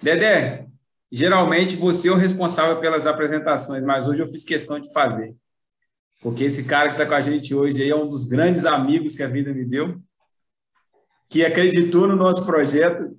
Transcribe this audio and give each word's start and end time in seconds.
Dedé, 0.00 0.66
geralmente 1.10 1.76
você 1.76 2.08
é 2.08 2.12
o 2.12 2.16
responsável 2.16 2.80
pelas 2.80 3.06
apresentações, 3.06 3.82
mas 3.82 4.06
hoje 4.06 4.20
eu 4.20 4.28
fiz 4.28 4.44
questão 4.44 4.78
de 4.78 4.92
fazer. 4.92 5.34
Porque 6.20 6.44
esse 6.44 6.64
cara 6.64 6.88
que 6.88 6.94
está 6.94 7.06
com 7.06 7.14
a 7.14 7.20
gente 7.20 7.54
hoje 7.54 7.82
aí 7.82 7.90
é 7.90 7.96
um 7.96 8.08
dos 8.08 8.24
grandes 8.24 8.64
amigos 8.64 9.14
que 9.14 9.22
a 9.22 9.28
vida 9.28 9.52
me 9.52 9.64
deu, 9.64 10.00
que 11.28 11.44
acreditou 11.44 12.08
no 12.08 12.16
nosso 12.16 12.44
projeto. 12.44 13.16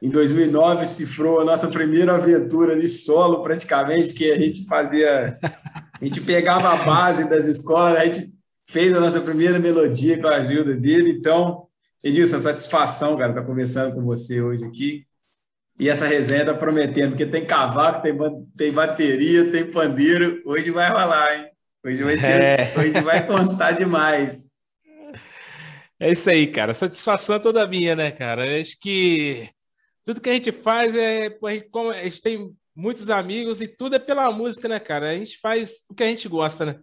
Em 0.00 0.08
2009, 0.08 0.84
cifrou 0.86 1.40
a 1.40 1.44
nossa 1.44 1.68
primeira 1.68 2.14
aventura 2.14 2.72
ali 2.72 2.88
solo, 2.88 3.42
praticamente, 3.42 4.12
que 4.12 4.30
a 4.32 4.36
gente 4.36 4.66
fazia. 4.66 5.38
A 6.00 6.04
gente 6.04 6.20
pegava 6.20 6.70
a 6.70 6.84
base 6.84 7.28
das 7.28 7.44
escolas, 7.44 7.96
a 7.96 8.04
gente 8.04 8.32
fez 8.68 8.92
a 8.92 8.98
nossa 8.98 9.20
primeira 9.20 9.60
melodia 9.60 10.20
com 10.20 10.26
a 10.26 10.36
ajuda 10.36 10.74
dele. 10.74 11.12
Então, 11.12 11.68
Edilson, 12.02 12.40
satisfação, 12.40 13.16
cara, 13.16 13.30
estar 13.30 13.44
conversando 13.44 13.94
com 13.94 14.02
você 14.02 14.42
hoje 14.42 14.64
aqui. 14.64 15.06
E 15.82 15.88
essa 15.88 16.06
resenha 16.06 16.42
está 16.42 16.54
prometendo, 16.54 17.08
porque 17.08 17.26
tem 17.26 17.44
cavaco, 17.44 18.02
tem, 18.02 18.16
tem 18.56 18.72
bateria, 18.72 19.50
tem 19.50 19.68
pandeiro. 19.68 20.40
Hoje 20.46 20.70
vai 20.70 20.88
rolar, 20.88 21.36
hein? 21.36 21.50
Hoje 21.84 22.04
vai, 22.04 22.16
ser, 22.16 22.40
é. 22.40 22.72
hoje 22.78 23.00
vai 23.00 23.26
constar 23.26 23.76
demais. 23.76 24.52
É 25.98 26.12
isso 26.12 26.30
aí, 26.30 26.46
cara. 26.46 26.72
Satisfação 26.72 27.40
toda 27.40 27.66
minha, 27.66 27.96
né, 27.96 28.12
cara? 28.12 28.60
Acho 28.60 28.78
que 28.78 29.50
tudo 30.04 30.20
que 30.20 30.30
a 30.30 30.34
gente 30.34 30.52
faz 30.52 30.94
é. 30.94 31.36
A 31.44 31.50
gente, 31.50 31.68
como 31.68 31.90
a 31.90 32.04
gente 32.04 32.22
tem 32.22 32.56
muitos 32.76 33.10
amigos 33.10 33.60
e 33.60 33.66
tudo 33.66 33.96
é 33.96 33.98
pela 33.98 34.30
música, 34.30 34.68
né, 34.68 34.78
cara? 34.78 35.10
A 35.10 35.16
gente 35.16 35.36
faz 35.40 35.82
o 35.90 35.94
que 35.96 36.04
a 36.04 36.06
gente 36.06 36.28
gosta, 36.28 36.64
né? 36.64 36.78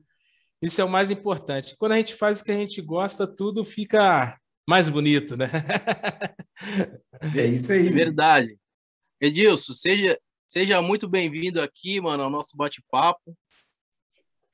Isso 0.61 0.81
é 0.81 0.83
o 0.83 0.89
mais 0.89 1.09
importante. 1.09 1.73
Quando 1.79 1.93
a 1.93 1.97
gente 1.97 2.15
faz 2.15 2.41
o 2.41 2.43
que 2.43 2.51
a 2.51 2.57
gente 2.57 2.81
gosta, 2.81 3.25
tudo 3.25 3.63
fica 3.63 4.37
mais 4.67 4.89
bonito, 4.89 5.37
né? 5.37 5.47
É 7.33 7.45
isso 7.45 7.71
aí. 7.71 7.89
Verdade. 7.89 8.59
Edilson, 9.21 9.73
seja, 9.73 10.17
seja 10.47 10.81
muito 10.81 11.07
bem-vindo 11.07 11.61
aqui, 11.61 11.99
mano, 11.99 12.23
ao 12.23 12.29
nosso 12.29 12.55
bate-papo. 12.55 13.37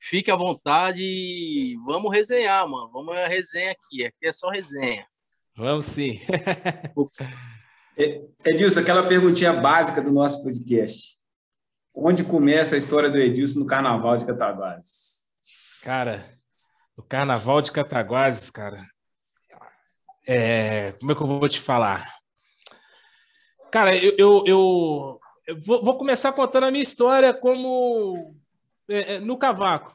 Fique 0.00 0.30
à 0.30 0.36
vontade 0.36 1.02
e 1.02 1.76
vamos 1.86 2.12
resenhar, 2.12 2.68
mano. 2.68 2.90
Vamos 2.92 3.16
a 3.16 3.28
resenha 3.28 3.70
aqui. 3.70 4.04
Aqui 4.04 4.26
é 4.26 4.32
só 4.32 4.50
resenha. 4.50 5.06
Vamos 5.56 5.86
sim. 5.86 6.20
Edilson, 8.44 8.80
aquela 8.80 9.06
perguntinha 9.06 9.52
básica 9.52 10.02
do 10.02 10.12
nosso 10.12 10.42
podcast. 10.42 11.16
Onde 11.94 12.24
começa 12.24 12.74
a 12.74 12.78
história 12.78 13.08
do 13.08 13.18
Edilson 13.18 13.60
no 13.60 13.66
Carnaval 13.66 14.16
de 14.18 14.26
Cataguases? 14.26 15.24
Cara, 15.80 16.28
o 16.96 17.02
Carnaval 17.02 17.62
de 17.62 17.70
Cataguases, 17.72 18.50
cara, 18.50 18.84
é... 20.26 20.92
como 20.98 21.12
é 21.12 21.14
que 21.14 21.22
eu 21.22 21.26
vou 21.26 21.48
te 21.48 21.60
falar? 21.60 22.04
Cara, 23.76 23.94
eu, 23.94 24.14
eu, 24.16 24.42
eu, 24.46 25.20
eu 25.46 25.58
vou, 25.58 25.84
vou, 25.84 25.98
começar 25.98 26.32
contando 26.32 26.64
a 26.64 26.70
minha 26.70 26.82
história 26.82 27.34
como 27.34 28.34
é, 28.88 29.16
é 29.16 29.20
no 29.20 29.36
cavaco, 29.36 29.94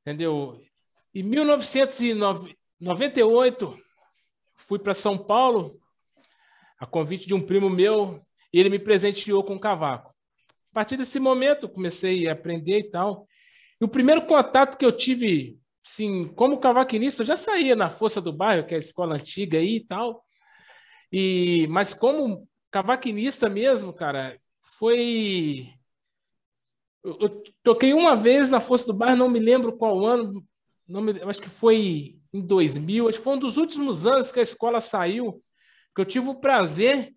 entendeu? 0.00 0.58
Em 1.14 1.22
1998, 1.22 3.78
fui 4.54 4.78
para 4.78 4.94
São 4.94 5.18
Paulo, 5.18 5.78
a 6.78 6.86
convite 6.86 7.26
de 7.26 7.34
um 7.34 7.40
primo 7.42 7.68
meu, 7.68 8.18
e 8.50 8.58
ele 8.58 8.70
me 8.70 8.78
presenteou 8.78 9.44
com 9.44 9.56
um 9.56 9.60
cavaco. 9.60 10.14
A 10.70 10.72
partir 10.72 10.96
desse 10.96 11.20
momento, 11.20 11.68
comecei 11.68 12.26
a 12.28 12.32
aprender 12.32 12.78
e 12.78 12.90
tal. 12.90 13.28
E 13.78 13.84
o 13.84 13.88
primeiro 13.88 14.24
contato 14.24 14.78
que 14.78 14.86
eu 14.86 14.92
tive, 14.96 15.58
sim, 15.82 16.28
como 16.28 16.58
cavaquinista, 16.58 17.20
eu 17.20 17.26
já 17.26 17.36
saía 17.36 17.76
na 17.76 17.90
Força 17.90 18.22
do 18.22 18.32
Bairro, 18.32 18.66
que 18.66 18.72
é 18.72 18.78
a 18.78 18.80
escola 18.80 19.16
antiga 19.16 19.58
aí 19.58 19.76
e 19.76 19.84
tal. 19.84 20.24
E, 21.12 21.66
mas 21.68 21.92
como 21.92 22.48
cavaquinista 22.72 23.48
mesmo, 23.48 23.92
cara, 23.92 24.40
foi. 24.78 25.68
Eu, 27.04 27.42
toquei 27.62 27.92
uma 27.92 28.16
vez 28.16 28.48
na 28.50 28.60
Força 28.60 28.86
do 28.86 28.94
Bairro, 28.94 29.16
não 29.16 29.28
me 29.28 29.38
lembro 29.38 29.76
qual 29.76 30.04
ano, 30.04 30.44
não 30.88 31.02
me, 31.02 31.20
acho 31.22 31.40
que 31.40 31.50
foi 31.50 32.18
em 32.32 32.40
2000, 32.40 33.08
acho 33.08 33.18
que 33.18 33.24
foi 33.24 33.34
um 33.34 33.38
dos 33.38 33.56
últimos 33.56 34.06
anos 34.06 34.32
que 34.32 34.40
a 34.40 34.42
escola 34.42 34.80
saiu, 34.80 35.42
que 35.94 36.00
eu 36.00 36.06
tive 36.06 36.28
o 36.28 36.40
prazer 36.40 37.12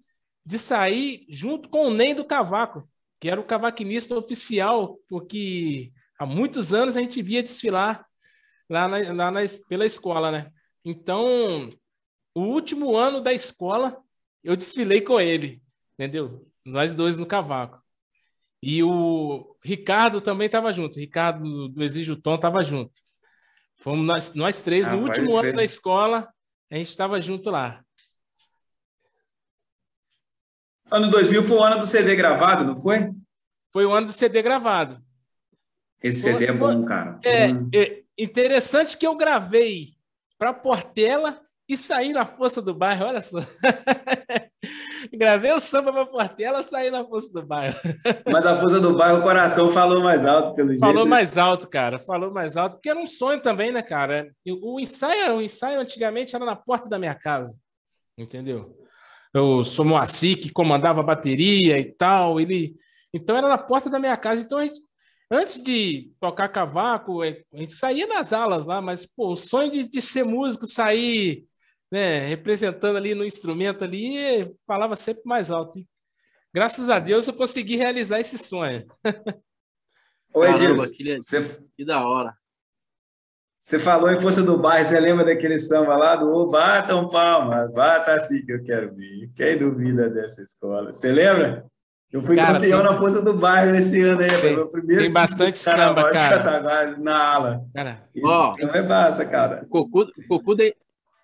de 0.45 0.59
sair 0.59 1.25
junto 1.29 1.69
com 1.69 1.85
o 1.85 1.93
Ney 1.93 2.13
do 2.13 2.25
Cavaco, 2.25 2.87
que 3.19 3.29
era 3.29 3.39
o 3.39 3.45
cavaquinista 3.45 4.15
oficial, 4.15 4.99
porque 5.07 5.91
há 6.19 6.25
muitos 6.25 6.73
anos 6.73 6.97
a 6.97 7.01
gente 7.01 7.21
via 7.21 7.41
desfilar 7.41 8.05
lá, 8.69 8.87
na, 8.87 9.13
lá 9.13 9.31
na, 9.31 9.41
pela 9.69 9.85
escola, 9.85 10.31
né? 10.31 10.51
Então, 10.83 11.71
o 12.33 12.41
último 12.41 12.97
ano 12.97 13.21
da 13.21 13.33
escola, 13.33 14.03
eu 14.45 14.55
desfilei 14.55 15.01
com 15.01 15.19
ele, 15.19 15.61
entendeu? 15.93 16.47
Nós 16.63 16.93
dois 16.93 17.17
no 17.17 17.25
cavaco. 17.25 17.83
E 18.61 18.83
o 18.83 19.55
Ricardo 19.63 20.21
também 20.21 20.45
estava 20.45 20.71
junto. 20.71 20.95
O 20.95 20.99
Ricardo 20.99 21.67
do 21.67 21.83
Exige 21.83 22.15
Tom 22.15 22.35
estava 22.35 22.63
junto. 22.63 22.91
Fomos 23.77 24.05
nós, 24.05 24.33
nós 24.35 24.61
três, 24.61 24.87
ah, 24.87 24.95
no 24.95 25.03
último 25.03 25.35
ano 25.35 25.53
da 25.53 25.63
escola, 25.63 26.27
a 26.71 26.75
gente 26.75 26.89
estava 26.89 27.19
junto 27.19 27.49
lá. 27.49 27.83
Ano 30.89 31.09
2000 31.09 31.43
foi 31.43 31.57
o 31.57 31.63
ano 31.63 31.79
do 31.79 31.87
CD 31.87 32.15
gravado, 32.15 32.63
não 32.63 32.77
foi? 32.77 33.11
Foi 33.71 33.85
o 33.85 33.91
ano 33.91 34.07
do 34.07 34.13
CD 34.13 34.41
gravado. 34.41 35.03
Esse 36.01 36.21
foi, 36.21 36.33
CD 36.33 36.45
é 36.45 36.53
bom, 36.53 36.85
cara. 36.85 37.17
É, 37.23 37.47
hum. 37.47 37.69
é 37.73 38.03
interessante 38.17 38.95
que 38.95 39.05
eu 39.05 39.15
gravei 39.15 39.95
para 40.37 40.53
Portela 40.53 41.44
e 41.67 41.75
saí 41.75 42.13
na 42.13 42.25
força 42.25 42.61
do 42.61 42.73
bairro, 42.73 43.05
olha 43.05 43.21
só. 43.21 43.39
Gravei 45.13 45.51
o 45.51 45.59
samba 45.59 45.91
para 45.91 46.05
Portela, 46.05 46.63
saí 46.63 46.91
na 46.91 47.03
força 47.05 47.31
do 47.33 47.45
bairro. 47.45 47.75
Mas 48.31 48.45
a 48.45 48.59
força 48.59 48.79
do 48.79 48.95
bairro, 48.95 49.19
o 49.19 49.23
coração 49.23 49.71
falou 49.71 50.01
mais 50.01 50.25
alto, 50.25 50.55
pelo 50.55 50.69
jeito. 50.69 50.79
Falou 50.79 51.05
mais 51.05 51.37
alto, 51.37 51.69
cara. 51.69 51.97
Falou 51.97 52.31
mais 52.31 52.57
alto, 52.57 52.73
porque 52.73 52.89
era 52.89 52.99
um 52.99 53.07
sonho 53.07 53.41
também, 53.41 53.71
né, 53.71 53.81
cara? 53.81 54.31
O 54.47 54.79
ensaio, 54.79 55.35
o 55.35 55.41
ensaio 55.41 55.79
antigamente 55.79 56.35
era 56.35 56.45
na 56.45 56.55
porta 56.55 56.87
da 56.87 56.99
minha 56.99 57.15
casa, 57.15 57.59
entendeu? 58.17 58.75
Eu 59.33 59.63
sou 59.63 59.83
Moacir, 59.83 60.39
que 60.39 60.51
comandava 60.51 61.01
a 61.01 61.03
bateria 61.03 61.77
e 61.79 61.91
tal. 61.91 62.39
Ele... 62.39 62.75
Então 63.13 63.37
era 63.37 63.49
na 63.49 63.57
porta 63.57 63.89
da 63.89 63.99
minha 63.99 64.15
casa. 64.15 64.43
Então 64.43 64.59
a 64.59 64.63
gente 64.63 64.81
antes 65.31 65.61
de 65.61 66.11
tocar 66.19 66.49
cavaco, 66.49 67.21
a 67.21 67.27
gente 67.53 67.73
saía 67.73 68.07
nas 68.07 68.31
alas 68.31 68.65
lá, 68.65 68.81
mas 68.81 69.05
pô, 69.05 69.33
o 69.33 69.35
sonho 69.35 69.69
de, 69.69 69.89
de 69.89 70.01
ser 70.01 70.23
músico, 70.23 70.65
sair 70.65 71.45
né, 71.95 72.27
representando 72.27 72.97
ali 72.97 73.15
no 73.15 73.23
instrumento 73.23 73.85
ali, 73.85 74.53
falava 74.67 74.97
sempre 74.97 75.23
mais 75.23 75.49
alto. 75.49 75.79
E, 75.79 75.87
graças 76.53 76.89
a 76.89 76.99
Deus 76.99 77.25
eu 77.25 77.33
consegui 77.33 77.77
realizar 77.77 78.19
esse 78.19 78.37
sonho. 78.37 78.85
Oi, 80.33 80.51
Edilson, 80.51 80.91
que, 80.91 81.17
você... 81.19 81.59
que 81.77 81.85
da 81.85 82.05
hora. 82.05 82.33
Você 83.63 83.79
falou 83.79 84.11
em 84.11 84.19
Força 84.19 84.43
do 84.43 84.57
Bairro, 84.57 84.89
você 84.89 84.99
lembra 84.99 85.23
daquele 85.23 85.57
samba 85.57 85.95
lá 85.95 86.17
do 86.17 86.29
oh, 86.29 86.47
Batam 86.47 87.07
Palmas, 87.07 87.71
bata 87.71 88.11
assim 88.11 88.45
que 88.45 88.51
eu 88.51 88.61
quero 88.61 88.93
ver. 88.93 89.31
Quem 89.33 89.57
duvida 89.57 90.09
dessa 90.09 90.43
escola? 90.43 90.91
Você 90.91 91.13
lembra? 91.13 91.65
Eu 92.11 92.21
fui 92.21 92.35
cara, 92.35 92.59
campeão 92.59 92.81
tem... 92.81 92.91
na 92.91 92.97
Força 92.97 93.21
do 93.21 93.33
Bairro 93.33 93.73
esse 93.73 94.01
ano 94.01 94.21
aí, 94.21 94.41
tem, 94.41 94.55
meu 94.55 94.67
primeiro 94.67 95.01
Tem 95.01 95.11
bastante 95.11 95.57
samba, 95.57 96.11
cara. 96.11 96.97
Na 96.97 97.33
ala. 97.33 97.65
Cara, 97.73 98.03
Isso 98.13 98.27
ó, 98.27 98.53
não 98.59 98.71
é 98.71 98.81
massa, 98.81 99.25
cara. 99.25 99.63
O 99.63 99.67
Cocu, 99.67 100.11
Cocu, 100.27 100.55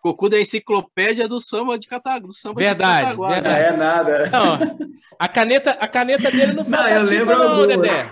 de, 0.01 0.11
Cocu 0.11 0.29
da 0.29 0.39
enciclopédia 0.39 1.27
do 1.27 1.39
samba 1.39 1.77
de 1.77 1.87
Cataguá. 1.87 2.29
Verdade, 2.55 3.11
de 3.11 3.17
verdade. 3.17 3.43
Não 3.43 3.55
é 3.55 3.77
nada. 3.77 4.29
Não, 4.29 4.87
a 5.19 5.27
caneta, 5.27 5.71
a 5.71 5.87
caneta 5.87 6.31
dele 6.31 6.53
não 6.53 6.65
falta 6.65 6.89
não, 6.89 6.95
eu 6.97 7.03
lembro 7.03 7.37
não, 7.37 7.67
Dedé. 7.67 8.11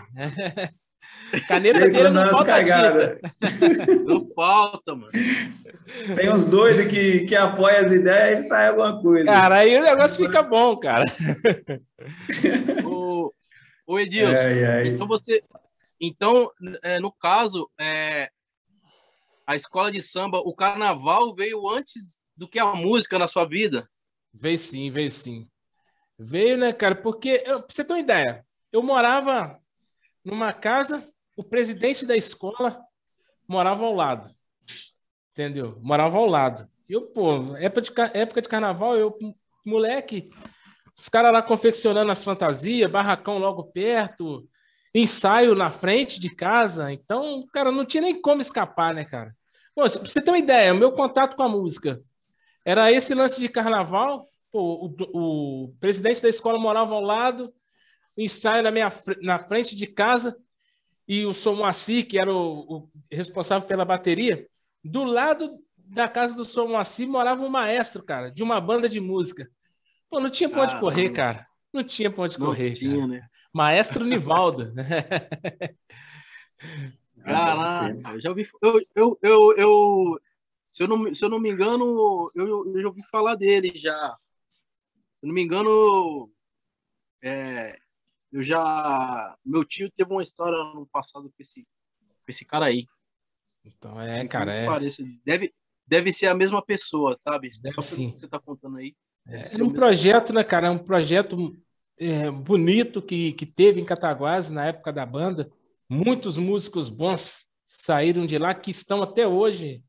Caneta 1.47 1.87
dele 1.89 2.09
não 2.09 2.27
falta 2.27 2.45
cagada. 2.45 3.19
Não 4.05 4.27
falta, 4.35 4.95
mano. 4.95 5.11
Tem 6.15 6.31
uns 6.31 6.45
doidos 6.45 6.87
que, 6.87 7.21
que 7.21 7.35
apoiam 7.35 7.85
as 7.85 7.91
ideias 7.91 8.45
e 8.45 8.47
sai 8.49 8.69
alguma 8.69 8.99
coisa. 8.99 9.25
Cara, 9.25 9.57
aí 9.57 9.77
o 9.77 9.83
negócio 9.83 10.23
fica 10.23 10.41
bom, 10.41 10.75
cara. 10.77 11.05
o, 12.83 13.31
o 13.85 13.99
Edilson, 13.99 14.33
ai, 14.33 14.65
ai. 14.65 14.87
então 14.87 15.07
você... 15.07 15.43
Então, 16.01 16.49
é, 16.81 16.97
no 16.99 17.11
caso, 17.11 17.69
é, 17.79 18.29
a 19.49 19.55
escola 19.55 19.91
de 19.91 19.99
samba, 19.99 20.37
o 20.37 20.53
carnaval 20.53 21.33
veio 21.33 21.67
antes 21.67 22.21
do 22.37 22.47
que 22.47 22.59
a 22.59 22.75
música 22.75 23.17
na 23.17 23.27
sua 23.27 23.45
vida? 23.45 23.89
Veio 24.31 24.59
sim, 24.59 24.91
veio 24.91 25.11
sim. 25.11 25.49
Veio, 26.19 26.55
né, 26.55 26.71
cara? 26.71 26.93
Porque, 26.93 27.41
eu, 27.43 27.63
pra 27.63 27.65
você 27.67 27.83
ter 27.83 27.93
uma 27.93 27.99
ideia, 27.99 28.45
eu 28.71 28.83
morava 28.83 29.59
numa 30.23 30.53
casa, 30.53 31.09
o 31.35 31.43
presidente 31.43 32.05
da 32.05 32.15
escola 32.15 32.79
morava 33.47 33.83
ao 33.83 33.95
lado. 33.95 34.29
Entendeu? 35.31 35.79
Morava 35.81 36.19
ao 36.19 36.27
lado. 36.27 36.69
Eu, 36.87 37.07
pô, 37.07 37.57
época 37.57 37.81
de, 37.81 38.19
época 38.19 38.43
de 38.43 38.49
carnaval, 38.49 38.97
eu, 38.97 39.17
moleque, 39.65 40.29
os 40.95 41.09
caras 41.09 41.33
lá 41.33 41.41
confeccionando 41.41 42.11
as 42.11 42.23
fantasias, 42.23 42.91
barracão 42.91 43.39
logo 43.39 43.63
perto, 43.63 44.47
ensaio 44.93 45.55
na 45.55 45.71
frente 45.71 46.19
de 46.19 46.29
casa. 46.35 46.93
Então, 46.93 47.47
cara, 47.51 47.71
não 47.71 47.83
tinha 47.83 48.01
nem 48.01 48.21
como 48.21 48.43
escapar, 48.43 48.93
né, 48.93 49.03
cara? 49.03 49.38
Pô, 49.79 49.89
pra 49.89 50.09
você 50.09 50.21
ter 50.21 50.29
uma 50.29 50.37
ideia, 50.37 50.73
o 50.73 50.77
meu 50.77 50.91
contato 50.91 51.37
com 51.37 51.43
a 51.43 51.47
música 51.47 52.03
era 52.65 52.91
esse 52.91 53.15
lance 53.15 53.39
de 53.39 53.47
carnaval, 53.47 54.27
Pô, 54.51 54.93
o, 55.13 55.67
o 55.67 55.75
presidente 55.79 56.21
da 56.21 56.27
escola 56.27 56.59
morava 56.59 56.93
ao 56.93 57.01
lado, 57.01 57.53
o 58.17 58.21
ensaio 58.21 58.61
na, 58.61 58.71
minha, 58.71 58.91
na 59.21 59.39
frente 59.39 59.77
de 59.77 59.87
casa, 59.87 60.37
e 61.07 61.25
o 61.25 61.33
Som 61.33 61.55
Moacir, 61.55 62.07
que 62.07 62.19
era 62.19 62.33
o, 62.33 62.59
o, 62.59 62.89
responsável 63.09 63.65
pela 63.67 63.85
bateria, 63.85 64.45
do 64.83 65.05
lado 65.05 65.57
da 65.77 66.09
casa 66.09 66.35
do 66.35 66.43
Som 66.43 66.67
Moacir 66.67 67.07
morava 67.07 67.41
um 67.41 67.49
maestro, 67.49 68.03
cara, 68.03 68.29
de 68.29 68.43
uma 68.43 68.59
banda 68.59 68.89
de 68.89 68.99
música. 68.99 69.49
Pô, 70.09 70.19
não 70.19 70.29
tinha 70.29 70.49
pra 70.49 70.63
onde 70.63 70.75
ah, 70.75 70.79
correr, 70.79 71.09
cara. 71.11 71.47
Não 71.71 71.85
tinha 71.85 72.11
pra 72.11 72.23
onde 72.23 72.37
não 72.37 72.47
correr. 72.47 72.73
Tinha, 72.73 73.07
né? 73.07 73.29
Maestro 73.53 74.03
Nivaldo. 74.03 74.73
Caraca, 77.23 78.11
eu 78.13 78.21
já 78.21 78.29
ouvi. 78.29 78.49
Eu, 78.61 78.81
eu, 78.95 79.19
eu, 79.21 79.57
eu, 79.57 80.21
se, 80.71 80.83
eu 80.83 80.87
não, 80.87 81.13
se 81.13 81.23
eu 81.23 81.29
não 81.29 81.39
me 81.39 81.49
engano, 81.49 82.31
eu, 82.35 82.73
eu 82.73 82.81
já 82.81 82.87
ouvi 82.87 83.03
falar 83.09 83.35
dele 83.35 83.71
já. 83.75 84.17
Se 85.19 85.25
eu 85.25 85.27
não 85.27 85.33
me 85.33 85.41
engano, 85.41 86.31
é, 87.21 87.77
eu 88.31 88.43
já. 88.43 89.37
Meu 89.45 89.65
tio 89.65 89.91
teve 89.91 90.11
uma 90.11 90.23
história 90.23 90.57
no 90.73 90.87
passado 90.87 91.29
com 91.29 91.41
esse, 91.41 91.63
com 91.63 92.29
esse 92.29 92.45
cara 92.45 92.65
aí. 92.65 92.85
Então 93.63 93.99
é, 93.99 94.27
cara. 94.27 94.53
É... 94.53 94.67
Deve, 95.25 95.53
deve 95.85 96.13
ser 96.13 96.27
a 96.27 96.35
mesma 96.35 96.63
pessoa, 96.63 97.17
sabe? 97.19 97.49
Deve 97.61 97.81
sim. 97.81 98.11
Que 98.11 98.19
você 98.19 98.27
tá 98.27 98.39
contando 98.39 98.77
aí. 98.77 98.95
É 99.25 99.63
um 99.63 99.71
projeto, 99.71 100.33
né, 100.33 100.43
cara? 100.43 100.67
É 100.67 100.69
um 100.69 100.79
projeto 100.79 101.55
é, 101.97 102.31
bonito 102.31 103.01
que, 103.01 103.33
que 103.33 103.45
teve 103.45 103.79
em 103.79 103.85
Cataguases 103.85 104.49
na 104.49 104.65
época 104.65 104.91
da 104.91 105.05
banda. 105.05 105.51
Muitos 105.89 106.37
músicos 106.37 106.87
bons 106.87 107.45
saíram 107.65 108.25
de 108.25 108.37
lá 108.37 108.53
que 108.53 108.69
estão 108.69 109.01
até 109.01 109.27
hoje 109.27 109.83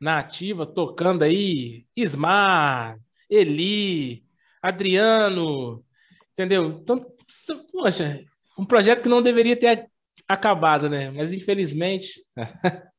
na 0.00 0.18
ativa, 0.18 0.66
tocando 0.66 1.22
aí. 1.22 1.86
Ismar, 1.96 2.98
Eli, 3.28 4.24
Adriano, 4.62 5.84
entendeu? 6.32 6.78
Então, 6.80 7.00
poxa, 7.72 8.20
um 8.58 8.64
projeto 8.64 9.02
que 9.02 9.08
não 9.08 9.22
deveria 9.22 9.58
ter 9.58 9.90
acabado, 10.26 10.88
né? 10.90 11.10
Mas 11.10 11.32
infelizmente. 11.32 12.24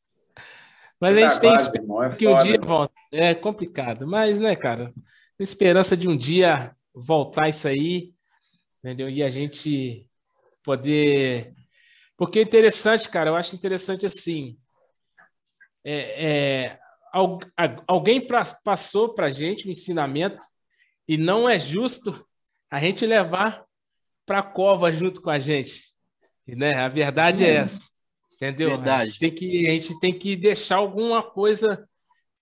mas 1.00 1.16
a 1.16 1.20
gente 1.20 1.40
tem 1.40 1.54
esperança 1.54 2.16
é 2.16 2.18
que 2.18 2.28
um 2.28 2.38
dia 2.38 2.60
volta. 2.60 2.94
É 3.12 3.34
complicado, 3.34 4.08
mas, 4.08 4.40
né, 4.40 4.56
cara? 4.56 4.94
Esperança 5.40 5.96
de 5.96 6.08
um 6.08 6.18
dia 6.18 6.76
voltar 6.94 7.50
isso 7.50 7.68
aí, 7.68 8.14
entendeu? 8.80 9.10
E 9.10 9.24
a 9.24 9.30
gente 9.30 10.06
poder 10.64 11.54
porque 12.20 12.40
é 12.40 12.42
interessante, 12.42 13.08
cara, 13.08 13.30
eu 13.30 13.36
acho 13.38 13.56
interessante 13.56 14.06
assim. 14.06 14.58
É, 15.86 16.26
é, 16.26 16.80
alguém 17.88 18.20
pra, 18.20 18.44
passou 18.62 19.14
para 19.14 19.28
a 19.28 19.32
gente 19.32 19.66
um 19.66 19.72
ensinamento 19.72 20.46
e 21.08 21.18
não 21.18 21.48
é 21.48 21.58
justo 21.58 22.28
a 22.70 22.78
gente 22.78 23.06
levar 23.06 23.64
para 24.26 24.40
a 24.40 24.44
cova 24.44 24.92
junto 24.92 25.22
com 25.22 25.30
a 25.30 25.40
gente. 25.40 25.94
Né? 26.46 26.74
A 26.74 26.90
verdade 26.90 27.46
é 27.46 27.56
essa. 27.56 27.88
Entendeu? 28.34 28.72
Verdade. 28.72 29.02
A, 29.02 29.06
gente 29.06 29.20
tem 29.20 29.32
que, 29.34 29.68
a 29.68 29.72
gente 29.72 30.00
tem 30.00 30.20
que 30.20 30.36
deixar 30.36 30.76
alguma 30.76 31.24
coisa 31.24 31.88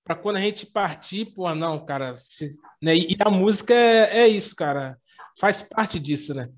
para 0.03 0.15
quando 0.15 0.37
a 0.37 0.41
gente 0.41 0.65
partir, 0.65 1.25
pô, 1.35 1.53
não, 1.53 1.85
cara. 1.85 2.15
Se, 2.15 2.49
né? 2.81 2.95
E 2.95 3.15
a 3.19 3.29
música 3.29 3.75
é, 3.75 4.21
é 4.21 4.27
isso, 4.27 4.55
cara. 4.55 4.99
Faz 5.39 5.61
parte 5.61 5.99
disso, 5.99 6.33
né? 6.33 6.49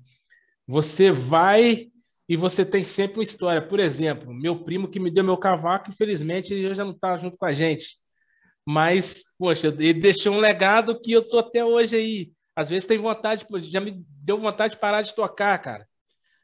Você 0.66 1.12
vai 1.12 1.89
e 2.30 2.36
você 2.36 2.64
tem 2.64 2.84
sempre 2.84 3.16
uma 3.16 3.24
história. 3.24 3.60
Por 3.60 3.80
exemplo, 3.80 4.32
meu 4.32 4.62
primo 4.62 4.86
que 4.86 5.00
me 5.00 5.10
deu 5.10 5.24
meu 5.24 5.36
cavaco, 5.36 5.90
infelizmente, 5.90 6.54
ele 6.54 6.72
já 6.72 6.84
não 6.84 6.92
está 6.92 7.16
junto 7.16 7.36
com 7.36 7.44
a 7.44 7.52
gente. 7.52 7.98
Mas, 8.64 9.24
poxa, 9.36 9.66
ele 9.66 9.94
deixou 9.94 10.34
um 10.34 10.38
legado 10.38 11.00
que 11.00 11.10
eu 11.10 11.28
tô 11.28 11.40
até 11.40 11.64
hoje 11.64 11.96
aí. 11.96 12.32
Às 12.54 12.68
vezes 12.68 12.86
tem 12.86 12.98
vontade, 12.98 13.44
já 13.62 13.80
me 13.80 14.04
deu 14.22 14.38
vontade 14.38 14.74
de 14.74 14.80
parar 14.80 15.02
de 15.02 15.12
tocar, 15.12 15.58
cara. 15.58 15.84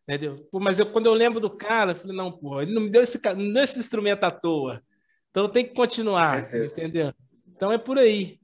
Entendeu? 0.03 0.49
Mas 0.55 0.81
eu, 0.81 0.91
quando 0.91 1.07
eu 1.07 1.15
lembro 1.15 1.39
do 1.39 1.57
cara, 1.57 1.93
eu 1.93 1.97
falei, 1.97 2.17
não, 2.17 2.33
pô, 2.33 2.61
ele 2.61 2.75
não 2.75 2.83
me 2.83 2.91
deu 2.91 3.03
esse, 3.03 3.21
não 3.25 3.53
deu 3.53 3.63
esse 3.63 3.79
instrumento 3.79 4.25
à 4.25 4.31
toa. 4.33 4.83
Então 5.31 5.49
tem 5.49 5.65
que 5.65 5.73
continuar, 5.73 6.53
é, 6.53 6.65
entendeu? 6.65 7.15
Então 7.47 7.71
é 7.71 7.79
por 7.79 7.97
aí. 7.97 8.41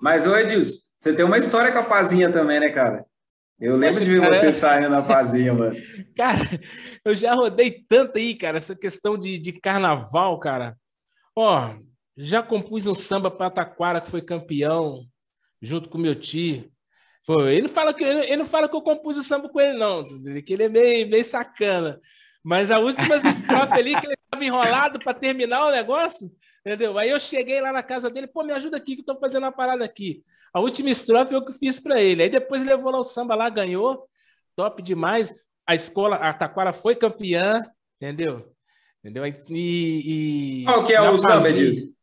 Mas, 0.00 0.26
ô 0.26 0.36
Edilson, 0.36 0.80
você 0.98 1.14
tem 1.14 1.24
uma 1.24 1.38
história 1.38 1.70
com 1.72 1.78
a 1.78 1.84
Pazinha 1.84 2.32
também, 2.32 2.58
né, 2.58 2.70
cara? 2.70 3.05
Eu 3.58 3.76
lembro 3.76 3.98
Poxa, 3.98 4.04
de 4.04 4.12
ver 4.12 4.20
cara... 4.20 4.38
você 4.38 4.52
saindo 4.52 4.90
na 4.90 5.00
mano. 5.00 5.76
Cara, 6.14 6.44
eu 7.04 7.14
já 7.14 7.34
rodei 7.34 7.84
tanto 7.88 8.18
aí, 8.18 8.34
cara, 8.34 8.58
essa 8.58 8.76
questão 8.76 9.16
de, 9.18 9.38
de 9.38 9.52
carnaval, 9.52 10.38
cara. 10.38 10.76
Ó, 11.34 11.74
já 12.16 12.42
compus 12.42 12.86
um 12.86 12.94
samba 12.94 13.30
para 13.30 13.50
Taquara 13.50 14.00
que 14.00 14.10
foi 14.10 14.22
campeão, 14.22 15.06
junto 15.60 15.88
com 15.88 15.98
meu 15.98 16.14
tio. 16.14 16.70
Pô, 17.26 17.42
ele, 17.46 17.66
fala 17.68 17.92
que, 17.92 18.04
ele, 18.04 18.20
ele 18.20 18.36
não 18.36 18.46
fala 18.46 18.68
que 18.68 18.76
eu 18.76 18.82
compus 18.82 19.16
o 19.16 19.22
samba 19.22 19.48
com 19.48 19.60
ele, 19.60 19.76
não, 19.76 20.02
que 20.42 20.52
ele 20.52 20.64
é 20.64 20.68
meio, 20.68 21.08
meio 21.08 21.24
sacana. 21.24 22.00
Mas 22.42 22.70
a 22.70 22.78
última 22.78 23.16
estrofe 23.16 23.74
ali 23.74 23.98
que 23.98 24.06
ele 24.06 24.14
estava 24.14 24.44
enrolado 24.44 24.98
para 24.98 25.12
terminar 25.12 25.66
o 25.66 25.72
negócio, 25.72 26.30
entendeu? 26.60 26.96
Aí 26.98 27.10
eu 27.10 27.18
cheguei 27.18 27.60
lá 27.60 27.72
na 27.72 27.82
casa 27.82 28.08
dele, 28.08 28.26
pô, 28.26 28.44
me 28.44 28.52
ajuda 28.52 28.76
aqui 28.76 28.94
que 28.94 29.00
eu 29.00 29.06
tô 29.06 29.16
fazendo 29.16 29.42
uma 29.42 29.52
parada 29.52 29.84
aqui. 29.84 30.22
A 30.52 30.60
última 30.60 30.90
estrofe 30.90 31.34
eu 31.34 31.44
que 31.44 31.52
fiz 31.52 31.78
para 31.80 32.00
ele. 32.00 32.22
Aí 32.22 32.30
depois 32.30 32.62
ele 32.62 32.70
levou 32.70 32.90
lá 32.90 32.98
o 32.98 33.04
samba 33.04 33.34
lá, 33.34 33.48
ganhou. 33.48 34.08
Top 34.54 34.82
demais. 34.82 35.34
A 35.66 35.74
escola, 35.74 36.16
a 36.16 36.32
Taquara 36.32 36.72
foi 36.72 36.94
campeã, 36.94 37.62
entendeu? 38.00 38.52
Entendeu? 39.04 39.24
E, 39.50 40.62
e 40.62 40.64
Qual 40.64 40.84
que 40.84 40.94
é 40.94 41.00
o 41.00 41.18
samba 41.18 41.52
disso? 41.52 41.94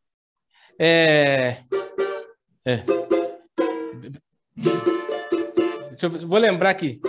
É... 0.78 1.56
é. 2.64 2.76
Deixa 5.90 6.06
eu, 6.06 6.28
vou 6.28 6.38
lembrar 6.38 6.70
aqui. 6.70 7.00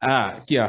Ah, 0.00 0.36
aqui, 0.36 0.58
ó. 0.58 0.68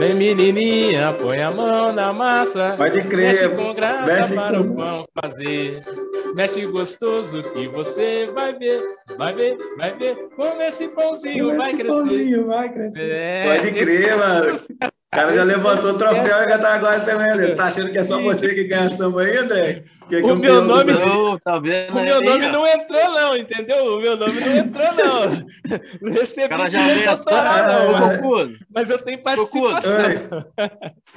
Vem 0.00 0.14
menininha, 0.14 1.12
põe 1.12 1.42
a 1.42 1.50
mão 1.50 1.92
na 1.92 2.10
massa. 2.10 2.74
Pode 2.74 3.02
crer. 3.02 3.34
Mexe 3.34 3.48
com 3.50 3.74
graça 3.74 4.06
mexe 4.06 4.34
para 4.34 4.56
com... 4.56 4.64
o 4.64 4.74
pão 4.74 5.04
fazer. 5.22 5.82
Mexe 6.34 6.64
gostoso 6.64 7.42
que 7.42 7.68
você 7.68 8.24
vai 8.32 8.56
ver, 8.56 8.82
vai 9.18 9.34
ver, 9.34 9.58
vai 9.76 9.90
ver 9.90 10.16
como 10.34 10.62
esse 10.62 10.88
pãozinho 10.88 11.48
como 11.48 11.58
vai 11.58 11.68
esse 11.68 11.76
crescer. 11.76 11.94
Pãozinho 11.94 12.46
vai 12.46 12.72
crescer. 12.72 13.10
É, 13.10 13.44
Pode 13.44 13.72
crer, 13.72 14.16
mano. 14.16 14.58
O 15.12 15.16
cara 15.16 15.34
já 15.34 15.42
levantou 15.42 15.90
o 15.90 15.98
troféu 15.98 16.22
e 16.22 16.48
já 16.48 16.58
tá 16.60 16.74
agora 16.74 17.00
também, 17.00 17.32
André. 17.32 17.54
Tá 17.56 17.64
achando 17.64 17.90
que 17.90 17.98
é 17.98 18.04
só 18.04 18.20
você 18.20 18.54
que 18.54 18.62
ganha 18.62 18.88
samba 18.90 19.22
aí, 19.22 19.38
André? 19.38 19.84
Que 20.08 20.14
é 20.14 20.22
o 20.22 20.36
meu 20.36 20.62
nome, 20.62 20.92
não, 20.92 21.36
tá 21.36 21.58
vendo 21.58 21.96
o 21.96 22.00
meu 22.00 22.20
nome 22.20 22.48
não 22.48 22.64
entrou, 22.64 23.10
não, 23.10 23.36
entendeu? 23.36 23.96
O 23.96 24.00
meu 24.00 24.16
nome 24.16 24.40
não 24.40 24.56
entrou, 24.56 24.86
não. 24.94 25.20
Não 26.00 26.12
recebi 26.12 26.48
cara 26.48 26.70
já 26.70 26.78
direito 26.78 27.08
autoral, 27.08 27.66
não. 27.66 28.00
Mas, 28.00 28.58
mas 28.72 28.90
eu 28.90 28.98
tenho 29.02 29.20
participação. 29.20 29.92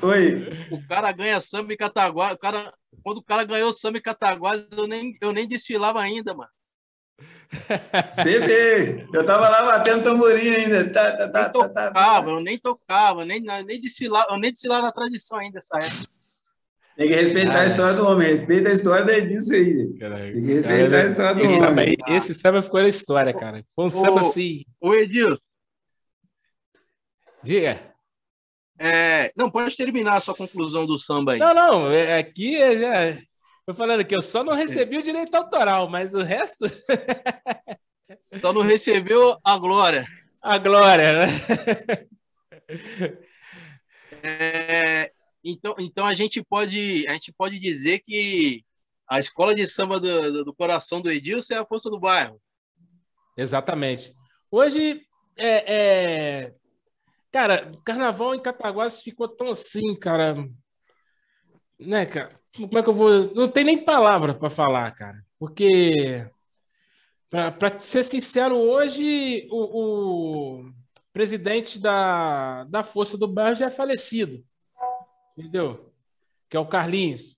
Oi. 0.01 0.09
Oi. 0.09 0.49
O 0.71 0.87
cara 0.87 1.11
ganha 1.11 1.39
samba 1.39 1.71
em 1.71 1.77
Cataguá. 1.77 2.33
O 2.33 2.37
cara, 2.37 2.73
quando 3.03 3.17
o 3.17 3.23
cara 3.23 3.43
ganhou 3.43 3.73
samba 3.73 3.99
em 3.99 4.01
Cataguá, 4.01 4.53
eu 4.75 4.87
nem, 4.87 5.15
eu 5.21 5.31
nem 5.31 5.47
desfilava 5.47 6.01
ainda, 6.01 6.33
mano. 6.33 6.49
Você 8.13 8.39
vê, 8.39 9.07
eu 9.13 9.25
tava 9.25 9.47
lá 9.47 9.63
batendo 9.63 10.03
tamborim 10.03 10.49
ainda. 10.49 10.89
Tá, 10.89 11.11
tá, 11.11 11.29
tá, 11.29 11.29
tá, 11.29 11.49
tocava, 11.49 12.25
tá, 12.25 12.31
eu 12.31 12.41
nem 12.41 12.59
tocava, 12.59 13.25
nem, 13.25 13.41
nem 13.41 13.79
desfilava, 13.79 14.27
eu 14.31 14.39
nem 14.39 14.51
desfilava 14.51 14.83
na 14.83 14.91
tradição 14.91 15.37
ainda 15.37 15.59
essa 15.59 15.77
época. 15.77 16.13
Tem 16.95 17.07
que 17.07 17.15
respeitar 17.15 17.61
a 17.61 17.65
história 17.65 17.93
do 17.95 18.05
homem, 18.05 18.27
respeita 18.27 18.69
a 18.69 18.73
história 18.73 19.05
da 19.05 19.17
Edilson 19.17 19.53
aí. 19.53 19.97
Caraca. 19.99 20.31
Tem 20.31 20.45
que 20.45 20.53
respeitar 20.53 20.89
cara, 20.89 21.03
a 21.03 21.09
história 21.09 21.35
do 21.35 21.43
esse 21.43 21.59
homem. 21.59 21.95
Samba, 21.99 22.17
esse 22.17 22.33
samba 22.33 22.61
ficou 22.61 22.81
na 22.81 22.87
história, 22.87 23.33
cara. 23.33 23.65
Foi 23.75 23.85
um 23.85 23.89
samba 23.89 24.21
assim. 24.21 24.63
Ô, 24.79 24.93
Edilson. 24.93 25.41
Diga. 27.41 27.79
É, 28.77 29.31
não, 29.35 29.49
pode 29.49 29.75
terminar 29.75 30.17
a 30.17 30.21
sua 30.21 30.35
conclusão 30.35 30.85
do 30.85 30.97
samba 30.97 31.33
aí. 31.33 31.39
Não, 31.39 31.53
não, 31.53 31.91
é, 31.91 32.17
aqui 32.17 32.55
é 32.61 32.79
já. 32.79 33.21
Tô 33.65 33.73
falando 33.73 34.03
que 34.03 34.15
eu 34.15 34.21
só 34.21 34.43
não 34.43 34.53
recebi 34.53 34.97
o 34.97 35.03
direito 35.03 35.33
autoral, 35.35 35.89
mas 35.89 36.13
o 36.13 36.21
resto. 36.21 36.65
só 38.41 38.51
não 38.51 38.61
recebeu 38.61 39.37
a 39.43 39.57
glória. 39.57 40.05
A 40.41 40.57
glória, 40.57 41.13
né? 41.13 41.27
É, 44.25 45.11
então, 45.43 45.75
então 45.77 46.05
a 46.05 46.13
gente 46.13 46.41
pode 46.41 47.05
a 47.09 47.13
gente 47.13 47.33
pode 47.33 47.59
dizer 47.59 47.99
que 47.99 48.63
a 49.05 49.19
escola 49.19 49.53
de 49.53 49.65
samba 49.65 49.99
do, 49.99 50.45
do 50.45 50.53
coração 50.53 51.01
do 51.01 51.11
Edilson 51.11 51.55
é 51.55 51.57
a 51.57 51.65
força 51.65 51.89
do 51.89 51.99
bairro. 51.99 52.41
Exatamente. 53.35 54.15
Hoje 54.49 55.05
é, 55.35 55.75
é... 55.75 56.53
cara, 57.33 57.69
carnaval 57.83 58.33
em 58.33 58.41
Cataguases 58.41 59.01
ficou 59.01 59.27
tão 59.27 59.49
assim, 59.49 59.93
cara, 59.99 60.35
né, 61.77 62.05
cara? 62.05 62.41
Como 62.55 62.77
é 62.77 62.83
que 62.83 62.89
eu 62.89 62.93
vou? 62.93 63.33
Não 63.33 63.47
tem 63.49 63.63
nem 63.63 63.83
palavra 63.83 64.33
para 64.33 64.49
falar, 64.49 64.91
cara, 64.91 65.25
porque 65.39 66.27
para 67.29 67.79
ser 67.79 68.03
sincero, 68.03 68.55
hoje 68.55 69.47
o, 69.49 70.61
o 70.61 70.71
presidente 71.11 71.79
da, 71.79 72.63
da 72.65 72.83
Força 72.83 73.17
do 73.17 73.27
Bairro 73.27 73.55
já 73.55 73.65
é 73.65 73.71
falecido. 73.71 74.43
Entendeu? 75.35 75.93
que 76.53 76.57
é 76.57 76.59
o 76.59 76.67
Carlinhos. 76.67 77.35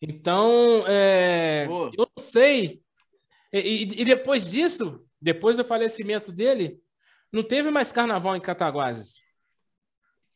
Então, 0.00 0.82
é, 0.88 1.66
eu 1.68 2.08
não 2.16 2.24
sei. 2.24 2.82
E, 3.52 3.82
e, 4.00 4.02
depois 4.02 4.50
disso, 4.50 5.06
depois 5.20 5.58
do 5.58 5.64
falecimento 5.64 6.32
dele, 6.32 6.80
não 7.30 7.42
teve 7.42 7.70
mais 7.70 7.92
carnaval 7.92 8.34
em 8.34 8.40
Cataguases. 8.40 9.16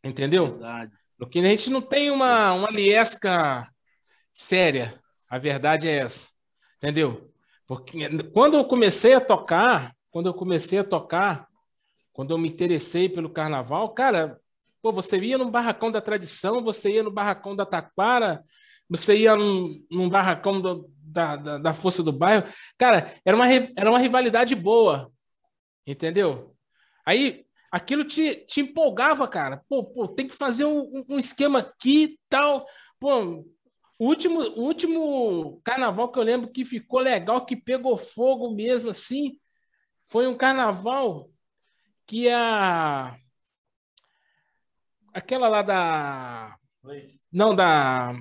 Entendeu? 0.04 0.50
Verdade. 0.50 0.92
Porque 1.16 1.38
a 1.38 1.44
gente 1.44 1.70
não 1.70 1.80
tem 1.80 2.10
uma, 2.10 2.52
uma 2.52 2.70
liesca 2.70 3.66
séria. 4.34 4.92
A 5.30 5.38
verdade 5.38 5.88
é 5.88 5.98
essa. 5.98 6.28
Entendeu? 6.76 7.32
Porque 7.66 8.06
quando 8.32 8.58
eu 8.58 8.64
comecei 8.66 9.14
a 9.14 9.20
tocar, 9.20 9.94
quando 10.10 10.26
eu 10.26 10.34
comecei 10.34 10.80
a 10.80 10.84
tocar, 10.84 11.48
quando 12.12 12.32
eu 12.32 12.38
me 12.38 12.48
interessei 12.48 13.08
pelo 13.08 13.30
carnaval, 13.30 13.94
cara, 13.94 14.38
pô, 14.82 14.92
você 14.92 15.18
ia 15.18 15.38
no 15.38 15.50
barracão 15.50 15.90
da 15.90 16.00
tradição, 16.00 16.62
você 16.62 16.90
ia 16.90 17.02
no 17.02 17.10
barracão 17.10 17.56
da 17.56 17.64
taquara, 17.64 18.44
você 18.88 19.16
ia 19.16 19.34
num, 19.34 19.82
num 19.90 20.10
barracão 20.10 20.60
do, 20.60 20.90
da, 20.98 21.36
da, 21.36 21.58
da, 21.58 21.72
força 21.72 22.02
do 22.02 22.12
bairro. 22.12 22.46
Cara, 22.76 23.12
era 23.24 23.34
uma, 23.34 23.46
era 23.48 23.90
uma 23.90 23.98
rivalidade 23.98 24.54
boa, 24.54 25.10
entendeu? 25.86 26.54
Aí 27.06 27.44
aquilo 27.72 28.04
te, 28.04 28.36
te 28.46 28.60
empolgava, 28.60 29.26
cara. 29.26 29.62
Pô, 29.68 29.84
pô, 29.84 30.06
tem 30.06 30.28
que 30.28 30.34
fazer 30.34 30.64
um, 30.64 31.04
um 31.08 31.18
esquema 31.18 31.60
aqui 31.60 32.18
tal. 32.28 32.66
Pô, 33.00 33.44
o 33.98 34.06
último, 34.06 34.40
o 34.40 34.62
último 34.62 35.60
carnaval 35.64 36.10
que 36.10 36.18
eu 36.18 36.22
lembro 36.22 36.50
que 36.50 36.64
ficou 36.64 37.00
legal, 37.00 37.46
que 37.46 37.56
pegou 37.56 37.96
fogo 37.96 38.54
mesmo 38.54 38.90
assim, 38.90 39.38
foi 40.06 40.26
um 40.26 40.36
carnaval 40.36 41.30
que 42.06 42.28
a. 42.28 43.16
Aquela 45.12 45.48
lá 45.48 45.62
da. 45.62 46.56
Não, 47.32 47.54
da. 47.54 48.12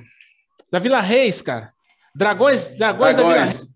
Da 0.72 0.80
Vila 0.80 1.02
Reis, 1.02 1.42
cara. 1.42 1.74
Dragões, 2.16 2.78
Dragões, 2.78 3.16
Dragões. 3.16 3.18
da 3.18 3.24
Vila 3.24 3.44
Reis. 3.44 3.74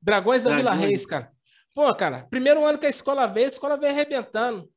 Dragões 0.00 0.42
da 0.42 0.56
Vila 0.56 0.74
Reis, 0.74 1.06
cara. 1.06 1.32
Pô, 1.74 1.92
cara, 1.94 2.26
primeiro 2.30 2.64
ano 2.64 2.78
que 2.78 2.86
a 2.86 2.90
escola 2.90 3.26
veio, 3.26 3.46
a 3.46 3.48
escola 3.48 3.76
veio 3.76 3.92
arrebentando. 3.92 4.70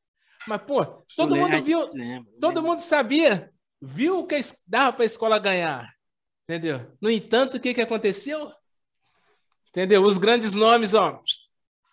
Mas, 0.48 0.62
pô, 0.64 0.84
todo 1.16 1.36
mundo 1.36 1.62
viu, 1.62 1.90
todo 2.40 2.62
mundo 2.64 2.80
sabia, 2.80 3.52
viu 3.80 4.26
que 4.26 4.40
dava 4.66 4.94
para 4.94 5.04
a 5.04 5.06
escola 5.06 5.38
ganhar. 5.38 5.97
Entendeu? 6.48 6.90
No 7.02 7.10
entanto, 7.12 7.58
o 7.58 7.60
que, 7.60 7.74
que 7.74 7.82
aconteceu? 7.82 8.50
Entendeu? 9.70 10.06
Os 10.06 10.18
grandes 10.18 10.54
nomes, 10.56 10.94
ó, 10.94 11.22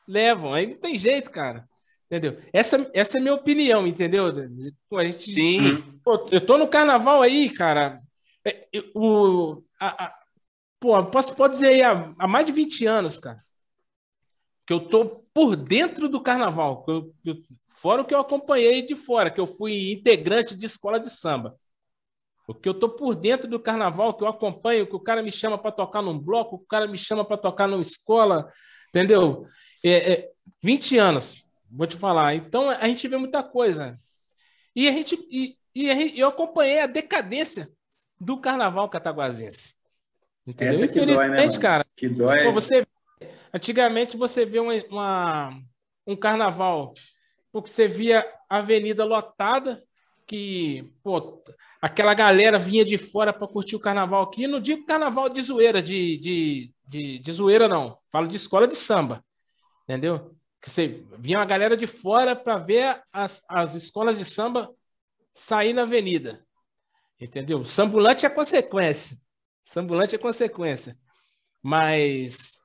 levam. 0.06 0.54
Aí 0.54 0.68
não 0.68 0.76
tem 0.76 0.96
jeito, 0.96 1.28
cara. 1.28 1.68
Entendeu? 2.06 2.40
Essa, 2.52 2.88
essa 2.94 3.18
é 3.18 3.20
a 3.20 3.22
minha 3.22 3.34
opinião, 3.34 3.84
entendeu? 3.84 4.32
Pô, 4.88 4.98
a 4.98 5.04
gente, 5.04 5.34
Sim. 5.34 5.98
Pô, 6.04 6.28
eu 6.30 6.44
tô 6.44 6.56
no 6.56 6.68
carnaval 6.68 7.20
aí, 7.20 7.50
cara. 7.50 8.00
É, 8.44 8.68
o, 8.94 9.60
a, 9.80 10.04
a, 10.04 10.18
pô, 10.78 11.04
posso 11.06 11.34
pode 11.34 11.54
dizer 11.54 11.68
aí 11.68 11.82
há, 11.82 12.14
há, 12.16 12.28
mais 12.28 12.46
de 12.46 12.52
20 12.52 12.86
anos, 12.86 13.18
cara, 13.18 13.42
que 14.66 14.72
eu 14.72 14.88
tô 14.88 15.24
por 15.32 15.56
dentro 15.56 16.08
do 16.08 16.22
carnaval. 16.22 16.84
Eu, 16.86 17.12
eu, 17.24 17.36
fora 17.68 18.02
o 18.02 18.04
que 18.04 18.14
eu 18.14 18.20
acompanhei 18.20 18.82
de 18.82 18.94
fora, 18.94 19.30
que 19.30 19.40
eu 19.40 19.46
fui 19.46 19.92
integrante 19.92 20.54
de 20.54 20.66
escola 20.66 21.00
de 21.00 21.10
samba. 21.10 21.58
O 22.46 22.54
que 22.54 22.68
eu 22.68 22.74
tô 22.74 22.90
por 22.90 23.14
dentro 23.14 23.48
do 23.48 23.58
carnaval, 23.58 24.14
que 24.14 24.22
eu 24.22 24.28
acompanho, 24.28 24.86
que 24.86 24.94
o 24.94 25.00
cara 25.00 25.22
me 25.22 25.32
chama 25.32 25.56
para 25.56 25.72
tocar 25.72 26.02
num 26.02 26.18
bloco, 26.18 26.56
o 26.56 26.66
cara 26.66 26.86
me 26.86 26.98
chama 26.98 27.24
para 27.24 27.38
tocar 27.38 27.66
numa 27.66 27.80
escola, 27.80 28.48
entendeu? 28.88 29.44
É, 29.82 30.12
é, 30.12 30.30
20 30.62 30.98
anos, 30.98 31.42
vou 31.70 31.86
te 31.86 31.96
falar. 31.96 32.34
Então 32.34 32.68
a 32.68 32.86
gente 32.86 33.08
vê 33.08 33.16
muita 33.16 33.42
coisa. 33.42 33.98
E 34.76 34.88
a 34.88 34.92
gente 34.92 35.16
e, 35.30 35.56
e 35.74 36.20
eu 36.20 36.28
acompanhei 36.28 36.80
a 36.80 36.86
decadência 36.86 37.68
do 38.20 38.40
carnaval 38.40 38.88
cataguasense. 38.88 39.74
Entendeu? 40.46 40.74
Essa 40.74 40.88
que 40.88 41.06
dói, 41.06 41.28
né, 41.28 41.58
cara. 41.58 41.86
Que 41.96 42.08
dói. 42.08 42.44
Pô, 42.44 42.52
você, 42.52 42.86
antigamente 43.52 44.16
você 44.16 44.44
vê 44.44 44.58
uma, 44.58 44.74
uma, 44.90 45.60
um 46.06 46.14
carnaval, 46.14 46.92
porque 47.50 47.68
você 47.68 47.88
via 47.88 48.24
avenida 48.48 49.04
lotada, 49.04 49.82
que 50.26 50.92
pô, 51.02 51.42
aquela 51.84 52.14
galera 52.14 52.58
vinha 52.58 52.82
de 52.82 52.96
fora 52.96 53.30
para 53.30 53.46
curtir 53.46 53.76
o 53.76 53.80
carnaval 53.80 54.22
aqui. 54.22 54.46
Não 54.46 54.58
digo 54.58 54.86
carnaval 54.86 55.28
de 55.28 55.42
zoeira, 55.42 55.82
de, 55.82 56.16
de, 56.16 56.74
de, 56.88 57.18
de 57.18 57.32
zoeira, 57.32 57.68
não. 57.68 57.98
Falo 58.10 58.26
de 58.26 58.38
escola 58.38 58.66
de 58.66 58.74
samba. 58.74 59.22
Entendeu? 59.82 60.34
Que 60.62 60.70
você 60.70 61.04
vinha 61.18 61.38
uma 61.38 61.44
galera 61.44 61.76
de 61.76 61.86
fora 61.86 62.34
para 62.34 62.56
ver 62.56 63.02
as, 63.12 63.44
as 63.50 63.74
escolas 63.74 64.18
de 64.18 64.24
samba 64.24 64.74
sair 65.34 65.74
na 65.74 65.82
avenida. 65.82 66.42
Entendeu? 67.20 67.62
Sambulante 67.66 68.24
é 68.24 68.30
consequência. 68.30 69.18
Sambulante 69.62 70.14
é 70.14 70.18
consequência. 70.18 70.96
Mas 71.62 72.60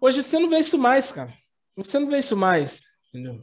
hoje 0.00 0.22
você 0.22 0.38
não 0.38 0.48
vê 0.48 0.60
isso 0.60 0.78
mais, 0.78 1.12
cara. 1.12 1.34
Você 1.76 1.98
não 1.98 2.08
vê 2.08 2.18
isso 2.18 2.34
mais. 2.34 2.84
Entendeu? 3.10 3.42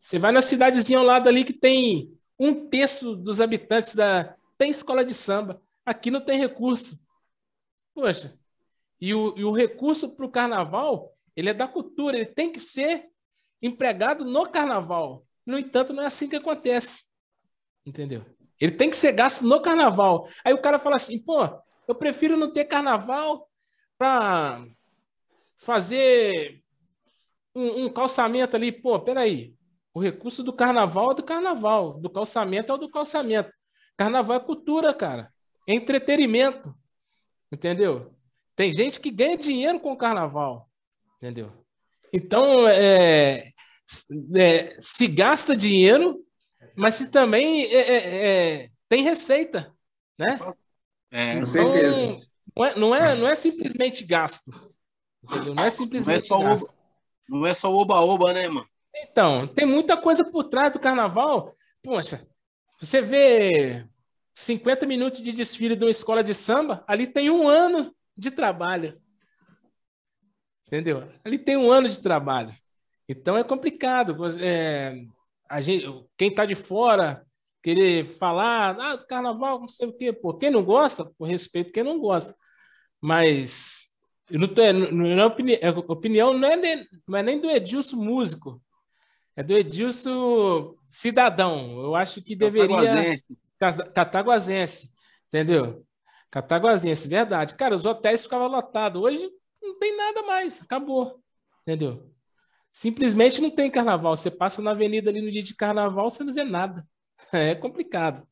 Você 0.00 0.16
vai 0.16 0.30
na 0.30 0.40
cidadezinha 0.40 1.00
ao 1.00 1.04
lado 1.04 1.28
ali 1.28 1.44
que 1.44 1.52
tem 1.52 2.16
um 2.38 2.68
terço 2.68 3.16
dos 3.16 3.40
habitantes 3.40 3.94
da. 3.94 4.36
Tem 4.56 4.70
escola 4.70 5.04
de 5.04 5.14
samba. 5.14 5.62
Aqui 5.84 6.10
não 6.10 6.20
tem 6.20 6.38
recurso. 6.38 6.98
Poxa. 7.94 8.38
E 9.00 9.14
o, 9.14 9.34
e 9.36 9.44
o 9.44 9.52
recurso 9.52 10.16
para 10.16 10.26
o 10.26 10.30
carnaval, 10.30 11.14
ele 11.36 11.50
é 11.50 11.54
da 11.54 11.68
cultura, 11.68 12.16
ele 12.16 12.26
tem 12.26 12.50
que 12.50 12.60
ser 12.60 13.08
empregado 13.62 14.24
no 14.24 14.48
carnaval. 14.50 15.24
No 15.46 15.58
entanto, 15.58 15.92
não 15.92 16.02
é 16.02 16.06
assim 16.06 16.28
que 16.28 16.36
acontece. 16.36 17.04
Entendeu? 17.86 18.24
Ele 18.60 18.72
tem 18.72 18.90
que 18.90 18.96
ser 18.96 19.12
gasto 19.12 19.46
no 19.46 19.62
carnaval. 19.62 20.28
Aí 20.44 20.52
o 20.52 20.60
cara 20.60 20.78
fala 20.78 20.96
assim, 20.96 21.18
pô, 21.18 21.48
eu 21.86 21.94
prefiro 21.94 22.36
não 22.36 22.52
ter 22.52 22.64
carnaval 22.64 23.48
para 23.96 24.66
fazer 25.56 26.62
um, 27.54 27.84
um, 27.84 27.92
calçamento 27.92 28.56
ali. 28.56 28.70
Pô, 28.72 29.00
peraí. 29.00 29.56
O 29.98 30.00
recurso 30.00 30.44
do 30.44 30.52
carnaval 30.52 31.10
é 31.10 31.14
do 31.16 31.22
carnaval. 31.22 31.98
Do 31.98 32.08
calçamento 32.08 32.70
é 32.70 32.74
o 32.74 32.78
do 32.78 32.88
calçamento. 32.88 33.52
Carnaval 33.96 34.36
é 34.36 34.40
cultura, 34.40 34.94
cara. 34.94 35.32
É 35.66 35.74
entretenimento. 35.74 36.72
Entendeu? 37.50 38.14
Tem 38.54 38.72
gente 38.72 39.00
que 39.00 39.10
ganha 39.10 39.36
dinheiro 39.36 39.80
com 39.80 39.92
o 39.92 39.96
carnaval. 39.96 40.68
Entendeu? 41.16 41.52
Então, 42.12 42.68
é, 42.68 43.50
é, 44.36 44.76
se 44.78 45.08
gasta 45.08 45.56
dinheiro 45.56 46.24
mas 46.78 46.94
se 46.94 47.10
também 47.10 47.64
é, 47.64 47.76
é, 47.76 48.28
é, 48.28 48.70
tem 48.88 49.02
receita, 49.02 49.74
né? 50.16 50.38
É, 51.10 51.32
com 51.32 51.38
então, 51.38 51.46
certeza. 51.46 52.20
Não 52.56 52.64
é, 52.64 52.78
não, 52.78 52.94
é, 52.94 53.16
não 53.16 53.28
é 53.28 53.34
simplesmente 53.34 54.04
gasto. 54.04 54.52
Entendeu? 55.24 55.54
Não 55.56 55.64
é 55.64 55.70
simplesmente 55.70 56.30
não 56.30 56.42
é 56.42 56.44
gasto. 56.44 56.70
Oba, 56.70 56.78
não 57.28 57.46
é 57.46 57.54
só 57.54 57.72
oba-oba, 57.74 58.32
né, 58.32 58.48
mano? 58.48 58.68
Então, 59.02 59.46
tem 59.46 59.66
muita 59.66 59.96
coisa 59.96 60.28
por 60.30 60.44
trás 60.44 60.72
do 60.72 60.78
carnaval. 60.78 61.54
Poxa, 61.82 62.26
você 62.80 63.00
vê 63.00 63.86
50 64.34 64.86
minutos 64.86 65.20
de 65.22 65.32
desfile 65.32 65.76
de 65.76 65.84
uma 65.84 65.90
escola 65.90 66.22
de 66.22 66.34
samba, 66.34 66.84
ali 66.86 67.06
tem 67.06 67.30
um 67.30 67.48
ano 67.48 67.94
de 68.16 68.30
trabalho. 68.30 69.00
Entendeu? 70.66 71.08
Ali 71.24 71.38
tem 71.38 71.56
um 71.56 71.70
ano 71.70 71.88
de 71.88 72.00
trabalho. 72.00 72.54
Então 73.08 73.36
é 73.38 73.42
complicado. 73.42 74.16
É, 74.40 75.04
a 75.48 75.60
gente, 75.60 75.86
quem 76.16 76.28
está 76.28 76.44
de 76.44 76.54
fora 76.54 77.24
querer 77.62 78.04
falar, 78.04 78.78
ah, 78.78 78.98
carnaval, 78.98 79.60
não 79.60 79.68
sei 79.68 79.88
o 79.88 79.92
quê, 79.92 80.12
pô, 80.12 80.34
quem 80.34 80.50
não 80.50 80.64
gosta, 80.64 81.04
por 81.18 81.26
respeito 81.26 81.72
quem 81.72 81.82
não 81.82 81.98
gosta. 81.98 82.34
Mas 83.00 83.88
não 84.30 84.46
tô, 84.46 84.62
não, 84.72 85.06
é 85.06 85.24
opinião, 85.24 85.58
a 85.62 85.92
opinião 85.92 86.38
não 86.38 86.48
é, 86.48 86.56
nem, 86.56 86.86
não 87.06 87.18
é 87.18 87.22
nem 87.22 87.40
do 87.40 87.50
Edilson 87.50 87.96
músico, 87.96 88.62
é 89.38 89.42
do 89.44 89.56
Edilson 89.56 90.74
cidadão. 90.88 91.80
Eu 91.80 91.94
acho 91.94 92.20
que 92.20 92.34
deveria. 92.34 93.22
Cataguasense, 93.94 94.92
entendeu? 95.28 95.86
Cataguasense, 96.28 97.06
verdade. 97.06 97.54
Cara, 97.54 97.76
os 97.76 97.84
hotéis 97.84 98.24
ficavam 98.24 98.48
lotados. 98.48 99.00
Hoje 99.00 99.30
não 99.62 99.78
tem 99.78 99.96
nada 99.96 100.22
mais, 100.22 100.60
acabou. 100.60 101.22
Entendeu? 101.62 102.12
Simplesmente 102.72 103.40
não 103.40 103.48
tem 103.48 103.70
carnaval. 103.70 104.16
Você 104.16 104.28
passa 104.28 104.60
na 104.60 104.72
avenida 104.72 105.08
ali 105.08 105.20
no 105.20 105.30
dia 105.30 105.42
de 105.42 105.54
carnaval, 105.54 106.10
você 106.10 106.24
não 106.24 106.34
vê 106.34 106.42
nada. 106.42 106.84
É 107.32 107.54
complicado. 107.54 108.26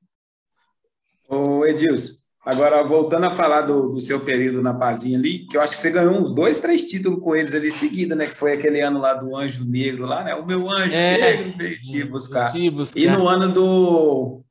Ô 1.29 1.65
Edilson, 1.65 2.26
agora 2.47 2.81
voltando 2.85 3.27
a 3.27 3.31
falar 3.31 3.63
do, 3.63 3.89
do, 3.89 4.01
seu 4.01 4.21
período 4.21 4.63
na 4.63 4.73
Pazinha 4.73 5.19
ali, 5.19 5.41
que 5.41 5.57
eu 5.57 5.61
acho 5.61 5.73
que 5.73 5.81
você 5.81 5.91
ganhou 5.91 6.15
uns 6.15 6.33
dois, 6.33 6.61
três 6.61 6.85
títulos 6.85 7.21
com 7.21 7.35
eles 7.35 7.53
ali 7.53 7.73
seguida, 7.73 8.15
né? 8.15 8.27
Que 8.27 8.37
foi 8.37 8.53
aquele 8.53 8.81
ano 8.81 9.01
lá 9.01 9.15
do 9.15 9.35
Anjo 9.37 9.65
Negro 9.69 10.07
lá, 10.07 10.23
né? 10.23 10.33
O 10.37 10.47
meu 10.47 10.71
Anjo 10.71 10.95
é, 10.95 11.19
Negro 11.19 11.53
veio 11.57 11.81
te 11.81 12.05
buscar. 12.05 12.53
Te 12.53 12.71
buscar. 12.71 13.01
E 13.01 13.11
no 13.11 13.27
ano 13.27 13.53
do 13.53 14.43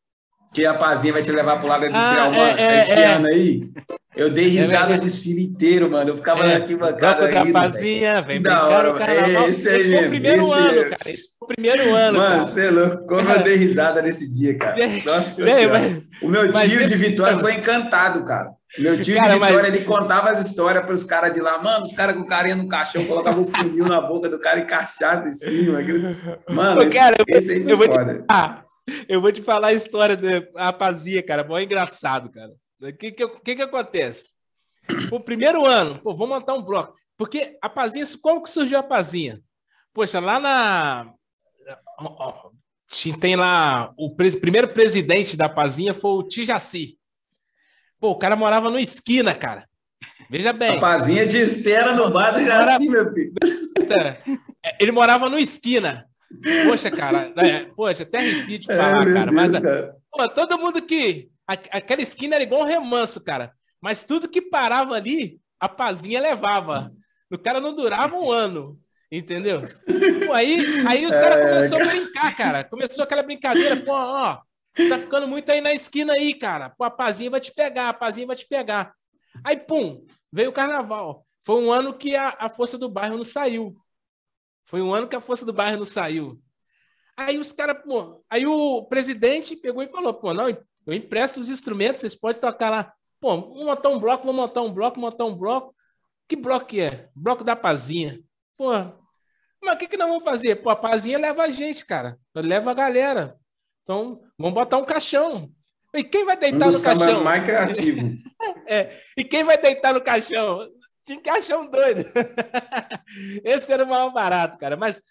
que 0.54 0.66
a 0.66 0.74
Pazinha 0.74 1.14
vai 1.14 1.22
te 1.22 1.32
levar 1.32 1.58
pro 1.58 1.70
lado 1.70 1.86
industrial, 1.86 2.28
ah, 2.28 2.32
mano, 2.32 2.60
é, 2.60 2.80
esse 2.82 2.92
é, 2.92 3.06
ano 3.14 3.28
aí. 3.28 3.70
Eu 4.16 4.30
dei 4.30 4.48
risada 4.48 4.94
é 4.94 4.98
o 4.98 5.00
desfile 5.00 5.44
inteiro, 5.44 5.92
mano. 5.92 6.12
Eu 6.12 6.16
ficava 6.16 6.42
é, 6.44 6.48
na 6.48 6.54
arquibancada 6.56 7.26
aí. 7.26 7.34
Rapazinha, 7.34 8.22
vem 8.22 8.42
brincar 8.42 8.68
hora, 8.68 8.94
carnaval. 8.94 9.50
Esse, 9.50 9.70
esse 9.70 9.92
foi 9.92 10.06
o 10.06 10.10
primeiro 10.10 10.54
ano, 10.54 10.74
mesmo. 10.74 10.90
cara. 10.90 11.12
Esse 11.12 11.24
foi 11.24 11.38
o 11.42 11.48
primeiro 11.48 11.94
ano, 11.94 12.18
Mano, 12.18 12.48
você 12.48 12.68
é 12.68 12.72
louco. 12.72 13.06
Como 13.06 13.30
eu 13.30 13.44
dei 13.44 13.56
risada 13.58 14.02
nesse 14.02 14.30
dia, 14.30 14.58
cara. 14.58 14.76
Nossa 15.06 15.44
senhora. 15.44 16.02
O 16.22 16.30
meu 16.30 16.52
tio 16.52 16.88
de 16.88 16.96
Vitória 16.96 17.36
ficou 17.36 17.50
encantado, 17.50 18.24
cara. 18.24 18.52
Meu 18.80 19.02
tio 19.02 19.16
cara, 19.16 19.34
de 19.34 19.40
Vitória, 19.40 19.70
mas... 19.70 19.76
ele 19.76 19.84
contava 19.84 20.30
as 20.32 20.40
histórias 20.48 20.86
para 20.86 20.94
os 20.94 21.04
caras 21.04 21.34
de 21.34 21.42
lá. 21.42 21.62
Mano, 21.62 21.86
os 21.86 21.94
caras 21.94 22.16
com 22.16 22.22
o 22.22 22.28
carinha 22.28 22.56
no 22.56 22.70
caixão, 22.70 23.04
colocavam 23.06 23.42
um 23.42 23.46
funil 23.46 23.86
na 23.86 24.00
boca 24.00 24.30
do 24.30 24.40
cara 24.40 24.60
e 24.60 24.66
cachaça 24.66 25.28
em 25.28 25.34
cima. 25.34 25.80
Mano, 26.50 26.82
Pô, 26.82 26.90
cara, 26.90 27.18
esse, 27.28 27.54
esse 27.54 27.70
eu, 27.70 27.78
vou 27.78 27.88
te, 27.88 27.98
ah, 28.30 28.64
eu 29.10 29.20
vou 29.20 29.32
te 29.32 29.42
falar 29.42 29.68
a 29.68 29.74
história 29.74 30.16
da 30.16 30.42
rapazia, 30.56 31.22
cara. 31.22 31.44
Bom, 31.44 31.58
é 31.58 31.64
engraçado, 31.64 32.30
cara. 32.30 32.52
O 32.90 32.98
que 32.98 33.12
que, 33.12 33.28
que 33.28 33.56
que 33.56 33.62
acontece? 33.62 34.32
O 35.12 35.20
primeiro 35.20 35.66
ano, 35.66 36.00
pô, 36.00 36.14
vou 36.14 36.28
montar 36.28 36.54
um 36.54 36.62
bloco. 36.62 36.96
Porque 37.18 37.58
a 37.62 37.70
Pazinha, 37.70 38.06
como 38.22 38.44
que 38.44 38.50
surgiu 38.50 38.78
a 38.78 38.84
Pazinha? 38.84 39.42
Poxa, 39.94 40.20
lá 40.20 40.40
na. 40.40 41.14
Tem 43.20 43.36
lá. 43.36 43.94
O 43.98 44.14
primeiro 44.16 44.74
presidente 44.74 45.38
da 45.38 45.50
Pazinha 45.50 45.94
foi 45.94 46.12
o 46.12 46.24
Tijaci. 46.24 46.98
Pô, 48.00 48.12
o 48.12 48.18
cara 48.18 48.36
morava 48.36 48.70
no 48.70 48.78
esquina, 48.78 49.34
cara. 49.34 49.68
Veja 50.30 50.52
bem. 50.52 50.78
A 50.78 50.80
Pazinha 50.80 51.28
te 51.28 51.38
espera 51.38 51.96
no 51.96 52.10
bar 52.12 52.32
do 52.32 52.44
Jaci, 52.44 52.90
meu 52.90 53.14
filho. 53.14 53.34
É, 54.66 54.78
ele 54.80 54.92
morava 54.92 55.30
no 55.30 55.38
esquina. 55.40 56.08
Poxa, 56.66 56.92
cara. 56.92 57.32
É, 57.38 57.66
poxa, 57.76 58.04
até 58.04 58.18
arrepio 58.18 58.60
de 58.60 58.68
falar, 58.68 59.08
é, 59.08 59.14
cara. 59.14 59.32
Deus, 59.32 59.34
mas, 59.34 59.52
cara. 59.60 59.96
Pô, 60.12 60.28
todo 60.30 60.58
mundo 60.58 60.82
que. 60.82 61.30
Aquela 61.48 62.02
esquina 62.02 62.36
era 62.36 62.44
igual 62.44 62.62
um 62.62 62.66
remanso, 62.66 63.24
cara. 63.24 63.54
Mas 63.82 64.04
tudo 64.04 64.30
que 64.30 64.42
parava 64.42 64.96
ali, 64.96 65.40
a 65.60 65.70
Pazinha 65.70 66.22
levava. 66.22 66.92
O 67.32 67.38
cara 67.38 67.60
não 67.60 67.76
durava 67.76 68.16
um 68.16 68.32
ano. 68.32 68.80
Entendeu? 69.12 69.62
Pô, 70.26 70.34
aí, 70.34 70.58
aí 70.88 71.06
os 71.06 71.14
caras 71.14 71.38
é, 71.38 71.42
começaram 71.42 71.86
a 71.86 71.90
brincar, 71.90 72.36
cara. 72.36 72.64
Começou 72.64 73.04
aquela 73.04 73.24
brincadeira, 73.24 73.78
pô, 73.78 73.94
ó, 73.94 74.42
você 74.76 74.90
tá 74.90 74.98
ficando 74.98 75.28
muito 75.28 75.50
aí 75.52 75.62
na 75.62 75.74
esquina 75.74 76.14
aí, 76.14 76.34
cara. 76.34 76.70
Pô, 76.72 76.84
a 76.84 76.90
Pazinha 76.90 77.30
vai 77.30 77.40
te 77.40 77.54
pegar, 77.54 77.90
a 77.90 77.94
Pazinha 77.94 78.28
vai 78.28 78.36
te 78.36 78.48
pegar. 78.48 78.94
Aí, 79.44 79.56
pum, 79.56 80.06
veio 80.32 80.50
o 80.50 80.54
carnaval. 80.54 81.26
Foi 81.40 81.62
um 81.62 81.72
ano 81.72 81.94
que 81.94 82.16
a, 82.16 82.36
a 82.40 82.50
força 82.50 82.78
do 82.78 82.90
bairro 82.90 83.18
não 83.18 83.24
saiu. 83.24 83.76
Foi 84.66 84.82
um 84.82 84.94
ano 84.94 85.08
que 85.08 85.16
a 85.16 85.22
força 85.22 85.46
do 85.46 85.54
bairro 85.54 85.78
não 85.78 85.86
saiu. 85.86 86.42
Aí 87.16 87.38
os 87.38 87.54
caras, 87.54 87.82
pô, 87.86 88.24
aí 88.30 88.46
o 88.46 88.84
presidente 88.86 89.56
pegou 89.56 89.82
e 89.82 89.88
falou, 89.88 90.14
pô, 90.14 90.34
não, 90.34 90.50
eu 90.86 90.94
empresto 90.94 91.40
os 91.40 91.50
instrumentos, 91.50 92.02
vocês 92.02 92.16
podem 92.16 92.40
tocar 92.40 92.70
lá. 92.70 92.94
Pô, 93.20 93.42
vamos 93.42 93.66
montar 93.66 93.90
um 93.90 94.00
bloco, 94.00 94.26
vamos 94.26 94.42
montar 94.42 94.62
um 94.62 94.74
bloco, 94.74 95.00
montar 95.00 95.26
um 95.26 95.36
bloco. 95.36 95.76
Que 96.28 96.36
bloco 96.36 96.66
que 96.66 96.80
é? 96.80 97.10
Bloco 97.16 97.44
da 97.44 97.56
Pazinha. 97.56 98.20
Pô, 98.58 98.72
mas 99.66 99.76
o 99.76 99.78
que, 99.78 99.88
que 99.88 99.98
nós 99.98 100.08
vamos 100.08 100.24
fazer? 100.24 100.58
Pô, 100.58 100.70
a 100.70 100.76
Pazinha 100.76 101.18
leva 101.18 101.44
a 101.44 101.52
gente, 101.52 101.86
cara. 101.86 102.20
Leva 102.36 102.72
a 102.72 102.74
galera. 102.74 103.36
Então, 103.84 104.22
vamos 104.38 104.54
botar 104.54 104.78
um 104.78 104.86
caixão. 104.86 105.52
E 105.94 106.04
quem 106.04 106.26
vai 106.26 106.38
deitar 106.38 106.68
um 106.68 106.72
no 106.72 106.82
caixão? 106.82 107.24
mais 107.24 107.44
criativo. 107.44 108.18
é. 108.68 108.96
E 109.18 109.24
quem 109.24 109.44
vai 109.44 109.58
deitar 109.58 109.94
no 109.94 110.02
caixão? 110.02 110.70
Que 111.06 111.18
caixão 111.18 111.70
doido. 111.70 112.04
Esse 113.44 113.72
era 113.72 113.84
o 113.84 113.88
maior 113.88 114.12
barato, 114.12 114.58
cara. 114.58 114.76
Mas, 114.76 115.02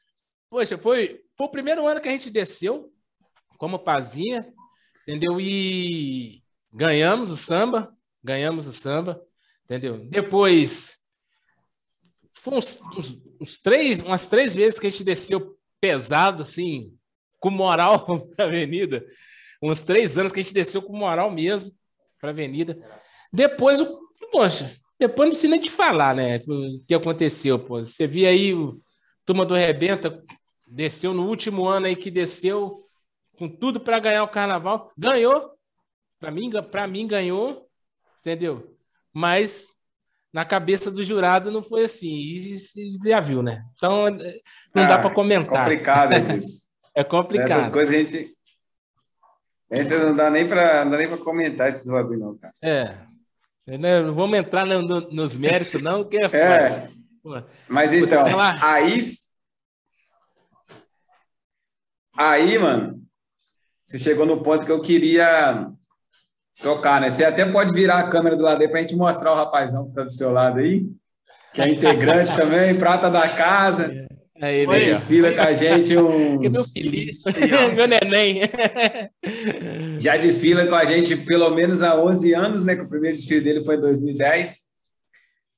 poxa, 0.50 0.78
foi, 0.78 1.20
foi 1.36 1.46
o 1.46 1.50
primeiro 1.50 1.86
ano 1.86 2.00
que 2.00 2.08
a 2.08 2.12
gente 2.12 2.30
desceu 2.30 2.92
como 3.58 3.78
Pazinha, 3.78 4.52
entendeu? 5.06 5.40
E 5.40 6.40
ganhamos 6.72 7.30
o 7.30 7.36
samba, 7.36 7.94
ganhamos 8.22 8.66
o 8.66 8.72
samba, 8.72 9.22
entendeu? 9.64 9.98
Depois, 10.08 10.98
foi 12.32 12.54
uns, 12.54 12.80
uns, 12.96 13.18
uns 13.40 13.58
três, 13.60 14.00
umas 14.00 14.26
três 14.26 14.54
vezes 14.54 14.78
que 14.78 14.86
a 14.86 14.90
gente 14.90 15.04
desceu 15.04 15.56
pesado, 15.80 16.42
assim, 16.42 16.96
com 17.38 17.50
moral 17.50 18.26
para 18.34 18.46
a 18.46 18.48
avenida. 18.48 19.04
Uns 19.62 19.84
três 19.84 20.18
anos 20.18 20.32
que 20.32 20.40
a 20.40 20.42
gente 20.42 20.54
desceu 20.54 20.82
com 20.82 20.96
moral 20.96 21.30
mesmo 21.30 21.72
para 22.20 22.30
a 22.30 22.32
avenida. 22.32 22.78
Depois, 23.32 23.80
o, 23.80 24.00
poxa, 24.32 24.74
depois 24.98 25.26
não 25.26 25.32
precisa 25.32 25.50
nem 25.50 25.60
de 25.60 25.70
falar, 25.70 26.14
né? 26.14 26.38
O 26.46 26.84
que 26.86 26.94
aconteceu, 26.94 27.58
pô. 27.58 27.78
Você 27.78 28.06
via 28.06 28.28
aí 28.28 28.54
o 28.54 28.80
Turma 29.24 29.44
do 29.44 29.54
Rebenta, 29.54 30.22
desceu 30.66 31.14
no 31.14 31.26
último 31.26 31.66
ano 31.66 31.86
aí 31.86 31.96
que 31.96 32.10
desceu 32.10 32.83
com 33.38 33.48
tudo 33.48 33.80
para 33.80 33.98
ganhar 33.98 34.22
o 34.22 34.28
carnaval. 34.28 34.92
Ganhou. 34.96 35.52
Para 36.18 36.30
mim, 36.30 36.50
para 36.70 36.86
mim 36.86 37.06
ganhou, 37.06 37.68
entendeu? 38.20 38.76
Mas 39.12 39.74
na 40.32 40.44
cabeça 40.44 40.90
do 40.90 41.04
jurado 41.04 41.50
não 41.50 41.62
foi 41.62 41.84
assim. 41.84 42.08
E 42.08 42.56
já 43.04 43.20
viu, 43.20 43.42
né? 43.42 43.64
Então 43.76 44.10
não 44.74 44.82
ah, 44.82 44.86
dá 44.86 44.98
para 44.98 45.14
comentar. 45.14 45.60
Complicado 45.60 46.12
é 46.12 46.36
isso. 46.36 46.64
É 46.96 47.02
complicado. 47.02 47.50
Essas 47.50 47.72
coisas 47.72 47.92
a 47.92 47.98
gente. 47.98 48.36
A 49.68 49.76
gente 49.76 49.92
não 49.94 50.14
dá 50.14 50.30
nem 50.30 50.46
para 50.46 51.18
comentar 51.18 51.68
esses 51.68 51.90
bagulho, 51.90 52.20
não, 52.20 52.38
cara. 52.38 52.54
É. 52.62 52.94
Não 53.66 54.14
vamos 54.14 54.38
entrar 54.38 54.64
no, 54.64 54.80
no, 54.80 55.00
nos 55.10 55.36
méritos, 55.36 55.82
não, 55.82 56.04
que 56.04 56.18
é, 56.18 56.26
é. 56.32 56.88
Mas 57.66 57.92
então, 57.92 58.22
aí. 58.62 59.00
Aí, 62.16 62.56
mano, 62.58 63.03
você 63.84 63.98
chegou 63.98 64.24
no 64.24 64.42
ponto 64.42 64.64
que 64.64 64.72
eu 64.72 64.80
queria 64.80 65.70
tocar, 66.62 67.00
né? 67.00 67.10
Você 67.10 67.24
até 67.24 67.44
pode 67.44 67.72
virar 67.72 67.98
a 67.98 68.08
câmera 68.08 68.34
do 68.34 68.42
lado 68.42 68.62
aí 68.62 68.68
para 68.68 68.78
a 68.78 68.82
gente 68.82 68.96
mostrar 68.96 69.30
o 69.30 69.36
rapazão 69.36 69.88
que 69.88 69.94
tá 69.94 70.04
do 70.04 70.12
seu 70.12 70.32
lado 70.32 70.58
aí, 70.58 70.86
que 71.52 71.60
é 71.60 71.68
integrante 71.68 72.34
também, 72.36 72.74
prata 72.74 73.10
da 73.10 73.28
casa. 73.28 73.92
É. 74.40 74.62
Ele 74.62 74.72
aí, 74.72 74.86
desfila 74.86 75.32
com 75.32 75.42
a 75.42 75.52
gente 75.52 75.96
um. 75.96 76.40
meu 76.40 76.64
filho, 76.64 77.12
meu 77.76 77.86
neném. 77.86 78.40
Já 79.98 80.16
desfila 80.16 80.66
com 80.66 80.74
a 80.74 80.84
gente 80.84 81.16
pelo 81.16 81.50
menos 81.50 81.82
há 81.82 81.94
11 81.94 82.34
anos, 82.34 82.64
né? 82.64 82.74
Que 82.74 82.82
o 82.82 82.88
primeiro 82.88 83.16
desfile 83.16 83.40
dele 83.40 83.64
foi 83.64 83.76
em 83.76 83.80
2010. 83.80 84.64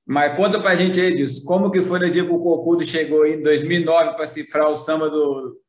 Mas 0.07 0.37
conta 0.37 0.61
pra 0.61 0.77
gente 0.77 1.01
aí, 1.01 1.17
Dilson, 1.17 1.45
como 1.47 1.71
que 1.71 1.83
foi 1.83 1.99
no 1.99 2.11
dia 2.11 2.25
que 2.25 2.31
o 2.31 2.39
Cocudo 2.39 2.85
chegou 2.85 3.27
em 3.27 3.43
2009 3.43 4.13
para 4.15 4.27
cifrar 4.27 4.71
o 4.71 4.77
samba 4.77 5.11
do... 5.11 5.61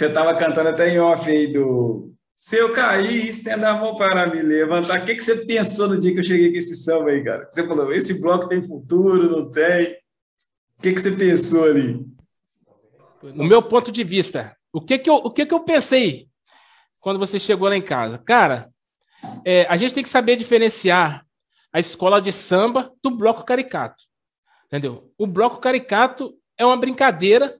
Você 0.00 0.08
tava 0.08 0.34
cantando 0.34 0.70
até 0.70 0.88
em 0.88 0.98
off 0.98 1.28
aí 1.28 1.52
do... 1.52 2.10
Se 2.40 2.56
eu 2.56 2.72
cair, 2.72 3.28
estenda 3.28 3.68
a 3.68 3.78
mão 3.78 3.94
para 3.96 4.26
me 4.28 4.40
levantar. 4.40 4.98
O 4.98 5.04
que, 5.04 5.14
que 5.14 5.22
você 5.22 5.44
pensou 5.44 5.88
no 5.88 5.98
dia 5.98 6.14
que 6.14 6.20
eu 6.20 6.22
cheguei 6.22 6.50
com 6.50 6.56
esse 6.56 6.74
samba 6.74 7.10
aí, 7.10 7.22
cara? 7.22 7.46
Você 7.50 7.66
falou, 7.66 7.92
esse 7.92 8.14
bloco 8.14 8.48
tem 8.48 8.62
futuro, 8.62 9.30
não 9.30 9.50
tem? 9.50 9.92
O 10.78 10.82
que, 10.82 10.94
que 10.94 11.00
você 11.00 11.12
pensou 11.12 11.64
ali? 11.64 12.02
No 13.22 13.44
meu 13.44 13.62
ponto 13.62 13.92
de 13.92 14.02
vista, 14.02 14.56
o 14.72 14.80
que, 14.80 14.98
que, 14.98 15.10
eu, 15.10 15.16
o 15.16 15.30
que, 15.30 15.44
que 15.44 15.52
eu 15.52 15.60
pensei 15.60 16.28
quando 16.98 17.18
você 17.18 17.38
chegou 17.38 17.68
lá 17.68 17.76
em 17.76 17.82
casa? 17.82 18.16
Cara, 18.16 18.70
é, 19.44 19.66
a 19.68 19.76
gente 19.76 19.92
tem 19.92 20.02
que 20.02 20.08
saber 20.08 20.34
diferenciar 20.36 21.26
a 21.70 21.78
escola 21.78 22.22
de 22.22 22.32
samba 22.32 22.90
do 23.02 23.10
bloco 23.10 23.44
caricato. 23.44 24.02
Entendeu? 24.64 25.12
O 25.18 25.26
bloco 25.26 25.58
caricato 25.58 26.32
é 26.56 26.64
uma 26.64 26.78
brincadeira, 26.78 27.54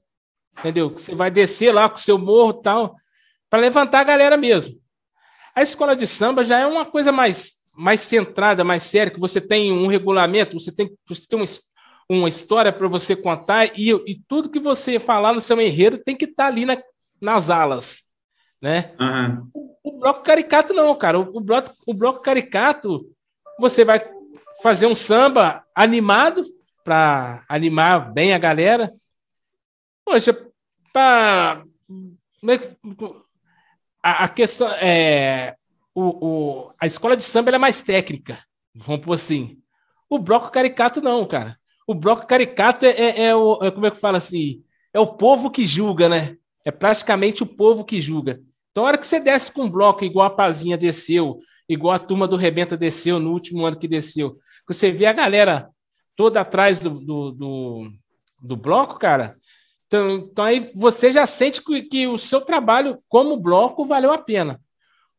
entendeu? 0.58 0.90
Você 0.90 1.14
vai 1.14 1.30
descer 1.30 1.72
lá 1.72 1.88
com 1.88 1.96
o 1.96 2.00
seu 2.00 2.18
morro 2.18 2.54
tal, 2.54 2.96
para 3.48 3.60
levantar 3.60 4.00
a 4.00 4.04
galera 4.04 4.36
mesmo. 4.36 4.74
A 5.54 5.62
escola 5.62 5.96
de 5.96 6.06
samba 6.06 6.44
já 6.44 6.60
é 6.60 6.66
uma 6.66 6.86
coisa 6.86 7.10
mais, 7.10 7.64
mais 7.74 8.00
centrada, 8.00 8.62
mais 8.62 8.84
séria, 8.84 9.12
que 9.12 9.20
você 9.20 9.40
tem 9.40 9.72
um 9.72 9.86
regulamento, 9.86 10.58
você 10.58 10.72
tem, 10.72 10.90
você 11.06 11.26
tem 11.26 11.40
um 11.40 11.46
uma 12.10 12.28
história 12.28 12.72
para 12.72 12.88
você 12.88 13.14
contar 13.14 13.66
e, 13.78 13.90
e, 14.04 14.20
tudo 14.26 14.50
que 14.50 14.58
você 14.58 14.98
falar 14.98 15.32
no 15.32 15.40
seu 15.40 15.60
enredo 15.60 15.96
tem 15.96 16.16
que 16.16 16.24
estar 16.24 16.44
tá 16.44 16.48
ali 16.48 16.66
na, 16.66 16.76
nas 17.20 17.50
alas, 17.50 18.02
né? 18.60 18.92
Uhum. 18.98 19.48
O, 19.54 19.76
o, 19.84 19.98
bloco 20.00 20.24
caricato 20.24 20.74
não, 20.74 20.92
cara. 20.96 21.20
O, 21.20 21.36
o, 21.36 21.40
bloco, 21.40 21.70
o 21.86 21.94
bloco 21.94 22.20
caricato 22.20 23.06
você 23.60 23.84
vai 23.84 24.04
fazer 24.60 24.86
um 24.86 24.94
samba 24.94 25.64
animado 25.72 26.44
para 26.82 27.44
animar 27.48 28.12
bem 28.12 28.34
a 28.34 28.38
galera. 28.38 28.92
Poxa, 30.04 30.32
para 30.92 31.64
é 32.48 32.76
a, 34.02 34.24
a 34.24 34.28
questão 34.28 34.68
é 34.74 35.54
o, 35.94 36.26
o, 36.26 36.72
a 36.80 36.86
escola 36.86 37.16
de 37.16 37.22
samba 37.22 37.50
é 37.50 37.58
mais 37.58 37.82
técnica, 37.82 38.42
vamos 38.74 39.04
por 39.04 39.14
assim. 39.14 39.58
O 40.08 40.18
bloco 40.18 40.50
caricato 40.50 41.00
não, 41.00 41.26
cara 41.26 41.60
o 41.90 41.94
bloco 41.94 42.24
caricato 42.24 42.86
é, 42.86 42.90
é, 42.90 43.22
é 43.24 43.34
o. 43.34 43.58
É, 43.60 43.70
como 43.72 43.84
é 43.84 43.90
que 43.90 43.98
fala 43.98 44.18
assim? 44.18 44.62
É 44.94 45.00
o 45.00 45.08
povo 45.08 45.50
que 45.50 45.66
julga, 45.66 46.08
né? 46.08 46.36
É 46.64 46.70
praticamente 46.70 47.42
o 47.42 47.46
povo 47.46 47.84
que 47.84 48.00
julga. 48.00 48.40
Então, 48.70 48.84
a 48.84 48.86
hora 48.86 48.98
que 48.98 49.04
você 49.04 49.18
desce 49.18 49.52
com 49.52 49.62
um 49.62 49.70
bloco 49.70 50.04
igual 50.04 50.28
a 50.28 50.30
Pazinha 50.30 50.78
desceu, 50.78 51.40
igual 51.68 51.92
a 51.92 51.98
turma 51.98 52.28
do 52.28 52.36
Rebenta 52.36 52.76
desceu 52.76 53.18
no 53.18 53.32
último 53.32 53.66
ano 53.66 53.76
que 53.76 53.88
desceu, 53.88 54.38
você 54.68 54.92
vê 54.92 55.06
a 55.06 55.12
galera 55.12 55.68
toda 56.14 56.40
atrás 56.40 56.78
do, 56.78 56.90
do, 56.90 57.32
do, 57.32 57.90
do 58.40 58.56
bloco, 58.56 58.96
cara. 58.96 59.36
Então, 59.90 60.11
então, 60.12 60.44
aí 60.44 60.70
você 60.72 61.11
já 61.11 61.26
sente 61.26 61.61
que, 61.64 61.83
que 61.83 62.07
o 62.07 62.16
seu 62.16 62.40
trabalho 62.40 63.03
como 63.09 63.37
bloco 63.37 63.85
valeu 63.85 64.12
a 64.12 64.18
pena. 64.18 64.62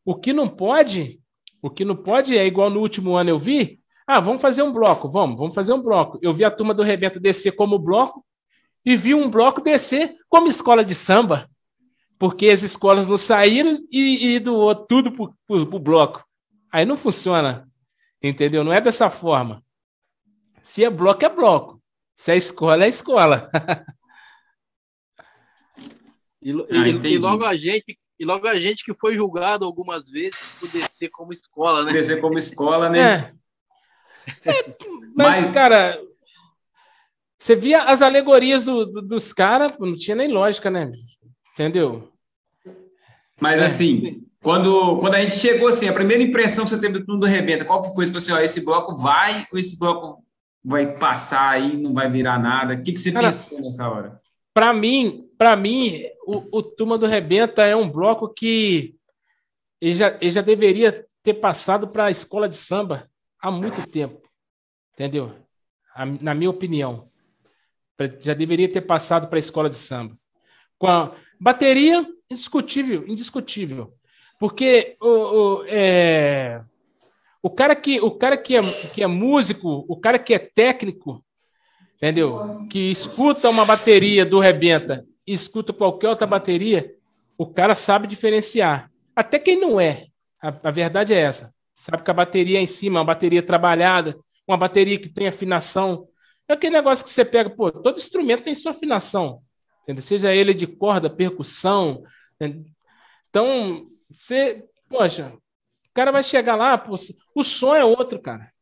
O 0.02 0.14
que 0.14 0.32
não 0.32 0.48
pode, 0.48 1.20
o 1.60 1.68
que 1.68 1.84
não 1.84 1.94
pode 1.94 2.38
é 2.38 2.46
igual 2.46 2.70
no 2.70 2.80
último 2.80 3.14
ano 3.14 3.28
eu 3.28 3.38
vi, 3.38 3.78
ah, 4.06 4.18
vamos 4.18 4.40
fazer 4.40 4.62
um 4.62 4.72
bloco, 4.72 5.10
vamos, 5.10 5.36
vamos 5.36 5.54
fazer 5.54 5.74
um 5.74 5.82
bloco. 5.82 6.18
Eu 6.22 6.32
vi 6.32 6.42
a 6.42 6.50
turma 6.50 6.72
do 6.72 6.82
Rebenta 6.82 7.20
descer 7.20 7.52
como 7.52 7.78
bloco 7.78 8.24
e 8.82 8.96
vi 8.96 9.14
um 9.14 9.28
bloco 9.28 9.60
descer 9.60 10.16
como 10.26 10.48
escola 10.48 10.82
de 10.82 10.94
samba. 10.94 11.50
porque 12.18 12.48
as 12.48 12.62
escolas 12.62 13.06
não 13.06 13.18
saíram 13.18 13.78
e, 13.90 14.36
e 14.36 14.40
doou 14.40 14.74
tudo 14.74 15.12
para 15.12 15.56
o 15.56 15.78
bloco. 15.78 16.24
Aí 16.72 16.86
não 16.86 16.96
funciona, 16.96 17.68
entendeu? 18.22 18.64
Não 18.64 18.72
é 18.72 18.80
dessa 18.80 19.10
forma. 19.10 19.62
Se 20.62 20.82
é 20.82 20.88
bloco, 20.88 21.22
é 21.26 21.28
bloco. 21.28 21.82
Se 22.16 22.32
é 22.32 22.36
escola, 22.38 22.86
é 22.86 22.88
escola. 22.88 23.50
e, 26.42 26.50
ah, 26.70 26.88
e, 26.88 27.18
logo 27.18 27.44
a 27.44 27.54
gente 27.54 27.98
e 28.18 28.24
logo 28.24 28.46
a 28.46 28.58
gente 28.58 28.84
que 28.84 28.94
foi 28.94 29.16
julgado 29.16 29.64
algumas 29.64 30.08
vezes 30.08 30.38
por 30.60 30.68
descer 30.68 31.08
como 31.10 31.32
escola, 31.32 31.84
né? 31.84 31.92
Descer 31.92 32.20
como 32.20 32.38
escola, 32.38 32.88
né? 32.88 33.00
É. 33.00 33.42
É, 34.44 34.76
mas, 35.16 35.44
mas, 35.44 35.50
cara, 35.50 36.00
você 37.36 37.56
via 37.56 37.82
as 37.82 38.02
alegorias 38.02 38.62
do, 38.62 38.86
do, 38.86 39.02
dos 39.02 39.32
caras, 39.32 39.76
não 39.78 39.94
tinha 39.94 40.14
nem 40.14 40.28
lógica, 40.28 40.70
né? 40.70 40.92
Entendeu? 41.52 42.12
Mas 43.40 43.60
é. 43.60 43.64
assim, 43.64 44.24
quando, 44.40 44.98
quando 44.98 45.16
a 45.16 45.20
gente 45.20 45.34
chegou 45.34 45.68
assim, 45.68 45.88
a 45.88 45.92
primeira 45.92 46.22
impressão 46.22 46.64
que 46.64 46.70
você 46.70 46.80
teve 46.80 47.00
do 47.00 47.04
tudo 47.04 47.26
rebenta, 47.26 47.64
qual 47.64 47.82
que 47.82 47.92
foi? 47.94 48.06
Tipo 48.06 48.18
assim, 48.18 48.32
ó, 48.32 48.38
esse 48.38 48.60
bloco 48.60 48.96
vai 48.96 49.44
ou 49.52 49.58
esse 49.58 49.76
bloco 49.76 50.24
vai 50.64 50.96
passar 50.96 51.50
aí, 51.50 51.76
não 51.76 51.92
vai 51.92 52.08
virar 52.08 52.38
nada? 52.38 52.74
O 52.74 52.82
que, 52.82 52.92
que 52.92 52.98
você 52.98 53.10
Cara, 53.10 53.32
pensou 53.32 53.60
nessa 53.60 53.88
hora? 53.88 54.20
Para 54.54 54.72
mim, 54.72 55.28
para 55.42 55.56
mim, 55.56 56.04
o, 56.24 56.58
o 56.58 56.62
Turma 56.62 56.96
do 56.96 57.04
Rebenta 57.04 57.66
é 57.66 57.74
um 57.74 57.90
bloco 57.90 58.28
que 58.28 58.94
ele 59.80 59.92
já, 59.92 60.16
ele 60.20 60.30
já 60.30 60.40
deveria 60.40 61.04
ter 61.20 61.34
passado 61.34 61.88
para 61.88 62.04
a 62.04 62.10
escola 62.12 62.48
de 62.48 62.54
samba 62.54 63.10
há 63.40 63.50
muito 63.50 63.84
tempo, 63.88 64.22
entendeu? 64.92 65.34
Na 66.20 66.32
minha 66.32 66.48
opinião, 66.48 67.10
já 68.20 68.34
deveria 68.34 68.70
ter 68.70 68.82
passado 68.82 69.26
para 69.26 69.36
a 69.36 69.40
escola 69.40 69.68
de 69.68 69.74
samba. 69.74 70.16
Com 70.78 70.86
a 70.86 71.12
bateria, 71.40 72.06
indiscutível, 72.30 73.04
indiscutível. 73.08 73.92
Porque 74.38 74.96
o, 75.00 75.08
o, 75.08 75.64
é, 75.66 76.62
o 77.42 77.50
cara, 77.50 77.74
que, 77.74 78.00
o 78.00 78.12
cara 78.12 78.36
que, 78.36 78.54
é, 78.54 78.60
que 78.94 79.02
é 79.02 79.08
músico, 79.08 79.84
o 79.88 79.96
cara 79.96 80.20
que 80.20 80.34
é 80.34 80.38
técnico, 80.38 81.20
entendeu? 81.96 82.64
Que 82.70 82.92
escuta 82.92 83.50
uma 83.50 83.64
bateria 83.64 84.24
do 84.24 84.38
Rebenta 84.38 85.04
e 85.26 85.32
escuta 85.32 85.72
qualquer 85.72 86.08
outra 86.08 86.26
bateria, 86.26 86.94
o 87.38 87.46
cara 87.46 87.74
sabe 87.74 88.06
diferenciar. 88.06 88.90
Até 89.14 89.38
quem 89.38 89.58
não 89.58 89.80
é. 89.80 90.06
A, 90.40 90.68
a 90.68 90.70
verdade 90.70 91.14
é 91.14 91.20
essa. 91.20 91.54
Sabe 91.74 92.02
que 92.02 92.10
a 92.10 92.14
bateria 92.14 92.58
é 92.58 92.62
em 92.62 92.66
cima, 92.66 93.00
uma 93.00 93.04
bateria 93.04 93.42
trabalhada, 93.42 94.18
uma 94.46 94.56
bateria 94.56 94.98
que 94.98 95.08
tem 95.08 95.28
afinação. 95.28 96.08
É 96.48 96.54
aquele 96.54 96.74
negócio 96.74 97.04
que 97.04 97.10
você 97.10 97.24
pega, 97.24 97.50
pô, 97.50 97.70
todo 97.70 97.98
instrumento 97.98 98.42
tem 98.42 98.54
sua 98.54 98.72
afinação. 98.72 99.40
Entendeu? 99.82 100.02
Seja 100.02 100.34
ele 100.34 100.54
de 100.54 100.66
corda, 100.66 101.10
percussão, 101.10 102.02
então, 103.28 103.86
você, 104.10 104.64
poxa, 104.88 105.32
o 105.34 105.94
cara 105.94 106.10
vai 106.10 106.22
chegar 106.22 106.56
lá, 106.56 106.76
pô, 106.76 106.94
o 107.34 107.44
som 107.44 107.74
é 107.74 107.84
outro, 107.84 108.20
cara. 108.20 108.52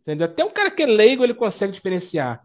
Entendeu? 0.00 0.26
Até 0.26 0.44
um 0.44 0.50
cara 0.50 0.70
que 0.70 0.82
é 0.82 0.86
leigo, 0.86 1.24
ele 1.24 1.34
consegue 1.34 1.72
diferenciar. 1.72 2.42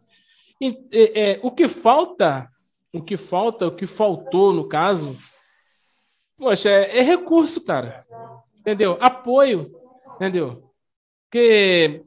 E, 0.59 0.77
é, 0.91 1.21
é, 1.21 1.39
o 1.43 1.51
que 1.51 1.67
falta, 1.67 2.49
o 2.93 3.01
que 3.01 3.17
falta, 3.17 3.67
o 3.67 3.75
que 3.75 3.85
faltou 3.85 4.53
no 4.53 4.67
caso, 4.67 5.17
poxa, 6.37 6.69
é, 6.69 6.99
é 6.99 7.01
recurso, 7.01 7.63
cara. 7.63 8.05
Entendeu? 8.55 8.97
Apoio, 8.99 9.71
entendeu? 10.15 10.71
Porque, 11.23 12.03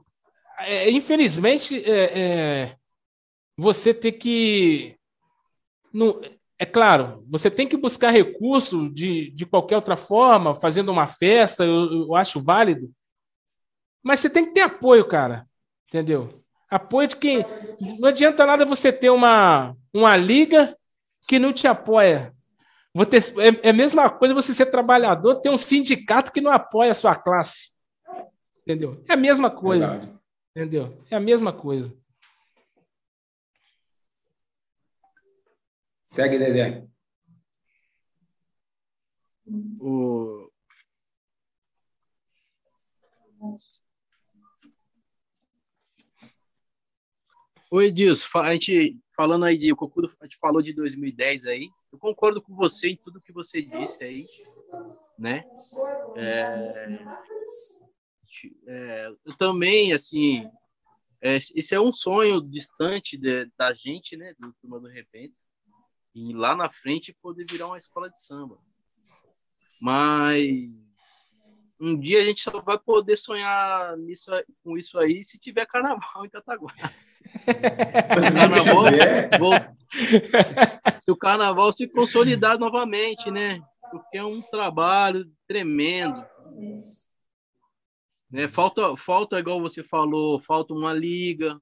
é, 0.61 0.90
infelizmente, 0.90 1.83
é, 1.85 2.20
é, 2.20 2.77
você 3.57 3.94
tem 3.94 4.12
que. 4.12 4.97
No, 5.92 6.20
é 6.59 6.66
claro, 6.66 7.25
você 7.29 7.51
tem 7.51 7.66
que 7.66 7.77
buscar 7.77 8.11
recurso 8.11 8.90
de, 8.90 9.31
de 9.31 9.47
qualquer 9.47 9.77
outra 9.77 9.97
forma, 9.97 10.55
fazendo 10.55 10.92
uma 10.92 11.07
festa, 11.07 11.64
eu, 11.64 12.07
eu 12.07 12.14
acho 12.14 12.40
válido. 12.40 12.92
Mas 14.03 14.20
você 14.20 14.29
tem 14.29 14.44
que 14.44 14.53
ter 14.53 14.61
apoio, 14.61 15.07
cara. 15.07 15.49
Entendeu? 15.88 16.29
Apoio 16.68 17.09
de 17.09 17.16
quem. 17.16 17.44
Não 17.99 18.09
adianta 18.09 18.44
nada 18.44 18.64
você 18.64 18.92
ter 18.92 19.11
uma, 19.11 19.77
uma 19.94 20.16
liga 20.16 20.76
que 21.28 21.38
não 21.38 21.52
te 21.52 21.68
apoia. 21.68 22.35
Ter, 23.09 23.22
é, 23.40 23.68
é 23.68 23.70
a 23.70 23.72
mesma 23.72 24.11
coisa 24.11 24.35
você 24.35 24.52
ser 24.52 24.66
trabalhador, 24.66 25.40
ter 25.40 25.50
um 25.50 25.59
sindicato 25.59 26.33
que 26.33 26.40
não 26.40 26.52
apoia 26.52 26.90
a 26.90 26.94
sua 26.94 27.14
classe. 27.14 27.72
Entendeu? 28.62 29.02
É 29.09 29.14
a 29.14 29.16
mesma 29.16 29.50
coisa. 29.50 29.88
Verdade. 29.88 30.20
Entendeu? 30.57 31.04
É 31.11 31.16
a 31.16 31.20
mesma 31.20 31.52
coisa. 31.52 31.96
Segue, 36.07 36.38
Dedé. 36.38 36.87
O... 39.80 40.48
Oi, 47.70 47.87
Edilson, 47.87 48.38
a 48.38 48.52
gente 48.52 49.04
falando 49.16 49.44
aí 49.44 49.57
de 49.57 49.72
o 49.72 49.77
Cocudo, 49.77 50.12
falou 50.40 50.62
de 50.62 50.72
2010 50.72 51.46
aí. 51.46 51.70
Eu 51.92 51.98
concordo 51.98 52.42
com 52.42 52.55
você 52.55 52.90
em 52.90 52.96
tudo 52.96 53.20
que 53.20 53.33
você 53.33 53.62
disse 53.62 54.03
aí, 54.05 54.27
né? 55.18 55.44
É, 56.16 56.98
é, 58.66 59.07
eu 59.24 59.37
também, 59.37 59.92
assim, 59.92 60.50
é, 61.20 61.37
esse 61.37 61.74
é 61.74 61.81
um 61.81 61.92
sonho 61.92 62.40
distante 62.40 63.16
de, 63.16 63.50
da 63.57 63.72
gente, 63.72 64.16
né? 64.16 64.35
Do 64.38 64.53
Turma 64.61 64.81
do 64.81 64.88
Repente 64.88 65.35
e 66.14 66.33
lá 66.33 66.55
na 66.55 66.70
frente 66.70 67.12
poder 67.20 67.44
virar 67.50 67.66
uma 67.66 67.77
escola 67.77 68.09
de 68.09 68.22
samba. 68.22 68.59
Mas 69.81 70.72
um 71.85 71.99
dia 71.99 72.23
a 72.23 72.25
gente 72.25 72.42
só 72.42 72.62
vai 72.62 72.79
poder 72.79 73.16
sonhar 73.16 73.97
nisso, 73.99 74.31
com 74.62 74.79
isso 74.79 74.99
aí 74.99 75.23
se 75.23 75.38
tiver 75.38 75.66
carnaval 75.66 76.25
em 76.25 76.31
Cataguá. 76.31 76.73
carnaval, 78.09 78.85
vou, 79.38 79.53
se 81.01 81.11
o 81.11 81.16
carnaval 81.16 81.77
se 81.77 81.87
consolidar 81.87 82.59
novamente, 82.59 83.31
né? 83.31 83.61
Porque 83.90 84.16
é 84.16 84.25
um 84.25 84.40
trabalho 84.40 85.31
tremendo. 85.47 86.25
Né? 88.31 88.49
Falta, 88.49 88.97
falta, 88.97 89.38
igual 89.38 89.61
você 89.61 89.83
falou, 89.83 90.40
falta 90.40 90.73
uma 90.73 90.92
liga, 90.92 91.61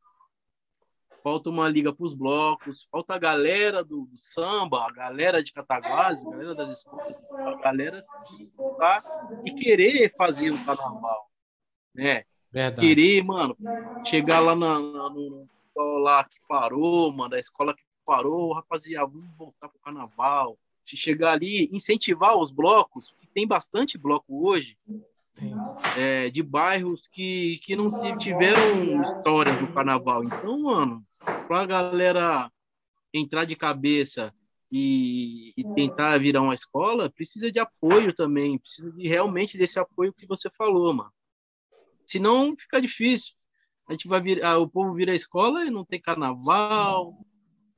falta 1.23 1.51
uma 1.51 1.69
liga 1.69 1.93
para 1.93 2.05
os 2.07 2.15
blocos, 2.15 2.87
falta 2.91 3.15
a 3.15 3.19
galera 3.19 3.85
do, 3.85 4.07
do, 4.07 4.19
samba, 4.19 4.87
a 4.87 4.93
galera 4.93 5.43
de 5.43 5.53
Cataguases, 5.53 6.27
a 6.27 6.31
galera 6.31 6.55
das 6.55 6.71
escolas, 6.79 7.31
a 7.33 7.55
galera 7.57 8.03
tá, 8.79 9.01
e 9.45 9.55
querer 9.55 10.13
fazer 10.17 10.51
o 10.51 10.65
carnaval, 10.65 11.31
né? 11.95 12.25
Verdade. 12.51 12.87
Querer, 12.87 13.25
mano, 13.25 13.57
chegar 14.05 14.41
lá 14.41 14.55
na, 14.55 14.79
na, 14.79 15.09
no 15.09 15.49
lá 15.75 16.25
que 16.25 16.39
parou, 16.47 17.11
mano, 17.13 17.31
da 17.31 17.39
escola 17.39 17.75
que 17.75 17.83
parou, 18.05 18.53
rapaziada, 18.53 19.07
vamos 19.07 19.35
voltar 19.37 19.69
pro 19.69 19.81
carnaval. 19.81 20.59
Se 20.83 20.97
chegar 20.97 21.33
ali, 21.33 21.71
incentivar 21.73 22.37
os 22.37 22.51
blocos, 22.51 23.15
que 23.21 23.27
tem 23.29 23.47
bastante 23.47 23.97
bloco 23.97 24.47
hoje, 24.47 24.77
é, 25.97 26.29
de 26.29 26.43
bairros 26.43 27.09
que, 27.13 27.59
que 27.65 27.75
não 27.75 27.89
tiveram 28.19 29.03
história 29.03 29.55
do 29.55 29.73
carnaval. 29.73 30.25
Então, 30.25 30.59
mano, 30.63 31.05
para 31.53 31.61
a 31.61 31.67
galera 31.67 32.51
entrar 33.13 33.45
de 33.45 33.55
cabeça 33.55 34.33
e, 34.71 35.53
e, 35.55 35.63
tentar 35.75 36.17
virar 36.19 36.41
uma 36.41 36.55
escola, 36.55 37.11
precisa 37.11 37.53
de 37.53 37.59
apoio 37.59 38.15
também, 38.15 38.59
precisa 38.59 38.91
de 38.91 39.07
realmente 39.07 39.59
desse 39.59 39.79
apoio 39.79 40.15
que 40.15 40.27
você 40.27 40.49
falou, 40.57 40.95
mano. 40.95 41.13
Senão 42.07 42.57
fica 42.59 42.81
difícil. 42.81 43.35
A 43.87 43.93
gente 43.93 44.09
vai 44.09 44.23
vir, 44.23 44.43
ah, 44.43 44.57
o 44.57 44.67
povo 44.67 44.95
vira 44.95 45.13
a 45.13 45.15
escola 45.15 45.67
e 45.67 45.71
não 45.71 45.85
tem 45.85 46.01
carnaval, 46.01 47.19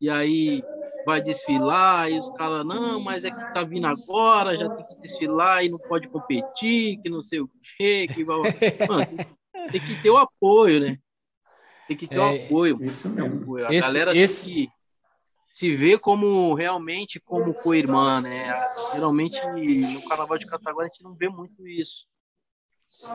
e 0.00 0.08
aí 0.08 0.62
vai 1.04 1.20
desfilar, 1.20 2.08
e 2.08 2.16
os 2.16 2.30
caras, 2.34 2.64
não, 2.64 3.00
mas 3.00 3.24
é 3.24 3.30
que 3.32 3.54
tá 3.54 3.64
vindo 3.64 3.88
agora, 3.88 4.56
já 4.56 4.68
tem 4.70 4.86
que 4.86 5.00
desfilar 5.00 5.64
e 5.64 5.68
não 5.68 5.78
pode 5.78 6.06
competir, 6.06 7.00
que 7.02 7.10
não 7.10 7.22
sei 7.22 7.40
o 7.40 7.50
quê, 7.76 8.06
que 8.06 8.22
vai... 8.22 8.38
Mano, 8.88 9.72
tem 9.72 9.80
que 9.80 10.00
ter 10.00 10.10
o 10.10 10.16
apoio, 10.16 10.78
né? 10.78 10.98
Tem 11.86 11.96
que 11.96 12.06
ter 12.06 12.16
é, 12.16 12.20
um 12.20 12.44
apoio. 12.44 12.84
Isso 12.84 13.08
mesmo. 13.08 13.56
A 13.56 13.74
esse, 13.74 13.80
galera 13.80 14.16
esse... 14.16 14.44
que 14.46 14.68
se 15.46 15.76
vê 15.76 15.96
como 15.96 16.52
realmente 16.54 17.20
como 17.20 17.54
co-irmã, 17.54 18.20
né? 18.20 18.52
Geralmente 18.92 19.36
no 19.46 20.02
Carnaval 20.08 20.36
de 20.36 20.46
Cataguá 20.46 20.82
a 20.84 20.88
gente 20.88 21.02
não 21.02 21.14
vê 21.14 21.28
muito 21.28 21.66
isso. 21.66 22.06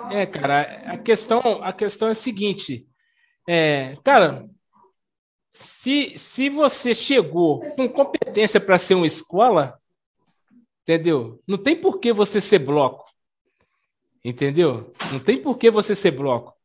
É, 0.09 0.25
cara, 0.25 0.61
a 0.93 0.97
questão, 0.97 1.41
a 1.61 1.73
questão 1.73 2.07
é 2.07 2.11
a 2.11 2.15
seguinte, 2.15 2.87
é, 3.47 3.97
cara, 4.03 4.49
se, 5.51 6.17
se 6.17 6.49
você 6.49 6.93
chegou 6.93 7.61
com 7.75 7.89
competência 7.89 8.59
para 8.59 8.79
ser 8.79 8.95
uma 8.95 9.07
escola, 9.07 9.79
entendeu? 10.83 11.41
Não 11.47 11.57
tem 11.57 11.75
por 11.75 11.99
que 11.99 12.13
você 12.13 12.39
ser 12.39 12.59
bloco, 12.59 13.05
entendeu? 14.23 14.93
Não 15.11 15.19
tem 15.19 15.41
por 15.41 15.57
que 15.57 15.69
você 15.69 15.93
ser 15.93 16.11
bloco. 16.11 16.58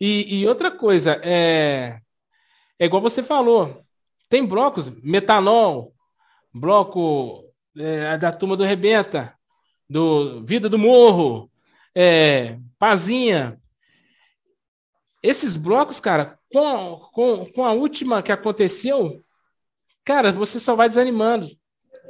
E, 0.00 0.40
e 0.40 0.46
outra 0.46 0.70
coisa, 0.70 1.20
é, 1.24 2.00
é 2.78 2.84
igual 2.84 3.00
você 3.00 3.22
falou, 3.22 3.82
tem 4.28 4.44
blocos, 4.44 4.90
metanol, 5.02 5.94
bloco 6.52 7.44
é, 7.76 8.16
da 8.18 8.32
turma 8.32 8.56
do 8.56 8.64
Rebenta, 8.64 9.34
do 9.88 10.44
Vida 10.44 10.68
do 10.68 10.78
Morro, 10.78 11.50
é, 11.94 12.58
Pazinha. 12.78 13.58
Esses 15.22 15.56
blocos, 15.56 15.98
cara, 15.98 16.38
com, 16.52 17.00
com, 17.12 17.46
com 17.46 17.64
a 17.64 17.72
última 17.72 18.22
que 18.22 18.32
aconteceu, 18.32 19.22
cara, 20.04 20.30
você 20.32 20.60
só 20.60 20.74
vai 20.74 20.88
desanimando. 20.88 21.48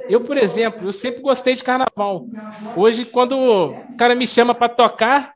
Eu, 0.09 0.23
por 0.23 0.37
exemplo, 0.37 0.87
eu 0.87 0.93
sempre 0.93 1.21
gostei 1.21 1.55
de 1.55 1.63
carnaval. 1.63 2.27
Hoje, 2.75 3.05
quando 3.05 3.37
o 3.37 3.97
cara 3.97 4.13
me 4.13 4.27
chama 4.27 4.53
para 4.53 4.69
tocar, 4.69 5.33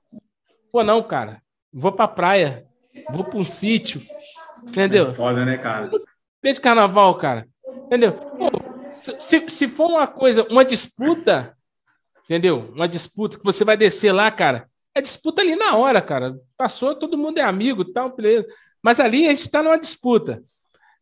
pô, 0.71 0.83
não, 0.83 1.01
cara, 1.01 1.41
vou 1.73 1.91
pra 1.91 2.07
praia, 2.07 2.65
vou 3.09 3.23
para 3.23 3.37
um 3.37 3.45
sítio, 3.45 4.01
entendeu? 4.65 5.09
É 5.09 5.13
foda, 5.13 5.45
né, 5.45 5.57
cara? 5.57 5.89
De 6.43 6.59
carnaval, 6.59 7.15
cara, 7.15 7.47
entendeu? 7.85 8.13
Pô, 8.13 8.49
se, 8.93 9.49
se 9.49 9.67
for 9.67 9.87
uma 9.87 10.07
coisa, 10.07 10.45
uma 10.49 10.65
disputa, 10.65 11.55
entendeu? 12.23 12.71
Uma 12.73 12.87
disputa 12.87 13.37
que 13.37 13.45
você 13.45 13.63
vai 13.63 13.77
descer 13.77 14.11
lá, 14.11 14.29
cara, 14.31 14.69
é 14.93 15.01
disputa 15.01 15.41
ali 15.41 15.55
na 15.55 15.75
hora, 15.75 16.01
cara. 16.01 16.37
Passou, 16.57 16.95
todo 16.95 17.17
mundo 17.17 17.37
é 17.37 17.41
amigo, 17.41 17.85
tal, 17.85 18.15
beleza. 18.15 18.45
Mas 18.83 18.99
ali 18.99 19.27
a 19.27 19.29
gente 19.29 19.41
está 19.41 19.63
numa 19.63 19.79
disputa. 19.79 20.43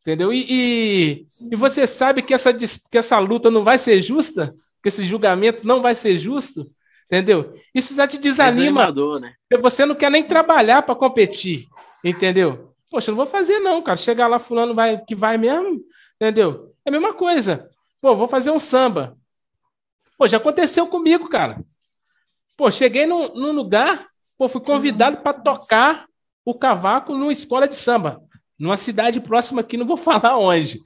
Entendeu? 0.01 0.32
E, 0.32 0.45
e, 0.49 1.27
e, 1.51 1.55
você 1.55 1.86
sabe 1.86 2.21
que 2.21 2.34
essa, 2.34 2.53
que 2.53 2.97
essa 2.97 3.19
luta 3.19 3.51
não 3.51 3.63
vai 3.63 3.77
ser 3.77 4.01
justa, 4.01 4.55
que 4.82 4.88
esse 4.88 5.03
julgamento 5.03 5.67
não 5.67 5.82
vai 5.82 5.93
ser 5.93 6.17
justo, 6.17 6.71
entendeu? 7.10 7.54
Isso 7.74 7.95
já 7.95 8.08
te 8.08 8.17
desanima. 8.17 8.84
É 8.84 9.19
né? 9.19 9.34
Você 9.60 9.86
não 9.86 9.95
quer 9.95 10.12
nem 10.12 10.24
trabalhar 10.24 10.84
para 10.84 10.95
competir, 10.95 11.67
entendeu? 12.04 12.74
Poxa, 12.89 13.12
não 13.12 13.17
vou 13.17 13.26
fazer 13.26 13.60
não, 13.60 13.82
cara. 13.82 13.98
Chegar 13.98 14.28
lá, 14.28 14.39
fulano 14.39 14.74
vai 14.74 15.04
que 15.04 15.15
vai 15.15 15.38
mesmo, 15.38 15.84
entendeu? 16.15 16.74
É 16.86 16.89
a 16.89 16.91
mesma 16.91 17.13
coisa. 17.13 17.69
Pô, 18.02 18.15
vou 18.15 18.28
fazer 18.28 18.52
um 18.52 18.60
samba. 18.60 19.17
Pô, 20.17 20.28
já 20.28 20.38
aconteceu 20.38 20.88
comigo, 20.88 21.28
cara. 21.30 21.63
Pô, 22.56 22.69
cheguei 22.69 23.06
num, 23.06 23.34
num 23.34 23.52
lugar, 23.52 24.08
pô, 24.38 24.48
fui 24.48 24.62
convidado 24.62 25.17
para 25.17 25.34
tocar 25.34 26.06
o 26.45 26.54
cavaco 26.54 27.15
numa 27.15 27.32
escola 27.32 27.67
de 27.67 27.76
samba 27.76 28.22
numa 28.60 28.76
cidade 28.76 29.22
próxima 29.22 29.62
aqui, 29.62 29.78
não 29.78 29.88
vou 29.88 29.95
falar 29.98 30.38
onde, 30.38 30.82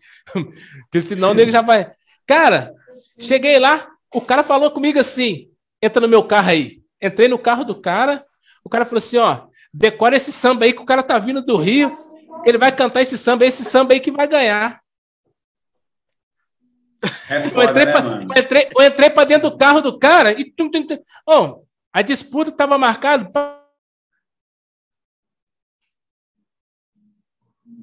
porque 0.84 1.02
senão 1.02 1.32
ele 1.32 1.52
já 1.52 1.62
vai. 1.62 1.92
Cara, 2.28 2.74
cheguei 3.20 3.58
lá, 3.58 3.90
o 4.14 4.22
cara 4.22 4.44
falou 4.44 4.70
comigo 4.70 5.00
assim: 5.00 5.50
entra 5.84 6.02
no 6.02 6.08
meu 6.08 6.24
carro 6.24 6.50
aí. 6.50 6.82
Entrei 7.02 7.28
no 7.28 7.38
carro 7.38 7.66
do 7.66 7.80
cara, 7.80 8.26
o 8.64 8.70
cara 8.70 8.86
falou 8.86 9.00
assim: 9.00 9.18
ó, 9.18 9.48
decora 9.74 10.16
esse 10.16 10.32
samba 10.32 10.64
aí 10.66 10.74
que 10.74 10.82
o 10.82 10.86
cara 10.86 11.04
tá 11.04 11.20
vindo 11.20 11.46
do 11.46 11.58
Rio, 11.58 11.92
ele 12.46 12.58
vai 12.58 12.74
cantar 12.74 13.02
esse 13.02 13.18
samba, 13.18 13.46
esse 13.46 13.66
samba 13.66 13.94
aí 13.94 14.00
que 14.00 14.12
vai 14.12 14.28
ganhar. 14.28 14.82
É 17.30 17.42
foda, 17.50 17.66
eu 17.66 17.70
entrei, 17.70 17.86
né, 17.86 17.92
pra, 17.92 18.02
eu 18.02 18.44
entrei, 18.44 18.70
eu 18.80 18.86
entrei 18.86 19.10
pra 19.10 19.26
dentro 19.26 19.50
do 19.50 19.58
carro 19.58 19.82
do 19.82 20.00
cara 20.00 20.32
e 20.32 20.46
tum, 20.46 20.72
tum, 20.72 20.88
tum. 20.88 20.98
Oh, 21.28 21.66
a 21.92 22.02
disputa 22.02 22.50
estava 22.50 22.78
marcada 22.78 23.30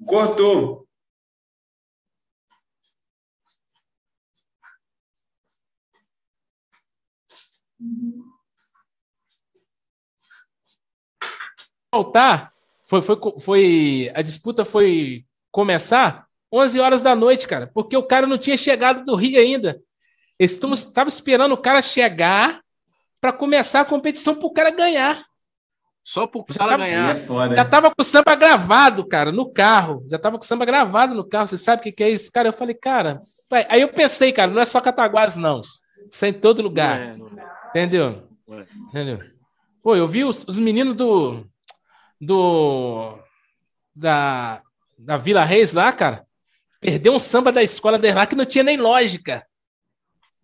Cortou. 0.06 0.86
Voltar, 11.92 12.52
foi, 12.86 13.02
foi, 13.02 13.16
foi, 13.38 14.12
a 14.14 14.22
disputa 14.22 14.64
foi 14.64 15.24
começar 15.50 16.26
11 16.52 16.80
horas 16.80 17.02
da 17.02 17.14
noite, 17.14 17.46
cara, 17.46 17.70
porque 17.72 17.96
o 17.96 18.02
cara 18.02 18.26
não 18.26 18.38
tinha 18.38 18.56
chegado 18.56 19.04
do 19.04 19.16
Rio 19.16 19.40
ainda. 19.40 19.80
Estava 20.38 21.08
esperando 21.08 21.52
o 21.52 21.60
cara 21.60 21.82
chegar 21.82 22.60
para 23.20 23.32
começar 23.32 23.80
a 23.80 23.84
competição 23.84 24.34
para 24.34 24.46
o 24.46 24.52
cara 24.52 24.70
ganhar. 24.70 25.22
Só 26.02 26.26
pro 26.26 26.44
já 26.48 26.58
cara 26.58 26.70
tava, 26.72 26.84
ganhar. 26.84 27.16
É 27.16 27.56
já 27.56 27.64
tava 27.64 27.90
com 27.90 28.02
o 28.02 28.04
samba 28.04 28.34
gravado, 28.34 29.06
cara, 29.06 29.30
no 29.30 29.52
carro. 29.52 30.04
Já 30.08 30.18
tava 30.18 30.38
com 30.38 30.44
o 30.44 30.46
samba 30.46 30.64
gravado 30.64 31.14
no 31.14 31.28
carro. 31.28 31.46
Você 31.46 31.58
sabe 31.58 31.80
o 31.80 31.82
que, 31.82 31.92
que 31.92 32.02
é 32.02 32.10
isso? 32.10 32.32
Cara, 32.32 32.48
eu 32.48 32.52
falei, 32.52 32.74
cara. 32.74 33.20
Aí 33.68 33.82
eu 33.82 33.88
pensei, 33.88 34.32
cara, 34.32 34.50
não 34.50 34.62
é 34.62 34.64
só 34.64 34.80
Cataguases, 34.80 35.36
não. 35.36 35.60
Isso 36.10 36.24
é 36.24 36.28
em 36.28 36.32
todo 36.32 36.62
lugar. 36.62 37.00
É, 37.00 37.16
Entendeu? 37.68 38.26
É. 38.50 38.64
Entendeu? 38.88 39.20
Pô, 39.82 39.94
eu 39.94 40.08
vi 40.08 40.24
os, 40.24 40.44
os 40.48 40.56
meninos 40.56 40.96
do. 40.96 41.46
Do. 42.20 43.18
Da, 43.94 44.60
da 44.98 45.16
Vila 45.16 45.44
Reis 45.44 45.72
lá, 45.72 45.92
cara. 45.92 46.24
Perdeu 46.80 47.14
um 47.14 47.18
samba 47.18 47.52
da 47.52 47.62
escola 47.62 47.98
de 47.98 48.12
lá 48.12 48.26
que 48.26 48.34
não 48.34 48.46
tinha 48.46 48.64
nem 48.64 48.76
lógica. 48.76 49.44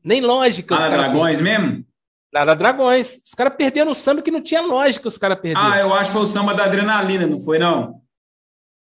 Nem 0.05 0.21
lógica. 0.21 0.77
Ah, 0.77 0.89
Dragões 0.89 1.41
mesmo? 1.41 1.85
Nada 2.33 2.55
Dragões. 2.55 3.21
Os 3.25 3.35
caras 3.35 3.55
perderam 3.57 3.91
um 3.91 3.95
samba 3.95 4.21
que 4.23 4.31
não 4.31 4.43
tinha 4.43 4.61
lógica, 4.61 5.09
os 5.09 5.17
caras 5.19 5.41
perderam. 5.41 5.73
Ah, 5.73 5.79
eu 5.79 5.95
acho 5.95 6.11
que 6.11 6.17
foi 6.17 6.23
o 6.23 6.27
samba 6.27 6.55
da 6.55 6.65
adrenalina, 6.65 7.27
não 7.27 7.41
foi, 7.41 7.59
não? 7.59 8.03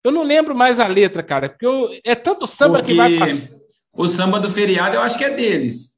Eu 0.03 0.11
não 0.11 0.23
lembro 0.23 0.55
mais 0.55 0.79
a 0.79 0.87
letra, 0.87 1.21
cara, 1.21 1.49
porque 1.49 1.65
eu, 1.65 1.89
é 2.03 2.15
tanto 2.15 2.47
samba 2.47 2.79
porque 2.79 2.93
que 2.93 2.97
vai 2.97 3.17
passar. 3.19 3.49
O 3.93 4.07
samba 4.07 4.39
do 4.39 4.49
feriado 4.49 4.95
eu 4.95 5.01
acho 5.01 5.17
que 5.17 5.25
é 5.25 5.29
deles. 5.29 5.91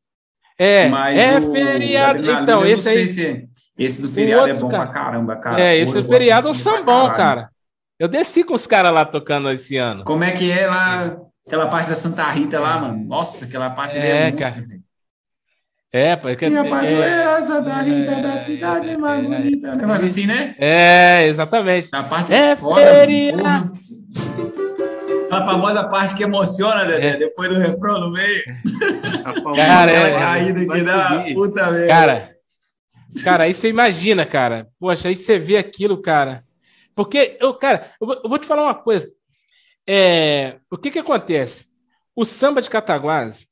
É, 0.58 0.88
Mas 0.88 1.17
é 1.17 1.38
o, 1.38 1.51
feriado. 1.51 2.32
Então, 2.32 2.65
esse 2.65 2.89
aí. 2.89 3.08
Se, 3.08 3.25
é, 3.25 3.45
esse 3.77 4.01
do 4.01 4.09
feriado 4.09 4.47
é 4.47 4.53
bom 4.53 4.69
cara. 4.69 4.83
pra 4.83 4.93
caramba, 4.93 5.36
cara. 5.36 5.62
É, 5.62 5.75
esse 5.77 5.99
do 5.99 6.07
feriado 6.07 6.47
é 6.47 6.51
um 6.51 6.53
sambão, 6.53 7.13
cara. 7.13 7.49
Eu 7.99 8.07
desci 8.07 8.43
com 8.43 8.53
os 8.53 8.67
caras 8.67 8.93
lá 8.93 9.05
tocando 9.05 9.49
esse 9.49 9.77
ano. 9.77 10.03
Como 10.03 10.23
é 10.23 10.31
que 10.31 10.51
é 10.51 10.67
lá, 10.67 11.17
aquela 11.47 11.67
parte 11.67 11.89
da 11.89 11.95
Santa 11.95 12.27
Rita 12.29 12.59
lá, 12.59 12.79
mano? 12.79 13.03
Nossa, 13.05 13.45
aquela 13.45 13.69
parte 13.69 13.97
é, 13.97 14.27
é 14.27 14.31
cara. 14.31 14.55
É, 15.91 16.15
porque. 16.15 16.47
E 16.47 16.57
a 16.57 16.63
padroeira 16.65 17.05
é, 17.05 17.62
da 17.62 17.81
Rita 17.81 18.12
é, 18.12 18.21
da 18.21 18.38
cidade 18.38 18.89
é, 18.89 18.97
mais 18.97 19.23
bonita. 19.23 19.67
É, 19.67 19.75
negócio 19.75 20.05
assim, 20.05 20.25
né? 20.25 20.55
É, 20.57 21.27
exatamente. 21.27 21.89
A 21.91 22.03
parte 22.03 22.33
é 22.33 22.55
foda. 22.55 22.81
Feria. 22.81 23.36
A 25.31 25.45
famosa 25.45 25.83
parte 25.86 26.15
que 26.15 26.23
emociona, 26.23 26.86
Dedé, 26.86 27.07
é. 27.09 27.17
depois 27.17 27.49
do 27.49 27.59
refrão 27.59 27.99
no 27.99 28.12
meio. 28.12 28.43
Cara, 29.55 29.91
é, 29.91 30.17
caída 30.17 30.65
que 30.65 30.83
dá 30.83 31.25
puta 31.33 31.71
merda. 31.71 31.88
Cara, 31.88 32.33
cara, 33.21 33.43
aí 33.43 33.54
você 33.54 33.69
imagina, 33.69 34.26
cara. 34.26 34.69
Poxa, 34.80 35.10
aí 35.10 35.15
você 35.15 35.38
vê 35.38 35.58
aquilo, 35.58 36.02
cara. 36.02 36.45
Porque, 36.95 37.38
eu, 37.39 37.54
cara, 37.56 37.93
eu 37.99 38.30
vou, 38.30 38.38
te 38.38 38.45
falar 38.45 38.63
uma 38.63 38.76
coisa. 38.76 39.12
É, 39.88 40.60
o 40.71 40.78
que 40.78 40.91
que 40.91 40.99
acontece? 40.99 41.67
O 42.15 42.23
samba 42.23 42.62
de 42.62 42.69
Cataguases, 42.69 43.47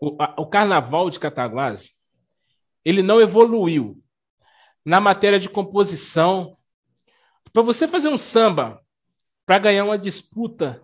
o, 0.00 0.16
o 0.36 0.46
carnaval 0.46 1.08
de 1.08 1.18
Cataguases, 1.18 2.02
ele 2.84 3.02
não 3.02 3.20
evoluiu 3.20 4.02
na 4.84 5.00
matéria 5.00 5.38
de 5.38 5.48
composição. 5.48 6.56
Para 7.52 7.62
você 7.62 7.86
fazer 7.86 8.08
um 8.08 8.18
samba 8.18 8.80
para 9.46 9.58
ganhar 9.58 9.84
uma 9.84 9.98
disputa 9.98 10.82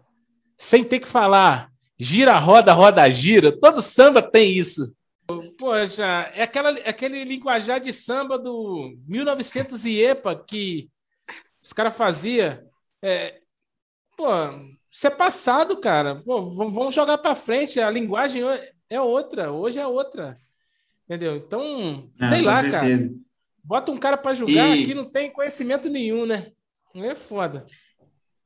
sem 0.57 0.85
ter 0.85 1.01
que 1.01 1.09
falar 1.09 1.70
gira, 1.99 2.38
roda, 2.38 2.73
roda, 2.73 3.11
gira, 3.11 3.53
todo 3.53 3.83
samba 3.83 4.23
tem 4.23 4.57
isso. 4.57 4.94
Poxa, 5.59 6.31
é 6.35 6.43
aquela, 6.43 6.79
é 6.79 6.88
aquele 6.88 7.25
linguajar 7.25 7.81
de 7.81 7.93
samba 7.93 8.38
do 8.38 8.97
1900 9.07 9.85
e 9.85 10.03
EPA 10.03 10.37
que 10.37 10.90
os 11.62 11.73
caras 11.73 11.97
faziam. 11.97 12.59
É, 13.03 13.40
pô, 14.16 14.29
isso 14.90 15.07
é 15.07 15.11
passado, 15.11 15.77
cara. 15.79 16.16
Pô, 16.16 16.51
vamos 16.51 16.95
jogar 16.95 17.19
para 17.19 17.35
frente. 17.35 17.81
A 17.81 17.90
linguagem 17.90 18.43
é 18.88 19.01
outra, 19.01 19.53
hoje 19.53 19.79
é 19.79 19.87
outra. 19.87 20.37
Entendeu? 21.05 21.37
Então, 21.37 22.11
ah, 22.21 22.29
sei 22.29 22.43
lá, 22.43 22.61
certeza. 22.61 23.09
cara. 23.09 23.21
Bota 23.62 23.93
um 23.93 23.99
cara 23.99 24.16
para 24.16 24.35
julgar 24.35 24.77
e... 24.77 24.83
aqui, 24.83 24.95
não 24.95 25.05
tem 25.05 25.31
conhecimento 25.31 25.88
nenhum, 25.88 26.27
né? 26.27 26.53
Não 26.95 27.05
é 27.05 27.14
foda. 27.14 27.64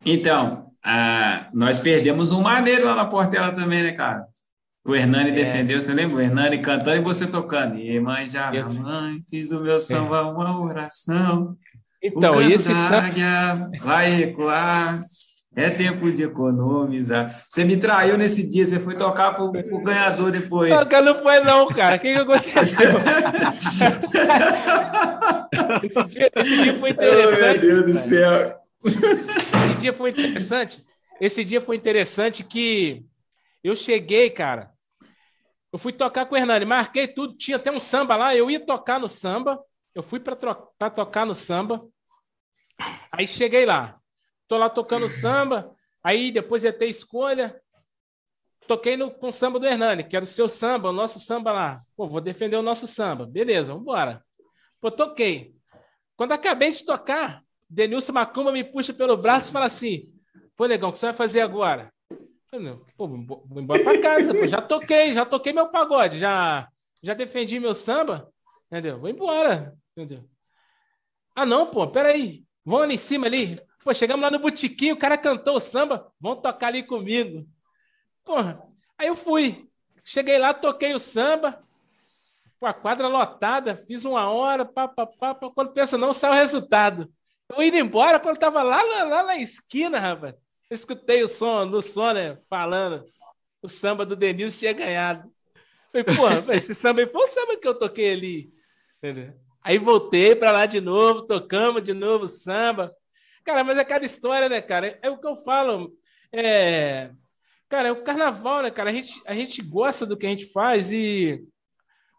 Então, 0.05 0.71
uh, 0.85 1.47
nós 1.53 1.79
perdemos 1.79 2.33
um 2.33 2.43
maneiro 2.43 2.85
lá 2.85 2.95
na 2.95 3.07
Portela 3.07 3.53
também, 3.53 3.83
né, 3.83 3.93
cara? 3.93 4.27
O 4.85 4.95
Hernani 4.95 5.31
é. 5.31 5.33
defendeu, 5.33 5.81
você 5.81 5.95
lembra? 5.95 6.19
O 6.19 6.21
Hernani 6.21 6.59
cantando 6.59 6.99
e 6.99 7.01
você 7.01 7.27
tocando. 7.27 7.79
E 7.79 7.99
mãe 7.99 8.27
já, 8.27 8.55
Eu... 8.55 8.71
mãe, 8.71 9.25
fiz 9.31 9.51
o 9.51 9.61
meu 9.61 9.81
samba, 9.81 10.19
é. 10.19 10.21
uma 10.21 10.63
oração. 10.63 11.57
Então, 12.03 12.43
e 12.43 12.53
esse 12.53 12.75
samba... 12.75 13.71
vai 13.81 14.25
ecoar. 14.25 15.03
É 15.57 15.71
tempo 15.71 16.13
de 16.13 16.25
economizar. 16.25 17.41
Você 17.49 17.65
me 17.65 17.77
traiu 17.77 18.19
nesse 18.19 18.51
dia, 18.51 18.67
você 18.67 18.81
foi 18.81 18.97
tocar 18.97 19.35
pro, 19.35 19.53
pro 19.53 19.85
ganhador 19.85 20.33
depois. 20.33 20.69
Não, 20.69 20.85
não 21.03 21.23
foi 21.23 21.39
não, 21.41 21.69
cara. 21.69 21.95
O 21.95 22.01
que, 22.01 22.13
que 22.13 22.19
aconteceu? 22.19 22.91
esse, 25.85 26.05
dia, 26.09 26.29
esse, 26.35 26.63
dia, 26.63 26.75
foi 26.75 26.91
interessante. 26.91 27.39
Oh, 27.39 27.43
meu 27.43 27.61
Deus 27.61 27.87
do 27.87 27.95
céu. 28.03 28.57
Esse 28.85 29.77
dia 29.81 29.93
foi 29.93 30.11
interessante. 30.11 30.85
Esse 31.21 31.45
dia 31.45 31.61
foi 31.61 31.77
interessante 31.77 32.43
que 32.43 33.05
eu 33.63 33.77
cheguei, 33.77 34.31
cara. 34.31 34.74
Eu 35.75 35.79
fui 35.79 35.93
tocar 35.93 36.25
com 36.27 36.37
o 36.37 36.39
Hernani, 36.39 36.65
marquei 36.65 37.09
tudo, 37.09 37.35
tinha 37.35 37.57
até 37.57 37.69
um 37.69 37.81
samba 37.81 38.15
lá, 38.15 38.33
eu 38.33 38.49
ia 38.49 38.65
tocar 38.65 39.01
no 39.01 39.09
samba. 39.09 39.61
Eu 39.93 40.05
fui 40.05 40.21
para 40.21 40.89
tocar 40.89 41.27
no 41.27 41.35
samba. 41.35 41.85
Aí 43.11 43.27
cheguei 43.27 43.67
lá. 43.67 43.99
Tô 44.47 44.57
lá 44.57 44.71
tocando 44.71 45.09
samba, 45.09 45.75
aí 46.01 46.31
depois 46.31 46.63
ia 46.63 46.73
ter 46.73 46.87
escolha. 46.87 47.61
toquei 48.69 48.97
no, 48.97 49.11
com 49.11 49.31
o 49.31 49.33
samba 49.33 49.59
do 49.59 49.67
Hernani, 49.67 50.05
que 50.05 50.15
era 50.15 50.25
o 50.25 50.29
seu 50.29 50.49
samba, 50.49 50.91
o 50.91 50.93
nosso 50.93 51.19
samba 51.19 51.51
lá. 51.51 51.83
Pô, 51.97 52.07
vou 52.07 52.21
defender 52.21 52.55
o 52.55 52.63
nosso 52.63 52.87
samba. 52.87 53.27
Beleza, 53.27 53.73
vamos 53.73 53.83
embora. 53.83 54.25
Pô, 54.81 54.93
toquei. 54.93 55.57
Quando 56.17 56.31
acabei 56.31 56.71
de 56.71 56.85
tocar, 56.85 57.43
Denilson 57.69 58.13
Macumba 58.13 58.53
me 58.53 58.63
puxa 58.63 58.95
pelo 58.95 59.17
braço 59.17 59.49
e 59.49 59.53
fala 59.53 59.67
assim: 59.67 60.09
Pô, 60.55 60.67
negão, 60.67 60.91
o 60.91 60.93
que 60.93 61.01
você 61.01 61.07
vai 61.07 61.15
fazer 61.17 61.41
agora? 61.41 61.93
Falei, 62.59 62.79
pô, 62.97 63.09
vou 63.09 63.63
embora 63.63 63.83
para 63.83 64.01
casa, 64.01 64.35
pô, 64.35 64.47
já 64.47 64.61
toquei, 64.61 65.15
já 65.15 65.25
toquei 65.27 65.53
meu 65.53 65.71
pagode, 65.71 66.19
já, 66.19 66.69
já 67.03 67.15
defendi 67.15 67.59
meu 67.61 67.75
samba, 67.75 68.29
entendeu? 68.67 68.99
Vou 68.99 69.09
embora, 69.09 69.77
entendeu? 69.97 70.29
Ah, 71.35 71.45
não, 71.45 71.71
pô, 71.71 71.89
peraí, 71.89 72.45
vão 72.65 72.83
ali 72.83 72.95
em 72.95 72.99
cima 72.99 73.27
ali. 73.27 73.61
Pô, 73.83 73.93
chegamos 73.93 74.23
lá 74.23 74.31
no 74.31 74.39
botiquinho, 74.39 74.95
o 74.95 74.99
cara 74.99 75.19
cantou 75.19 75.57
o 75.57 75.61
samba, 75.61 76.11
vão 76.19 76.37
tocar 76.37 76.69
ali 76.69 76.83
comigo. 76.83 77.47
Porra, 78.25 78.63
aí 78.97 79.09
eu 79.09 79.17
fui. 79.17 79.69
Cheguei 80.05 80.39
lá, 80.39 80.55
toquei 80.55 80.95
o 80.95 80.99
samba, 80.99 81.63
com 82.61 82.67
a 82.67 82.73
quadra 82.73 83.09
lotada, 83.09 83.77
fiz 83.77 84.05
uma 84.05 84.31
hora, 84.31 84.65
pá, 84.65 84.89
pá, 84.89 85.07
pá, 85.07 85.35
pá, 85.35 85.51
quando 85.51 85.73
pensa 85.73 85.99
não, 85.99 86.13
sai 86.13 86.31
o 86.31 86.35
resultado. 86.35 87.13
Eu 87.49 87.63
indo 87.63 87.77
embora, 87.77 88.19
quando 88.21 88.39
tava 88.39 88.63
lá, 88.63 88.83
lá, 88.83 89.05
lá 89.05 89.23
na 89.25 89.37
esquina, 89.37 89.99
rapaz, 89.99 90.35
escutei 90.75 91.23
o 91.23 91.29
som, 91.29 91.65
no 91.65 91.81
som, 91.83 92.13
né, 92.13 92.39
falando, 92.49 93.05
o 93.63 93.69
samba 93.69 94.05
do 94.05 94.17
Denilson 94.17 94.59
tinha 94.59 94.73
ganhado. 94.73 95.31
Falei, 95.91 96.05
porra, 96.17 96.45
esse 96.57 96.75
samba 96.75 97.01
aí 97.01 97.07
foi 97.07 97.23
o 97.23 97.27
samba 97.27 97.57
que 97.57 97.67
eu 97.67 97.79
toquei 97.79 98.13
ali. 98.13 98.53
Entendeu? 98.99 99.35
Aí 99.63 99.79
voltei 99.79 100.35
para 100.35 100.53
lá 100.53 100.67
de 100.67 100.81
novo, 100.81 101.23
tocamos 101.23 101.83
de 101.83 101.95
novo 101.95 102.29
samba. 102.29 102.95
Cara, 103.45 103.63
mas 103.63 103.79
é 103.79 103.85
cada 103.85 104.05
história, 104.05 104.49
né, 104.49 104.61
cara? 104.61 104.99
É 105.03 105.09
o 105.09 105.19
que 105.19 105.27
eu 105.27 105.37
falo. 105.37 105.97
É... 106.33 107.11
Cara, 107.69 107.89
é 107.89 107.93
o 107.93 108.03
carnaval, 108.03 108.63
né, 108.63 108.71
cara? 108.71 108.91
A 108.91 108.93
gente, 108.93 109.21
a 109.27 109.35
gente 109.35 109.63
gosta 109.63 110.05
do 110.05 110.17
que 110.17 110.27
a 110.27 110.29
gente 110.29 110.47
faz 110.47 110.93
e. 110.93 111.47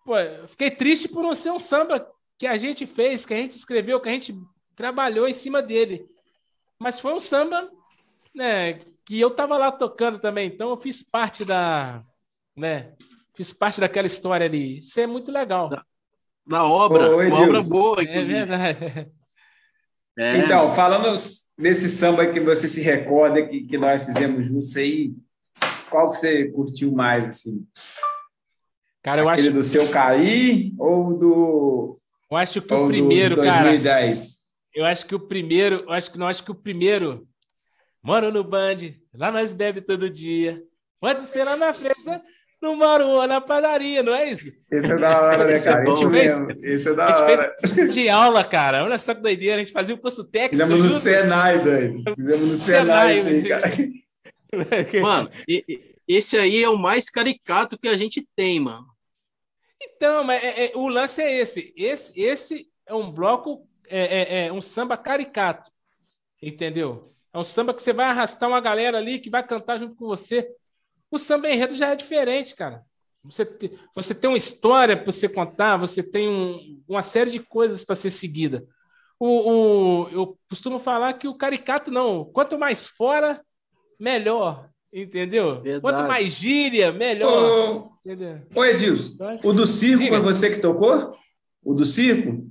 Pô, 0.04 0.14
fiquei 0.48 0.70
triste 0.70 1.08
por 1.08 1.24
não 1.24 1.34
ser 1.34 1.52
um 1.52 1.60
samba 1.60 2.08
que 2.38 2.48
a 2.48 2.58
gente 2.58 2.86
fez, 2.86 3.26
que 3.26 3.34
a 3.34 3.38
gente 3.38 3.52
escreveu, 3.52 4.02
que 4.02 4.10
a 4.10 4.12
gente 4.12 4.36
trabalhou 4.76 5.28
em 5.28 5.34
cima 5.34 5.62
dele. 5.62 6.06
Mas 6.80 7.00
foi 7.00 7.14
um 7.14 7.20
samba, 7.20 7.70
né, 8.36 8.74
que 9.06 9.20
eu 9.20 9.32
tava 9.32 9.58
lá 9.58 9.72
tocando 9.72 10.20
também, 10.20 10.48
então 10.48 10.70
eu 10.70 10.78
fiz 10.78 11.02
parte 11.02 11.46
da, 11.46 12.04
né, 12.56 12.94
fiz 13.36 13.54
parte 13.54 13.80
daquela 13.80 14.08
história 14.08 14.46
ali. 14.46 14.80
Isso 14.80 15.00
é 15.00 15.08
muito 15.08 15.32
legal. 15.32 15.70
Da, 15.70 15.84
da 16.46 16.66
obra, 16.66 17.16
Oi, 17.16 17.28
uma 17.28 17.42
obra 17.42 17.64
boa. 17.64 18.02
É 18.02 18.24
verdade. 18.24 19.12
É. 20.18 20.38
Então, 20.38 20.72
falando 20.72 21.14
desse 21.58 21.90
samba 21.90 22.26
que 22.28 22.40
você 22.40 22.70
se 22.70 22.82
recorda 22.82 23.46
que, 23.46 23.64
que 23.64 23.78
nós 23.78 24.06
fizemos 24.06 24.46
juntos 24.46 24.76
aí, 24.78 25.14
qual 25.90 26.10
que 26.10 26.16
você 26.16 26.50
curtiu 26.52 26.92
mais, 26.92 27.26
assim? 27.26 27.66
Cara, 29.04 29.22
eu 29.22 29.30
Aquele 29.30 29.50
acho... 29.50 29.58
do 29.58 29.64
seu 29.64 29.90
Caí 29.90 30.74
ou 30.80 31.18
do... 31.18 32.00
Eu 32.32 32.38
acho 32.38 32.62
que 32.62 32.74
o 32.74 32.88
primeiro, 32.88 33.36
2010? 33.36 33.84
cara... 33.84 34.36
Eu 34.74 34.86
acho 34.86 35.06
que 35.06 35.16
o 35.16 35.20
primeiro... 35.20 35.84
Eu 35.86 35.92
acho 35.92 36.12
que 36.12 36.18
não, 36.18 36.28
acho 36.28 36.44
que 36.44 36.52
o 36.52 36.56
primeiro... 36.56 37.28
Moro 38.06 38.32
no 38.32 38.44
Band, 38.44 38.94
lá 39.16 39.32
nós 39.32 39.52
bebe 39.52 39.82
todo 39.82 40.12
dia. 40.12 40.62
Pode 41.00 41.22
ser 41.22 41.44
lá 41.44 41.58
na 41.58 41.74
frente, 41.74 42.04
no 42.62 42.76
Maruã, 42.78 43.26
na 43.26 43.42
padaria, 43.42 44.04
não 44.04 44.14
é 44.14 44.30
isso? 44.30 44.52
Esse 44.72 44.92
é 44.92 44.96
da 44.96 45.22
hora, 45.22 45.44
né, 45.44 45.60
cara? 45.60 45.84
Isso 45.84 46.10
mesmo. 46.12 46.48
Esse 46.64 46.90
é 46.90 46.94
da 46.94 47.08
hora. 47.08 47.56
A 47.64 47.66
gente 47.66 47.76
fez 47.76 47.94
de 47.96 48.08
aula, 48.08 48.44
cara. 48.44 48.84
Olha 48.84 49.00
só 49.00 49.16
que 49.16 49.22
doideira. 49.22 49.56
A 49.56 49.60
gente 49.60 49.72
fazia 49.72 49.96
o 49.96 49.98
curso 49.98 50.30
técnico. 50.30 50.68
Fizemos 50.68 50.94
no 50.94 51.00
Senai, 51.00 51.64
doido. 51.64 52.16
Fizemos 52.16 52.48
no 52.48 52.58
Senai, 52.58 53.22
Senai 53.22 53.40
assim, 53.40 53.44
cara. 53.50 55.02
Mano, 55.02 55.32
esse 56.08 56.38
aí 56.38 56.64
é 56.64 56.70
o 56.70 56.78
mais 56.78 57.10
caricato 57.10 57.76
que 57.76 57.88
a 57.88 57.98
gente 57.98 58.24
tem, 58.36 58.60
mano. 58.60 58.86
Então, 59.82 60.24
mas 60.24 60.44
é, 60.44 60.66
é, 60.66 60.72
o 60.76 60.88
lance 60.88 61.24
é 61.24 61.40
esse. 61.40 61.74
Esse, 61.76 62.22
esse 62.22 62.70
é 62.86 62.94
um 62.94 63.12
bloco, 63.12 63.68
é, 63.88 64.44
é, 64.44 64.48
é 64.48 64.54
um 64.54 64.62
samba 64.62 64.96
caricato. 64.96 65.72
Entendeu? 66.40 67.15
É 67.36 67.38
um 67.38 67.44
samba 67.44 67.74
que 67.74 67.84
você 67.84 67.92
vai 67.92 68.06
arrastar 68.06 68.48
uma 68.48 68.62
galera 68.62 68.98
ali 68.98 69.20
que 69.20 69.30
vai 69.30 69.46
cantar 69.46 69.78
junto 69.78 69.94
com 69.94 70.06
você. 70.06 70.50
O 71.12 71.18
samba 71.18 71.50
enredo 71.50 71.76
já 71.76 71.90
é 71.90 71.96
diferente, 71.96 72.56
cara. 72.56 72.82
Você, 73.26 73.46
te, 73.46 73.78
você 73.94 74.16
tem 74.16 74.30
uma 74.30 74.38
história 74.38 74.96
para 74.96 75.12
você 75.12 75.28
contar, 75.28 75.76
você 75.76 76.02
tem 76.02 76.30
um, 76.30 76.82
uma 76.88 77.04
série 77.04 77.30
de 77.30 77.42
coisas 77.42 77.84
para 77.84 77.94
ser 77.94 78.10
seguida. 78.10 78.66
O, 79.20 79.28
o, 79.28 80.10
eu 80.12 80.40
costumo 80.50 80.80
falar 80.80 81.12
que 81.16 81.28
o 81.28 81.36
caricato 81.36 81.92
não. 81.92 82.24
Quanto 82.24 82.58
mais 82.58 82.88
fora, 82.88 83.42
melhor. 84.00 84.70
Entendeu? 84.94 85.62
Verdade. 85.62 85.82
Quanto 85.82 86.08
mais 86.08 86.28
gíria, 86.28 86.94
melhor. 86.94 87.34
Ô, 87.34 87.92
entendeu? 88.06 88.48
Ô 88.56 88.64
Edilson, 88.64 89.12
então, 89.14 89.36
o 89.44 89.52
do 89.52 89.68
circo 89.68 90.04
Diga. 90.04 90.22
foi 90.22 90.34
você 90.34 90.52
que 90.52 90.62
tocou? 90.62 91.18
O 91.62 91.74
do 91.74 91.86
circo? 91.86 92.50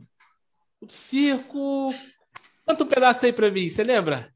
O 0.79 0.85
do 0.85 0.93
circo. 0.93 1.87
Quanto 2.67 2.85
um 2.85 2.87
pedaço 2.87 3.25
aí 3.25 3.33
para 3.33 3.51
mim, 3.51 3.67
você 3.67 3.83
lembra? 3.83 4.34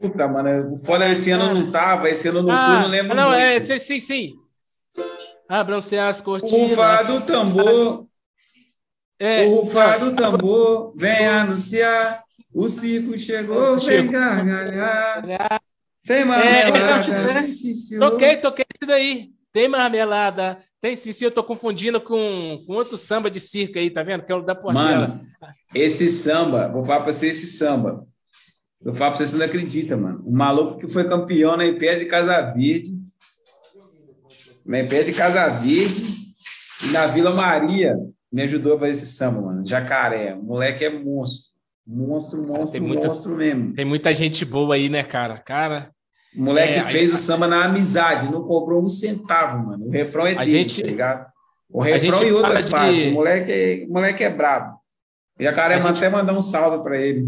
Puta, 0.00 0.26
mano, 0.26 0.72
o 0.72 0.78
foda 0.78 1.10
esse 1.10 1.30
ano 1.30 1.52
não 1.52 1.70
tava, 1.70 2.08
esse 2.08 2.26
ano 2.28 2.42
não 2.42 2.50
ah, 2.50 2.66
fui, 2.66 2.82
não 2.82 2.88
lembro. 2.88 3.14
Não, 3.14 3.32
é, 3.34 3.60
sim, 3.60 4.00
sim. 4.00 4.32
Abram-se 5.46 5.98
as 5.98 6.22
cortinas. 6.22 6.54
O 6.54 6.66
rufar 6.68 7.06
do 7.06 7.20
tambor. 7.20 8.06
É, 9.18 9.44
o 9.44 9.56
rufar 9.56 10.00
do 10.00 10.16
tambor 10.16 10.94
vem 10.96 11.26
anunciar. 11.26 12.24
O 12.52 12.68
circo 12.68 13.18
chegou, 13.18 13.76
vem 13.76 14.10
gargalhar. 14.10 15.60
Tem 16.06 16.24
marmelada. 16.24 17.12
É, 17.12 17.94
é, 17.94 17.98
toquei, 17.98 18.36
toquei 18.38 18.64
isso 18.74 18.88
daí. 18.88 19.30
Tem 19.52 19.68
marmelada. 19.68 20.58
Tem 20.80 20.96
sim, 20.96 21.12
sim. 21.12 21.26
Eu 21.26 21.30
tô 21.30 21.44
confundindo 21.44 22.00
com, 22.00 22.58
com 22.66 22.72
outro 22.72 22.96
samba 22.96 23.30
de 23.30 23.38
circo 23.38 23.78
aí, 23.78 23.90
tá 23.90 24.02
vendo? 24.02 24.24
Que 24.24 24.32
é 24.32 24.34
o 24.34 24.40
da 24.40 24.54
Portela. 24.54 24.82
Mano, 24.82 25.20
esse 25.74 26.08
samba, 26.08 26.68
vou 26.68 26.84
falar 26.84 27.02
pra 27.02 27.12
você 27.12 27.28
esse 27.28 27.46
samba. 27.46 28.06
Eu 28.84 28.94
falo 28.94 29.14
pra 29.14 29.18
você, 29.18 29.30
você 29.30 29.36
não 29.36 29.44
acredita, 29.44 29.96
mano. 29.96 30.22
O 30.24 30.32
maluco 30.32 30.78
que 30.78 30.88
foi 30.88 31.06
campeão 31.06 31.56
na 31.56 31.66
IP 31.66 31.96
de 31.96 32.06
Casa 32.06 32.40
Verde, 32.52 32.98
na 34.64 34.78
IP 34.80 35.04
de 35.04 35.12
Casa 35.12 35.48
Verde 35.48 36.02
e 36.84 36.92
na 36.92 37.06
Vila 37.06 37.30
Maria, 37.32 37.94
me 38.32 38.42
ajudou 38.42 38.76
a 38.76 38.78
fazer 38.78 38.92
esse 38.92 39.06
samba, 39.06 39.40
mano. 39.42 39.66
Jacaré. 39.66 40.34
O 40.34 40.42
moleque 40.42 40.84
é 40.84 40.90
monstro. 40.90 41.50
Monstro, 41.86 42.46
monstro, 42.46 42.70
tem 42.70 42.80
muita, 42.80 43.08
monstro 43.08 43.36
mesmo. 43.36 43.74
Tem 43.74 43.84
muita 43.84 44.14
gente 44.14 44.44
boa 44.44 44.76
aí, 44.76 44.88
né, 44.88 45.02
cara? 45.02 45.38
Cara. 45.38 45.90
O 46.36 46.42
moleque 46.42 46.74
é, 46.74 46.82
fez 46.82 47.10
aí... 47.10 47.14
o 47.14 47.18
samba 47.18 47.48
na 47.48 47.64
amizade, 47.64 48.30
não 48.30 48.44
cobrou 48.44 48.80
um 48.82 48.88
centavo, 48.88 49.66
mano. 49.66 49.86
O 49.86 49.90
refrão 49.90 50.26
é 50.26 50.36
dele, 50.36 50.50
gente... 50.50 50.80
tá 50.80 50.86
ligado? 50.86 51.26
O 51.68 51.82
refrão 51.82 52.22
e 52.22 52.32
outras 52.32 52.66
de... 52.66 52.70
partes. 52.70 53.06
O 53.06 53.12
moleque, 53.12 53.52
é, 53.52 53.86
o 53.88 53.92
moleque 53.92 54.24
é 54.24 54.30
brabo. 54.30 54.78
E 55.38 55.46
a 55.46 55.52
cara 55.52 55.80
gente... 55.80 55.98
até 55.98 56.08
mandar 56.08 56.32
um 56.32 56.40
salve 56.40 56.82
para 56.82 56.96
ele. 56.96 57.26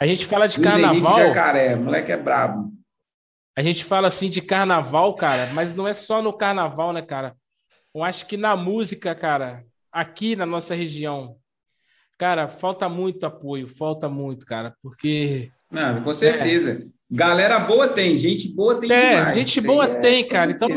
A 0.00 0.06
gente 0.06 0.26
fala 0.26 0.46
de 0.46 0.58
Luiz 0.58 0.70
carnaval. 0.70 1.16
Jacaré, 1.16 1.76
moleque 1.76 2.12
é 2.12 2.16
brabo. 2.16 2.72
A 3.56 3.62
gente 3.62 3.84
fala 3.84 4.08
assim 4.08 4.28
de 4.28 4.42
carnaval, 4.42 5.14
cara, 5.14 5.46
mas 5.54 5.74
não 5.74 5.86
é 5.86 5.94
só 5.94 6.20
no 6.20 6.32
carnaval, 6.32 6.92
né, 6.92 7.02
cara? 7.02 7.36
Eu 7.94 8.02
acho 8.02 8.26
que 8.26 8.36
na 8.36 8.56
música, 8.56 9.14
cara, 9.14 9.64
aqui 9.92 10.34
na 10.34 10.44
nossa 10.44 10.74
região, 10.74 11.36
cara, 12.18 12.48
falta 12.48 12.88
muito 12.88 13.24
apoio, 13.24 13.68
falta 13.68 14.08
muito, 14.08 14.44
cara, 14.44 14.74
porque. 14.82 15.52
Não, 15.70 16.02
com 16.02 16.12
certeza. 16.12 16.72
É. 16.72 16.94
Galera 17.10 17.60
boa 17.60 17.86
tem, 17.86 18.18
gente 18.18 18.48
boa 18.48 18.80
tem 18.80 18.90
é, 18.90 19.18
demais. 19.18 19.36
Gente 19.36 19.60
boa 19.60 19.84
é, 19.84 20.00
tem, 20.00 20.26
cara. 20.26 20.50
Então 20.50 20.68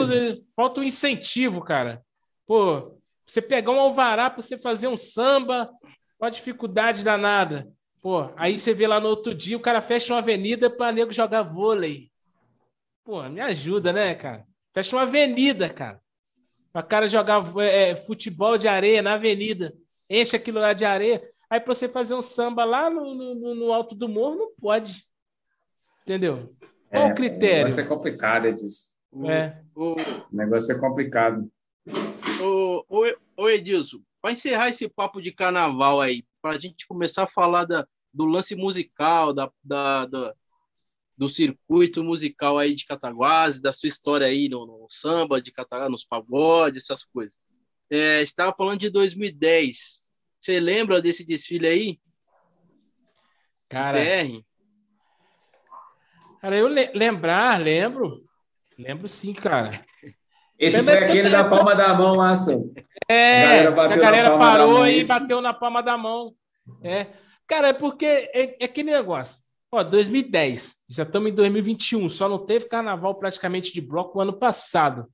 falta 0.55 0.81
um 0.81 0.83
incentivo, 0.83 1.61
cara. 1.61 2.03
Pô, 2.45 2.95
você 3.25 3.41
pegar 3.41 3.71
um 3.71 3.79
alvará 3.79 4.29
para 4.29 4.41
você 4.41 4.55
fazer 4.57 4.87
um 4.87 4.97
samba, 4.97 5.71
uma 6.19 6.29
dificuldade 6.29 7.03
danada. 7.03 7.67
Pô, 8.01 8.29
aí 8.35 8.57
você 8.57 8.73
vê 8.73 8.87
lá 8.87 8.99
no 8.99 9.09
outro 9.09 9.33
dia, 9.33 9.57
o 9.57 9.61
cara 9.61 9.81
fecha 9.81 10.13
uma 10.13 10.19
avenida 10.19 10.69
para 10.69 10.91
nego 10.91 11.11
jogar 11.11 11.43
vôlei. 11.43 12.11
Pô, 13.03 13.23
me 13.23 13.41
ajuda, 13.41 13.91
né, 13.91 14.13
cara? 14.15 14.45
Fecha 14.73 14.95
uma 14.95 15.03
avenida, 15.03 15.69
cara. 15.69 16.01
Para 16.71 16.83
cara 16.83 17.07
jogar 17.07 17.43
é, 17.59 17.95
futebol 17.95 18.57
de 18.57 18.67
areia 18.67 19.01
na 19.01 19.13
avenida. 19.13 19.73
Enche 20.09 20.35
aquilo 20.35 20.59
lá 20.59 20.73
de 20.73 20.85
areia. 20.85 21.21
Aí 21.49 21.59
para 21.59 21.73
você 21.73 21.87
fazer 21.87 22.13
um 22.13 22.21
samba 22.21 22.65
lá 22.65 22.89
no, 22.89 23.15
no, 23.15 23.55
no, 23.55 23.73
alto 23.73 23.95
do 23.95 24.07
morro, 24.07 24.35
não 24.35 24.51
pode. 24.59 25.05
Entendeu? 26.03 26.53
Qual 26.89 27.07
é, 27.07 27.11
o 27.11 27.15
critério? 27.15 27.65
O 27.65 27.69
negócio 27.69 27.81
é 27.81 27.85
complicado, 27.85 28.45
Edilson. 28.45 28.87
É. 29.25 29.61
O, 29.73 29.93
o 29.93 30.35
negócio 30.35 30.75
é 30.75 30.79
complicado. 30.79 31.49
Ô, 32.41 32.85
ô, 32.89 33.15
ô 33.37 33.49
Edilson, 33.49 33.99
para 34.21 34.33
encerrar 34.33 34.69
esse 34.69 34.87
papo 34.87 35.21
de 35.21 35.31
carnaval 35.31 36.01
aí, 36.01 36.23
para 36.41 36.55
a 36.55 36.59
gente 36.59 36.85
começar 36.85 37.23
a 37.23 37.27
falar 37.27 37.65
da, 37.65 37.87
do 38.13 38.25
lance 38.25 38.55
musical, 38.55 39.33
da, 39.33 39.51
da, 39.63 40.05
da, 40.05 40.33
do 41.17 41.27
circuito 41.27 42.03
musical 42.03 42.57
aí 42.57 42.75
de 42.75 42.85
Cataguases, 42.85 43.61
da 43.61 43.73
sua 43.73 43.89
história 43.89 44.27
aí 44.27 44.47
no, 44.49 44.65
no 44.65 44.87
samba 44.89 45.41
de 45.41 45.51
Cataguases, 45.51 45.91
nos 45.91 46.05
pagodes, 46.05 46.83
essas 46.83 47.03
coisas. 47.03 47.39
É, 47.89 48.21
estava 48.21 48.53
falando 48.55 48.79
de 48.79 48.89
2010. 48.89 50.07
Você 50.37 50.59
lembra 50.59 51.01
desse 51.01 51.25
desfile 51.25 51.67
aí? 51.67 51.99
Cara, 53.69 53.99
cara 56.41 56.57
eu 56.57 56.67
le 56.67 56.91
lembrar, 56.93 57.59
lembro. 57.59 58.23
Lembro 58.77 59.07
sim, 59.07 59.33
cara. 59.33 59.85
Esse 60.59 60.83
foi 60.83 60.97
aquele 60.97 61.29
da 61.29 61.43
palma 61.43 61.75
da 61.75 61.93
mão, 61.93 62.17
Márcio. 62.17 62.73
É, 63.07 63.59
a 63.59 63.71
galera, 63.71 63.93
a 63.93 63.97
galera 63.97 64.37
parou 64.37 64.87
e 64.87 65.05
bateu 65.05 65.39
na 65.39 65.53
palma 65.53 65.83
da 65.83 65.95
mão. 65.95 66.33
É. 66.81 67.07
Cara, 67.47 67.69
é 67.69 67.73
porque 67.73 68.05
é, 68.05 68.61
é 68.61 68.65
aquele 68.65 68.91
negócio. 68.91 69.41
Ó, 69.71 69.83
2010, 69.83 70.83
já 70.89 71.03
estamos 71.03 71.31
em 71.31 71.35
2021, 71.35 72.07
só 72.09 72.29
não 72.29 72.45
teve 72.45 72.67
carnaval 72.67 73.15
praticamente 73.15 73.73
de 73.73 73.81
bloco 73.81 74.17
o 74.17 74.21
ano 74.21 74.33
passado. 74.37 75.07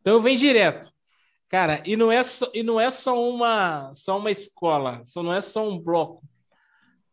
Então 0.00 0.14
eu 0.14 0.20
venho 0.20 0.38
direto. 0.38 0.92
Cara, 1.48 1.82
e 1.86 1.96
não 1.96 2.10
é 2.10 2.22
só, 2.22 2.50
e 2.52 2.62
não 2.62 2.80
é 2.80 2.90
só 2.90 3.22
uma 3.22 3.92
só 3.94 4.18
uma 4.18 4.30
escola, 4.30 5.02
só 5.04 5.22
não 5.22 5.32
é 5.32 5.40
só 5.40 5.68
um 5.68 5.78
bloco. 5.78 6.22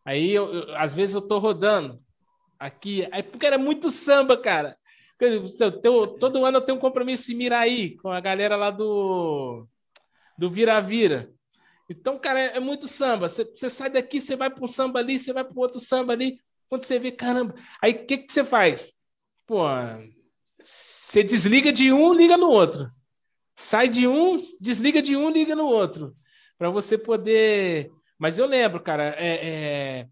Aí 0.04 0.32
eu, 0.32 0.54
eu, 0.54 0.78
às 0.78 0.94
vezes 0.94 1.16
eu 1.16 1.22
tô 1.28 1.38
rodando 1.40 2.02
aqui, 2.60 3.08
aí 3.12 3.24
porque 3.24 3.46
era 3.46 3.58
muito 3.58 3.92
samba, 3.92 4.38
cara. 4.38 4.78
Eu, 5.20 6.18
todo 6.18 6.44
ano 6.46 6.58
eu 6.58 6.62
tenho 6.62 6.78
um 6.78 6.82
compromisso 6.82 7.32
em 7.32 7.36
Miraí 7.36 7.96
com 7.98 8.10
a 8.10 8.20
galera 8.20 8.56
lá 8.56 8.72
do 8.72 9.68
do 10.38 10.50
Vira-Vira. 10.50 11.32
Então, 11.92 12.18
cara, 12.18 12.40
é, 12.40 12.58
é 12.58 12.60
muito 12.60 12.88
samba. 12.88 13.28
Você 13.28 13.70
sai 13.70 13.90
daqui, 13.90 14.22
você 14.22 14.36
vai 14.36 14.50
para 14.50 14.64
um 14.64 14.68
samba 14.68 15.00
ali, 15.00 15.20
você 15.20 15.34
vai 15.34 15.44
para 15.44 15.60
outro 15.60 15.80
samba 15.80 16.14
ali. 16.14 16.40
Quando 16.70 16.84
você 16.84 16.98
vê, 16.98 17.12
caramba. 17.12 17.54
Aí 17.82 17.92
o 17.92 18.06
que, 18.06 18.20
que 18.20 18.32
você 18.32 18.44
faz? 18.44 18.94
Pô, 19.46 19.66
você 20.64 21.24
desliga 21.24 21.72
de 21.72 21.92
um, 21.92 22.14
liga 22.14 22.38
no 22.38 22.48
outro. 22.48 22.90
Sai 23.56 23.90
de 23.90 24.08
um, 24.08 24.38
desliga 24.60 25.02
de 25.02 25.16
um, 25.16 25.30
liga 25.30 25.56
no 25.56 25.66
outro. 25.66 26.16
Para 26.58 26.70
você 26.70 26.98
poder. 26.98 27.92
Mas 28.18 28.38
eu 28.38 28.46
lembro, 28.46 28.80
cara, 28.82 29.16
é, 29.18 29.50
é... 29.50 30.08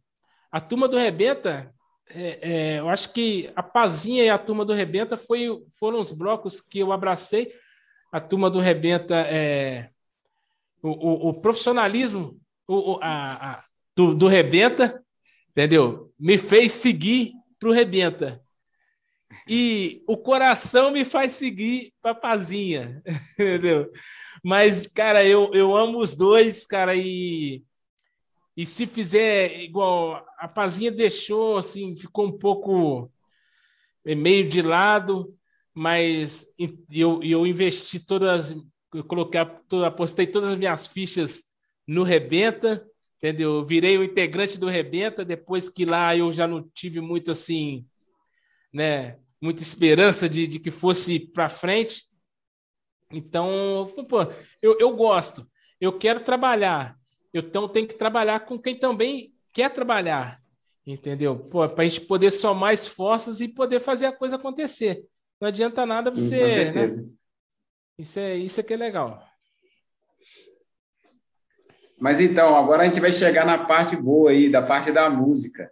a 0.52 0.60
turma 0.60 0.88
do 0.88 0.98
Rebenta, 0.98 1.74
é, 2.10 2.40
é, 2.42 2.80
eu 2.80 2.90
acho 2.90 3.14
que 3.14 3.52
a 3.56 3.64
Pazinha 3.64 4.24
e 4.24 4.30
a 4.30 4.38
turma 4.38 4.66
do 4.66 4.74
Rebenta 4.74 5.16
foi, 5.16 5.48
foram 5.80 6.00
os 6.00 6.12
blocos 6.12 6.60
que 6.60 6.80
eu 6.80 6.92
abracei. 6.92 7.54
A 8.12 8.20
turma 8.20 8.50
do 8.50 8.60
Rebenta 8.60 9.16
é, 9.16 9.92
o, 10.82 10.90
o, 10.90 11.30
o 11.30 11.34
profissionalismo 11.34 12.40
o, 12.68 13.00
a, 13.02 13.52
a, 13.52 13.64
do, 13.96 14.14
do 14.14 14.28
Rebenta, 14.28 15.04
entendeu? 15.50 16.14
Me 16.20 16.38
fez 16.38 16.74
seguir 16.74 17.34
para 17.60 17.70
o 17.70 17.74
Rebenta. 17.74 18.42
E 19.48 20.04
o 20.08 20.18
coração 20.18 20.92
me 20.92 21.04
faz 21.04 21.34
seguir 21.34 21.94
para 22.02 22.16
Pazinha, 22.16 23.02
entendeu? 23.34 23.92
Mas, 24.44 24.88
cara, 24.88 25.26
eu, 25.26 25.52
eu 25.54 25.76
amo 25.76 26.00
os 26.00 26.16
dois, 26.16 26.66
cara, 26.66 26.96
e, 26.96 27.64
e 28.56 28.66
se 28.66 28.86
fizer 28.86 29.60
igual 29.62 30.26
a 30.38 30.48
Pazinha 30.48 30.92
deixou, 30.92 31.58
assim, 31.58 31.96
ficou 31.96 32.28
um 32.28 32.38
pouco 32.38 33.12
meio 34.06 34.48
de 34.48 34.62
lado, 34.62 35.36
mas 35.74 36.46
eu, 36.90 37.22
eu 37.24 37.46
investi 37.46 38.00
todas 38.00 38.56
eu 38.94 39.04
coloquei, 39.04 39.40
apostei 39.86 40.26
todas 40.28 40.52
as 40.52 40.58
minhas 40.58 40.88
fichas 40.88 41.44
no 41.88 42.04
Rebenta, 42.04 42.86
entendeu? 43.18 43.66
Virei 43.66 43.98
o 43.98 44.04
integrante 44.04 44.58
do 44.58 44.68
Rebenta, 44.68 45.26
depois 45.26 45.70
que 45.70 45.86
lá 45.86 46.16
eu 46.16 46.32
já 46.32 46.48
não 46.48 46.68
tive 46.74 47.02
muito 47.02 47.32
assim, 47.32 47.86
né, 48.74 49.18
muita 49.42 49.62
esperança 49.62 50.28
de, 50.28 50.48
de 50.48 50.60
que 50.60 50.72
fosse 50.72 51.20
para 51.20 51.50
frente. 51.50 52.04
Então, 53.12 53.88
pô, 54.08 54.22
eu, 54.62 54.78
eu 54.80 54.96
gosto, 54.96 55.50
eu 55.82 55.98
quero 55.98 56.20
trabalhar, 56.22 56.98
então 57.34 57.68
tenho 57.68 57.88
que 57.88 57.96
trabalhar 57.96 58.42
com 58.42 58.60
quem 58.60 58.78
também 58.78 59.34
quer 59.52 59.72
trabalhar, 59.72 60.40
entendeu? 60.86 61.38
Para 61.38 61.74
a 61.84 61.88
gente 61.88 62.02
poder 62.02 62.32
somar 62.32 62.74
esforços 62.74 63.42
e 63.42 63.48
poder 63.48 63.80
fazer 63.80 64.06
a 64.06 64.12
coisa 64.12 64.36
acontecer. 64.36 65.04
Não 65.42 65.48
adianta 65.48 65.86
nada 65.86 66.12
você. 66.12 66.72
Né? 66.72 67.10
Isso 68.00 68.18
é, 68.18 68.34
isso 68.34 68.62
é 68.62 68.64
que 68.64 68.74
é 68.74 68.78
legal. 68.78 69.22
Mas 72.00 72.22
então, 72.22 72.56
agora 72.56 72.84
a 72.84 72.86
gente 72.86 73.02
vai 73.02 73.12
chegar 73.12 73.46
na 73.46 73.58
parte 73.58 73.98
boa 73.98 74.32
aí, 74.32 74.50
da 74.50 74.62
parte 74.62 74.90
da 74.90 75.10
música. 75.10 75.70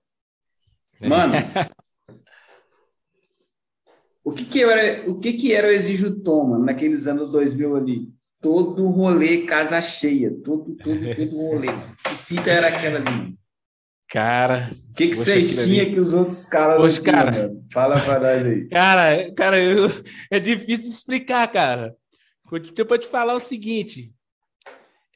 Mano, 0.99 1.35
o 4.25 4.33
que 4.33 4.43
que 4.43 4.61
era 4.61 5.09
o 5.09 5.17
que 5.17 5.33
que 5.33 5.53
era 5.53 5.67
o 5.67 5.71
Exijo 5.71 6.19
Toma 6.19 6.59
naqueles 6.59 7.07
anos 7.07 7.31
2000 7.31 7.77
ali? 7.77 8.13
Todo 8.41 8.89
rolê 8.89 9.43
casa 9.43 9.81
cheia, 9.81 10.29
todo, 10.43 10.75
todo, 10.75 11.15
todo 11.15 11.37
rolê. 11.37 11.69
Que 12.03 12.13
fita 12.13 12.51
era 12.51 12.67
aquela 12.67 12.99
ali? 12.99 13.37
Cara. 14.09 14.69
O 14.89 14.93
que, 14.93 15.07
que 15.07 15.15
vocês 15.15 15.63
tinham 15.63 15.93
que 15.93 15.99
os 15.99 16.11
outros 16.11 16.45
caras 16.45 16.77
Poxa, 16.77 16.97
não 16.97 17.03
tinham, 17.03 17.25
cara. 17.25 17.55
Fala 17.71 17.99
pra 18.01 18.19
nós 18.19 18.45
aí. 18.45 18.67
Cara, 18.67 19.31
cara, 19.33 19.61
eu, 19.61 19.89
é 20.29 20.39
difícil 20.39 20.83
de 20.83 20.89
explicar, 20.89 21.47
cara. 21.47 21.95
Depois 22.73 23.01
te 23.01 23.07
falar 23.07 23.35
o 23.35 23.39
seguinte. 23.39 24.13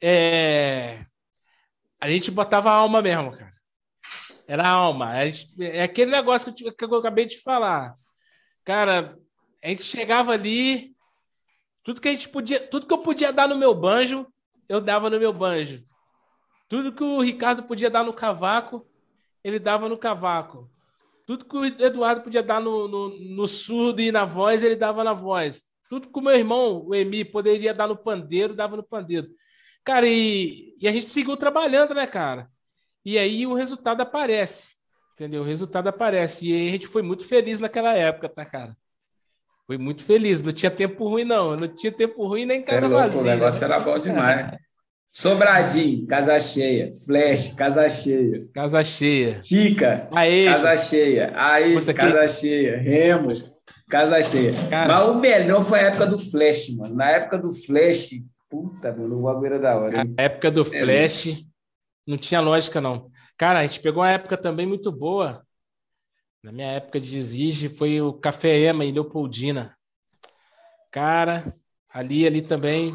É... 0.02 1.06
A 2.00 2.10
gente 2.10 2.30
botava 2.30 2.70
alma 2.70 3.00
mesmo, 3.00 3.30
cara. 3.30 3.52
Era 4.48 4.68
alma. 4.68 5.24
Gente... 5.24 5.50
É 5.62 5.82
aquele 5.82 6.10
negócio 6.10 6.52
que 6.52 6.66
eu, 6.66 6.74
que 6.74 6.84
eu 6.84 6.94
acabei 6.96 7.26
de 7.26 7.40
falar. 7.40 7.94
Cara, 8.64 9.18
a 9.62 9.68
gente 9.68 9.82
chegava 9.82 10.32
ali, 10.32 10.94
tudo 11.82 12.00
que 12.00 12.08
a 12.08 12.12
gente 12.12 12.28
podia, 12.28 12.60
tudo 12.68 12.86
que 12.86 12.92
eu 12.92 12.98
podia 12.98 13.32
dar 13.32 13.48
no 13.48 13.56
meu 13.56 13.74
banjo, 13.74 14.26
eu 14.68 14.80
dava 14.80 15.08
no 15.08 15.18
meu 15.18 15.32
banjo. 15.32 15.84
Tudo 16.68 16.92
que 16.92 17.04
o 17.04 17.20
Ricardo 17.20 17.62
podia 17.64 17.90
dar 17.90 18.04
no 18.04 18.12
cavaco, 18.12 18.86
ele 19.44 19.58
dava 19.58 19.88
no 19.88 19.98
cavaco. 19.98 20.70
Tudo 21.26 21.44
que 21.44 21.56
o 21.56 21.64
Eduardo 21.64 22.22
podia 22.22 22.42
dar 22.42 22.60
no, 22.60 22.88
no, 22.88 23.08
no 23.36 23.46
surdo 23.46 24.00
e 24.00 24.10
na 24.10 24.24
voz, 24.24 24.62
ele 24.62 24.76
dava 24.76 25.04
na 25.04 25.12
voz. 25.12 25.64
Tudo 25.92 26.08
que 26.08 26.18
o 26.18 26.22
meu 26.22 26.34
irmão, 26.34 26.86
o 26.86 26.94
Emi, 26.94 27.22
poderia 27.22 27.74
dar 27.74 27.86
no 27.86 27.94
pandeiro, 27.94 28.54
dava 28.54 28.78
no 28.78 28.82
pandeiro. 28.82 29.28
Cara, 29.84 30.06
e, 30.08 30.74
e 30.80 30.88
a 30.88 30.90
gente 30.90 31.10
seguiu 31.10 31.36
trabalhando, 31.36 31.92
né, 31.92 32.06
cara? 32.06 32.48
E 33.04 33.18
aí 33.18 33.46
o 33.46 33.52
resultado 33.52 34.00
aparece, 34.00 34.70
entendeu? 35.12 35.42
O 35.42 35.44
resultado 35.44 35.88
aparece. 35.88 36.48
E 36.48 36.54
aí 36.54 36.68
a 36.68 36.70
gente 36.70 36.86
foi 36.86 37.02
muito 37.02 37.26
feliz 37.26 37.60
naquela 37.60 37.94
época, 37.94 38.26
tá, 38.26 38.42
cara? 38.42 38.74
Foi 39.66 39.76
muito 39.76 40.02
feliz. 40.02 40.42
Não 40.42 40.50
tinha 40.50 40.70
tempo 40.70 41.06
ruim, 41.06 41.24
não. 41.24 41.56
Não 41.56 41.68
tinha 41.68 41.92
tempo 41.92 42.26
ruim 42.26 42.46
nem 42.46 42.62
casa 42.62 42.86
é 42.86 42.88
louco, 42.88 42.96
vazia. 42.96 43.20
O 43.20 43.24
negócio 43.24 43.60
né? 43.60 43.74
era 43.74 43.84
bom 43.84 43.98
demais. 43.98 44.56
Sobradinho, 45.12 46.06
casa 46.06 46.40
cheia. 46.40 46.90
Flash, 47.04 47.52
casa 47.52 47.90
cheia. 47.90 48.48
Casa 48.54 48.82
cheia. 48.82 49.42
Chica, 49.44 50.08
Aê, 50.10 50.46
casa 50.46 50.74
cheia. 50.78 51.34
Aí, 51.36 51.74
casa 51.74 52.28
cheia. 52.30 52.78
Remos, 52.78 53.51
Casa 53.92 54.22
cheia. 54.22 54.54
Cara, 54.70 54.88
Mas 54.88 55.08
o 55.10 55.20
melhor 55.20 55.62
foi 55.62 55.80
a 55.80 55.82
época 55.82 56.06
do 56.06 56.18
Flash, 56.18 56.70
mano. 56.70 56.94
Na 56.94 57.10
época 57.10 57.36
do 57.36 57.52
Flash, 57.52 58.22
puta, 58.48 58.90
mano, 58.90 59.18
o 59.18 59.22
bagulho 59.24 59.46
era 59.48 59.58
da 59.58 59.76
hora. 59.76 60.00
Hein? 60.00 60.14
A 60.18 60.22
época 60.22 60.50
do 60.50 60.62
é 60.62 60.64
Flash 60.64 61.26
é, 61.26 61.36
não 62.06 62.16
tinha 62.16 62.40
lógica, 62.40 62.80
não. 62.80 63.10
Cara, 63.36 63.58
a 63.58 63.66
gente 63.66 63.80
pegou 63.80 64.02
uma 64.02 64.10
época 64.10 64.38
também 64.38 64.64
muito 64.64 64.90
boa. 64.90 65.46
Na 66.42 66.50
minha 66.50 66.68
época 66.68 66.98
de 66.98 67.14
exige 67.18 67.68
foi 67.68 68.00
o 68.00 68.14
Café 68.14 68.60
Ema 68.60 68.82
em 68.82 68.92
Leopoldina. 68.92 69.76
Cara, 70.90 71.54
ali, 71.86 72.26
ali 72.26 72.40
também. 72.40 72.94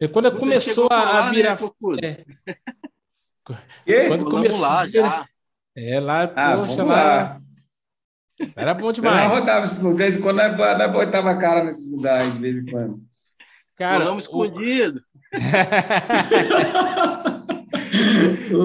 E 0.00 0.08
quando 0.08 0.30
Você 0.30 0.38
começou 0.38 0.88
a, 0.90 1.04
lá, 1.04 1.26
né, 1.26 1.30
virar. 1.32 1.60
Né, 2.00 2.24
é. 3.86 4.08
Quando 4.08 4.24
começou. 4.24 4.62
Lá, 4.62 4.88
já. 4.88 5.28
É, 5.76 6.00
lá, 6.00 6.22
ah, 6.34 6.56
poxa, 6.56 6.82
lá. 6.82 6.94
lá 6.94 7.47
era 8.56 8.74
bom 8.74 8.92
demais. 8.92 9.30
Eu 9.30 9.38
rodava 9.38 9.64
esses 9.64 9.80
lugares, 9.80 10.16
quando 10.16 10.36
nós 10.36 10.92
botava 10.92 11.30
a 11.30 11.36
cara 11.36 11.64
nesses 11.64 11.90
lugares, 11.90 12.32
de 12.32 12.38
vez 12.38 12.56
em 12.56 12.66
quando. 12.66 13.00
Cara, 13.76 13.98
Rolamos 13.98 14.24
escondido. 14.24 15.02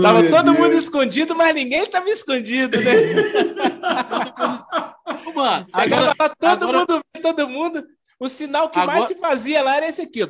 tava 0.01 0.19
oh, 0.19 0.30
todo 0.30 0.53
Deus. 0.53 0.59
mundo 0.59 0.74
escondido, 0.74 1.36
mas 1.36 1.53
ninguém 1.53 1.86
tava 1.88 2.09
escondido, 2.09 2.78
né? 2.80 2.93
Mano, 5.36 5.67
agora, 5.74 6.13
todo 6.39 6.63
agora... 6.63 6.80
mundo 6.80 7.03
todo 7.21 7.49
mundo. 7.49 7.84
O 8.19 8.30
sinal 8.30 8.69
que 8.69 8.80
agora... 8.80 8.99
mais 8.99 9.07
se 9.07 9.15
fazia 9.15 9.63
lá 9.63 9.78
era 9.78 9.88
esse 9.88 10.01
aqui. 10.01 10.21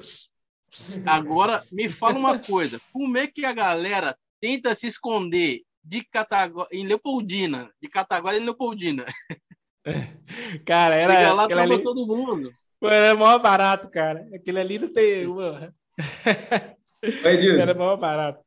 Agora, 1.05 1.61
me 1.71 1.89
fala 1.89 2.17
uma 2.17 2.39
coisa. 2.39 2.79
Como 2.91 3.17
é 3.17 3.27
que 3.27 3.45
a 3.45 3.53
galera 3.53 4.15
tenta 4.39 4.73
se 4.75 4.87
esconder 4.87 5.61
de 5.83 6.03
Cataguá, 6.03 6.67
em 6.71 6.85
Leopoldina, 6.85 7.69
de 7.81 7.89
Cataguá 7.89 8.35
em 8.35 8.39
Leopoldina. 8.39 9.05
Cara, 10.65 10.95
era. 10.95 11.33
lá 11.33 11.43
ali... 11.43 11.83
todo 11.83 12.07
mundo. 12.07 12.53
era 12.81 13.13
maior 13.15 13.39
barato, 13.39 13.89
cara. 13.89 14.25
Aquele 14.33 14.61
ali 14.61 14.79
não 14.79 14.87
tem. 14.87 15.27
Oi, 15.27 15.71
Era 17.61 17.73
maior 17.73 17.97
barato. 17.97 18.39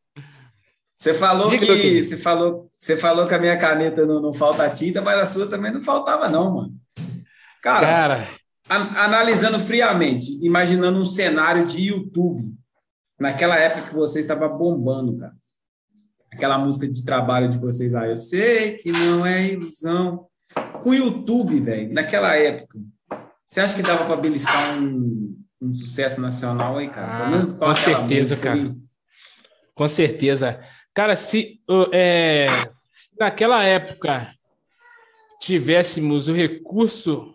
Você 0.96 1.12
falou 1.12 1.50
Diga 1.50 1.66
que 1.66 2.02
você 2.02 2.16
falou, 2.16 2.70
você 2.74 2.96
falou 2.96 3.26
que 3.28 3.34
a 3.34 3.38
minha 3.38 3.58
caneta 3.58 4.06
não, 4.06 4.18
não 4.18 4.32
falta 4.32 4.70
tinta, 4.70 5.02
mas 5.02 5.18
a 5.18 5.26
sua 5.26 5.46
também 5.46 5.70
não 5.70 5.82
faltava, 5.82 6.26
não, 6.30 6.54
mano. 6.54 6.74
Cara, 7.62 7.86
cara. 7.86 8.28
A, 8.66 9.04
analisando 9.04 9.60
friamente, 9.60 10.32
imaginando 10.42 10.98
um 10.98 11.04
cenário 11.04 11.66
de 11.66 11.88
YouTube, 11.88 12.50
naquela 13.20 13.58
época 13.58 13.88
que 13.88 13.94
você 13.94 14.20
estava 14.20 14.48
bombando, 14.48 15.18
cara 15.18 15.34
aquela 16.36 16.58
música 16.58 16.86
de 16.86 17.02
trabalho 17.02 17.48
de 17.48 17.58
vocês 17.58 17.94
aí, 17.94 18.10
eu 18.10 18.16
sei 18.16 18.76
que 18.76 18.92
não 18.92 19.24
é 19.24 19.52
ilusão. 19.52 20.26
Com 20.82 20.90
o 20.90 20.94
YouTube, 20.94 21.58
velho, 21.60 21.92
naquela 21.92 22.36
época, 22.36 22.78
Você 23.48 23.60
acha 23.60 23.74
que 23.74 23.82
dava 23.82 24.04
para 24.04 24.16
beliscar 24.16 24.78
um, 24.78 25.36
um 25.60 25.72
sucesso 25.72 26.20
nacional 26.20 26.76
aí, 26.76 26.88
cara? 26.88 27.38
Ah, 27.38 27.52
com 27.54 27.74
certeza, 27.74 28.36
cara. 28.36 28.60
Aí. 28.60 28.76
Com 29.74 29.88
certeza. 29.88 30.62
Cara, 30.94 31.16
se, 31.16 31.60
é, 31.92 32.48
se 32.90 33.10
naquela 33.18 33.64
época 33.64 34.30
tivéssemos 35.40 36.28
o 36.28 36.34
recurso 36.34 37.34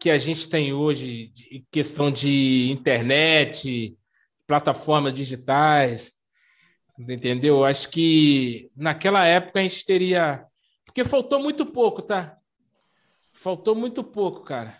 que 0.00 0.10
a 0.10 0.18
gente 0.18 0.48
tem 0.48 0.72
hoje, 0.72 1.28
de 1.34 1.64
questão 1.70 2.10
de 2.10 2.70
internet, 2.70 3.96
plataformas 4.46 5.14
digitais, 5.14 6.12
entendeu? 6.98 7.64
Acho 7.64 7.88
que 7.88 8.70
naquela 8.76 9.24
época 9.24 9.60
a 9.60 9.62
gente 9.62 9.84
teria. 9.84 10.44
Porque 10.84 11.04
faltou 11.04 11.40
muito 11.40 11.64
pouco, 11.66 12.02
tá? 12.02 12.36
Faltou 13.32 13.74
muito 13.74 14.04
pouco, 14.04 14.42
cara. 14.42 14.76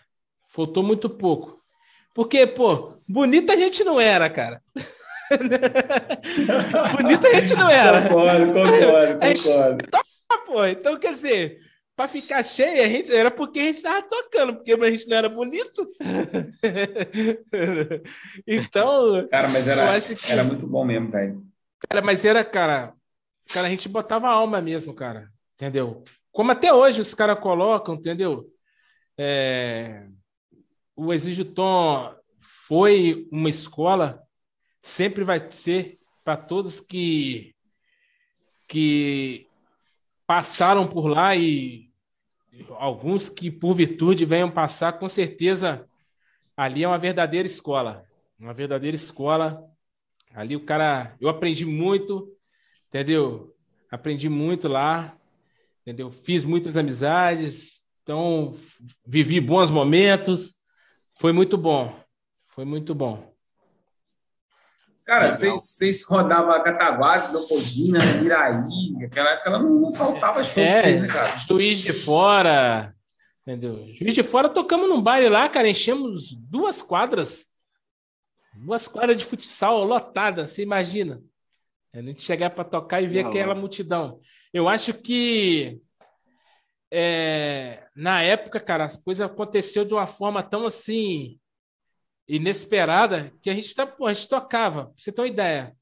Faltou 0.47 0.83
muito 0.83 1.09
pouco. 1.09 1.59
Porque, 2.13 2.45
pô, 2.45 2.99
bonita 3.07 3.53
a 3.53 3.57
gente 3.57 3.83
não 3.83 3.99
era, 3.99 4.29
cara. 4.29 4.61
bonita 7.01 7.27
a 7.27 7.39
gente 7.39 7.55
não 7.55 7.69
era. 7.69 8.03
Concordo, 8.03 8.53
concordo, 8.53 9.19
concordo. 9.19 9.85
Então, 9.87 10.01
pô, 10.45 10.65
então, 10.65 10.99
quer 10.99 11.13
dizer, 11.13 11.59
para 11.95 12.07
ficar 12.07 12.43
cheia, 12.43 12.85
a 12.85 12.89
gente, 12.89 13.11
era 13.13 13.31
porque 13.31 13.59
a 13.59 13.63
gente 13.63 13.77
estava 13.77 14.03
tocando, 14.03 14.55
porque 14.55 14.73
a 14.73 14.91
gente 14.91 15.07
não 15.07 15.17
era 15.17 15.29
bonito. 15.29 15.87
então. 18.47 19.27
Cara, 19.29 19.49
mas 19.49 19.67
era, 19.67 20.01
que... 20.01 20.31
era 20.31 20.43
muito 20.43 20.67
bom 20.67 20.85
mesmo, 20.85 21.11
velho. 21.11 21.43
Cara, 21.89 22.01
mas 22.01 22.25
era, 22.25 22.43
cara. 22.43 22.93
Cara, 23.51 23.67
a 23.67 23.69
gente 23.69 23.89
botava 23.89 24.27
alma 24.27 24.61
mesmo, 24.61 24.93
cara. 24.93 25.31
Entendeu? 25.55 26.03
Como 26.31 26.51
até 26.51 26.73
hoje 26.73 27.01
os 27.01 27.13
caras 27.13 27.39
colocam, 27.39 27.95
entendeu? 27.95 28.49
É 29.17 30.07
o 30.95 31.13
Exígio 31.13 31.45
Tom 31.45 32.13
foi 32.39 33.27
uma 33.31 33.49
escola, 33.49 34.23
sempre 34.81 35.23
vai 35.23 35.49
ser 35.49 35.99
para 36.23 36.37
todos 36.37 36.79
que, 36.79 37.53
que 38.67 39.47
passaram 40.25 40.87
por 40.87 41.07
lá 41.07 41.35
e 41.35 41.89
alguns 42.77 43.27
que 43.29 43.51
por 43.51 43.73
virtude 43.73 44.25
venham 44.25 44.49
passar, 44.49 44.99
com 44.99 45.09
certeza 45.09 45.87
ali 46.55 46.83
é 46.83 46.87
uma 46.87 46.99
verdadeira 46.99 47.47
escola, 47.47 48.05
uma 48.39 48.53
verdadeira 48.53 48.95
escola. 48.95 49.69
Ali 50.33 50.55
o 50.55 50.65
cara, 50.65 51.15
eu 51.21 51.29
aprendi 51.29 51.65
muito, 51.65 52.35
entendeu? 52.89 53.55
Aprendi 53.91 54.27
muito 54.27 54.67
lá, 54.67 55.15
entendeu? 55.81 56.09
Fiz 56.09 56.43
muitas 56.43 56.75
amizades, 56.75 57.83
então 58.01 58.55
vivi 59.05 59.39
bons 59.39 59.69
momentos. 59.69 60.55
Foi 61.15 61.31
muito 61.31 61.57
bom. 61.57 61.95
Foi 62.47 62.65
muito 62.65 62.95
bom. 62.95 63.33
Cara, 65.05 65.31
vocês 65.31 66.03
rodavam 66.03 66.63
Cataguases, 66.63 67.33
Leopoldina, 67.33 67.99
Miraí, 68.21 69.05
aquela 69.05 69.31
época 69.31 69.49
não, 69.49 69.69
não 69.81 69.91
faltava 69.91 70.43
show 70.43 70.63
é, 70.63 70.81
vocês, 70.81 71.01
né, 71.01 71.07
cara? 71.07 71.39
Juiz 71.39 71.79
de 71.79 71.91
Fora, 71.91 72.95
entendeu? 73.41 73.85
Juiz 73.93 74.13
de 74.13 74.23
Fora, 74.23 74.47
tocamos 74.47 74.87
num 74.87 75.01
baile 75.01 75.27
lá, 75.27 75.49
cara, 75.49 75.67
enchemos 75.67 76.33
duas 76.33 76.81
quadras, 76.81 77.52
duas 78.53 78.87
quadras 78.87 79.17
de 79.17 79.25
futsal 79.25 79.83
lotadas, 79.83 80.51
você 80.51 80.63
imagina? 80.63 81.21
A 81.93 82.01
gente 82.01 82.21
chegar 82.21 82.49
para 82.49 82.63
tocar 82.63 83.01
e 83.01 83.07
ver 83.07 83.23
não, 83.23 83.29
aquela 83.29 83.53
multidão. 83.53 84.19
Eu 84.51 84.67
acho 84.67 84.93
que 84.93 85.79
é, 86.91 87.87
na 87.95 88.21
época, 88.21 88.59
cara, 88.59 88.85
as 88.85 88.97
coisas 88.97 89.25
aconteceu 89.25 89.83
de 89.83 89.93
uma 89.93 90.07
forma 90.07 90.43
tão 90.43 90.65
assim 90.65 91.39
inesperada 92.27 93.31
que 93.41 93.49
a 93.49 93.53
gente, 93.53 93.73
tá, 93.73 93.85
pô, 93.85 94.05
a 94.05 94.13
gente 94.13 94.27
tocava. 94.27 94.85
Pra 94.85 94.93
você 94.95 95.11
ter 95.11 95.21
uma 95.21 95.27
ideia. 95.27 95.75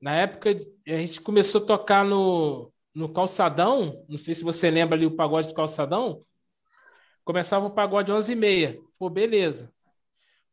Na 0.00 0.14
época, 0.14 0.50
a 0.86 0.96
gente 0.96 1.20
começou 1.20 1.62
a 1.62 1.66
tocar 1.66 2.04
no, 2.04 2.72
no 2.94 3.12
Calçadão. 3.12 4.04
Não 4.08 4.18
sei 4.18 4.34
se 4.34 4.42
você 4.42 4.70
lembra 4.70 4.96
ali 4.96 5.06
o 5.06 5.16
pagode 5.16 5.48
do 5.48 5.54
Calçadão. 5.54 6.24
Começava 7.24 7.66
o 7.66 7.70
pagode 7.70 8.12
11h30. 8.12 8.80
Pô, 8.98 9.08
beleza. 9.08 9.72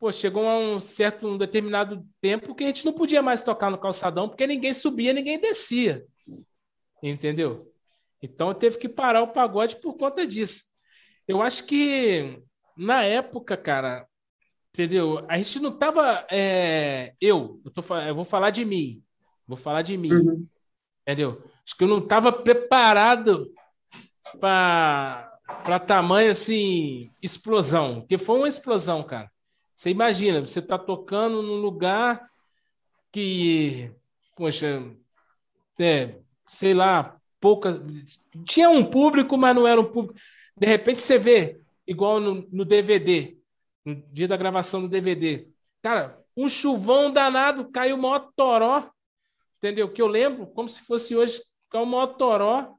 Pô, 0.01 0.11
chegou 0.11 0.49
a 0.49 0.57
um 0.57 0.79
certo, 0.79 1.27
um 1.27 1.37
determinado 1.37 2.03
tempo 2.19 2.55
que 2.55 2.63
a 2.63 2.67
gente 2.67 2.83
não 2.83 2.91
podia 2.91 3.21
mais 3.21 3.43
tocar 3.43 3.69
no 3.69 3.77
Calçadão 3.77 4.27
porque 4.27 4.47
ninguém 4.47 4.73
subia, 4.73 5.13
ninguém 5.13 5.39
descia. 5.39 6.03
Entendeu? 7.03 7.71
Então 8.19 8.51
teve 8.51 8.79
que 8.79 8.89
parar 8.89 9.21
o 9.21 9.27
pagode 9.27 9.75
por 9.75 9.93
conta 9.93 10.25
disso. 10.25 10.63
Eu 11.27 11.39
acho 11.39 11.67
que 11.67 12.41
na 12.75 13.03
época, 13.03 13.55
cara, 13.55 14.07
entendeu? 14.69 15.23
A 15.29 15.37
gente 15.37 15.59
não 15.59 15.77
tava. 15.77 16.25
É... 16.31 17.13
Eu, 17.21 17.61
eu, 17.63 17.69
tô, 17.69 17.95
eu 17.99 18.15
vou 18.15 18.25
falar 18.25 18.49
de 18.49 18.65
mim. 18.65 19.03
Vou 19.45 19.55
falar 19.55 19.83
de 19.83 19.95
mim. 19.97 20.13
Uhum. 20.13 20.47
Entendeu? 21.03 21.43
Acho 21.63 21.77
que 21.77 21.83
eu 21.83 21.87
não 21.87 21.99
estava 21.99 22.33
preparado 22.33 23.53
para 24.39 25.27
para 25.63 25.79
tamanho 25.79 26.31
assim, 26.31 27.11
explosão. 27.21 27.99
Porque 27.99 28.17
foi 28.17 28.39
uma 28.39 28.49
explosão, 28.49 29.03
cara. 29.03 29.29
Você 29.82 29.89
imagina, 29.89 30.41
você 30.41 30.59
está 30.59 30.77
tocando 30.77 31.41
num 31.41 31.55
lugar 31.55 32.29
que, 33.11 33.91
poxa, 34.36 34.95
é, 35.79 36.19
sei 36.47 36.75
lá, 36.75 37.19
pouca. 37.39 37.84
Tinha 38.45 38.69
um 38.69 38.86
público, 38.86 39.36
mas 39.36 39.55
não 39.55 39.67
era 39.67 39.82
um 39.82 39.91
público. 39.91 40.19
De 40.55 40.67
repente 40.67 41.01
você 41.01 41.17
vê, 41.17 41.59
igual 41.88 42.19
no, 42.19 42.47
no 42.51 42.63
DVD, 42.63 43.36
no 43.84 43.95
dia 44.13 44.27
da 44.27 44.38
gravação 44.38 44.84
do 44.84 44.88
DVD. 44.88 45.47
Cara, 45.82 46.23
um 46.38 46.47
chuvão 46.47 47.11
danado, 47.11 47.71
caiu 47.71 47.95
o 47.95 47.99
maior 47.99 48.32
toró, 48.36 48.88
entendeu? 49.57 49.91
Que 49.91 50.03
eu 50.03 50.07
lembro, 50.07 50.45
como 50.45 50.69
se 50.69 50.79
fosse 50.84 51.15
hoje, 51.15 51.41
caiu 51.71 51.86
o 51.86 51.88
maior 51.88 52.05
toró. 52.17 52.75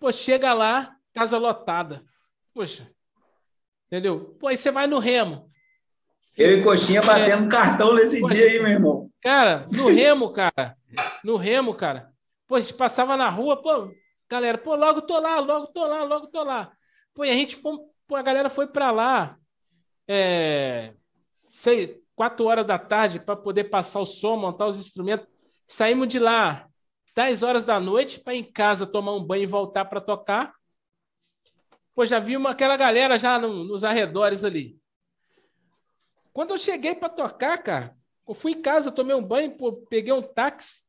Pô, 0.00 0.10
chega 0.10 0.52
lá, 0.52 0.96
casa 1.12 1.38
lotada. 1.38 2.04
Poxa, 2.52 2.92
entendeu? 3.94 4.36
Pô, 4.40 4.48
aí 4.48 4.56
você 4.56 4.72
vai 4.72 4.88
no 4.88 4.98
Remo. 4.98 5.48
Eu 6.36 6.58
e 6.58 6.62
Coxinha 6.62 7.00
batendo 7.00 7.44
é, 7.44 7.48
cartão 7.48 7.94
nesse 7.94 8.20
dia 8.26 8.46
aí, 8.46 8.58
meu 8.58 8.72
irmão. 8.72 9.10
Cara, 9.20 9.66
no 9.70 9.86
Remo, 9.94 10.32
cara. 10.32 10.76
No 11.22 11.36
Remo, 11.36 11.74
cara. 11.74 12.10
Pô, 12.48 12.56
a 12.56 12.60
gente 12.60 12.74
passava 12.74 13.16
na 13.16 13.30
rua, 13.30 13.62
pô, 13.62 13.92
galera, 14.28 14.58
pô, 14.58 14.74
logo 14.74 15.02
tô 15.02 15.18
lá, 15.20 15.38
logo 15.38 15.68
tô 15.68 15.86
lá, 15.86 16.02
logo 16.02 16.26
tô 16.26 16.42
lá. 16.42 16.72
Pô, 17.14 17.24
e 17.24 17.30
a 17.30 17.34
gente, 17.34 17.56
pô, 17.56 18.16
a 18.16 18.22
galera 18.22 18.50
foi 18.50 18.66
para 18.66 18.90
lá, 18.90 19.36
é, 20.08 20.92
sei, 21.36 22.02
quatro 22.16 22.46
horas 22.46 22.66
da 22.66 22.78
tarde 22.78 23.20
para 23.20 23.36
poder 23.36 23.64
passar 23.64 24.00
o 24.00 24.06
som, 24.06 24.36
montar 24.36 24.66
os 24.66 24.78
instrumentos. 24.78 25.26
Saímos 25.64 26.08
de 26.08 26.18
lá 26.18 26.66
10 27.14 27.44
horas 27.44 27.64
da 27.64 27.78
noite 27.78 28.18
para 28.18 28.34
em 28.34 28.42
casa 28.42 28.86
tomar 28.86 29.14
um 29.14 29.24
banho 29.24 29.44
e 29.44 29.46
voltar 29.46 29.84
para 29.84 30.00
tocar. 30.00 30.52
Pô, 31.94 32.04
já 32.04 32.18
vi 32.18 32.36
uma, 32.36 32.50
aquela 32.50 32.76
galera 32.76 33.18
já 33.18 33.38
no, 33.38 33.64
nos 33.64 33.84
arredores 33.84 34.44
ali. 34.44 34.80
Quando 36.32 36.50
eu 36.50 36.58
cheguei 36.58 36.94
para 36.94 37.08
tocar, 37.08 37.58
cara, 37.58 37.96
eu 38.26 38.34
fui 38.34 38.52
em 38.52 38.62
casa, 38.62 38.90
tomei 38.90 39.14
um 39.14 39.24
banho, 39.24 39.56
pô, 39.56 39.72
peguei 39.72 40.12
um 40.12 40.22
táxi, 40.22 40.84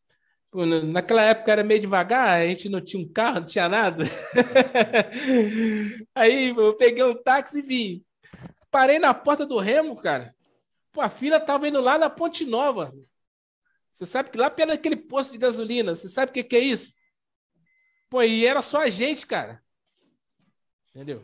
Naquela 0.86 1.22
época 1.22 1.51
era 1.51 1.66
meio 1.66 1.82
devagar, 1.82 2.39
a 2.39 2.47
gente 2.47 2.70
não 2.70 2.80
tinha 2.80 3.03
um 3.03 3.12
carro, 3.12 3.41
não 3.41 3.45
tinha 3.45 3.68
nada. 3.68 4.06
Aí 6.16 6.56
eu 6.56 6.74
peguei 6.78 7.03
um 7.03 7.14
táxi 7.14 7.60
e 7.60 7.62
vim. 7.62 8.06
Parei 8.72 8.97
na 8.97 9.14
porta 9.14 9.45
do 9.45 9.60
Remo, 9.60 9.97
cara. 9.97 10.34
Pô, 10.93 11.01
a 11.01 11.10
fila 11.10 11.41
tava 11.41 11.68
indo 11.68 11.82
lá 11.82 11.97
na 11.97 12.10
Ponte 12.10 12.45
Nova. 12.45 12.93
Você 13.91 14.06
sabe 14.06 14.30
que 14.30 14.38
lá 14.38 14.49
pelo 14.49 14.72
aquele 14.72 14.95
posto 14.95 15.34
de 15.34 15.38
gasolina, 15.38 15.93
você 15.93 16.08
sabe 16.08 16.30
o 16.30 16.34
que, 16.34 16.43
que 16.43 16.56
é 16.56 16.60
isso? 16.60 16.93
Pô, 18.10 18.24
e 18.24 18.45
era 18.45 18.62
só 18.62 18.80
a 18.80 18.89
gente, 18.89 19.28
cara. 19.28 19.62
Entendeu? 20.96 21.22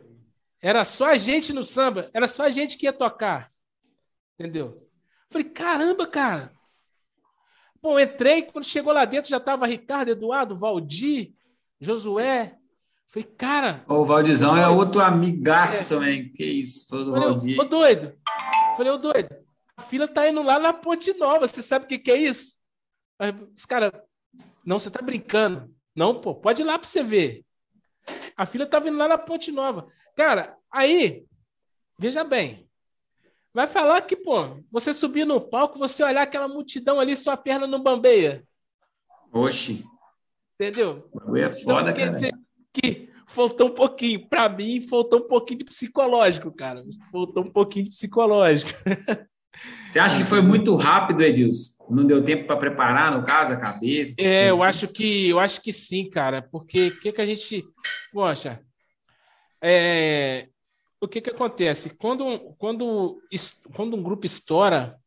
Era 0.62 0.84
só 0.84 1.06
a 1.06 1.18
gente 1.18 1.54
no 1.54 1.64
samba, 1.64 2.10
era 2.14 2.28
só 2.28 2.44
a 2.44 2.50
gente 2.50 2.78
que 2.78 2.86
ia 2.86 2.92
tocar. 2.92 3.50
Entendeu? 4.38 4.86
Falei, 5.30 5.48
caramba, 5.48 6.06
cara. 6.06 6.52
Bom, 7.82 7.98
entrei, 7.98 8.44
quando 8.44 8.66
chegou 8.66 8.92
lá 8.92 9.06
dentro 9.06 9.30
já 9.30 9.38
estava 9.38 9.66
Ricardo, 9.66 10.10
Eduardo, 10.10 10.54
Valdir, 10.54 11.34
Josué. 11.80 12.58
Falei, 13.08 13.30
cara. 13.38 13.84
O 13.88 14.06
Valdizão 14.06 14.58
é 14.58 14.68
outro 14.68 15.02
amigaço 15.02 15.84
é. 15.84 15.86
também. 15.86 16.32
Que 16.32 16.44
isso, 16.44 16.88
todo 16.88 17.12
Falei, 17.12 17.30
Valdir. 17.30 17.60
Ô, 17.60 17.64
doido. 17.64 18.14
Falei, 18.76 18.92
ô, 18.92 18.98
doido. 18.98 19.36
A 19.78 19.82
fila 19.82 20.08
tá 20.08 20.30
indo 20.30 20.44
lá 20.44 20.60
na 20.60 20.74
Ponte 20.74 21.14
Nova. 21.14 21.48
Você 21.48 21.62
sabe 21.62 21.86
o 21.86 21.88
que, 21.88 21.98
que 21.98 22.12
é 22.12 22.18
isso? 22.18 22.56
Os 23.56 23.66
caras, 23.66 23.92
não, 24.66 24.78
você 24.78 24.92
tá 24.92 25.02
brincando. 25.02 25.74
Não, 25.96 26.20
pô, 26.20 26.36
pode 26.36 26.62
ir 26.62 26.66
lá 26.66 26.78
para 26.78 26.88
você 26.88 27.02
ver. 27.02 27.46
A 28.36 28.45
fila 28.45 28.66
tá 28.66 28.80
vindo 28.80 28.97
lá 28.97 29.08
na 29.08 29.18
Ponte 29.18 29.52
Nova. 29.52 29.88
Cara, 30.16 30.58
aí, 30.72 31.26
veja 31.97 32.24
bem, 32.24 32.70
Vai 33.54 33.68
falar 33.68 34.02
que, 34.02 34.16
pô, 34.16 34.64
você 34.72 34.93
subir 34.93 35.26
no 35.26 35.41
palco, 35.41 35.78
você 35.78 36.04
olhar 36.04 36.22
aquela 36.22 36.47
multidão 36.47 36.99
ali, 36.99 37.16
sua 37.18 37.36
perna 37.36 37.68
não 37.68 37.84
bambeia. 37.84 38.45
Oxi. 39.34 39.84
Entendeu? 40.56 41.10
É 41.36 41.49
foda, 41.49 41.91
então, 41.91 41.93
quer 41.93 42.14
dizer 42.14 42.34
que 42.72 43.10
faltou 43.28 43.68
um 43.68 43.74
pouquinho. 43.74 44.28
Para 44.30 44.47
mim, 44.47 44.80
faltou 44.80 45.20
um 45.20 45.28
pouquinho 45.28 45.60
de 45.60 45.66
psicológico, 45.66 46.52
cara. 46.52 46.84
Faltou 47.12 47.43
um 47.43 47.52
pouquinho 47.52 47.86
de 47.86 47.91
psicológico. 47.91 48.72
Você 49.86 49.99
acha 49.99 50.18
que 50.18 50.24
foi 50.24 50.41
muito 50.41 50.76
rápido, 50.76 51.22
Edilson? 51.22 51.76
Não 51.89 52.06
deu 52.06 52.24
tempo 52.24 52.47
para 52.47 52.56
preparar, 52.58 53.12
no 53.12 53.26
caso, 53.26 53.54
a 53.54 53.58
cabeça? 53.58 54.14
É, 54.18 54.49
eu 54.49 54.64
acho 54.64 54.88
que 54.88 55.30
eu 55.30 55.39
acho 55.39 55.62
que 55.62 55.74
sim, 55.74 56.10
cara. 56.10 56.41
Porque 56.41 56.88
o 56.88 56.99
que, 56.99 57.12
que 57.12 57.22
a 57.22 57.26
gente. 57.26 57.64
Poxa, 58.14 58.62
é, 59.62 60.47
o 60.99 61.08
que, 61.08 61.20
que 61.20 61.30
acontece? 61.30 61.97
Quando, 61.97 62.56
quando, 62.58 63.22
quando 63.76 63.97
um 63.97 64.04
grupo 64.04 64.26
estoura, 64.26 64.97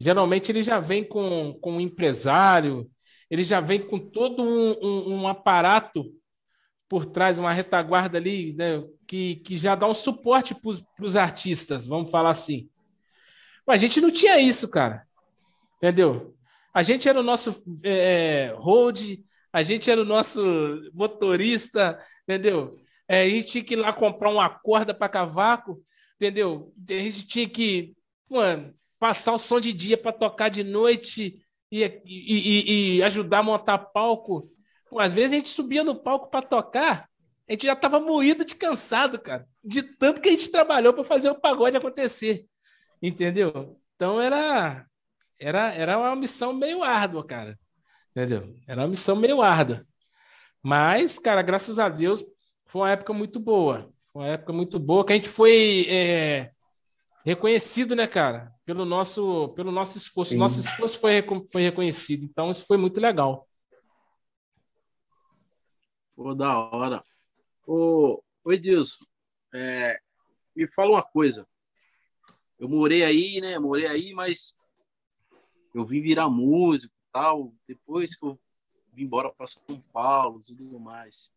geralmente 0.00 0.50
ele 0.50 0.62
já 0.62 0.80
vem 0.80 1.04
com, 1.04 1.52
com 1.60 1.74
um 1.74 1.80
empresário, 1.80 2.90
ele 3.30 3.44
já 3.44 3.60
vem 3.60 3.80
com 3.80 3.98
todo 3.98 4.42
um, 4.42 4.76
um, 4.82 5.20
um 5.20 5.28
aparato 5.28 6.04
por 6.88 7.04
trás, 7.04 7.38
uma 7.38 7.52
retaguarda 7.52 8.18
ali, 8.18 8.54
né, 8.54 8.84
que, 9.06 9.36
que 9.36 9.56
já 9.56 9.74
dá 9.74 9.88
um 9.88 9.94
suporte 9.94 10.54
para 10.54 11.04
os 11.04 11.16
artistas, 11.16 11.86
vamos 11.86 12.10
falar 12.10 12.30
assim. 12.30 12.68
Mas 13.66 13.82
a 13.82 13.86
gente 13.86 14.00
não 14.00 14.10
tinha 14.10 14.38
isso, 14.40 14.68
cara. 14.70 15.06
Entendeu? 15.78 16.34
A 16.72 16.82
gente 16.82 17.08
era 17.08 17.20
o 17.20 17.22
nosso 17.22 17.64
é, 17.82 18.54
road, 18.56 19.24
a 19.52 19.62
gente 19.62 19.90
era 19.90 20.00
o 20.00 20.04
nosso 20.04 20.40
motorista, 20.92 21.98
entendeu? 22.24 22.78
É, 23.08 23.22
a 23.22 23.28
gente 23.28 23.48
tinha 23.48 23.64
que 23.64 23.74
ir 23.74 23.76
lá 23.76 23.92
comprar 23.92 24.30
uma 24.30 24.48
corda 24.48 24.92
para 24.92 25.08
cavaco, 25.08 25.82
entendeu? 26.16 26.72
A 26.88 26.92
gente 26.92 27.26
tinha 27.26 27.48
que 27.48 27.96
mano, 28.28 28.74
passar 28.98 29.32
o 29.32 29.38
som 29.38 29.60
de 29.60 29.72
dia 29.72 29.96
para 29.96 30.12
tocar 30.12 30.48
de 30.48 30.62
noite 30.62 31.40
e, 31.70 31.82
e, 31.82 32.00
e, 32.06 32.96
e, 32.96 33.02
ajudar 33.02 33.38
a 33.38 33.42
montar 33.42 33.78
palco. 33.78 34.50
Pô, 34.88 35.00
às 35.00 35.12
vezes 35.12 35.32
a 35.32 35.36
gente 35.36 35.48
subia 35.48 35.82
no 35.82 35.96
palco 35.96 36.30
para 36.30 36.46
tocar, 36.46 37.08
a 37.48 37.52
gente 37.52 37.66
já 37.66 37.72
estava 37.72 38.00
moído 38.00 38.44
de 38.44 38.54
cansado, 38.54 39.18
cara, 39.18 39.46
de 39.62 39.82
tanto 39.82 40.20
que 40.20 40.28
a 40.28 40.32
gente 40.32 40.50
trabalhou 40.50 40.92
para 40.92 41.04
fazer 41.04 41.30
o 41.30 41.40
pagode 41.40 41.76
acontecer, 41.76 42.46
entendeu? 43.02 43.80
Então 43.94 44.20
era, 44.20 44.86
era, 45.38 45.72
era 45.74 45.98
uma 45.98 46.16
missão 46.16 46.52
meio 46.52 46.82
árdua, 46.82 47.24
cara, 47.26 47.58
entendeu? 48.10 48.54
Era 48.66 48.82
uma 48.82 48.88
missão 48.88 49.16
meio 49.16 49.42
árdua. 49.42 49.86
Mas, 50.62 51.18
cara, 51.18 51.42
graças 51.42 51.78
a 51.78 51.88
Deus, 51.88 52.24
foi 52.66 52.82
uma 52.82 52.90
época 52.90 53.12
muito 53.12 53.38
boa. 53.38 53.92
Foi 54.12 54.22
uma 54.22 54.28
época 54.28 54.52
muito 54.52 54.78
boa 54.78 55.04
que 55.04 55.12
a 55.12 55.16
gente 55.16 55.28
foi 55.28 55.86
é, 55.88 56.50
reconhecido, 57.24 57.94
né, 57.94 58.06
cara? 58.06 58.52
Pelo 58.64 58.84
nosso, 58.84 59.50
pelo 59.50 59.70
nosso 59.70 59.96
esforço. 59.96 60.30
Sim. 60.30 60.38
Nosso 60.38 60.60
esforço 60.60 60.98
foi, 60.98 61.24
foi 61.52 61.62
reconhecido. 61.62 62.24
Então, 62.24 62.50
isso 62.50 62.66
foi 62.66 62.76
muito 62.76 63.00
legal. 63.00 63.48
Pô, 66.16 66.34
da 66.34 66.58
hora. 66.58 67.04
Ô, 67.66 68.22
ô 68.42 68.52
Edilson, 68.52 69.04
é, 69.54 69.98
me 70.54 70.66
fala 70.66 70.92
uma 70.92 71.02
coisa. 71.02 71.46
Eu 72.58 72.68
morei 72.68 73.04
aí, 73.04 73.40
né? 73.40 73.58
Morei 73.58 73.86
aí, 73.86 74.14
mas 74.14 74.56
eu 75.74 75.84
vim 75.84 76.00
virar 76.00 76.28
músico 76.28 76.94
tal. 77.12 77.52
Depois 77.68 78.14
que 78.14 78.24
eu 78.24 78.38
vim 78.92 79.04
embora 79.04 79.30
para 79.30 79.46
São 79.46 79.80
Paulo 79.92 80.40
e 80.40 80.56
tudo 80.56 80.80
mais. 80.80 81.30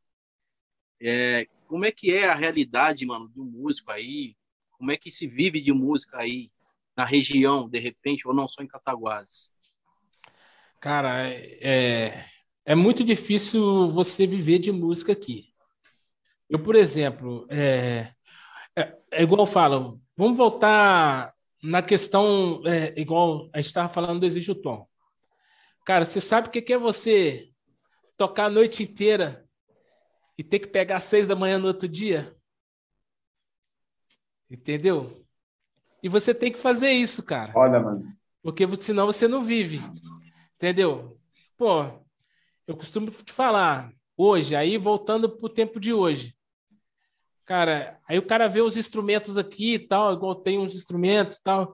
É, 1.01 1.47
como 1.67 1.85
é 1.85 1.91
que 1.91 2.11
é 2.11 2.27
a 2.27 2.35
realidade, 2.35 3.05
mano, 3.05 3.27
do 3.27 3.43
músico 3.43 3.91
aí? 3.91 4.35
Como 4.71 4.91
é 4.91 4.97
que 4.97 5.11
se 5.11 5.27
vive 5.27 5.61
de 5.61 5.73
música 5.73 6.17
aí 6.17 6.51
na 6.95 7.05
região, 7.05 7.69
de 7.69 7.79
repente, 7.79 8.27
ou 8.27 8.33
não 8.33 8.47
só 8.47 8.61
em 8.61 8.67
Cataguases? 8.67 9.49
Cara, 10.79 11.27
é, 11.27 12.25
é 12.65 12.75
muito 12.75 13.03
difícil 13.03 13.89
você 13.91 14.25
viver 14.25 14.59
de 14.59 14.71
música 14.71 15.11
aqui. 15.11 15.53
Eu, 16.49 16.63
por 16.63 16.75
exemplo, 16.75 17.45
é, 17.49 18.11
é, 18.75 18.97
é 19.11 19.23
igual 19.23 19.41
eu 19.41 19.47
falo, 19.47 20.01
vamos 20.19 20.37
voltar 20.37 21.33
na 21.63 21.81
questão, 21.81 22.61
é, 22.65 22.93
igual 22.99 23.49
a 23.53 23.57
gente 23.59 23.67
estava 23.67 23.87
falando 23.87 24.19
do 24.19 24.25
Exige 24.25 24.51
o 24.51 24.55
Tom. 24.55 24.85
Cara, 25.85 26.05
você 26.05 26.19
sabe 26.19 26.49
o 26.49 26.51
que 26.51 26.73
é 26.73 26.77
você 26.77 27.49
tocar 28.17 28.47
a 28.47 28.49
noite 28.49 28.83
inteira 28.83 29.47
e 30.37 30.43
ter 30.43 30.59
que 30.59 30.67
pegar 30.67 30.97
às 30.97 31.05
seis 31.05 31.25
da 31.25 31.37
manhã 31.37 31.57
no 31.57 31.67
outro 31.67 31.87
dia? 31.87 32.35
Entendeu? 34.51 35.25
E 36.03 36.09
você 36.09 36.35
tem 36.35 36.51
que 36.51 36.59
fazer 36.59 36.91
isso, 36.91 37.23
cara. 37.23 37.53
Olha, 37.55 37.79
mano. 37.79 38.13
Porque 38.43 38.67
senão 38.75 39.05
você 39.05 39.25
não 39.25 39.45
vive. 39.45 39.79
Entendeu? 40.55 41.17
Pô, 41.57 41.85
eu 42.67 42.75
costumo 42.75 43.09
te 43.09 43.31
falar, 43.31 43.93
hoje, 44.17 44.53
aí 44.53 44.77
voltando 44.77 45.29
pro 45.29 45.47
tempo 45.47 45.79
de 45.79 45.93
hoje. 45.93 46.35
Cara, 47.49 47.99
aí 48.07 48.15
o 48.19 48.27
cara 48.27 48.47
vê 48.47 48.61
os 48.61 48.77
instrumentos 48.77 49.35
aqui 49.35 49.73
e 49.73 49.79
tal, 49.79 50.13
igual 50.13 50.35
tem 50.35 50.59
uns 50.59 50.75
instrumentos 50.75 51.37
e 51.37 51.41
tal. 51.41 51.73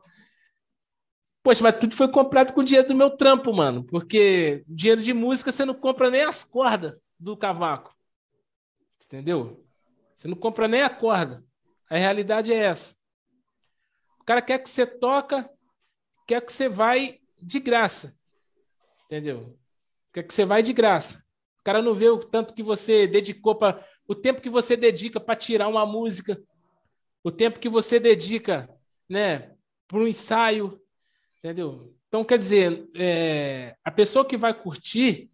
Poxa, 1.44 1.62
mas 1.62 1.78
tudo 1.78 1.94
foi 1.94 2.10
comprado 2.10 2.54
com 2.54 2.62
o 2.62 2.64
dinheiro 2.64 2.88
do 2.88 2.96
meu 2.96 3.10
trampo, 3.12 3.54
mano. 3.54 3.84
Porque 3.84 4.64
dinheiro 4.70 5.04
de 5.04 5.14
música 5.14 5.52
você 5.52 5.66
não 5.66 5.74
compra 5.74 6.10
nem 6.10 6.22
as 6.22 6.46
cordas 6.46 6.96
do 7.20 7.36
cavaco. 7.36 7.94
Entendeu? 9.04 9.60
Você 10.16 10.30
não 10.30 10.38
compra 10.38 10.66
nem 10.66 10.82
a 10.82 10.90
corda. 10.90 11.44
A 11.90 11.98
realidade 11.98 12.54
é 12.54 12.58
essa. 12.58 12.96
O 14.22 14.24
cara 14.24 14.42
quer 14.42 14.60
que 14.60 14.70
você 14.70 14.86
toca, 14.86 15.50
quer 16.26 16.40
que 16.40 16.54
você 16.54 16.70
vai 16.70 17.20
de 17.42 17.60
graça. 17.60 18.18
Entendeu? 19.08 19.60
Quer 20.14 20.24
que 20.24 20.34
você 20.34 20.46
vai 20.46 20.64
de 20.64 20.72
graça. 20.72 21.26
O 21.60 21.64
cara 21.66 21.82
não 21.82 21.94
vê 21.94 22.08
o 22.08 22.18
tanto 22.18 22.54
que 22.54 22.64
você 22.64 23.06
dedicou 23.08 23.56
para 23.56 23.86
o 24.08 24.16
tempo 24.16 24.42
que 24.42 24.50
você 24.50 24.76
dedica 24.78 25.20
para 25.20 25.36
tirar 25.36 25.68
uma 25.68 25.86
música, 25.86 26.42
o 27.24 27.32
tempo 27.32 27.60
que 27.60 27.70
você 27.70 28.00
dedica, 28.00 28.70
né, 29.10 29.56
para 29.88 30.00
um 30.00 30.08
ensaio, 30.08 30.80
entendeu? 31.38 31.94
Então 32.08 32.24
quer 32.24 32.38
dizer, 32.38 32.90
é, 32.96 33.76
a 33.84 33.92
pessoa 33.92 34.26
que 34.26 34.38
vai 34.38 34.54
curtir, 34.54 35.30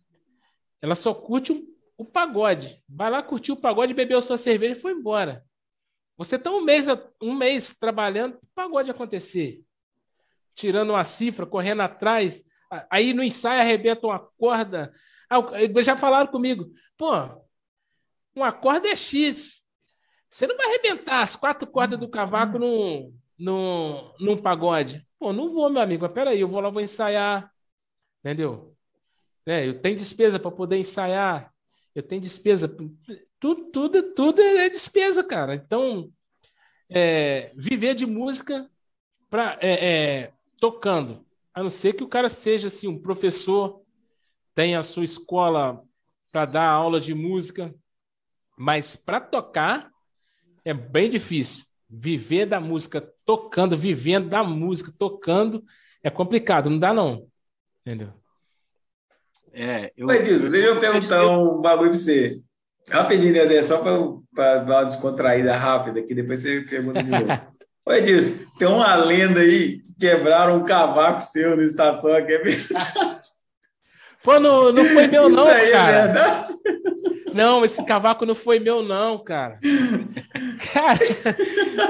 ela 0.82 0.96
só 0.96 1.14
curte 1.14 1.52
um 1.52 1.72
o 2.02 2.06
pagode. 2.06 2.84
Vai 2.90 3.12
lá 3.12 3.22
curtir 3.22 3.52
o 3.52 3.56
pagode, 3.56 3.94
bebeu 3.94 4.20
sua 4.24 4.38
cerveja 4.38 4.72
e 4.74 4.82
foi 4.82 4.92
embora. 4.92 5.46
Você 6.18 6.36
está 6.36 6.50
um 6.50 6.62
mês, 6.62 6.88
um 7.22 7.36
mês 7.36 7.76
trabalhando 7.78 8.40
para 8.40 8.48
o 8.48 8.50
pagode 8.56 8.90
acontecer. 8.90 9.64
Tirando 10.56 10.90
uma 10.90 11.06
cifra, 11.06 11.46
correndo 11.46 11.82
atrás. 11.82 12.44
Aí 12.90 13.14
no 13.14 13.24
ensaio 13.24 13.62
arrebenta 13.62 14.08
uma 14.08 14.20
corda. 14.20 14.92
Ah, 15.30 15.42
já 15.84 15.96
falaram 15.96 16.32
comigo. 16.32 16.72
Pô, 16.98 17.12
uma 18.36 18.52
corda 18.52 18.88
é 18.88 18.96
X. 18.96 19.66
Você 20.30 20.48
não 20.48 20.56
vai 20.56 20.68
arrebentar 20.68 21.22
as 21.22 21.36
quatro 21.36 21.68
cordas 21.68 22.00
do 22.00 22.10
cavaco 22.10 22.58
num, 22.58 23.14
num, 23.38 24.14
num 24.20 24.38
pagode. 24.38 25.06
Pô, 25.20 25.34
não 25.34 25.52
vou, 25.52 25.70
meu 25.70 25.82
amigo. 25.82 26.04
Mas 26.04 26.14
peraí, 26.14 26.40
eu 26.40 26.48
vou 26.48 26.62
lá, 26.62 26.70
vou 26.70 26.82
ensaiar. 26.82 27.52
Entendeu? 28.20 28.76
É, 29.46 29.68
eu 29.68 29.82
tenho 29.82 29.98
despesa 29.98 30.40
para 30.40 30.52
poder 30.52 30.78
ensaiar 30.78 31.52
eu 31.94 32.04
tenho 32.04 32.22
despesa. 32.22 32.68
Tudo, 33.40 33.66
tudo, 33.72 34.14
tudo 34.14 34.42
é 34.42 34.70
despesa, 34.70 35.24
cara. 35.24 35.56
Então, 35.56 36.12
é, 36.90 37.52
viver 37.56 37.96
de 37.96 38.06
música 38.06 38.70
pra, 39.30 39.58
é, 39.62 40.22
é, 40.22 40.34
tocando, 40.60 41.26
a 41.54 41.62
não 41.62 41.70
ser 41.70 41.94
que 41.94 42.04
o 42.04 42.08
cara 42.08 42.30
seja 42.30 42.68
assim, 42.68 42.88
um 42.88 43.02
professor, 43.02 43.82
tenha 44.54 44.80
a 44.80 44.84
sua 44.84 45.04
escola 45.04 45.84
para 46.32 46.46
dar 46.46 46.70
aula 46.70 47.00
de 47.00 47.14
música, 47.14 47.74
mas 48.62 48.96
para 48.96 49.20
tocar 49.20 49.90
é 50.64 50.72
bem 50.72 51.10
difícil. 51.10 51.66
Viver 51.90 52.46
da 52.46 52.60
música 52.60 53.02
tocando, 53.26 53.76
vivendo 53.76 54.30
da 54.30 54.44
música 54.44 54.94
tocando, 54.98 55.64
é 56.04 56.12
complicado, 56.12 56.70
não 56.70 56.78
dá 56.78 56.94
não. 56.94 57.28
Entendeu? 57.82 58.14
É, 59.52 59.92
eu... 59.98 60.08
Oi, 60.08 60.24
Dilson, 60.24 60.50
deixa 60.50 60.68
eu 60.68 60.80
perguntar 60.80 61.28
um 61.28 61.60
bagulho 61.60 61.90
para 61.90 61.98
você. 61.98 62.40
Rapidinho, 62.88 63.34
Dedé, 63.34 63.64
só 63.64 63.80
para 63.80 64.60
dar 64.60 64.64
uma 64.64 64.84
descontraída 64.84 65.58
rápida, 65.58 66.04
que 66.04 66.14
depois 66.14 66.44
você 66.44 66.62
pergunta 66.62 67.02
de 67.02 67.10
novo. 67.10 67.26
Oi, 67.84 67.98
Edilson, 67.98 68.46
tem 68.60 68.68
uma 68.68 68.94
lenda 68.94 69.40
aí 69.40 69.80
que 69.80 69.94
quebraram 70.00 70.58
um 70.58 70.66
cavaco 70.66 71.20
seu 71.20 71.58
na 71.58 71.64
estação 71.64 72.14
aqui. 72.14 72.32
É 72.32 72.44
Pô, 74.24 74.40
não, 74.40 74.72
não 74.72 74.86
foi 74.86 75.08
meu, 75.08 75.30
não, 75.30 75.50
é 75.50 75.72
cara. 75.72 76.48
É 76.66 77.34
não, 77.34 77.66
esse 77.66 77.84
cavaco 77.86 78.26
não 78.26 78.36
foi 78.36 78.60
meu, 78.60 78.84
não, 78.84 79.24
cara. 79.24 79.60
Cara, 80.74 81.00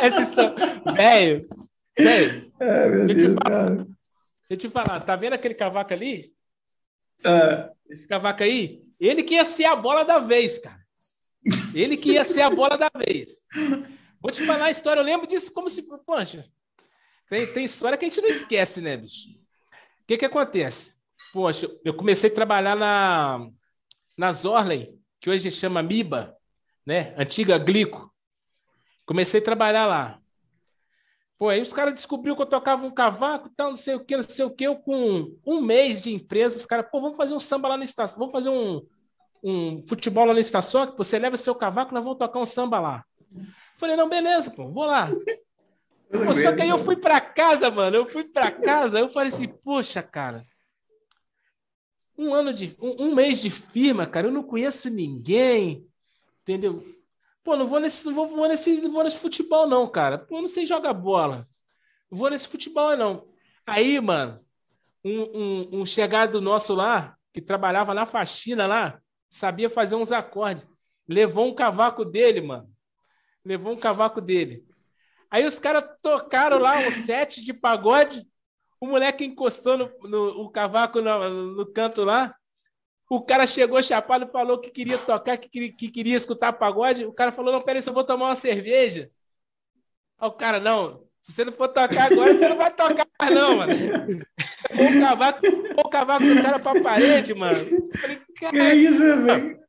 essa 0.01 0.21
história. 0.21 0.55
Velho, 0.95 1.47
velho. 1.97 2.51
deixa, 3.07 3.29
deixa 3.29 3.87
eu 4.49 4.57
te 4.57 4.69
falar, 4.69 4.99
tá 5.01 5.15
vendo 5.15 5.33
aquele 5.33 5.53
cavaco 5.53 5.93
ali? 5.93 6.33
Uh. 7.19 7.71
Esse 7.89 8.07
cavaco 8.07 8.43
aí, 8.43 8.81
ele 8.99 9.23
que 9.23 9.33
ia 9.33 9.43
ser 9.43 9.65
a 9.65 9.75
bola 9.75 10.03
da 10.03 10.19
vez, 10.19 10.57
cara. 10.57 10.79
Ele 11.73 11.97
que 11.97 12.13
ia 12.13 12.23
ser 12.23 12.41
a 12.41 12.49
bola 12.49 12.77
da 12.77 12.89
vez. 12.95 13.43
Vou 14.21 14.31
te 14.31 14.45
falar 14.45 14.65
a 14.65 14.71
história, 14.71 15.01
eu 15.01 15.05
lembro 15.05 15.27
disso 15.27 15.51
como 15.51 15.69
se. 15.69 15.83
Poxa, 16.05 16.45
tem, 17.29 17.47
tem 17.47 17.65
história 17.65 17.97
que 17.97 18.05
a 18.05 18.07
gente 18.07 18.21
não 18.21 18.29
esquece, 18.29 18.79
né, 18.79 18.95
bicho? 18.95 19.29
O 19.29 20.05
que 20.07 20.17
que 20.17 20.25
acontece? 20.25 20.91
Poxa, 21.33 21.69
eu 21.83 21.93
comecei 21.93 22.29
a 22.29 22.33
trabalhar 22.33 22.75
na, 22.75 23.47
na 24.17 24.33
Zorley, 24.33 24.99
que 25.19 25.29
hoje 25.29 25.51
chama 25.51 25.81
Miba, 25.81 26.35
né? 26.85 27.13
Antiga 27.17 27.57
Glico. 27.57 28.13
Comecei 29.05 29.39
a 29.39 29.43
trabalhar 29.43 29.85
lá. 29.85 30.19
Pô, 31.37 31.49
aí 31.49 31.61
os 31.61 31.73
caras 31.73 31.95
descobriram 31.95 32.35
que 32.35 32.41
eu 32.43 32.47
tocava 32.47 32.85
um 32.85 32.91
cavaco 32.91 33.47
e 33.47 33.55
tal, 33.55 33.69
não 33.69 33.75
sei 33.75 33.95
o 33.95 34.05
que, 34.05 34.15
não 34.15 34.23
sei 34.23 34.45
o 34.45 34.51
que. 34.51 34.63
Eu 34.63 34.75
com 34.75 35.35
um 35.45 35.59
mês 35.59 35.99
de 35.99 36.13
empresa, 36.13 36.55
os 36.55 36.65
caras, 36.65 36.85
pô, 36.91 37.01
vamos 37.01 37.17
fazer 37.17 37.33
um 37.33 37.39
samba 37.39 37.69
lá 37.69 37.77
na 37.77 37.83
estação, 37.83 38.19
vamos 38.19 38.31
fazer 38.31 38.49
um, 38.49 38.85
um 39.43 39.83
futebol 39.87 40.25
lá 40.25 40.33
na 40.33 40.39
estação, 40.39 40.91
que 40.91 40.97
você 40.97 41.17
leva 41.17 41.35
seu 41.37 41.55
cavaco, 41.55 41.93
nós 41.93 42.03
vamos 42.03 42.19
tocar 42.19 42.39
um 42.39 42.45
samba 42.45 42.79
lá. 42.79 43.05
Falei, 43.75 43.95
não, 43.95 44.07
beleza, 44.07 44.51
pô, 44.51 44.69
vou 44.69 44.85
lá. 44.85 45.09
Pô, 46.11 46.35
só 46.35 46.53
que 46.53 46.61
aí 46.61 46.67
eu 46.67 46.77
fui 46.77 46.97
para 46.97 47.21
casa, 47.21 47.71
mano. 47.71 47.95
Eu 47.95 48.05
fui 48.05 48.25
para 48.25 48.51
casa, 48.51 48.99
eu 48.99 49.07
falei 49.07 49.29
assim, 49.29 49.47
poxa, 49.47 50.03
cara. 50.03 50.45
Um 52.21 52.35
ano 52.35 52.53
de. 52.53 52.77
Um, 52.79 53.05
um, 53.05 53.15
mês 53.15 53.41
de 53.41 53.49
firma, 53.49 54.05
cara, 54.05 54.27
eu 54.27 54.31
não 54.31 54.43
conheço 54.43 54.91
ninguém. 54.91 55.87
Entendeu? 56.43 56.83
Pô, 57.43 57.57
não 57.57 57.65
vou 57.65 57.79
nesse, 57.79 58.05
não 58.05 58.13
vou, 58.13 58.27
vou 58.27 58.47
nesse, 58.47 58.79
não 58.79 58.91
vou 58.91 59.03
nesse 59.03 59.17
futebol, 59.17 59.67
não, 59.67 59.89
cara. 59.89 60.19
Pô, 60.19 60.39
não 60.39 60.47
sei 60.47 60.67
jogar 60.67 60.93
bola. 60.93 61.47
Não 62.11 62.19
vou 62.19 62.29
nesse 62.29 62.47
futebol, 62.47 62.95
não. 62.95 63.27
Aí, 63.65 63.99
mano, 63.99 64.39
um, 65.03 65.21
um, 65.21 65.81
um 65.81 65.85
chegado 65.85 66.39
nosso 66.39 66.75
lá, 66.75 67.17
que 67.33 67.41
trabalhava 67.41 67.93
na 67.95 68.05
faxina 68.05 68.67
lá, 68.67 69.01
sabia 69.27 69.67
fazer 69.67 69.95
uns 69.95 70.11
acordes. 70.11 70.67
Levou 71.07 71.47
um 71.47 71.55
cavaco 71.55 72.05
dele, 72.05 72.41
mano. 72.41 72.69
Levou 73.43 73.73
um 73.73 73.77
cavaco 73.77 74.21
dele. 74.21 74.63
Aí 75.31 75.43
os 75.43 75.57
caras 75.57 75.85
tocaram 76.03 76.59
lá 76.59 76.77
um 76.77 76.91
set 76.91 77.43
de 77.43 77.51
pagode. 77.51 78.27
O 78.81 78.87
moleque 78.87 79.23
encostou 79.23 79.77
no, 79.77 79.91
no 80.09 80.41
o 80.41 80.49
cavaco 80.49 81.01
no, 81.01 81.53
no 81.53 81.65
canto 81.71 82.03
lá. 82.03 82.35
O 83.07 83.21
cara 83.21 83.45
chegou 83.45 83.81
chapado 83.83 84.25
e 84.25 84.31
falou 84.31 84.59
que 84.59 84.71
queria 84.71 84.97
tocar, 84.97 85.37
que 85.37 85.47
queria, 85.47 85.71
que 85.71 85.89
queria 85.89 86.17
escutar 86.17 86.53
pagode. 86.53 87.05
O 87.05 87.13
cara 87.13 87.31
falou: 87.31 87.53
Não, 87.53 87.61
peraí, 87.61 87.83
eu 87.85 87.93
vou 87.93 88.03
tomar 88.03 88.25
uma 88.25 88.35
cerveja. 88.35 89.11
Aí 90.17 90.27
o 90.27 90.31
cara, 90.31 90.59
não, 90.59 91.03
se 91.21 91.31
você 91.31 91.45
não 91.45 91.51
for 91.51 91.67
tocar 91.67 92.11
agora, 92.11 92.33
você 92.33 92.49
não 92.49 92.57
vai 92.57 92.73
tocar 92.73 93.07
mais, 93.19 93.35
não, 93.35 93.57
mano. 93.57 93.73
o 94.73 94.99
cavaco, 94.99 95.39
o 95.77 95.89
cavaco 95.89 96.25
do 96.25 96.41
cara 96.41 96.59
pra 96.59 96.81
parede, 96.81 97.33
mano. 97.35 97.59
falei, 97.99 98.21
que 98.35 98.73
isso, 98.73 98.97
velho? 98.97 99.61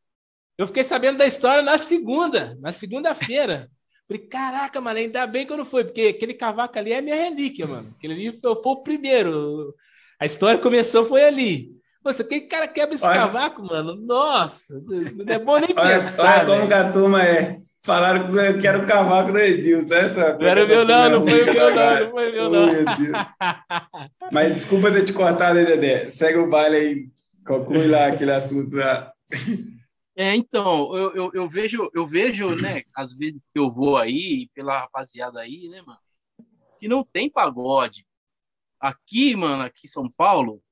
Eu 0.56 0.66
fiquei 0.66 0.84
sabendo 0.84 1.18
da 1.18 1.26
história 1.26 1.62
na 1.62 1.76
segunda, 1.76 2.56
na 2.60 2.72
segunda-feira. 2.72 3.70
Falei, 4.08 4.26
caraca, 4.26 4.80
mano, 4.80 4.98
ainda 4.98 5.26
bem 5.26 5.46
que 5.46 5.52
eu 5.52 5.56
não 5.56 5.64
fui, 5.64 5.84
porque 5.84 6.14
aquele 6.16 6.34
cavaco 6.34 6.78
ali 6.78 6.92
é 6.92 7.00
minha 7.00 7.16
relíquia, 7.16 7.66
mano. 7.66 7.88
Aquele 7.96 8.14
ali 8.14 8.40
foi, 8.40 8.62
foi 8.62 8.72
o 8.72 8.82
primeiro. 8.82 9.74
A 10.20 10.26
história 10.26 10.60
começou, 10.60 11.06
foi 11.06 11.24
ali. 11.24 11.82
Você, 12.04 12.24
que 12.24 12.40
cara 12.42 12.66
quebra 12.66 12.96
esse 12.96 13.06
olha, 13.06 13.14
cavaco, 13.14 13.62
mano? 13.62 13.94
Nossa, 14.04 14.74
não 14.84 15.34
é 15.34 15.38
bom 15.38 15.58
nem 15.58 15.68
olha, 15.76 15.94
pensar. 15.94 16.44
Olha 16.44 16.58
como 16.58 16.68
que 16.68 16.74
a 16.74 16.92
turma 16.92 17.22
é. 17.22 17.60
Falaram 17.84 18.32
que 18.60 18.66
era 18.66 18.78
o 18.78 18.86
cavaco 18.86 19.32
do 19.32 19.38
Edilson. 19.38 19.94
Essa, 19.94 20.36
não 20.36 20.46
era 20.46 20.66
meu, 20.66 20.84
não, 20.84 21.10
não 21.10 21.22
foi 21.22 21.44
meu, 21.44 21.54
não, 21.54 22.00
não 22.00 22.10
foi 22.10 22.32
meu, 22.32 22.50
não. 22.50 22.68
Mas 24.32 24.54
desculpa 24.54 24.90
ter 24.90 25.04
te 25.04 25.12
cortado 25.12 25.58
aí, 25.58 25.64
Dedé. 25.64 26.10
Segue 26.10 26.38
o 26.38 26.48
baile 26.48 26.76
aí, 26.76 27.06
conclui 27.46 27.86
lá 27.86 28.06
aquele 28.06 28.32
assunto 28.32 28.76
lá. 28.76 29.12
É, 30.14 30.36
então, 30.36 30.94
eu, 30.94 31.14
eu, 31.14 31.30
eu, 31.32 31.48
vejo, 31.48 31.90
eu 31.94 32.06
vejo, 32.06 32.54
né, 32.54 32.82
às 32.94 33.14
vezes 33.14 33.40
que 33.50 33.58
eu 33.58 33.72
vou 33.72 33.96
aí, 33.96 34.48
pela 34.54 34.80
rapaziada 34.80 35.40
aí, 35.40 35.68
né, 35.68 35.80
mano, 35.82 36.00
que 36.78 36.86
não 36.86 37.02
tem 37.02 37.30
pagode. 37.30 38.06
Aqui, 38.78 39.34
mano, 39.34 39.62
aqui 39.62 39.86
em 39.86 39.90
São 39.90 40.10
Paulo, 40.10 40.62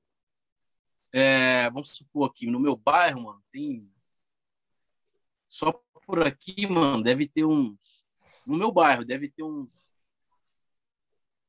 é, 1.11 1.69
vamos 1.71 1.89
supor 1.89 2.29
aqui, 2.29 2.45
no 2.45 2.59
meu 2.59 2.77
bairro, 2.77 3.23
mano, 3.23 3.43
tem. 3.51 3.89
Só 5.49 5.71
por 6.05 6.25
aqui, 6.25 6.67
mano, 6.67 7.03
deve 7.03 7.27
ter 7.27 7.45
uns. 7.45 7.77
No 8.45 8.57
meu 8.57 8.71
bairro, 8.71 9.03
deve 9.03 9.29
ter 9.29 9.43
uns. 9.43 9.69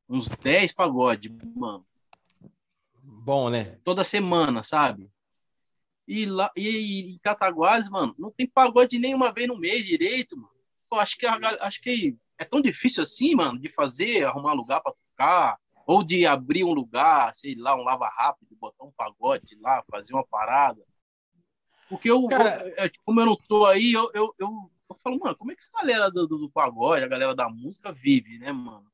Uns 0.09 0.29
10 0.29 0.73
pagodes, 0.73 1.31
mano. 1.55 1.87
Bom, 3.03 3.51
né? 3.51 3.77
Toda 3.85 4.05
semana, 4.05 4.63
sabe? 4.63 5.11
E 6.13 6.27
lá 6.27 6.53
e, 6.55 7.15
em 7.15 7.19
Cataguases, 7.23 7.89
mano, 7.89 8.15
não 8.19 8.31
tem 8.31 8.47
pagode 8.47 8.99
nenhuma 8.99 9.33
vez 9.33 9.49
no 9.49 9.59
mês 9.59 9.87
direito, 9.87 10.37
mano. 10.37 10.53
Pô, 10.91 10.97
acho 10.97 11.17
que 11.17 11.25
acho 11.27 11.81
que 11.81 12.15
é 12.37 12.45
tão 12.45 12.61
difícil 12.61 13.03
assim, 13.03 13.35
mano, 13.35 13.59
de 13.59 13.71
fazer, 13.71 14.23
arrumar 14.23 14.53
lugar 14.53 14.83
para 14.83 14.93
tocar, 14.93 15.59
ou 15.87 16.05
de 16.05 16.27
abrir 16.27 16.65
um 16.65 16.75
lugar, 16.75 17.35
sei 17.35 17.55
lá, 17.55 17.75
um 17.75 17.83
lava 17.83 18.07
rápido, 18.09 18.55
botar 18.61 18.85
um 18.85 18.93
pagode 18.93 19.57
lá, 19.59 19.83
fazer 19.91 20.13
uma 20.13 20.27
parada. 20.27 20.85
Porque 21.89 22.11
eu, 22.11 22.27
Cara... 22.27 22.63
eu 22.63 22.85
é, 22.85 22.91
como 23.07 23.19
eu 23.19 23.27
não 23.27 23.37
tô 23.49 23.65
aí, 23.65 23.95
eu, 23.95 24.11
eu, 24.13 24.35
eu, 24.39 24.71
eu, 24.91 24.97
falo, 25.03 25.19
mano, 25.19 25.35
como 25.35 25.51
é 25.51 25.57
que 25.57 25.63
a 25.73 25.81
galera 25.81 26.11
do, 26.11 26.27
do, 26.27 26.37
do 26.37 26.51
pagode, 26.51 27.05
a 27.05 27.09
galera 27.09 27.35
da 27.35 27.49
música 27.49 27.91
vive, 27.91 28.39
né, 28.39 28.53
mano? 28.53 28.85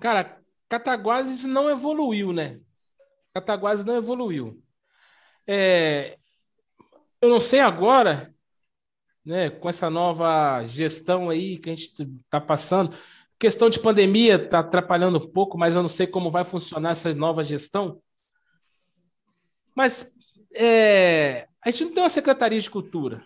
Cara, 0.00 0.42
Cataguases 0.68 1.44
não 1.44 1.70
evoluiu, 1.70 2.32
né? 2.32 2.60
Cataguases 3.32 3.84
não 3.84 3.94
evoluiu. 3.94 4.60
É, 5.50 6.18
eu 7.22 7.30
não 7.30 7.40
sei 7.40 7.60
agora, 7.60 8.34
né, 9.24 9.48
com 9.48 9.68
essa 9.68 9.88
nova 9.88 10.66
gestão 10.66 11.30
aí 11.30 11.58
que 11.58 11.70
a 11.70 11.74
gente 11.74 12.02
está 12.02 12.38
passando, 12.38 12.94
questão 13.38 13.70
de 13.70 13.80
pandemia 13.80 14.36
está 14.36 14.58
atrapalhando 14.58 15.18
um 15.18 15.30
pouco, 15.30 15.56
mas 15.56 15.74
eu 15.74 15.82
não 15.82 15.88
sei 15.88 16.06
como 16.06 16.30
vai 16.30 16.44
funcionar 16.44 16.90
essa 16.90 17.14
nova 17.14 17.42
gestão. 17.42 18.02
Mas 19.74 20.12
é, 20.54 21.48
a 21.64 21.70
gente 21.70 21.84
não 21.84 21.94
tem 21.94 22.02
uma 22.02 22.10
secretaria 22.10 22.60
de 22.60 22.68
cultura. 22.68 23.24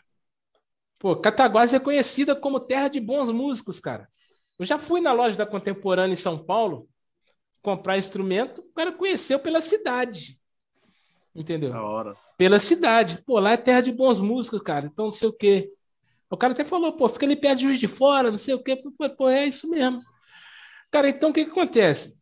Pô, 0.99 1.17
Cataguás 1.17 1.75
é 1.75 1.81
conhecida 1.81 2.37
como 2.37 2.61
terra 2.61 2.87
de 2.87 3.01
bons 3.01 3.31
músicos, 3.31 3.81
cara. 3.81 4.09
Eu 4.59 4.65
já 4.65 4.79
fui 4.79 5.01
na 5.01 5.13
loja 5.13 5.37
da 5.37 5.47
Contemporânea 5.47 6.13
em 6.13 6.17
São 6.17 6.39
Paulo 6.39 6.89
comprar 7.61 7.99
instrumento, 7.99 8.61
o 8.61 8.73
cara 8.75 8.93
conheceu 8.93 9.41
pela 9.41 9.61
cidade. 9.61 10.41
Entendeu? 11.35 11.73
Da 11.73 11.83
hora. 11.83 12.17
Pela 12.37 12.59
cidade. 12.59 13.23
Pô, 13.25 13.39
lá 13.39 13.53
é 13.53 13.57
terra 13.57 13.81
de 13.81 13.93
bons 13.93 14.21
músicos, 14.21 14.61
cara. 14.63 14.87
Então, 14.87 15.07
não 15.07 15.13
sei 15.13 15.29
o 15.29 15.33
quê. 15.33 15.71
O 16.31 16.37
cara 16.37 16.53
até 16.53 16.65
falou, 16.65 16.93
pô, 16.93 17.09
fica 17.09 17.27
ali 17.27 17.37
perto 17.37 17.59
de 17.59 17.65
Juiz 17.65 17.79
de 17.79 17.89
Fora, 17.89 18.31
não 18.31 18.39
sei 18.39 18.55
o 18.55 18.63
quê. 18.63 18.81
Pô, 19.17 19.29
é 19.29 19.47
isso 19.47 19.69
mesmo. 19.69 20.01
Cara, 20.91 21.09
então 21.09 21.31
o 21.31 21.33
que, 21.33 21.45
que 21.45 21.51
acontece? 21.51 22.21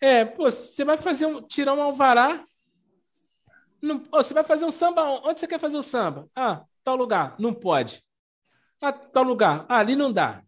É, 0.00 0.24
pô, 0.24 0.50
você 0.50 0.84
vai 0.84 0.96
fazer 0.96 1.26
um, 1.26 1.42
tirar 1.42 1.74
um 1.74 1.82
alvará. 1.82 2.42
Não, 3.82 4.04
você 4.10 4.34
vai 4.34 4.44
fazer 4.44 4.64
um 4.64 4.70
samba. 4.70 5.02
Onde 5.24 5.40
você 5.40 5.46
quer 5.46 5.58
fazer 5.58 5.76
o 5.76 5.82
samba? 5.82 6.28
Ah, 6.34 6.64
tal 6.82 6.96
lugar. 6.96 7.36
Não 7.38 7.54
pode. 7.54 8.02
Ah, 8.80 8.92
tal 8.92 9.22
lugar. 9.24 9.66
Ah, 9.68 9.78
ali 9.80 9.96
não 9.96 10.12
dá. 10.12 10.42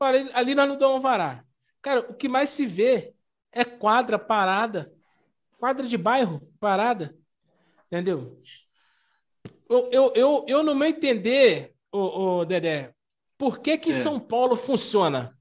Ali, 0.00 0.30
ali 0.32 0.54
nós 0.54 0.68
não 0.68 0.78
damos 0.78 0.96
alvará. 0.96 1.44
Cara, 1.82 2.00
o 2.00 2.14
que 2.14 2.28
mais 2.28 2.50
se 2.50 2.66
vê 2.66 3.14
é 3.52 3.64
quadra 3.64 4.18
parada. 4.18 4.92
Quadra 5.58 5.86
de 5.86 5.96
bairro 5.96 6.40
parada. 6.60 7.17
Entendeu? 7.88 8.38
Eu, 9.68 9.88
eu, 9.90 10.12
eu, 10.14 10.44
eu 10.46 10.62
no 10.62 10.74
meu 10.74 10.88
entender, 10.88 11.74
o, 11.90 12.44
Dedé, 12.44 12.94
por 13.36 13.60
que, 13.60 13.78
que 13.78 13.94
São 13.94 14.20
Paulo 14.20 14.56
funciona? 14.56 15.36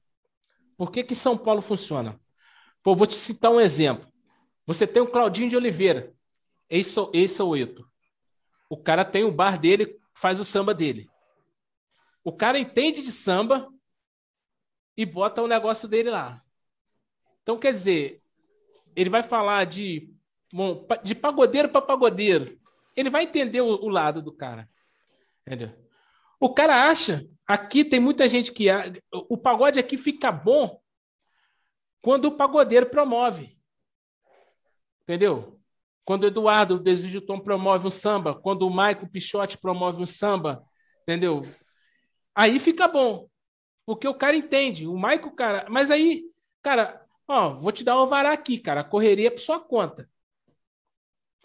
Por 0.78 0.92
que, 0.92 1.04
que 1.04 1.16
São 1.16 1.38
Paulo 1.38 1.62
funciona? 1.62 2.20
Pô, 2.82 2.96
vou 2.96 3.06
te 3.06 3.16
citar 3.16 3.52
um 3.52 3.60
exemplo. 3.60 4.08
Você 4.66 4.88
tem 4.88 5.02
o 5.02 5.12
Claudinho 5.12 5.50
de 5.50 5.56
Oliveira, 5.56 6.14
esse, 6.70 7.00
esse 7.14 7.42
é 7.42 7.44
o 7.44 7.56
Eto. 7.56 7.90
O 8.70 8.78
cara 8.78 9.04
tem 9.04 9.24
o 9.24 9.32
bar 9.32 9.60
dele, 9.60 10.00
faz 10.14 10.40
o 10.40 10.46
samba 10.46 10.74
dele. 10.74 11.10
O 12.24 12.32
cara 12.32 12.60
entende 12.60 13.02
de 13.02 13.12
samba 13.12 13.70
e 14.96 15.06
bota 15.06 15.42
o 15.42 15.48
negócio 15.48 15.88
dele 15.88 16.10
lá. 16.10 16.44
Então, 17.42 17.58
quer 17.58 17.72
dizer, 17.72 18.22
ele 18.96 19.10
vai 19.10 19.24
falar 19.24 19.66
de 19.66 20.14
de 21.04 21.16
pagodeiro 21.16 21.70
para 21.70 21.82
pagodeiro. 21.82 22.60
Ele 22.96 23.10
vai 23.10 23.24
entender 23.24 23.62
o, 23.62 23.68
o, 23.68 23.90
lado 23.90 24.22
do 24.22 24.32
cara. 24.32 24.68
Entendeu? 25.46 25.72
O 26.40 26.54
cara 26.54 26.90
acha, 26.90 27.28
aqui 27.46 27.86
tem 27.86 28.00
muita 28.00 28.28
gente 28.28 28.52
que. 28.52 28.68
O 29.12 29.38
pagode 29.38 29.80
aqui 29.80 29.98
fica 29.98 30.32
bom 30.32 30.82
quando 32.02 32.26
o 32.26 32.38
pagodeiro 32.38 32.90
promove. 32.90 33.58
Entendeu? 35.04 35.60
Quando 36.04 36.24
o 36.24 36.28
Eduardo 36.28 36.76
o 36.76 36.80
Desejo 36.80 37.22
Tom 37.22 37.40
promove 37.40 37.88
um 37.88 37.92
samba, 37.92 38.34
quando 38.34 38.66
o 38.66 38.70
Maico 38.70 39.10
Pichote 39.10 39.58
promove 39.58 40.02
um 40.02 40.06
samba, 40.06 40.64
entendeu? 41.04 41.42
Aí 42.34 42.60
fica 42.60 42.88
bom. 42.88 43.28
Porque 43.86 44.08
o 44.08 44.14
cara 44.14 44.36
entende. 44.36 44.88
O 44.88 44.98
Maico, 44.98 45.32
cara. 45.32 45.66
Mas 45.70 45.90
aí, 45.92 46.24
cara, 46.62 47.06
ó, 47.28 47.52
vou 47.52 47.72
te 47.72 47.84
dar 47.84 47.98
o 47.98 48.08
vará 48.08 48.34
aqui, 48.34 48.58
cara. 48.60 48.84
Correria 48.84 49.32
por 49.32 49.40
sua 49.40 49.60
conta. 49.60 50.10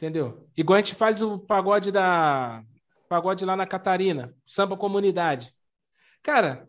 Entendeu? 0.02 0.48
Igual 0.56 0.78
a 0.78 0.80
gente 0.80 0.96
faz 0.96 1.22
o 1.22 1.38
pagode 1.38 1.92
da. 1.92 2.64
Pagode 3.08 3.44
lá 3.44 3.54
na 3.54 3.64
Catarina, 3.64 4.34
samba 4.44 4.76
comunidade. 4.76 5.48
Cara, 6.20 6.66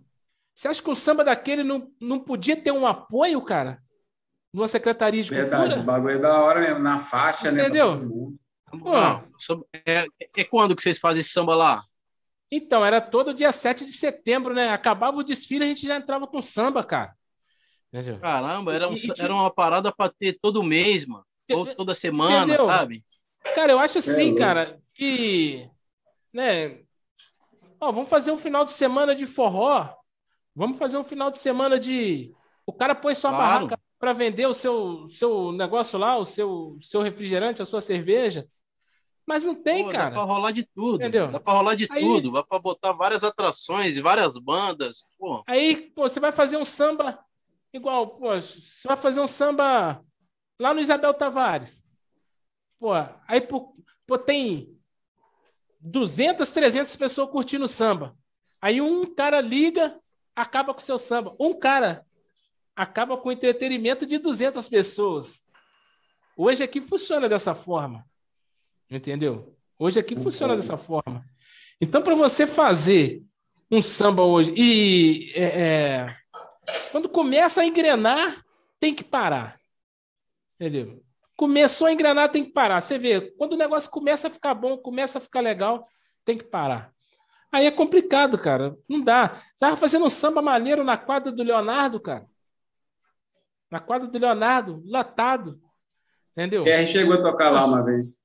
você 0.53 0.67
acha 0.67 0.83
que 0.83 0.89
um 0.91 0.95
samba 0.95 1.23
daquele 1.23 1.63
não, 1.63 1.91
não 1.99 2.19
podia 2.19 2.55
ter 2.55 2.71
um 2.71 2.85
apoio, 2.85 3.41
cara? 3.41 3.81
Numa 4.53 4.67
secretaria 4.67 5.23
de 5.23 5.31
Verdade, 5.31 5.63
cultura? 5.63 5.81
o 5.81 5.83
bagulho 5.83 6.15
é 6.15 6.19
da 6.19 6.43
hora 6.43 6.59
mesmo, 6.59 6.77
na 6.77 6.99
faixa, 6.99 7.49
Entendeu? 7.49 7.95
né? 7.95 8.05
Entendeu? 8.71 9.67
É, 9.83 10.05
é, 10.37 10.43
quando 10.43 10.75
que 10.75 10.83
vocês 10.83 10.99
fazem 10.99 11.23
samba 11.23 11.55
lá? 11.55 11.81
Então, 12.51 12.85
era 12.85 13.01
todo 13.01 13.33
dia 13.33 13.51
7 13.51 13.83
de 13.83 13.93
setembro, 13.93 14.53
né? 14.53 14.69
Acabava 14.69 15.17
o 15.17 15.23
desfile, 15.23 15.63
a 15.63 15.67
gente 15.67 15.87
já 15.87 15.95
entrava 15.95 16.27
com 16.27 16.39
samba, 16.39 16.83
cara. 16.83 17.11
Entendeu? 17.91 18.19
Caramba, 18.19 18.75
era, 18.75 18.87
um, 18.87 18.95
era 19.17 19.33
uma 19.33 19.51
parada 19.51 19.91
para 19.91 20.13
ter 20.19 20.37
todo 20.39 20.61
mês, 20.61 21.07
mano. 21.07 21.25
toda 21.75 21.95
semana, 21.95 22.43
entendeu? 22.43 22.67
sabe? 22.67 23.03
Cara, 23.55 23.71
eu 23.71 23.79
acho 23.79 23.97
assim, 23.99 24.35
é, 24.35 24.37
cara, 24.37 24.81
que. 24.93 25.69
Né? 26.31 26.79
Ó, 27.79 27.91
vamos 27.91 28.09
fazer 28.09 28.31
um 28.31 28.37
final 28.37 28.63
de 28.63 28.71
semana 28.71 29.15
de 29.15 29.25
forró. 29.25 29.93
Vamos 30.55 30.77
fazer 30.77 30.97
um 30.97 31.03
final 31.03 31.29
de 31.29 31.37
semana 31.37 31.79
de. 31.79 32.33
O 32.65 32.71
cara 32.71 32.95
põe 32.95 33.13
sua 33.15 33.31
claro. 33.31 33.67
barraca 33.67 33.83
para 33.99 34.13
vender 34.13 34.45
o 34.47 34.53
seu, 34.53 35.07
seu 35.09 35.51
negócio 35.51 35.97
lá, 35.97 36.17
o 36.17 36.25
seu, 36.25 36.77
seu 36.81 37.01
refrigerante, 37.01 37.61
a 37.61 37.65
sua 37.65 37.81
cerveja. 37.81 38.47
Mas 39.25 39.45
não 39.45 39.55
tem, 39.55 39.85
Pô, 39.85 39.91
cara. 39.91 40.09
Dá 40.09 40.17
pra 40.17 40.25
rolar 40.25 40.51
de 40.51 40.67
tudo. 40.75 40.95
Entendeu? 40.95 41.29
Dá 41.29 41.39
pra 41.39 41.53
rolar 41.53 41.75
de 41.75 41.87
aí, 41.89 42.01
tudo. 42.01 42.31
Dá 42.31 42.43
pra 42.43 42.59
botar 42.59 42.91
várias 42.91 43.23
atrações, 43.23 43.97
várias 43.99 44.37
bandas. 44.37 45.05
Pô. 45.17 45.43
Aí, 45.47 45.91
pô, 45.95 46.07
você 46.07 46.19
vai 46.19 46.31
fazer 46.31 46.57
um 46.57 46.65
samba 46.65 47.19
igual, 47.73 48.07
pô, 48.07 48.35
você 48.35 48.87
vai 48.87 48.97
fazer 48.97 49.19
um 49.19 49.27
samba 49.27 50.03
lá 50.59 50.73
no 50.73 50.79
Isabel 50.79 51.13
Tavares. 51.13 51.83
Pô, 52.83 52.91
aí 53.29 53.39
pô, 53.39 53.73
pô, 54.05 54.17
tem 54.17 54.77
200, 55.79 56.51
300 56.51 56.93
pessoas 56.97 57.29
curtindo 57.29 57.65
samba. 57.65 58.13
Aí 58.61 58.81
um 58.81 59.05
cara 59.15 59.39
liga, 59.39 59.97
acaba 60.35 60.73
com 60.73 60.81
o 60.81 60.83
seu 60.83 60.97
samba. 60.97 61.33
Um 61.39 61.57
cara 61.57 62.05
acaba 62.75 63.15
com 63.15 63.29
o 63.29 63.31
entretenimento 63.31 64.05
de 64.05 64.17
200 64.17 64.67
pessoas. 64.67 65.47
Hoje 66.35 66.61
aqui 66.61 66.81
funciona 66.81 67.29
dessa 67.29 67.55
forma. 67.55 68.05
Entendeu? 68.91 69.57
Hoje 69.79 70.01
aqui 70.01 70.13
funciona 70.17 70.53
dessa 70.53 70.75
forma. 70.75 71.25
Então, 71.79 72.01
para 72.01 72.15
você 72.15 72.45
fazer 72.45 73.23
um 73.71 73.81
samba 73.81 74.23
hoje 74.23 74.53
e 74.57 75.31
é, 75.35 75.43
é, 75.43 76.17
quando 76.91 77.07
começa 77.07 77.61
a 77.61 77.65
engrenar, 77.65 78.43
tem 78.77 78.93
que 78.93 79.05
parar. 79.05 79.57
Entendeu? 80.59 81.01
Começou 81.43 81.87
a 81.87 81.91
engrenar, 81.91 82.31
tem 82.31 82.45
que 82.45 82.53
parar. 82.53 82.79
Você 82.79 82.97
vê, 82.97 83.19
quando 83.37 83.51
o 83.51 83.57
negócio 83.57 83.91
começa 83.91 84.29
a 84.29 84.31
ficar 84.31 84.53
bom, 84.53 84.77
começa 84.77 85.17
a 85.17 85.21
ficar 85.21 85.41
legal, 85.41 85.85
tem 86.23 86.37
que 86.37 86.45
parar. 86.45 86.93
Aí 87.51 87.65
é 87.65 87.71
complicado, 87.71 88.37
cara. 88.37 88.77
Não 88.87 89.01
dá. 89.01 89.33
Você 89.33 89.55
estava 89.55 89.75
fazendo 89.75 90.05
um 90.05 90.09
samba 90.09 90.41
maneiro 90.41 90.85
na 90.85 90.95
quadra 90.95 91.33
do 91.33 91.43
Leonardo, 91.43 91.99
cara. 91.99 92.25
Na 93.69 93.81
quadra 93.81 94.07
do 94.07 94.17
Leonardo, 94.17 94.81
lotado. 94.85 95.59
Entendeu? 96.31 96.65
É, 96.65 96.87
chegou 96.87 97.15
a 97.15 97.21
tocar 97.21 97.49
lá 97.49 97.65
uma 97.65 97.83
vez. 97.83 98.17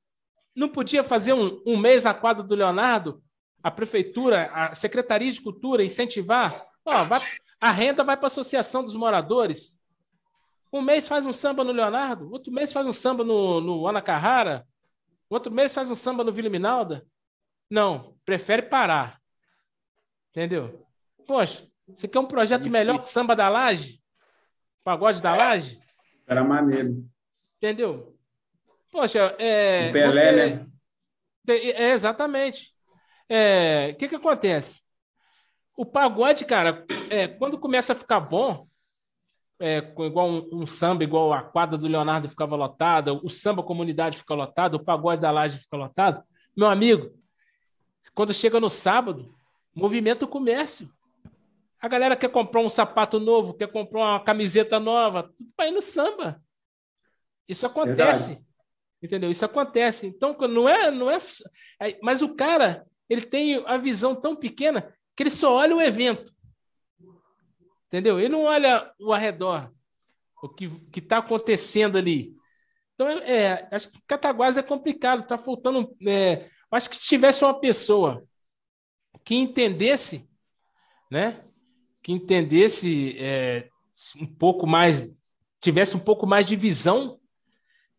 Não 0.54 0.68
podia 0.68 1.02
fazer 1.02 1.32
um, 1.32 1.60
um 1.66 1.76
mês 1.76 2.04
na 2.04 2.14
quadra 2.14 2.44
do 2.44 2.54
Leonardo? 2.54 3.20
A 3.60 3.68
prefeitura, 3.72 4.48
a 4.54 4.76
Secretaria 4.76 5.32
de 5.32 5.40
Cultura 5.40 5.82
incentivar? 5.82 6.54
Ó, 6.84 7.02
vai, 7.02 7.20
a 7.60 7.72
renda 7.72 8.04
vai 8.04 8.16
para 8.16 8.26
a 8.26 8.28
Associação 8.28 8.84
dos 8.84 8.94
Moradores. 8.94 9.77
Um 10.72 10.82
mês 10.82 11.08
faz 11.08 11.24
um 11.24 11.32
samba 11.32 11.64
no 11.64 11.72
Leonardo, 11.72 12.30
outro 12.30 12.52
mês 12.52 12.72
faz 12.72 12.86
um 12.86 12.92
samba 12.92 13.24
no, 13.24 13.60
no 13.60 13.86
Ana 13.86 14.02
Carrara, 14.02 14.66
outro 15.28 15.52
mês 15.52 15.72
faz 15.72 15.90
um 15.90 15.94
samba 15.94 16.22
no 16.22 16.32
Vila 16.32 16.50
Minalda. 16.50 17.06
Não, 17.70 18.16
prefere 18.24 18.62
parar. 18.62 19.18
Entendeu? 20.30 20.86
Poxa, 21.26 21.66
você 21.86 22.06
quer 22.06 22.18
um 22.18 22.26
projeto 22.26 22.68
melhor 22.70 23.00
que 23.02 23.08
samba 23.08 23.34
da 23.34 23.48
laje? 23.48 24.02
Pagode 24.84 25.22
da 25.22 25.34
laje? 25.34 25.80
Era 26.26 26.44
maneiro. 26.44 27.04
Entendeu? 27.56 28.14
Poxa, 28.92 29.34
é. 29.38 29.88
O 29.88 29.92
Pelé, 29.92 30.10
você... 30.10 30.54
né? 30.54 30.66
É, 31.48 31.90
exatamente. 31.92 32.74
É, 33.28 33.90
o 33.92 33.96
que, 33.96 34.08
que 34.08 34.16
acontece? 34.16 34.82
O 35.76 35.86
pagode, 35.86 36.44
cara, 36.44 36.84
é, 37.10 37.26
quando 37.26 37.58
começa 37.58 37.92
a 37.92 37.96
ficar 37.96 38.20
bom, 38.20 38.67
é, 39.60 39.78
igual 39.78 40.28
um, 40.28 40.48
um, 40.52 40.66
samba, 40.66 41.04
igual 41.04 41.32
a 41.32 41.42
quadra 41.42 41.76
do 41.76 41.88
Leonardo 41.88 42.28
ficava 42.28 42.54
lotada, 42.54 43.12
o 43.12 43.28
samba 43.28 43.62
comunidade 43.62 44.18
fica 44.18 44.34
lotado, 44.34 44.74
o 44.74 44.84
pagode 44.84 45.20
da 45.20 45.30
laje 45.30 45.58
fica 45.58 45.76
lotado, 45.76 46.22
meu 46.56 46.68
amigo, 46.68 47.10
quando 48.14 48.34
chega 48.34 48.58
no 48.60 48.70
sábado, 48.70 49.34
movimento 49.74 50.24
o 50.24 50.28
comércio. 50.28 50.90
A 51.80 51.86
galera 51.86 52.16
quer 52.16 52.30
comprar 52.30 52.60
um 52.60 52.68
sapato 52.68 53.20
novo, 53.20 53.54
quer 53.54 53.70
comprar 53.70 54.00
uma 54.00 54.20
camiseta 54.20 54.80
nova, 54.80 55.22
tudo 55.36 55.50
para 55.56 55.68
ir 55.68 55.70
no 55.70 55.80
samba. 55.80 56.42
Isso 57.48 57.64
acontece. 57.64 58.30
Verdade. 58.30 58.48
Entendeu? 59.00 59.30
Isso 59.30 59.44
acontece. 59.44 60.06
Então, 60.06 60.36
não 60.48 60.68
é, 60.68 60.90
não 60.90 61.08
é. 61.08 61.16
Mas 62.02 62.20
o 62.20 62.34
cara, 62.34 62.84
ele 63.08 63.22
tem 63.22 63.62
a 63.64 63.76
visão 63.76 64.16
tão 64.16 64.34
pequena 64.34 64.92
que 65.16 65.22
ele 65.22 65.30
só 65.30 65.54
olha 65.54 65.76
o 65.76 65.80
evento. 65.80 66.32
Entendeu? 67.88 68.20
Ele 68.20 68.28
não 68.28 68.44
olha 68.44 68.92
o 69.00 69.12
arredor, 69.12 69.72
o 70.42 70.48
que 70.48 70.70
está 70.96 71.18
acontecendo 71.18 71.98
ali. 71.98 72.36
Então, 72.94 73.08
é, 73.08 73.68
acho 73.72 73.90
que 73.90 74.00
Cataguás 74.06 74.56
é 74.56 74.62
complicado, 74.62 75.20
está 75.20 75.36
faltando. 75.36 75.96
É, 76.06 76.48
acho 76.70 76.88
que 76.88 76.96
se 76.96 77.02
tivesse 77.02 77.44
uma 77.44 77.58
pessoa 77.58 78.24
que 79.24 79.34
entendesse, 79.34 80.28
né? 81.10 81.44
Que 82.02 82.12
entendesse 82.12 83.16
é, 83.18 83.68
um 84.20 84.26
pouco 84.26 84.66
mais, 84.66 85.20
tivesse 85.60 85.96
um 85.96 86.00
pouco 86.00 86.26
mais 86.26 86.46
de 86.46 86.56
visão 86.56 87.18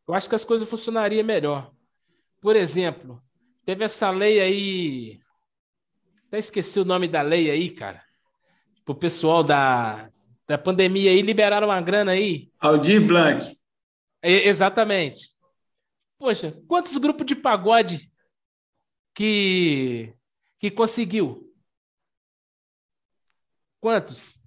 eu 0.09 0.15
acho 0.15 0.27
que 0.27 0.33
as 0.33 0.43
coisas 0.43 0.67
funcionariam 0.67 1.23
melhor. 1.23 1.71
Por 2.41 2.55
exemplo, 2.55 3.21
teve 3.63 3.83
essa 3.85 4.09
lei 4.09 4.39
aí. 4.39 5.19
Até 6.25 6.39
esqueci 6.39 6.79
o 6.79 6.85
nome 6.85 7.07
da 7.07 7.21
lei 7.21 7.51
aí, 7.51 7.69
cara. 7.69 8.03
Pro 8.89 8.95
pessoal 8.95 9.43
da, 9.43 10.09
da 10.47 10.57
pandemia 10.57 11.11
aí, 11.11 11.21
liberaram 11.21 11.67
uma 11.67 11.79
grana 11.79 12.13
aí. 12.13 12.51
Aldir 12.59 12.99
Blanc. 12.99 13.55
É, 14.19 14.47
exatamente. 14.47 15.35
Poxa, 16.17 16.59
quantos 16.67 16.97
grupos 16.97 17.23
de 17.27 17.35
pagode 17.35 18.11
que, 19.13 20.11
que 20.57 20.71
conseguiu? 20.71 21.53
Quantos? 23.79 24.39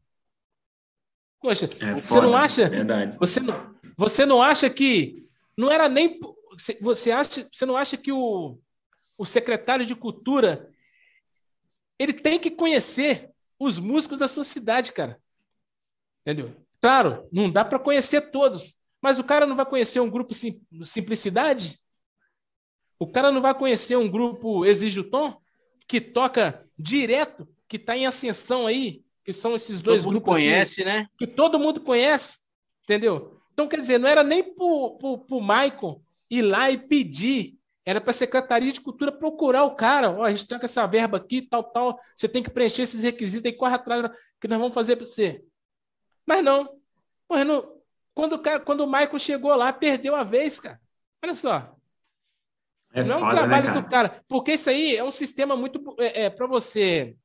Poxa, 1.41 1.67
é 1.67 1.95
você 1.95 2.01
foda, 2.01 2.27
não 2.27 2.37
acha? 2.37 2.69
Verdade. 2.69 3.17
Você 3.19 3.39
não, 3.39 3.77
você 3.97 4.27
não 4.27 4.43
acha 4.43 4.69
que 4.69 5.25
não 5.57 5.71
era 5.71 5.89
nem. 5.89 6.19
Você, 6.81 7.13
acha, 7.13 7.49
você 7.49 7.65
não 7.65 7.77
acha 7.77 7.97
que 7.97 8.11
o, 8.11 8.59
o 9.17 9.25
secretário 9.25 9.87
de 9.87 9.95
Cultura 9.95 10.69
ele 11.97 12.13
tem 12.13 12.41
que 12.41 12.51
conhecer 12.51 13.32
os 13.65 13.79
músicos 13.79 14.19
da 14.19 14.29
sua 14.29 14.45
cidade, 14.45 14.93
cara? 14.93 15.21
Entendeu? 16.21 16.55
Claro, 16.81 17.29
não 17.33 17.51
dá 17.51 17.65
para 17.65 17.79
conhecer 17.79 18.31
todos, 18.31 18.75
mas 19.01 19.19
o 19.19 19.25
cara 19.25 19.47
não 19.47 19.57
vai 19.57 19.67
conhecer 19.67 20.01
um 20.01 20.11
grupo 20.11 20.35
sim, 20.35 20.61
Simplicidade? 20.85 21.79
O 22.99 23.07
cara 23.07 23.33
não 23.33 23.41
vai 23.41 23.55
conhecer 23.55 23.97
um 23.97 24.11
grupo 24.11 24.65
Exige 24.65 25.01
o 25.01 25.11
Tom, 25.11 25.41
que 25.89 26.01
toca 26.01 26.65
direto, 26.79 27.49
que 27.69 27.77
está 27.77 27.97
em 27.97 28.07
ascensão 28.07 28.67
aí, 28.67 29.05
que 29.25 29.33
são 29.33 29.55
esses 29.55 29.81
dois 29.81 30.03
todo 30.03 30.11
grupos. 30.11 30.35
Todo 30.35 30.41
mundo 30.41 30.51
conhece, 30.51 30.83
assim, 30.83 30.99
né? 30.99 31.07
Que 31.19 31.27
todo 31.27 31.59
mundo 31.59 31.81
conhece, 31.81 32.39
entendeu? 32.85 33.41
Então, 33.53 33.69
quer 33.69 33.81
dizer, 33.81 33.99
não 33.99 34.09
era 34.09 34.23
nem 34.23 34.43
para 34.43 34.65
o 34.65 35.41
Michael 35.41 36.03
ir 36.31 36.43
lá 36.43 36.71
e 36.71 36.79
pedir, 36.79 37.59
era 37.85 38.01
para 38.01 38.11
a 38.11 38.15
Secretaria 38.15 38.73
de 38.73 38.81
Cultura 38.81 39.11
procurar 39.11 39.65
o 39.65 39.75
cara. 39.75 40.11
Ó, 40.11 40.23
a 40.23 40.31
gente 40.31 40.47
tem 40.47 40.59
essa 40.63 40.87
verba 40.87 41.17
aqui, 41.17 41.43
tal, 41.43 41.65
tal, 41.65 41.99
você 42.15 42.29
tem 42.29 42.43
que 42.43 42.51
preencher 42.51 42.83
esses 42.83 43.03
requisitos 43.03 43.51
e 43.51 43.55
corre 43.55 43.75
atrás 43.75 44.09
que 44.41 44.49
nós 44.49 44.59
vamos 44.59 44.75
fazer 44.75 44.97
para 44.97 45.07
você. 45.07 45.45
Mas 46.27 46.45
não. 46.45 46.81
Porra, 47.27 47.45
não. 47.45 47.81
Quando, 48.15 48.35
o 48.35 48.39
cara, 48.39 48.61
quando 48.61 48.81
o 48.81 48.87
Michael 48.87 49.19
chegou 49.19 49.55
lá, 49.55 49.73
perdeu 49.73 50.15
a 50.15 50.23
vez, 50.23 50.61
cara. 50.61 50.81
Olha 51.23 51.35
só. 51.35 51.77
É 52.93 53.03
não 53.03 53.15
é 53.15 53.17
um 53.17 53.21
foda, 53.21 53.33
né, 53.33 53.39
trabalho 53.39 53.67
né, 53.67 53.73
cara? 53.73 53.81
do 53.81 53.89
cara. 53.89 54.25
Porque 54.29 54.53
isso 54.53 54.71
aí 54.71 54.97
é 54.97 55.03
um 55.03 55.11
sistema 55.11 55.57
muito. 55.57 55.97
É, 55.99 56.25
é 56.25 56.31
para 56.31 56.47
você. 56.47 57.17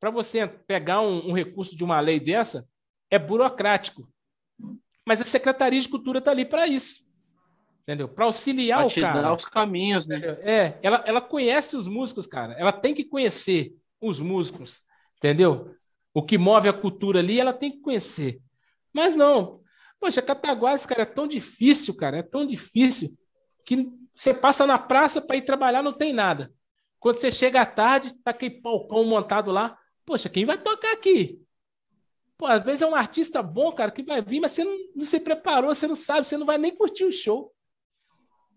Para 0.00 0.10
você 0.10 0.46
pegar 0.46 1.00
um, 1.00 1.30
um 1.30 1.32
recurso 1.32 1.76
de 1.76 1.84
uma 1.84 2.00
lei 2.00 2.18
dessa, 2.18 2.66
é 3.10 3.18
burocrático. 3.18 4.08
Mas 5.06 5.20
a 5.20 5.24
Secretaria 5.24 5.80
de 5.80 5.88
Cultura 5.88 6.18
está 6.18 6.30
ali 6.30 6.44
para 6.44 6.66
isso. 6.66 7.11
Entendeu? 7.82 8.08
Para 8.08 8.26
auxiliar 8.26 8.86
pra 8.86 8.86
o 8.86 9.00
cara. 9.00 9.34
Os 9.34 9.44
caminhos, 9.44 10.06
né? 10.06 10.16
Entendeu? 10.16 10.38
É, 10.42 10.78
ela, 10.82 11.02
ela 11.06 11.20
conhece 11.20 11.76
os 11.76 11.86
músicos, 11.86 12.26
cara. 12.26 12.54
Ela 12.54 12.72
tem 12.72 12.94
que 12.94 13.04
conhecer 13.04 13.76
os 14.00 14.20
músicos, 14.20 14.82
entendeu? 15.16 15.74
O 16.14 16.22
que 16.22 16.38
move 16.38 16.68
a 16.68 16.72
cultura 16.72 17.18
ali, 17.18 17.40
ela 17.40 17.52
tem 17.52 17.70
que 17.70 17.80
conhecer. 17.80 18.40
Mas 18.92 19.16
não. 19.16 19.60
Poxa, 19.98 20.22
Cataguás, 20.22 20.84
cara, 20.86 21.02
é 21.02 21.06
tão 21.06 21.26
difícil, 21.26 21.96
cara. 21.96 22.18
É 22.18 22.22
tão 22.22 22.46
difícil 22.46 23.10
que 23.64 23.88
você 24.14 24.34
passa 24.34 24.66
na 24.66 24.78
praça 24.78 25.20
para 25.20 25.36
ir 25.36 25.42
trabalhar, 25.42 25.82
não 25.82 25.92
tem 25.92 26.12
nada. 26.12 26.52
Quando 27.00 27.16
você 27.16 27.30
chega 27.30 27.62
à 27.62 27.66
tarde, 27.66 28.14
tá 28.22 28.30
aquele 28.30 28.60
palcão 28.60 29.04
montado 29.04 29.50
lá. 29.50 29.76
Poxa, 30.04 30.28
quem 30.28 30.44
vai 30.44 30.58
tocar 30.58 30.92
aqui? 30.92 31.40
Pô, 32.36 32.46
às 32.46 32.62
vezes 32.64 32.82
é 32.82 32.86
um 32.86 32.94
artista 32.94 33.42
bom, 33.42 33.72
cara, 33.72 33.90
que 33.90 34.02
vai 34.02 34.20
vir, 34.20 34.40
mas 34.40 34.52
você 34.52 34.64
não, 34.64 34.76
não 34.94 35.04
se 35.04 35.18
preparou, 35.20 35.74
você 35.74 35.86
não 35.86 35.94
sabe, 35.94 36.26
você 36.26 36.36
não 36.36 36.46
vai 36.46 36.58
nem 36.58 36.74
curtir 36.74 37.04
o 37.04 37.12
show. 37.12 37.52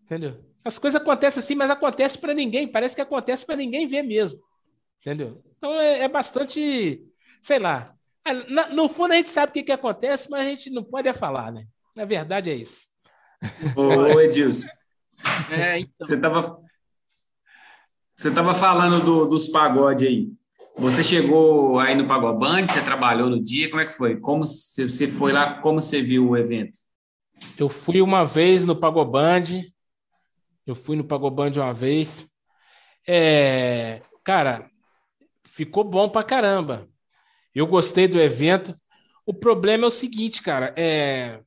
Entendeu? 0.05 0.43
As 0.63 0.79
coisas 0.79 0.99
acontecem 1.01 1.41
assim, 1.41 1.55
mas 1.55 1.69
acontece 1.69 2.17
para 2.17 2.33
ninguém. 2.33 2.67
Parece 2.67 2.95
que 2.95 3.01
acontece 3.01 3.45
para 3.45 3.55
ninguém 3.55 3.87
ver 3.87 4.03
mesmo. 4.03 4.39
Entendeu? 5.01 5.43
Então 5.57 5.73
é, 5.79 6.01
é 6.01 6.07
bastante, 6.07 7.03
sei 7.41 7.59
lá. 7.59 7.93
É, 8.25 8.33
na, 8.49 8.69
no 8.69 8.87
fundo 8.87 9.13
a 9.13 9.17
gente 9.17 9.29
sabe 9.29 9.49
o 9.49 9.53
que, 9.53 9.63
que 9.63 9.71
acontece, 9.71 10.29
mas 10.29 10.45
a 10.45 10.49
gente 10.49 10.69
não 10.69 10.83
pode 10.83 11.07
é 11.07 11.13
falar, 11.13 11.51
né? 11.51 11.65
Na 11.95 12.05
verdade 12.05 12.49
é 12.49 12.55
isso. 12.55 12.87
Ô, 13.75 14.17
Edilson. 14.21 14.69
É, 15.51 15.79
então. 15.79 16.07
Você 16.07 16.15
estava 16.15 16.65
você 18.15 18.31
tava 18.31 18.55
falando 18.55 19.03
do, 19.03 19.25
dos 19.25 19.47
pagodes 19.47 20.07
aí. 20.07 20.29
Você 20.77 21.03
chegou 21.03 21.79
aí 21.79 21.95
no 21.95 22.07
Pagoband, 22.07 22.67
você 22.67 22.81
trabalhou 22.81 23.29
no 23.29 23.41
dia, 23.41 23.69
como 23.69 23.81
é 23.81 23.85
que 23.85 23.93
foi? 23.93 24.17
Como 24.17 24.43
você 24.43 25.07
foi 25.07 25.31
lá, 25.31 25.55
como 25.61 25.81
você 25.81 26.01
viu 26.01 26.29
o 26.29 26.37
evento? 26.37 26.79
Eu 27.57 27.69
fui 27.69 28.01
uma 28.01 28.25
vez 28.25 28.65
no 28.65 28.75
Pagoband, 28.75 29.43
eu 30.65 30.75
fui 30.75 30.95
no 30.95 31.07
Pagoband 31.07 31.51
uma 31.55 31.73
vez. 31.73 32.29
É, 33.07 34.01
cara, 34.23 34.69
ficou 35.43 35.83
bom 35.83 36.09
pra 36.09 36.23
caramba. 36.23 36.89
Eu 37.53 37.67
gostei 37.67 38.07
do 38.07 38.19
evento. 38.19 38.79
O 39.25 39.33
problema 39.33 39.85
é 39.85 39.87
o 39.87 39.91
seguinte, 39.91 40.41
cara, 40.41 40.73
é, 40.77 41.41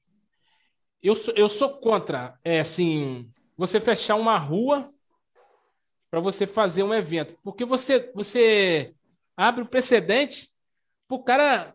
eu, 1.03 1.15
sou, 1.15 1.35
eu 1.35 1.49
sou 1.49 1.79
contra, 1.79 2.39
é 2.45 2.61
assim, 2.61 3.31
você 3.57 3.81
fechar 3.81 4.17
uma 4.17 4.37
rua 4.37 4.93
para 6.11 6.21
você 6.21 6.47
fazer 6.47 6.83
um 6.83 6.95
evento, 6.95 7.39
porque 7.43 7.65
você, 7.65 8.11
você 8.15 8.95
abre 9.37 9.63
o 9.63 9.65
um 9.65 9.69
precedente 9.69 10.49
para 11.07 11.17
o 11.17 11.23
cara 11.23 11.75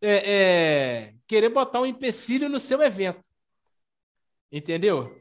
é, 0.00 0.32
é, 0.32 1.14
querer 1.26 1.48
botar 1.48 1.80
um 1.80 1.86
empecilho 1.86 2.48
no 2.48 2.60
seu 2.60 2.82
evento. 2.82 3.26
Entendeu? 4.52 5.18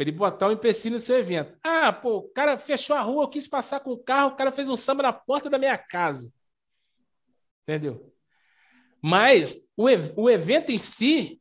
Para 0.00 0.08
ele 0.08 0.16
botar 0.16 0.48
um 0.48 0.52
empecilho 0.52 0.94
no 0.94 1.00
seu 1.02 1.18
evento. 1.18 1.58
Ah, 1.62 1.92
pô, 1.92 2.16
o 2.16 2.28
cara 2.30 2.56
fechou 2.56 2.96
a 2.96 3.02
rua, 3.02 3.24
eu 3.24 3.28
quis 3.28 3.46
passar 3.46 3.80
com 3.80 3.90
o 3.90 3.98
carro, 3.98 4.30
o 4.30 4.34
cara 4.34 4.50
fez 4.50 4.66
um 4.70 4.76
samba 4.76 5.02
na 5.02 5.12
porta 5.12 5.50
da 5.50 5.58
minha 5.58 5.76
casa. 5.76 6.32
Entendeu? 7.64 8.10
Mas 9.02 9.68
o, 9.76 9.84
o 10.16 10.30
evento 10.30 10.72
em 10.72 10.78
si, 10.78 11.38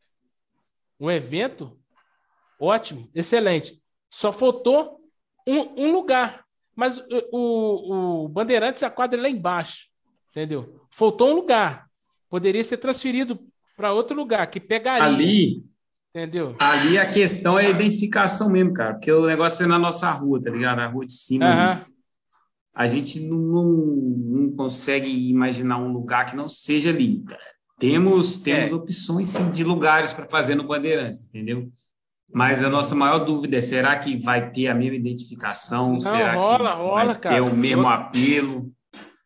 um 1.00 1.10
evento 1.10 1.80
ótimo, 2.60 3.10
excelente. 3.16 3.82
Só 4.12 4.34
faltou 4.34 5.10
um, 5.48 5.86
um 5.86 5.92
lugar. 5.94 6.44
Mas 6.76 6.98
o, 6.98 7.06
o, 7.32 8.26
o 8.26 8.28
Bandeirantes 8.28 8.84
a 8.84 8.90
quadra 8.90 9.18
é 9.18 9.22
lá 9.22 9.30
embaixo, 9.30 9.88
entendeu? 10.32 10.86
Faltou 10.92 11.30
um 11.30 11.34
lugar. 11.34 11.90
Poderia 12.30 12.66
ser 12.66 12.76
transferido 12.76 13.40
para 13.78 13.94
outro 13.94 14.18
lugar, 14.18 14.46
que 14.48 14.60
pegaria. 14.60 15.06
Ali, 15.06 15.64
entendeu? 16.14 16.56
Ali 16.60 16.98
a 16.98 17.12
questão 17.12 17.58
é 17.58 17.68
a 17.68 17.70
identificação 17.70 18.50
mesmo, 18.50 18.74
cara, 18.74 18.94
porque 18.94 19.12
o 19.12 19.26
negócio 19.26 19.64
é 19.64 19.68
na 19.68 19.80
nossa 19.80 20.10
rua, 20.12 20.42
tá 20.42 20.50
ligado? 20.50 20.80
A 20.80 20.88
rua 20.88 21.06
de 21.06 21.14
cima. 21.14 21.46
Uhum. 21.46 21.86
A 22.74 22.88
gente 22.88 23.20
não, 23.20 23.38
não, 23.38 23.64
não, 23.64 24.52
consegue 24.56 25.08
imaginar 25.30 25.78
um 25.78 25.92
lugar 25.92 26.26
que 26.26 26.36
não 26.36 26.48
seja 26.48 26.90
ali. 26.90 27.24
Temos, 27.78 28.38
temos 28.38 28.72
é. 28.72 28.76
opções 28.76 29.28
sim, 29.28 29.52
de 29.52 29.64
lugares 29.64 30.14
para 30.14 30.26
fazer 30.28 30.56
no 30.56 30.68
Bandeirantes, 30.68 31.24
entendeu? 31.24 31.70
Mas 32.32 32.64
a 32.64 32.70
nossa 32.70 32.94
maior 32.94 33.20
dúvida 33.20 33.58
é: 33.58 33.62
será 33.62 33.98
que 33.98 34.18
vai 34.18 34.52
ter 34.52 34.68
a 34.68 34.76
mesma 34.76 34.96
identificação? 34.96 35.94
Não, 35.94 36.00
será 36.00 36.34
rola, 36.34 36.76
que 36.76 36.82
rola, 36.82 37.06
vai 37.06 37.20
cara. 37.20 37.36
ter 37.36 37.42
o 37.42 37.56
mesmo 37.56 37.88
apelo? 37.88 38.72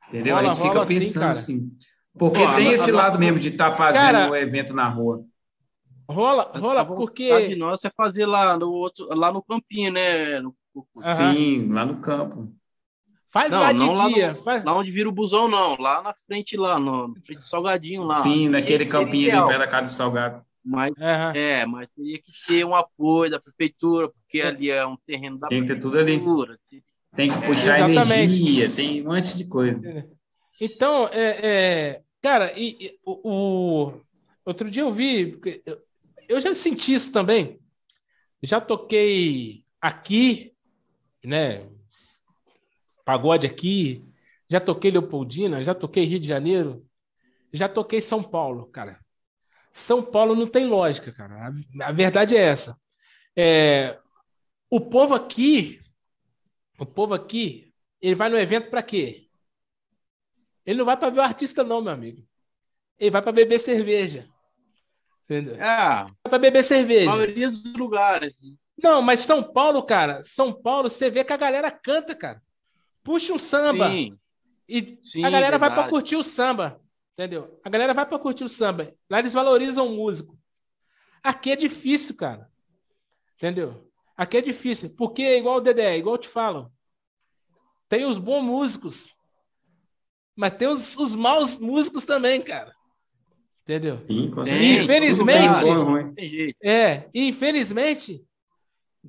Entendeu? 0.07 0.35
Rola, 0.35 0.51
a 0.51 0.53
gente 0.53 0.67
fica 0.67 0.85
pensando 0.85 1.31
assim. 1.31 1.71
Porque 2.17 2.39
Pô, 2.39 2.53
tem 2.53 2.69
a, 2.69 2.73
esse 2.73 2.91
a, 2.91 2.93
lado 2.93 3.15
a, 3.15 3.19
mesmo 3.19 3.39
de 3.39 3.49
estar 3.49 3.71
tá 3.71 3.75
fazendo 3.75 4.31
o 4.31 4.35
evento 4.35 4.73
na 4.73 4.87
rua. 4.87 5.23
Rola, 6.09 6.51
rola, 6.55 6.85
porque. 6.85 7.29
A 7.31 7.47
de 7.47 7.55
nossa 7.55 7.87
é 7.87 7.91
fazer 7.95 8.25
lá 8.25 8.57
no 8.57 8.71
outro, 8.71 9.07
lá 9.15 9.31
no 9.31 9.41
campinho, 9.41 9.91
né? 9.91 10.39
No... 10.39 10.55
Sim, 10.99 11.71
lá 11.71 11.85
no 11.85 11.97
campo. 11.97 12.51
Faz 13.31 13.51
não, 13.51 13.61
lá 13.61 13.71
de 13.71 13.79
não 13.79 14.07
dia. 14.09 14.27
Lá, 14.27 14.33
no, 14.33 14.43
faz... 14.43 14.63
lá 14.63 14.77
onde 14.77 14.91
vira 14.91 15.09
o 15.09 15.11
busão, 15.11 15.47
não. 15.47 15.75
Lá 15.79 16.01
na 16.01 16.13
frente, 16.13 16.55
lá, 16.55 16.79
no, 16.79 17.15
frente 17.25 17.39
do 17.39 17.45
Salgadinho 17.45 18.03
lá. 18.03 18.15
Sim, 18.15 18.49
naquele 18.49 18.85
campinho 18.85 19.31
ali 19.31 19.45
perto 19.47 19.59
da 19.59 19.67
casa 19.67 19.91
do 19.91 19.95
Salgado. 19.95 20.45
Mas, 20.63 20.91
uhum. 20.91 21.31
É, 21.33 21.65
mas 21.65 21.89
teria 21.95 22.19
que 22.19 22.31
ter 22.47 22.65
um 22.65 22.73
apoio 22.73 23.31
da 23.31 23.39
prefeitura, 23.39 24.07
porque 24.09 24.39
é. 24.39 24.47
ali 24.47 24.69
é 24.69 24.85
um 24.85 24.95
terreno 25.05 25.37
da 25.37 25.47
tem 25.47 25.61
que 25.61 25.67
ter 25.67 25.79
tudo 25.79 25.97
ali. 25.97 26.21
Tem 27.15 27.29
que 27.29 27.45
puxar 27.45 27.79
é, 27.79 27.93
energia, 27.93 28.69
tem 28.69 29.01
um 29.01 29.13
monte 29.13 29.35
de 29.35 29.45
coisa. 29.45 29.81
Então, 30.61 31.09
é, 31.11 31.39
é 31.43 32.01
cara, 32.21 32.53
e, 32.55 32.77
e 32.79 32.99
o, 33.05 33.19
o, 33.23 33.93
outro 34.45 34.69
dia 34.69 34.83
eu 34.83 34.91
vi, 34.91 35.39
eu 36.35 36.41
já 36.41 36.53
senti 36.55 36.93
isso 36.93 37.11
também. 37.11 37.59
Já 38.41 38.59
toquei 38.59 39.63
aqui, 39.79 40.55
né? 41.23 41.69
Pagode 43.05 43.45
aqui, 43.45 44.03
já 44.49 44.59
toquei 44.59 44.91
Leopoldina, 44.91 45.63
já 45.63 45.73
toquei 45.73 46.03
Rio 46.05 46.19
de 46.19 46.27
Janeiro, 46.27 46.85
já 47.51 47.67
toquei 47.69 48.01
São 48.01 48.23
Paulo, 48.23 48.67
cara. 48.67 48.99
São 49.73 50.03
Paulo 50.03 50.35
não 50.35 50.47
tem 50.47 50.65
lógica, 50.67 51.11
cara. 51.11 51.49
A, 51.81 51.87
a 51.89 51.91
verdade 51.91 52.35
é 52.35 52.41
essa. 52.41 52.79
É, 53.35 53.99
o 54.69 54.79
povo 54.81 55.13
aqui, 55.15 55.81
o 56.79 56.85
povo 56.85 57.13
aqui, 57.13 57.73
ele 58.01 58.15
vai 58.15 58.29
no 58.29 58.37
evento 58.37 58.69
para 58.69 58.83
quê? 58.83 59.27
Ele 60.65 60.77
não 60.77 60.85
vai 60.85 60.97
para 60.97 61.09
ver 61.09 61.19
o 61.19 61.23
artista, 61.23 61.63
não, 61.63 61.81
meu 61.81 61.93
amigo. 61.93 62.25
Ele 62.97 63.11
vai 63.11 63.21
para 63.21 63.31
beber 63.31 63.59
cerveja. 63.59 64.29
Entendeu? 65.23 65.55
É. 65.55 66.03
Vai 66.03 66.13
para 66.23 66.39
beber 66.39 66.63
cerveja. 66.63 67.09
A 67.09 67.15
maioria 67.15 67.49
dos 67.49 67.73
lugares. 67.73 68.33
Não, 68.81 69.01
mas 69.01 69.21
São 69.21 69.41
Paulo, 69.41 69.83
cara, 69.83 70.21
São 70.23 70.51
Paulo, 70.51 70.89
você 70.89 71.09
vê 71.09 71.23
que 71.23 71.33
a 71.33 71.37
galera 71.37 71.71
canta, 71.71 72.15
cara. 72.15 72.41
Puxa 73.03 73.33
um 73.33 73.39
samba. 73.39 73.89
Sim. 73.89 74.17
E 74.67 74.99
Sim, 75.01 75.23
a 75.23 75.29
galera 75.29 75.57
verdade. 75.57 75.75
vai 75.75 75.83
para 75.83 75.89
curtir 75.89 76.15
o 76.15 76.23
samba. 76.23 76.81
Entendeu? 77.13 77.59
A 77.63 77.69
galera 77.69 77.93
vai 77.93 78.05
para 78.05 78.17
curtir 78.19 78.43
o 78.43 78.49
samba. 78.49 78.93
Lá 79.09 79.19
eles 79.19 79.33
valorizam 79.33 79.87
o 79.87 79.95
músico. 79.95 80.37
Aqui 81.21 81.51
é 81.51 81.55
difícil, 81.55 82.17
cara. 82.17 82.49
Entendeu? 83.35 83.89
Aqui 84.17 84.37
é 84.37 84.41
difícil. 84.41 84.95
Porque, 84.97 85.21
é 85.21 85.37
igual 85.37 85.57
o 85.57 85.61
Dedé, 85.61 85.97
igual 85.97 86.15
eu 86.15 86.21
te 86.21 86.27
falo, 86.27 86.71
tem 87.87 88.05
os 88.05 88.17
bons 88.17 88.41
músicos, 88.43 89.15
mas 90.35 90.55
tem 90.55 90.67
os, 90.67 90.97
os 90.97 91.15
maus 91.15 91.57
músicos 91.57 92.03
também, 92.03 92.41
cara. 92.41 92.75
Entendeu? 93.63 93.97
Sim, 94.07 94.29
com 94.29 94.45
certeza. 94.45 94.83
Infelizmente, 94.83 96.55
é, 96.61 97.09
infelizmente, 97.13 98.25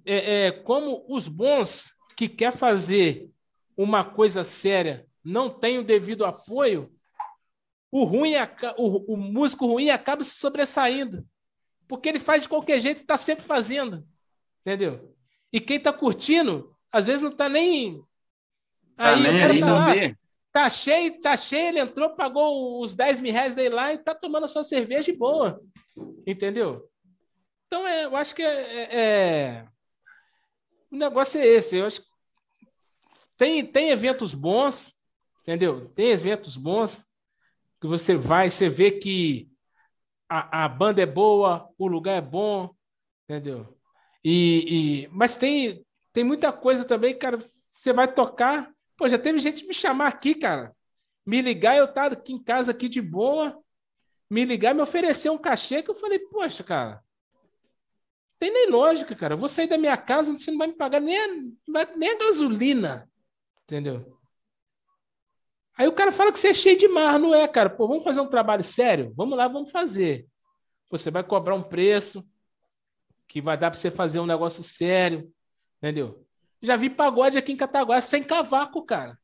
é, 0.05 0.47
é, 0.47 0.51
como 0.53 1.05
os 1.09 1.27
bons 1.27 1.93
que 2.17 2.29
quer 2.29 2.53
fazer 2.53 3.29
uma 3.77 4.05
coisa 4.05 4.45
séria 4.45 5.07
não 5.25 5.51
têm 5.51 5.79
o 5.79 5.85
devido 5.85 6.25
apoio, 6.25 6.93
o 7.91 8.05
ruim, 8.05 8.35
o, 8.77 9.15
o 9.15 9.17
músico 9.17 9.67
ruim 9.67 9.91
acaba 9.91 10.23
se 10.23 10.37
sobressaindo. 10.37 11.27
Porque 11.89 12.09
ele 12.09 12.21
faz 12.21 12.43
de 12.43 12.49
qualquer 12.49 12.81
jeito 12.81 12.99
e 12.99 13.01
está 13.01 13.17
sempre 13.17 13.45
fazendo. 13.45 14.07
Entendeu? 14.61 15.15
E 15.53 15.61
quem 15.61 15.77
está 15.77 15.93
curtindo, 15.93 16.75
às 16.91 17.07
vezes 17.07 17.23
não 17.23 17.31
está 17.31 17.49
nem. 17.49 18.01
Tá 18.97 19.15
aí 19.15 19.23
nem 19.23 19.43
aí, 19.43 19.61
tá, 19.61 19.73
lá, 19.73 19.95
tá 20.55 20.71
cheio, 20.71 21.21
tá 21.21 21.37
cheio, 21.37 21.71
ele 21.71 21.81
entrou, 21.81 22.15
pagou 22.15 22.81
os 22.81 22.95
10 22.95 23.19
mil 23.19 23.33
reais 23.33 23.57
dele 23.57 23.75
lá 23.75 23.93
e 23.93 23.99
tá 23.99 24.15
tomando 24.15 24.45
a 24.45 24.49
sua 24.49 24.63
cerveja 24.63 25.11
de 25.11 25.19
boa. 25.19 25.61
Entendeu? 26.25 26.89
Então, 27.67 27.85
é, 27.85 28.05
eu 28.05 28.17
acho 28.17 28.37
que 28.37 28.43
é, 28.43 28.73
é, 28.73 28.89
é... 28.95 29.67
o 30.93 30.97
negócio 30.97 31.41
é 31.41 31.45
esse. 31.45 31.77
Eu 31.77 31.87
acho 31.87 32.03
que 32.03 32.07
tem, 33.37 33.67
tem 33.67 33.91
eventos 33.91 34.33
bons, 34.33 34.93
entendeu? 35.43 35.89
Tem 35.89 36.11
eventos 36.11 36.57
bons 36.57 37.05
que 37.81 37.89
você 37.89 38.15
vai, 38.15 38.49
você 38.49 38.69
vê 38.69 38.93
que 38.93 39.51
a, 40.29 40.67
a 40.67 40.69
banda 40.69 41.03
é 41.03 41.07
boa, 41.07 41.69
o 41.77 41.89
lugar 41.89 42.17
é 42.17 42.21
bom, 42.21 42.73
entendeu? 43.25 43.77
E, 44.25 45.03
e, 45.03 45.09
mas 45.09 45.37
tem, 45.37 45.85
tem 46.13 46.23
muita 46.23 46.53
coisa 46.53 46.85
também, 46.85 47.19
cara. 47.19 47.45
Você 47.67 47.93
vai 47.93 48.07
tocar. 48.07 48.73
Pô, 48.97 49.09
já 49.09 49.19
teve 49.19 49.39
gente 49.39 49.67
me 49.67 49.75
chamar 49.75 50.09
aqui, 50.09 50.35
cara. 50.35 50.75
Me 51.27 51.41
ligar, 51.41 51.77
eu 51.77 51.93
tava 51.93 52.15
aqui 52.15 52.33
em 52.33 52.43
casa 52.43 52.71
aqui 52.71 52.89
de 52.89 53.01
boa. 53.01 53.59
Me 54.31 54.45
ligar 54.45 54.75
me 54.75 54.83
oferecer 54.83 55.31
um 55.31 55.39
cachê 55.39 55.83
que 55.83 55.91
eu 55.91 55.95
falei, 55.95 56.19
poxa, 56.19 56.63
cara. 56.63 57.03
Tem 58.39 58.53
nem 58.53 58.69
lógica, 58.69 59.15
cara. 59.15 59.35
Eu 59.35 59.39
vou 59.39 59.49
sair 59.49 59.67
da 59.67 59.79
minha 59.79 59.97
casa, 59.97 60.33
você 60.33 60.51
não 60.51 60.59
vai 60.59 60.69
me 60.69 60.75
pagar 60.75 61.01
nem 61.01 61.17
a, 61.17 61.97
nem 61.97 62.11
a 62.11 62.19
gasolina. 62.19 63.11
Entendeu? 63.63 64.19
Aí 65.77 65.89
o 65.89 65.93
cara 65.93 66.13
fala 66.13 66.31
que 66.31 66.39
você 66.39 66.49
é 66.49 66.55
cheio 66.55 66.79
de 66.79 66.87
mar, 66.87 67.19
não 67.19 67.35
é, 67.35 67.49
cara? 67.49 67.69
Pô, 67.69 67.89
vamos 67.89 68.05
fazer 68.05 68.21
um 68.21 68.29
trabalho 68.29 68.63
sério? 68.63 69.13
Vamos 69.17 69.37
lá, 69.37 69.49
vamos 69.49 69.71
fazer. 69.71 70.27
Você 70.91 71.11
vai 71.11 71.25
cobrar 71.25 71.55
um 71.55 71.63
preço 71.63 72.25
que 73.27 73.41
vai 73.41 73.57
dar 73.57 73.71
para 73.71 73.81
você 73.81 73.91
fazer 73.91 74.21
um 74.21 74.27
negócio 74.27 74.63
sério, 74.63 75.33
entendeu? 75.79 76.25
Já 76.65 76.77
vi 76.77 76.89
pagode 76.89 77.37
aqui 77.37 77.53
em 77.53 77.57
Cataguá 77.57 78.01
sem 78.01 78.23
cavaco, 78.23 78.83
cara. 78.83 79.19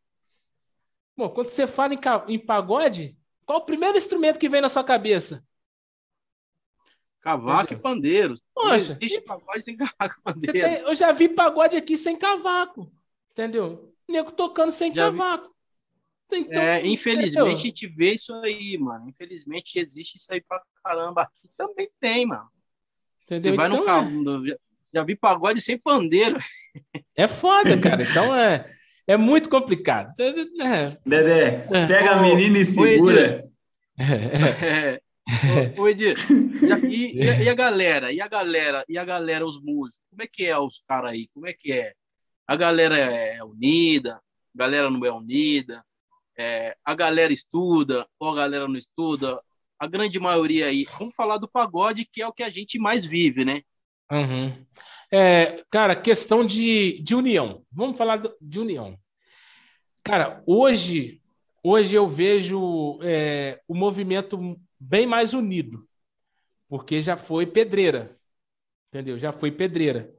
Bom, 1.17 1.31
quando 1.31 1.49
você 1.49 1.67
fala 1.67 1.95
em, 1.95 2.01
em 2.29 2.39
pagode, 2.39 3.17
qual 3.47 3.61
o 3.61 3.65
primeiro 3.65 3.97
instrumento 3.97 4.39
que 4.39 4.49
vem 4.49 4.61
na 4.61 4.69
sua 4.69 4.85
cabeça? 4.85 5.43
Cavaco 7.23 7.73
entendeu? 7.73 7.79
e 7.79 7.83
pandeiro. 7.83 8.41
Poxa, 8.55 8.99
existe 9.01 9.23
pagode 9.23 9.65
sem 9.65 9.77
cavaco 9.77 10.17
e 10.19 10.23
pandeiro. 10.23 10.53
Tem, 10.53 10.79
eu 10.81 10.95
já 10.95 11.13
vi 11.13 11.31
pagode 11.31 11.77
aqui 11.77 11.97
sem 11.97 12.19
cavaco, 12.19 12.93
entendeu? 13.31 13.95
Nego 14.07 14.33
tocando 14.33 14.71
sem 14.71 14.95
já 14.95 15.07
cavaco. 15.07 15.49
Vi... 16.31 16.41
Então, 16.41 16.63
é, 16.63 16.87
infelizmente 16.87 17.39
a 17.39 17.57
gente 17.57 17.87
vê 17.87 18.15
isso 18.15 18.35
aí, 18.35 18.77
mano. 18.79 19.09
Infelizmente 19.09 19.79
existe 19.79 20.17
isso 20.17 20.31
aí 20.31 20.43
pra 20.43 20.63
caramba. 20.85 21.23
Aqui 21.23 21.51
também 21.57 21.91
tem, 21.99 22.27
mano. 22.27 22.51
Entendeu? 23.25 23.51
Você 23.51 23.57
vai 23.57 23.67
então, 23.69 23.81
no 23.81 23.87
carro, 23.87 24.47
é... 24.47 24.70
já 24.93 25.05
vi 25.05 25.17
pagode 25.17 25.61
sem 25.61 25.79
pandeiro. 25.79 26.39
É 27.17 27.29
foda, 27.29 27.77
cara. 27.81 28.03
Então 28.03 28.35
é, 28.35 28.71
é 29.07 29.17
muito 29.17 29.49
complicado. 29.49 30.13
É. 30.19 30.97
Dedé, 31.07 31.67
pega 31.87 32.13
a 32.13 32.23
menina 32.23 32.59
e 32.59 32.65
segura. 32.65 33.49
É. 33.99 35.01
Ô, 35.79 35.89
Edir, 35.89 36.17
e, 36.89 37.19
e, 37.19 37.45
e, 37.45 37.49
a 37.49 37.55
galera? 37.55 38.13
E 38.13 38.21
a 38.21 38.27
galera? 38.27 38.85
E 38.89 38.99
a 38.99 39.05
galera, 39.05 39.47
os 39.47 39.63
músicos? 39.63 40.05
Como 40.11 40.23
é 40.23 40.27
que 40.27 40.45
é 40.45 40.59
os 40.59 40.83
caras 40.89 41.13
aí? 41.13 41.29
Como 41.33 41.47
é 41.47 41.53
que 41.53 41.73
é? 41.73 41.93
A 42.49 42.57
galera 42.57 42.99
é 42.99 43.43
unida? 43.45 44.17
A 44.55 44.59
galera 44.59 44.91
não 44.91 45.05
é 45.05 45.13
unida? 45.13 45.85
É, 46.37 46.75
a 46.85 46.95
galera 46.95 47.33
estuda 47.33 48.07
ou 48.19 48.31
a 48.31 48.35
galera 48.35 48.67
não 48.67 48.77
estuda? 48.77 49.41
A 49.79 49.87
grande 49.87 50.19
maioria 50.19 50.67
aí. 50.67 50.85
Vamos 50.99 51.15
falar 51.15 51.37
do 51.37 51.49
pagode, 51.49 52.05
que 52.05 52.21
é 52.21 52.27
o 52.27 52.33
que 52.33 52.43
a 52.43 52.51
gente 52.51 52.79
mais 52.79 53.05
vive, 53.05 53.45
né? 53.45 53.63
Uhum. 54.11 54.67
É, 55.13 55.65
cara, 55.71 55.95
questão 55.97 56.45
de, 56.45 57.01
de 57.03 57.15
união. 57.15 57.65
Vamos 57.73 57.97
falar 57.99 58.21
de 58.41 58.59
união. 58.59 58.99
Cara, 60.05 60.43
hoje, 60.47 61.21
hoje 61.63 61.95
eu 61.95 62.09
vejo 62.09 62.99
é, 63.03 63.61
o 63.69 63.75
movimento 63.75 64.39
bem 64.79 65.07
mais 65.07 65.33
unido, 65.35 65.87
porque 66.69 67.03
já 67.03 67.17
foi 67.17 67.47
pedreira, 67.47 68.19
entendeu? 68.89 69.19
Já 69.19 69.33
foi 69.33 69.53
pedreira. 69.53 70.15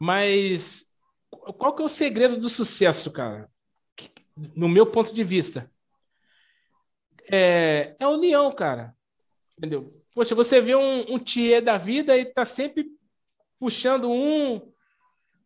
Mas 0.00 0.86
qual 1.30 1.74
que 1.76 1.82
é 1.82 1.86
o 1.86 1.90
segredo 1.90 2.38
do 2.40 2.48
sucesso, 2.48 3.12
cara? 3.12 3.50
No 4.56 4.68
meu 4.68 4.86
ponto 4.90 5.14
de 5.14 5.24
vista, 5.24 5.70
é, 7.30 7.94
é 7.98 8.04
a 8.04 8.08
união, 8.08 8.50
cara. 8.52 8.94
Entendeu? 9.58 9.94
Poxa, 10.14 10.34
você 10.34 10.60
vê 10.60 10.76
um, 10.76 11.14
um 11.14 11.20
da 11.64 11.78
vida 11.78 12.16
e 12.18 12.24
tá 12.26 12.44
sempre 12.44 12.86
puxando 13.60 14.10
um. 14.10 14.72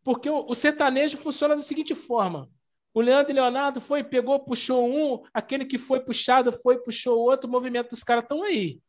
Porque 0.05 0.31
o, 0.31 0.47
o 0.49 0.55
sertanejo 0.55 1.19
funciona 1.19 1.57
da 1.57 1.63
seguinte 1.63 1.95
forma: 1.95 2.49
o 2.95 3.01
Leandro 3.01 3.33
e 3.33 3.35
Leonardo 3.35 3.81
foi, 3.81 4.05
pegou, 4.05 4.39
puxou 4.39 4.89
um, 4.89 5.23
aquele 5.35 5.65
que 5.65 5.77
foi 5.77 6.01
puxado 6.01 6.53
foi, 6.53 6.79
puxou 6.79 7.19
o 7.19 7.23
outro, 7.23 7.49
o 7.49 7.53
movimento 7.53 7.91
dos 7.91 8.05
caras 8.05 8.23
estão 8.23 8.43
aí. 8.45 8.81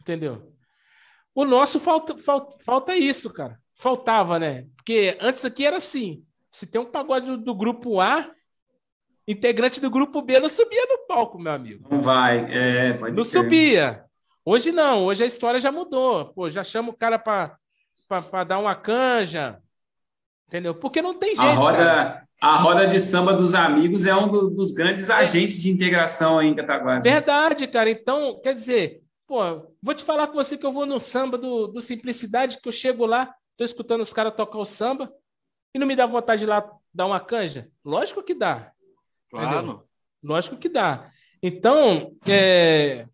Entendeu? 0.00 0.52
O 1.34 1.44
nosso 1.44 1.78
falta, 1.78 2.16
falta, 2.16 2.56
falta 2.64 2.96
isso, 2.96 3.30
cara. 3.30 3.60
Faltava, 3.74 4.38
né? 4.38 4.66
Porque 4.76 5.18
antes 5.20 5.44
aqui 5.44 5.66
era 5.66 5.76
assim: 5.76 6.24
se 6.50 6.66
tem 6.66 6.80
um 6.80 6.90
pagode 6.90 7.26
do, 7.26 7.36
do 7.36 7.54
grupo 7.54 8.00
A, 8.00 8.32
integrante 9.28 9.80
do 9.80 9.90
grupo 9.90 10.22
B 10.22 10.40
não 10.40 10.48
subia 10.48 10.86
no 10.86 11.06
palco, 11.06 11.38
meu 11.38 11.52
amigo. 11.52 11.86
Não 11.90 12.00
vai, 12.00 12.46
é, 12.50 12.94
pode 12.94 13.14
Não 13.14 13.24
ser. 13.24 13.42
subia. 13.42 14.06
Hoje 14.44 14.70
não, 14.70 15.04
hoje 15.04 15.24
a 15.24 15.26
história 15.26 15.58
já 15.58 15.70
mudou. 15.72 16.32
Pô, 16.32 16.48
já 16.48 16.62
chama 16.62 16.90
o 16.90 16.96
cara 16.96 17.18
para 17.18 17.58
dar 18.46 18.58
uma 18.58 18.74
canja. 18.74 19.60
Entendeu? 20.46 20.74
Porque 20.74 21.02
não 21.02 21.18
tem 21.18 21.34
jeito. 21.34 21.50
A 21.50 21.54
roda, 21.54 21.78
cara 21.78 22.26
a 22.40 22.56
roda 22.56 22.86
de 22.86 22.98
samba 22.98 23.32
dos 23.32 23.54
amigos 23.54 24.06
é 24.06 24.14
um 24.14 24.28
do, 24.28 24.50
dos 24.50 24.70
grandes 24.70 25.08
agentes 25.08 25.56
de 25.56 25.70
integração 25.70 26.38
aí 26.38 26.48
em 26.48 26.54
Cataguases. 26.54 27.02
Verdade, 27.02 27.66
cara. 27.66 27.90
Então, 27.90 28.38
quer 28.40 28.54
dizer, 28.54 29.02
pô, 29.26 29.72
vou 29.82 29.94
te 29.94 30.04
falar 30.04 30.26
com 30.26 30.34
você 30.34 30.56
que 30.56 30.66
eu 30.66 30.72
vou 30.72 30.86
no 30.86 31.00
samba 31.00 31.38
do, 31.38 31.66
do 31.66 31.80
Simplicidade, 31.80 32.60
que 32.60 32.68
eu 32.68 32.72
chego 32.72 33.06
lá, 33.06 33.34
tô 33.56 33.64
escutando 33.64 34.02
os 34.02 34.12
caras 34.12 34.34
tocar 34.34 34.58
o 34.58 34.64
samba 34.64 35.10
e 35.74 35.78
não 35.78 35.86
me 35.86 35.96
dá 35.96 36.04
vontade 36.04 36.40
de 36.40 36.46
lá 36.46 36.70
dar 36.92 37.06
uma 37.06 37.20
canja? 37.20 37.68
Lógico 37.84 38.22
que 38.22 38.34
dá. 38.34 38.70
Claro. 39.30 39.56
Entendeu? 39.56 39.82
Lógico 40.22 40.56
que 40.56 40.68
dá. 40.68 41.10
Então, 41.42 42.12
é, 42.28 43.06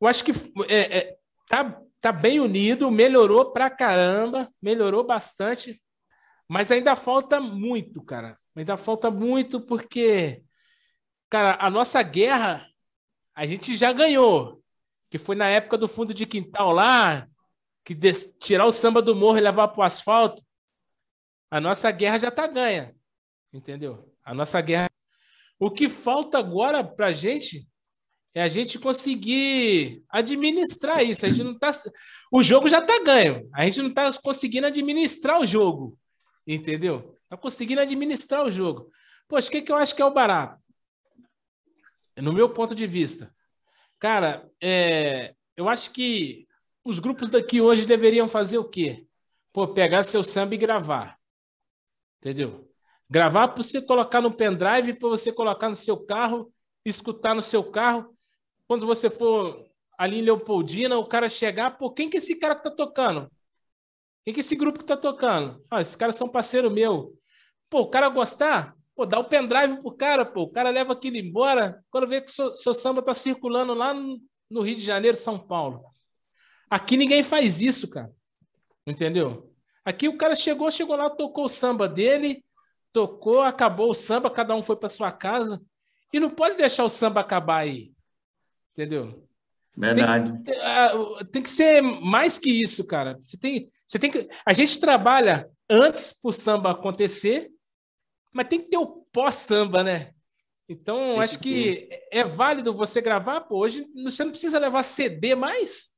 eu 0.00 0.06
acho 0.06 0.22
que 0.22 0.32
é, 0.68 0.98
é, 0.98 1.16
tá, 1.48 1.80
tá 2.04 2.12
bem 2.12 2.38
unido, 2.38 2.90
melhorou 2.90 3.50
pra 3.50 3.70
caramba, 3.70 4.52
melhorou 4.60 5.02
bastante. 5.02 5.82
Mas 6.46 6.70
ainda 6.70 6.94
falta 6.94 7.40
muito, 7.40 8.02
cara. 8.02 8.38
Ainda 8.54 8.76
falta 8.76 9.10
muito 9.10 9.58
porque, 9.58 10.44
cara, 11.30 11.56
a 11.58 11.70
nossa 11.70 12.02
guerra 12.02 12.68
a 13.34 13.46
gente 13.46 13.74
já 13.74 13.90
ganhou. 13.90 14.62
Que 15.08 15.16
foi 15.16 15.34
na 15.34 15.48
época 15.48 15.78
do 15.78 15.88
fundo 15.88 16.12
de 16.12 16.26
quintal 16.26 16.72
lá, 16.72 17.26
que 17.82 17.96
tirar 18.38 18.66
o 18.66 18.72
samba 18.72 19.00
do 19.00 19.16
morro 19.16 19.38
e 19.38 19.40
levar 19.40 19.68
para 19.68 19.80
o 19.80 19.82
asfalto. 19.82 20.44
A 21.50 21.58
nossa 21.58 21.90
guerra 21.90 22.18
já 22.18 22.28
está 22.28 22.46
ganha. 22.46 22.94
Entendeu? 23.50 24.14
A 24.22 24.34
nossa 24.34 24.60
guerra. 24.60 24.90
O 25.58 25.70
que 25.70 25.88
falta 25.88 26.36
agora 26.36 26.84
para 26.84 27.06
a 27.06 27.12
gente 27.12 27.66
é 28.34 28.42
a 28.42 28.48
gente 28.48 28.78
conseguir 28.78 30.02
administrar 30.10 31.04
isso. 31.04 31.24
A 31.24 31.30
gente 31.30 31.44
não 31.44 31.56
tá... 31.56 31.70
O 32.32 32.42
jogo 32.42 32.68
já 32.68 32.80
está 32.80 33.02
ganho. 33.02 33.48
A 33.54 33.64
gente 33.64 33.80
não 33.80 33.88
está 33.88 34.12
conseguindo 34.20 34.66
administrar 34.66 35.40
o 35.40 35.46
jogo. 35.46 35.96
Entendeu? 36.46 37.16
Tá 37.28 37.36
conseguindo 37.36 37.80
administrar 37.80 38.44
o 38.44 38.50
jogo. 38.50 38.90
Poxa, 39.28 39.48
o 39.48 39.50
que, 39.52 39.62
que 39.62 39.72
eu 39.72 39.76
acho 39.76 39.94
que 39.94 40.02
é 40.02 40.04
o 40.04 40.12
barato? 40.12 40.60
No 42.16 42.32
meu 42.32 42.50
ponto 42.50 42.74
de 42.74 42.86
vista. 42.86 43.30
Cara, 43.98 44.50
é, 44.60 45.34
eu 45.56 45.68
acho 45.68 45.92
que 45.92 46.46
os 46.84 46.98
grupos 46.98 47.30
daqui 47.30 47.60
hoje 47.60 47.86
deveriam 47.86 48.28
fazer 48.28 48.58
o 48.58 48.68
quê? 48.68 49.06
Pô, 49.52 49.68
pegar 49.68 50.02
seu 50.02 50.22
samba 50.22 50.54
e 50.54 50.58
gravar. 50.58 51.18
Entendeu? 52.18 52.68
Gravar 53.08 53.48
para 53.48 53.62
você 53.62 53.80
colocar 53.80 54.20
no 54.20 54.34
pendrive, 54.34 54.94
para 54.94 55.08
você 55.08 55.32
colocar 55.32 55.68
no 55.68 55.76
seu 55.76 55.96
carro, 56.04 56.52
escutar 56.84 57.34
no 57.34 57.42
seu 57.42 57.70
carro. 57.70 58.13
Quando 58.66 58.86
você 58.86 59.10
for 59.10 59.64
ali 59.98 60.18
em 60.18 60.22
Leopoldina, 60.22 60.98
o 60.98 61.06
cara 61.06 61.28
chegar, 61.28 61.78
pô, 61.78 61.90
quem 61.90 62.08
que 62.08 62.16
é 62.16 62.18
esse 62.18 62.38
cara 62.38 62.54
que 62.54 62.62
tá 62.62 62.70
tocando? 62.70 63.30
Quem 64.24 64.32
que 64.32 64.40
esse 64.40 64.56
grupo 64.56 64.78
que 64.78 64.86
tá 64.86 64.96
tocando? 64.96 65.62
Ah, 65.70 65.80
esses 65.80 65.96
caras 65.96 66.16
são 66.16 66.28
parceiro 66.28 66.70
meu. 66.70 67.14
Pô, 67.68 67.80
o 67.80 67.90
cara 67.90 68.08
gostar? 68.08 68.74
Pô, 68.96 69.04
dá 69.04 69.18
o 69.18 69.28
pendrive 69.28 69.80
pro 69.82 69.96
cara, 69.96 70.24
pô. 70.24 70.42
O 70.42 70.50
cara 70.50 70.70
leva 70.70 70.92
aquilo 70.92 71.16
embora. 71.16 71.84
Quando 71.90 72.08
vê 72.08 72.20
que 72.20 72.30
seu, 72.30 72.56
seu 72.56 72.72
samba 72.72 73.02
tá 73.02 73.12
circulando 73.12 73.74
lá 73.74 73.92
no 74.50 74.62
Rio 74.62 74.76
de 74.76 74.82
Janeiro, 74.82 75.16
São 75.16 75.38
Paulo. 75.38 75.84
Aqui 76.70 76.96
ninguém 76.96 77.22
faz 77.22 77.60
isso, 77.60 77.90
cara. 77.90 78.10
Entendeu? 78.86 79.52
Aqui 79.84 80.08
o 80.08 80.16
cara 80.16 80.34
chegou, 80.34 80.70
chegou 80.70 80.96
lá, 80.96 81.10
tocou 81.10 81.44
o 81.44 81.48
samba 81.48 81.88
dele, 81.88 82.44
tocou, 82.92 83.42
acabou 83.42 83.90
o 83.90 83.94
samba, 83.94 84.30
cada 84.30 84.54
um 84.54 84.62
foi 84.62 84.76
para 84.76 84.88
sua 84.88 85.12
casa. 85.12 85.60
E 86.12 86.18
não 86.18 86.30
pode 86.30 86.56
deixar 86.56 86.84
o 86.84 86.88
samba 86.88 87.20
acabar 87.20 87.58
aí. 87.58 87.93
Entendeu? 88.74 89.24
Verdade. 89.76 90.42
Tem, 90.42 90.54
uh, 90.58 91.24
tem 91.26 91.42
que 91.42 91.50
ser 91.50 91.80
mais 91.80 92.38
que 92.38 92.50
isso, 92.50 92.86
cara. 92.86 93.18
Você 93.22 93.38
tem, 93.38 93.70
você 93.86 93.98
tem 93.98 94.10
que. 94.10 94.28
A 94.44 94.52
gente 94.52 94.78
trabalha 94.78 95.48
antes 95.70 96.12
para 96.12 96.28
o 96.28 96.32
samba 96.32 96.72
acontecer, 96.72 97.50
mas 98.32 98.48
tem 98.48 98.60
que 98.60 98.68
ter 98.68 98.78
o 98.78 99.06
pós-samba, 99.12 99.84
né? 99.84 100.10
Então, 100.68 101.20
acho 101.20 101.38
que, 101.38 101.76
que 101.76 101.88
é 102.10 102.24
válido 102.24 102.74
você 102.74 103.00
gravar. 103.00 103.42
Pô, 103.42 103.58
hoje 103.58 103.86
você 104.02 104.24
não 104.24 104.30
precisa 104.30 104.58
levar 104.58 104.82
CD 104.82 105.34
mais, 105.34 105.90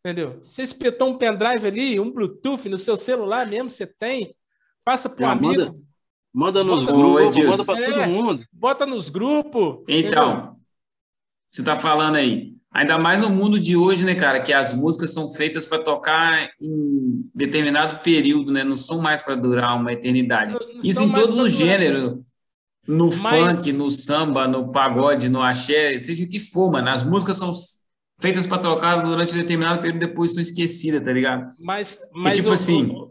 entendeu? 0.00 0.38
Você 0.40 0.62
espetou 0.62 1.08
um 1.08 1.18
pendrive 1.18 1.66
ali, 1.66 1.98
um 1.98 2.10
Bluetooth 2.10 2.68
no 2.68 2.78
seu 2.78 2.96
celular 2.96 3.48
mesmo, 3.48 3.70
você 3.70 3.86
tem, 3.86 4.34
passa 4.84 5.08
para 5.08 5.26
o 5.26 5.30
amigo. 5.30 5.84
Manda, 6.32 6.62
manda 6.62 6.64
nos 6.64 6.84
grupos, 6.84 7.38
manda 7.38 7.64
para 7.64 7.80
é, 7.80 7.90
todo 7.90 8.10
mundo. 8.10 8.46
Bota 8.52 8.84
nos 8.84 9.08
grupos. 9.08 9.82
Então, 9.88 10.28
entendeu? 10.32 10.61
Você 11.52 11.60
está 11.60 11.78
falando 11.78 12.16
aí. 12.16 12.54
Ainda 12.72 12.98
mais 12.98 13.20
no 13.20 13.28
mundo 13.28 13.60
de 13.60 13.76
hoje, 13.76 14.04
né, 14.06 14.14
cara, 14.14 14.40
que 14.40 14.52
as 14.52 14.72
músicas 14.72 15.12
são 15.12 15.30
feitas 15.34 15.66
para 15.66 15.82
tocar 15.82 16.50
em 16.58 17.30
determinado 17.34 18.02
período, 18.02 18.50
né? 18.50 18.64
Não 18.64 18.74
são 18.74 18.98
mais 18.98 19.20
para 19.20 19.34
durar 19.34 19.76
uma 19.76 19.92
eternidade. 19.92 20.54
Não, 20.54 20.60
Isso 20.82 21.02
em 21.02 21.12
todos 21.12 21.38
os 21.38 21.52
gêneros. 21.52 22.18
No 22.88 23.14
Mas... 23.16 23.66
funk, 23.66 23.72
no 23.74 23.90
samba, 23.90 24.48
no 24.48 24.72
pagode, 24.72 25.28
no 25.28 25.42
axé, 25.42 26.00
seja 26.00 26.24
o 26.24 26.28
que 26.28 26.40
for, 26.40 26.72
mano. 26.72 26.88
As 26.88 27.02
músicas 27.02 27.36
são 27.36 27.52
feitas 28.18 28.46
para 28.46 28.62
tocar 28.62 29.02
durante 29.02 29.34
um 29.34 29.38
determinado 29.38 29.82
período 29.82 30.00
depois 30.00 30.32
são 30.32 30.42
esquecidas, 30.42 31.04
tá 31.04 31.12
ligado? 31.12 31.52
Mas, 31.60 32.00
mas 32.14 32.38
tipo 32.38 32.48
o, 32.48 32.52
assim. 32.54 32.86
O, 32.86 33.10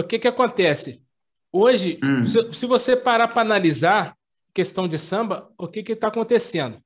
o, 0.00 0.02
que 0.02 0.18
que 0.18 0.26
acontece? 0.26 1.04
Hoje, 1.52 2.00
hum. 2.02 2.26
se, 2.26 2.52
se, 2.52 2.66
você 2.66 2.96
parar 2.96 3.28
para 3.28 3.42
analisar 3.42 4.16
questão 4.52 4.88
de 4.88 4.98
samba, 4.98 5.48
o 5.56 5.68
que 5.68 5.84
que 5.84 5.92
está 5.92 6.08
acontecendo? 6.08 6.82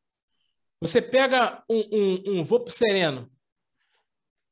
Você 0.83 1.01
pega 1.01 1.63
um, 1.71 1.79
um, 1.79 2.41
um 2.41 2.45
Voo 2.45 2.69
Sereno, 2.69 3.31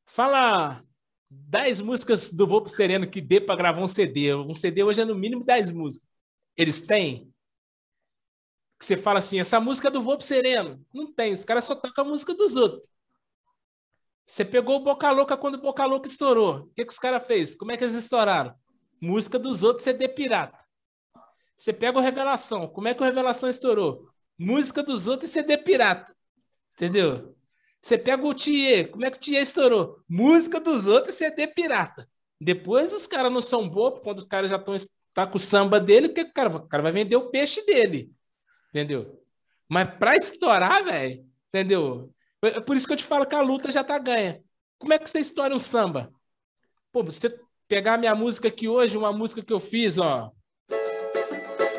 fala 0.07 0.81
10 1.29 1.81
músicas 1.81 2.33
do 2.33 2.47
Voo 2.47 2.69
Sereno 2.69 3.11
que 3.11 3.21
dê 3.21 3.41
para 3.41 3.57
gravar 3.57 3.83
um 3.83 3.89
CD. 3.89 4.33
Um 4.33 4.55
CD 4.55 4.85
hoje 4.85 5.01
é 5.01 5.05
no 5.05 5.17
mínimo 5.17 5.43
10 5.43 5.73
músicas. 5.73 6.09
Eles 6.57 6.81
têm? 6.81 7.35
Que 8.79 8.87
você 8.87 8.97
fala 8.97 9.19
assim, 9.19 9.41
essa 9.41 9.59
música 9.59 9.89
é 9.89 9.91
do 9.91 10.01
Voo 10.01 10.21
Sereno. 10.21 10.81
Não 10.95 11.13
tem, 11.13 11.33
os 11.33 11.45
caras 11.45 11.65
só 11.65 11.75
tocam 11.75 12.05
a 12.05 12.09
música 12.09 12.33
dos 12.33 12.55
outros. 12.55 12.89
Você 14.25 14.45
pegou 14.45 14.77
o 14.77 14.85
Boca 14.85 15.11
Louca 15.11 15.37
quando 15.37 15.57
o 15.57 15.61
Boca 15.61 15.85
Louca 15.85 16.07
estourou. 16.07 16.59
O 16.59 16.67
que, 16.77 16.85
que 16.85 16.93
os 16.93 16.99
caras 17.01 17.27
fez? 17.27 17.57
Como 17.57 17.73
é 17.73 17.77
que 17.77 17.83
eles 17.83 17.95
estouraram? 17.95 18.55
Música 19.01 19.37
dos 19.37 19.65
outros 19.65 19.83
CD 19.83 20.07
pirata. 20.07 20.65
Você 21.57 21.73
pega 21.73 21.99
o 21.99 22.01
Revelação. 22.01 22.69
Como 22.69 22.87
é 22.87 22.95
que 22.95 23.03
o 23.03 23.05
Revelação 23.05 23.49
estourou? 23.49 24.09
música 24.41 24.83
dos 24.83 25.07
outros 25.07 25.31
CD 25.31 25.59
pirata. 25.59 26.11
Entendeu? 26.81 27.37
Você 27.79 27.99
pega 27.99 28.27
o 28.27 28.35
Thier, 28.35 28.91
como 28.91 29.05
é 29.05 29.11
que 29.11 29.19
o 29.19 29.21
Thier 29.21 29.43
estourou? 29.43 30.03
Música 30.09 30.59
dos 30.59 30.87
outros 30.87 31.15
CD 31.15 31.47
pirata. 31.47 32.09
Depois 32.41 32.91
os 32.95 33.07
caras 33.07 33.31
não 33.31 33.43
são 33.43 33.69
bobos, 33.69 34.01
quando 34.03 34.21
os 34.21 34.25
caras 34.25 34.49
já 34.49 34.57
estão 34.57 34.75
tá 35.13 35.27
com 35.27 35.37
o 35.37 35.41
samba 35.41 35.79
dele, 35.79 36.07
o 36.07 36.15
que 36.15 36.23
o 36.23 36.33
cara, 36.33 36.57
o 36.57 36.67
cara 36.67 36.83
vai 36.83 36.93
vender 36.93 37.17
o 37.17 37.29
peixe 37.29 37.63
dele. 37.67 38.11
Entendeu? 38.71 39.23
Mas 39.69 39.95
para 39.99 40.17
estourar, 40.17 40.83
velho, 40.83 41.23
entendeu? 41.49 42.15
É 42.43 42.61
por 42.61 42.75
isso 42.75 42.87
que 42.87 42.95
eu 42.95 42.97
te 42.97 43.05
falo 43.05 43.27
que 43.27 43.35
a 43.35 43.43
luta 43.43 43.71
já 43.71 43.85
tá 43.85 43.99
ganha. 43.99 44.43
Como 44.79 44.95
é 44.95 44.99
que 44.99 45.09
você 45.09 45.21
estoura 45.21 45.55
um 45.55 45.59
samba? 45.59 46.11
Pô, 46.91 47.05
você 47.05 47.29
pegar 47.69 47.99
minha 47.99 48.15
música 48.15 48.49
aqui 48.49 48.67
hoje, 48.69 48.97
uma 48.97 49.13
música 49.13 49.43
que 49.43 49.53
eu 49.53 49.61
fiz, 49.61 49.99
ó. 49.99 50.33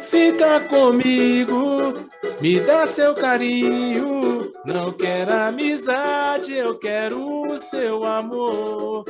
Fica 0.03 0.59
comigo, 0.67 2.07
me 2.39 2.59
dá 2.59 2.85
seu 2.85 3.15
carinho. 3.15 4.20
Não 4.65 4.91
quero 4.91 5.31
amizade, 5.31 6.53
eu 6.53 6.77
quero 6.77 7.51
o 7.51 7.57
seu 7.57 8.03
amor. 8.03 9.05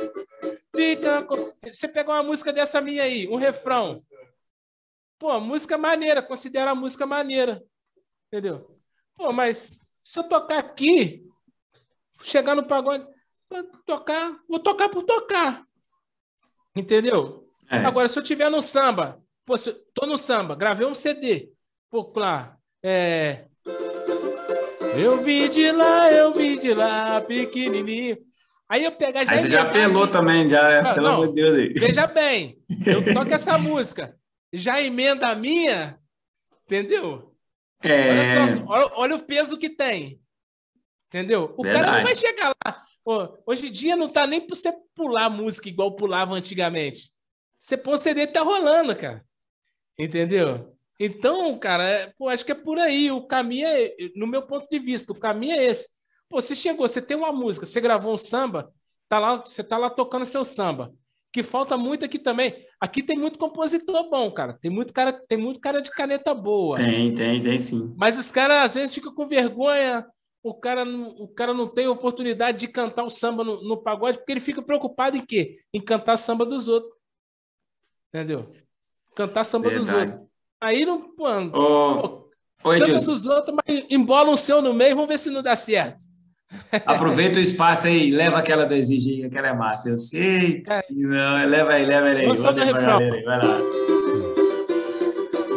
Fica 0.74 1.22
com... 1.24 1.52
Você 1.62 1.86
pega 1.88 2.10
uma 2.10 2.22
música 2.22 2.52
dessa 2.52 2.80
minha 2.80 3.02
aí, 3.02 3.28
um 3.28 3.36
refrão. 3.36 3.94
Pô, 5.18 5.38
música 5.40 5.76
maneira, 5.76 6.22
considera 6.22 6.70
a 6.70 6.74
música 6.74 7.06
maneira. 7.06 7.62
Entendeu? 8.26 8.78
Pô, 9.14 9.32
mas 9.32 9.78
se 10.02 10.18
eu 10.18 10.24
tocar 10.24 10.58
aqui, 10.58 11.24
chegar 12.22 12.54
no 12.54 12.66
pagode, 12.66 13.06
tocar, 13.84 14.38
vou 14.48 14.58
tocar 14.58 14.88
por 14.88 15.02
tocar. 15.02 15.64
Entendeu? 16.74 17.48
É. 17.70 17.78
Agora, 17.78 18.08
se 18.08 18.18
eu 18.18 18.22
tiver 18.22 18.50
no 18.50 18.62
samba, 18.62 19.22
Pô, 19.44 19.56
se, 19.56 19.72
tô 19.92 20.06
no 20.06 20.16
samba, 20.16 20.54
gravei 20.54 20.86
um 20.86 20.94
CD. 20.94 21.52
Pô, 21.90 22.12
lá, 22.16 22.56
é. 22.82 23.48
Eu 24.96 25.22
vi 25.22 25.48
de 25.48 25.72
lá, 25.72 26.12
eu 26.12 26.32
vi 26.32 26.58
de 26.58 26.74
lá, 26.74 27.20
pequenininho. 27.20 28.18
Aí 28.68 28.84
eu 28.84 28.92
pegar 28.92 29.24
já. 29.24 29.32
Aí 29.32 29.40
você 29.40 29.50
já 29.50 29.62
apelou 29.62 30.08
também, 30.08 30.48
já, 30.48 30.82
não, 30.82 30.94
pelo 30.94 31.06
amor 31.08 31.28
de 31.28 31.34
Deus 31.34 31.54
aí. 31.54 31.72
Veja 31.74 32.06
bem, 32.06 32.58
eu 32.86 33.02
toco 33.12 33.34
essa 33.34 33.58
música, 33.58 34.16
já 34.52 34.80
emenda 34.80 35.26
a 35.26 35.34
minha, 35.34 35.98
entendeu? 36.64 37.34
É... 37.82 38.10
Olha, 38.10 38.24
só, 38.24 38.64
olha, 38.66 38.92
olha, 38.94 39.16
o 39.16 39.22
peso 39.22 39.58
que 39.58 39.68
tem. 39.68 40.22
Entendeu? 41.08 41.54
O 41.58 41.62
Verdade. 41.62 41.84
cara 41.84 41.98
não 41.98 42.04
vai 42.04 42.14
chegar 42.14 42.54
lá. 42.64 42.84
hoje 43.46 43.68
em 43.68 43.72
dia 43.72 43.94
não 43.94 44.08
tá 44.08 44.26
nem 44.26 44.40
para 44.40 44.56
você 44.56 44.72
pular 44.94 45.28
música 45.28 45.68
igual 45.68 45.94
pulava 45.94 46.34
antigamente. 46.34 47.12
Você 47.58 47.76
põe 47.76 47.94
o 47.94 47.98
CD 47.98 48.26
tá 48.26 48.40
rolando, 48.40 48.96
cara. 48.96 49.22
Entendeu? 49.98 50.74
Então, 51.04 51.58
cara, 51.58 51.82
é, 51.82 52.12
pô, 52.16 52.28
acho 52.28 52.44
que 52.44 52.52
é 52.52 52.54
por 52.54 52.78
aí. 52.78 53.10
O 53.10 53.26
caminho 53.26 53.66
é, 53.66 53.92
no 54.14 54.24
meu 54.24 54.42
ponto 54.42 54.68
de 54.68 54.78
vista, 54.78 55.10
o 55.10 55.18
caminho 55.18 55.56
é 55.56 55.64
esse. 55.64 55.88
Pô, 56.28 56.40
você 56.40 56.54
chegou, 56.54 56.86
você 56.86 57.02
tem 57.02 57.16
uma 57.16 57.32
música, 57.32 57.66
você 57.66 57.80
gravou 57.80 58.14
um 58.14 58.16
samba, 58.16 58.72
tá 59.08 59.18
lá, 59.18 59.38
você 59.38 59.64
tá 59.64 59.76
lá 59.76 59.90
tocando 59.90 60.24
seu 60.24 60.44
samba. 60.44 60.94
Que 61.32 61.42
falta 61.42 61.76
muito 61.76 62.04
aqui 62.04 62.20
também. 62.20 62.54
Aqui 62.80 63.02
tem 63.02 63.18
muito 63.18 63.36
compositor 63.36 64.08
bom, 64.08 64.30
cara. 64.30 64.52
Tem 64.52 64.70
muito 64.70 64.92
cara, 64.92 65.12
tem 65.12 65.36
muito 65.36 65.58
cara 65.58 65.82
de 65.82 65.90
caneta 65.90 66.32
boa. 66.32 66.76
Tem, 66.76 67.12
tem, 67.12 67.42
tem 67.42 67.58
sim. 67.58 67.92
Mas 67.96 68.16
os 68.16 68.30
caras 68.30 68.58
às 68.58 68.74
vezes 68.74 68.94
ficam 68.94 69.12
com 69.12 69.26
vergonha. 69.26 70.06
O 70.40 70.54
cara, 70.54 70.84
não, 70.84 71.08
o 71.08 71.26
cara 71.26 71.52
não 71.52 71.66
tem 71.66 71.88
oportunidade 71.88 72.60
de 72.60 72.68
cantar 72.68 73.02
o 73.02 73.10
samba 73.10 73.42
no, 73.42 73.60
no 73.60 73.82
pagode 73.82 74.18
porque 74.18 74.32
ele 74.32 74.40
fica 74.40 74.62
preocupado 74.62 75.16
em 75.16 75.26
quê? 75.26 75.58
Em 75.74 75.80
cantar 75.80 76.16
samba 76.16 76.46
dos 76.46 76.68
outros. 76.68 76.92
Entendeu? 78.08 78.52
Cantar 79.16 79.42
samba 79.42 79.68
Verdade. 79.68 79.90
dos 79.90 80.00
outros. 80.00 80.31
Aí 80.62 80.86
não. 80.86 81.00
Pô, 81.00 81.26
oh. 81.52 82.22
Oi, 82.68 82.78
dos 82.78 83.26
outros, 83.26 83.56
mas 83.56 83.84
embola 83.90 84.30
um 84.30 84.36
seu 84.36 84.62
no 84.62 84.72
meio, 84.72 84.94
vamos 84.94 85.08
ver 85.08 85.18
se 85.18 85.28
não 85.28 85.42
dá 85.42 85.56
certo. 85.56 86.04
Aproveita 86.86 87.40
o 87.40 87.42
espaço 87.42 87.88
aí, 87.88 88.12
leva 88.12 88.38
aquela 88.38 88.64
do 88.64 88.72
Exige, 88.72 89.24
aquela 89.24 89.48
é 89.48 89.52
massa. 89.52 89.88
Eu 89.88 89.96
sei. 89.96 90.62
É. 90.68 90.84
Não, 90.88 91.48
leva 91.48 91.72
aí, 91.72 91.84
leva 91.84 92.06
aí. 92.06 92.22
Vamos 92.22 92.46
aí, 92.46 92.72
vai 93.24 93.38
lá. 93.38 93.58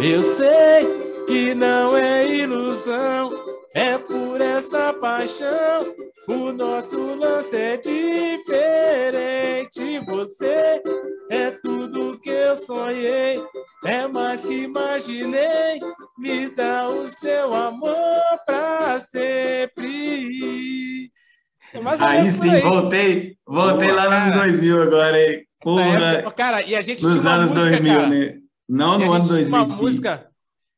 Eu 0.02 0.23
sei 0.23 0.88
que 1.27 1.53
não 1.53 1.95
é 1.95 2.27
ilusão, 2.27 3.30
é 3.76 3.99
por 3.99 4.41
essa 4.41 4.91
paixão. 4.94 5.86
O 6.27 6.52
nosso 6.52 7.15
lance 7.15 7.56
é 7.56 7.77
diferente. 7.77 9.99
Você 10.07 10.81
é 11.30 11.52
tudo 11.52 12.19
que 12.19 12.31
eu 12.31 12.57
sonhei, 12.57 13.43
é 13.85 14.07
mais 14.07 14.43
que 14.43 14.64
imaginei. 14.64 15.80
Me 16.18 16.49
dá 16.49 16.88
o 16.88 17.07
seu 17.07 17.53
amor 17.53 17.93
pra 18.45 18.99
sempre. 18.99 21.11
É 21.73 21.80
aí 22.03 22.26
sim, 22.26 22.49
aí. 22.49 22.61
voltei, 22.61 23.38
voltei 23.45 23.89
Boa, 23.89 24.03
lá 24.03 24.10
no 24.10 24.15
ano 24.15 24.31
2000 24.45 24.81
agora, 24.81 25.22
hein? 25.22 25.45
Porra, 25.60 26.31
cara, 26.31 26.61
e 26.61 26.73
a 26.76 26.81
gente 26.81 27.03
nos 27.03 27.26
anos 27.26 27.52
música, 27.52 27.69
2000, 27.72 27.93
cara. 27.93 28.07
né? 28.07 28.39
Não 28.68 28.97
no 28.97 29.11
ano 29.11 29.27
2000. 29.27 29.47
Uma 29.47 29.65
música, 29.65 30.30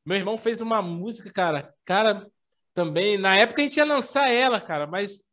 meu 0.06 0.18
irmão 0.18 0.38
fez 0.38 0.60
uma 0.60 0.82
música, 0.82 1.32
cara, 1.32 1.74
cara, 1.86 2.28
também, 2.74 3.18
na 3.18 3.36
época 3.36 3.62
a 3.62 3.66
gente 3.66 3.78
ia 3.78 3.86
lançar 3.86 4.32
ela, 4.32 4.60
cara, 4.60 4.88
mas 4.88 5.27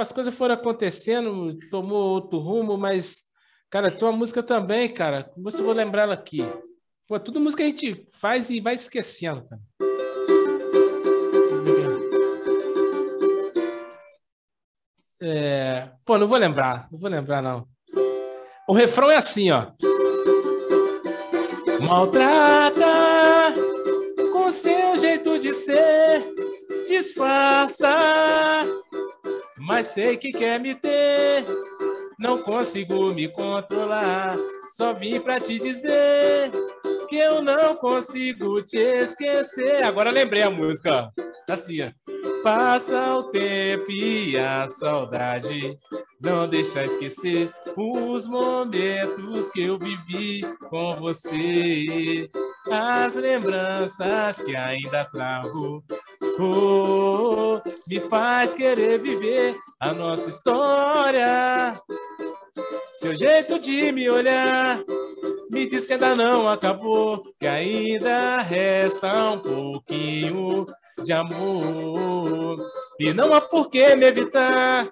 as 0.00 0.12
coisas 0.12 0.34
foram 0.34 0.54
acontecendo, 0.54 1.58
tomou 1.70 2.14
outro 2.14 2.38
rumo, 2.38 2.76
mas 2.76 3.26
Cara, 3.68 3.90
tem 3.90 4.06
uma 4.06 4.16
música 4.16 4.42
também, 4.42 4.88
cara. 4.88 5.30
Você 5.36 5.60
vou 5.60 5.72
lembrar 5.72 6.02
ela 6.02 6.14
aqui. 6.14 6.38
Pô, 7.06 7.18
tudo 7.18 7.40
música 7.40 7.62
a 7.62 7.66
gente 7.66 8.06
faz 8.10 8.48
e 8.48 8.60
vai 8.60 8.74
esquecendo, 8.74 9.44
cara. 9.46 9.60
É... 15.20 15.90
Pô, 16.04 16.16
não 16.16 16.28
vou 16.28 16.38
lembrar. 16.38 16.88
Não 16.92 16.98
vou 16.98 17.10
lembrar, 17.10 17.42
não. 17.42 17.66
O 18.68 18.72
refrão 18.72 19.10
é 19.10 19.16
assim, 19.16 19.50
ó. 19.50 19.72
Maltrata 21.80 22.86
com 24.32 24.50
seu 24.50 24.96
jeito 24.96 25.38
de 25.38 25.52
ser, 25.52 26.24
disfarça, 26.88 27.88
mas 29.58 29.88
sei 29.88 30.16
que 30.16 30.32
quer 30.32 30.60
me 30.60 30.74
ter 30.74 31.44
não 32.18 32.38
consigo 32.42 33.12
me 33.12 33.28
controlar. 33.28 34.36
Só 34.74 34.94
vim 34.94 35.20
pra 35.20 35.38
te 35.38 35.58
dizer 35.58 36.50
que 37.08 37.16
eu 37.16 37.42
não 37.42 37.76
consigo 37.76 38.62
te 38.62 38.78
esquecer. 38.78 39.84
Agora 39.84 40.10
lembrei 40.10 40.42
a 40.42 40.50
música, 40.50 41.12
ó. 41.16 41.52
Assim, 41.52 41.82
ó. 41.82 41.90
Passa 42.42 43.16
o 43.16 43.24
tempo 43.24 43.90
e 43.90 44.38
a 44.38 44.68
saudade. 44.68 45.78
Não 46.20 46.48
deixa 46.48 46.84
esquecer 46.84 47.50
os 47.76 48.26
momentos 48.26 49.50
que 49.50 49.62
eu 49.62 49.78
vivi 49.78 50.40
com 50.70 50.96
você. 50.96 52.30
As 52.70 53.14
lembranças 53.14 54.40
que 54.40 54.56
ainda 54.56 55.04
trago. 55.04 55.84
Oh, 56.38 57.60
me 57.88 57.98
faz 58.00 58.52
querer 58.52 58.98
viver 58.98 59.56
a 59.80 59.92
nossa 59.92 60.28
história. 60.28 61.80
Seu 62.92 63.14
jeito 63.14 63.58
de 63.58 63.90
me 63.92 64.08
olhar 64.10 64.82
me 65.50 65.66
diz 65.66 65.86
que 65.86 65.94
ainda 65.94 66.14
não 66.14 66.48
acabou, 66.48 67.22
que 67.40 67.46
ainda 67.46 68.38
resta 68.38 69.32
um 69.32 69.38
pouquinho 69.38 70.66
de 71.02 71.12
amor. 71.12 72.56
E 72.98 73.12
não 73.12 73.32
há 73.32 73.40
por 73.40 73.70
que 73.70 73.94
me 73.96 74.06
evitar, 74.06 74.90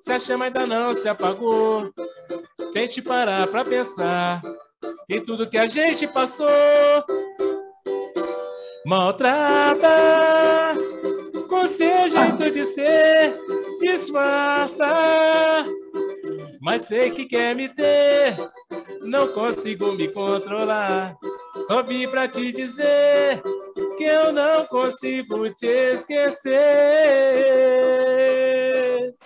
se 0.00 0.12
a 0.12 0.18
chama 0.18 0.46
ainda 0.46 0.66
não 0.66 0.94
se 0.94 1.08
apagou. 1.08 1.92
Tente 2.72 3.02
parar 3.02 3.46
pra 3.48 3.64
pensar 3.64 4.40
em 5.08 5.24
tudo 5.24 5.48
que 5.48 5.58
a 5.58 5.66
gente 5.66 6.06
passou. 6.06 6.48
Maltrata 8.88 9.86
com 11.46 11.66
seu 11.66 12.08
jeito 12.08 12.50
de 12.50 12.64
ser, 12.64 13.34
disfarça 13.80 15.66
mas 16.60 16.82
sei 16.82 17.10
que 17.10 17.24
quer 17.24 17.54
me 17.54 17.68
ter. 17.68 18.36
Não 19.02 19.28
consigo 19.28 19.92
me 19.92 20.08
controlar. 20.08 21.16
Só 21.66 21.82
vim 21.82 22.06
pra 22.08 22.28
te 22.28 22.52
dizer 22.52 23.42
que 23.96 24.04
eu 24.04 24.32
não 24.32 24.66
consigo 24.66 25.48
te 25.54 25.66
esquecer. 25.66 26.54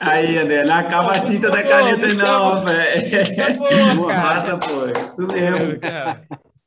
Aí, 0.00 0.38
André, 0.38 0.64
não 0.64 0.74
acaba 0.74 1.12
a 1.12 1.20
tinta 1.20 1.50
da 1.50 1.62
caneta, 1.62 2.14
não, 2.14 2.64
velho. 2.64 4.06
Massa, 4.06 4.56
pô. 4.56 4.86
Isso 5.00 5.26
mesmo. 5.32 5.80
Cara. 5.80 6.22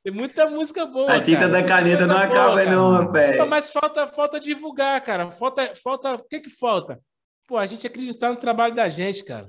Tem 0.06 0.14
muita 0.14 0.48
música 0.48 0.86
boa. 0.86 1.16
A 1.16 1.20
tinta 1.20 1.40
cara. 1.40 1.52
da 1.52 1.64
caneta 1.64 2.06
não 2.06 2.14
boa, 2.14 2.26
acaba, 2.26 2.64
cara. 2.64 2.72
não, 2.72 3.12
velho. 3.12 3.50
Mas 3.50 3.72
falta, 3.72 4.08
falta 4.08 4.40
divulgar, 4.40 5.02
cara. 5.02 5.32
Falta, 5.32 5.74
falta. 5.84 6.14
O 6.14 6.24
que 6.26 6.42
que 6.42 6.50
falta? 6.52 7.02
Pô, 7.48 7.58
a 7.58 7.66
gente 7.66 7.88
acreditar 7.88 8.30
no 8.30 8.36
trabalho 8.36 8.76
da 8.76 8.88
gente, 8.88 9.24
cara. 9.24 9.48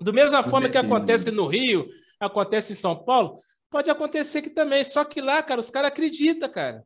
Do 0.00 0.12
mesma 0.12 0.44
forma 0.44 0.68
que 0.68 0.78
acontece 0.78 1.32
no 1.32 1.48
Rio, 1.48 1.88
acontece 2.20 2.72
em 2.72 2.76
São 2.76 2.94
Paulo, 2.94 3.40
pode 3.68 3.90
acontecer 3.90 4.38
aqui 4.38 4.50
também. 4.50 4.84
Só 4.84 5.04
que 5.04 5.20
lá, 5.20 5.42
cara, 5.42 5.58
os 5.58 5.70
caras 5.70 5.90
acreditam, 5.90 6.48
cara. 6.48 6.84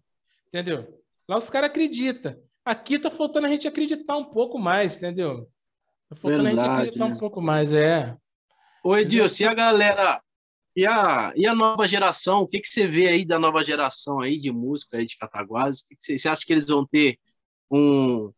Entendeu? 0.48 0.98
Lá 1.28 1.36
os 1.36 1.50
caras 1.50 1.68
acreditam. 1.68 2.34
Aqui 2.64 2.98
tá 2.98 3.10
faltando 3.10 3.46
a 3.46 3.50
gente 3.50 3.68
acreditar 3.68 4.16
um 4.16 4.24
pouco 4.24 4.58
mais, 4.58 4.96
entendeu? 4.96 5.46
Tá 6.08 6.16
faltando 6.16 6.44
Verdade, 6.44 6.58
a 6.58 6.70
gente 6.70 6.78
acreditar 6.78 7.08
né? 7.10 7.14
um 7.14 7.18
pouco 7.18 7.42
mais, 7.42 7.70
é. 7.70 8.16
Ô, 8.82 8.96
Edilson, 8.96 9.42
e 9.42 9.46
a 9.46 9.52
galera, 9.52 10.22
e 10.76 10.86
a, 10.86 11.32
e 11.36 11.46
a 11.46 11.54
nova 11.54 11.86
geração, 11.86 12.40
o 12.40 12.48
que, 12.48 12.60
que 12.60 12.68
você 12.68 12.86
vê 12.86 13.08
aí 13.08 13.24
da 13.24 13.38
nova 13.38 13.64
geração 13.64 14.20
aí 14.20 14.38
de 14.38 14.50
música 14.50 14.96
aí 14.96 15.06
de 15.06 15.16
Cataguases? 15.16 15.82
Que, 15.82 15.94
que 15.94 16.04
você, 16.04 16.18
você 16.18 16.28
acha 16.28 16.44
que 16.44 16.52
eles 16.52 16.66
vão 16.66 16.84
ter 16.84 17.18
um, 17.70 18.32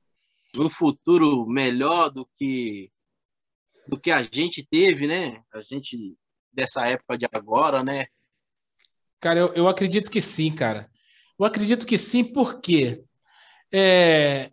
um 0.55 0.69
futuro 0.69 1.47
melhor 1.47 2.11
do 2.11 2.27
que 2.37 2.91
do 3.89 3.99
que 3.99 4.11
a 4.11 4.21
gente 4.23 4.67
teve, 4.69 5.07
né? 5.07 5.41
A 5.55 5.61
gente 5.61 6.17
dessa 6.53 6.87
época 6.89 7.17
de 7.17 7.27
agora, 7.33 7.85
né? 7.85 8.07
Cara, 9.21 9.39
eu, 9.39 9.55
eu 9.55 9.69
acredito 9.69 10.11
que 10.11 10.21
sim, 10.21 10.53
cara. 10.53 10.91
Eu 11.39 11.47
acredito 11.47 11.87
que 11.87 11.97
sim, 11.97 12.25
porque 12.25 13.05
é, 13.73 14.51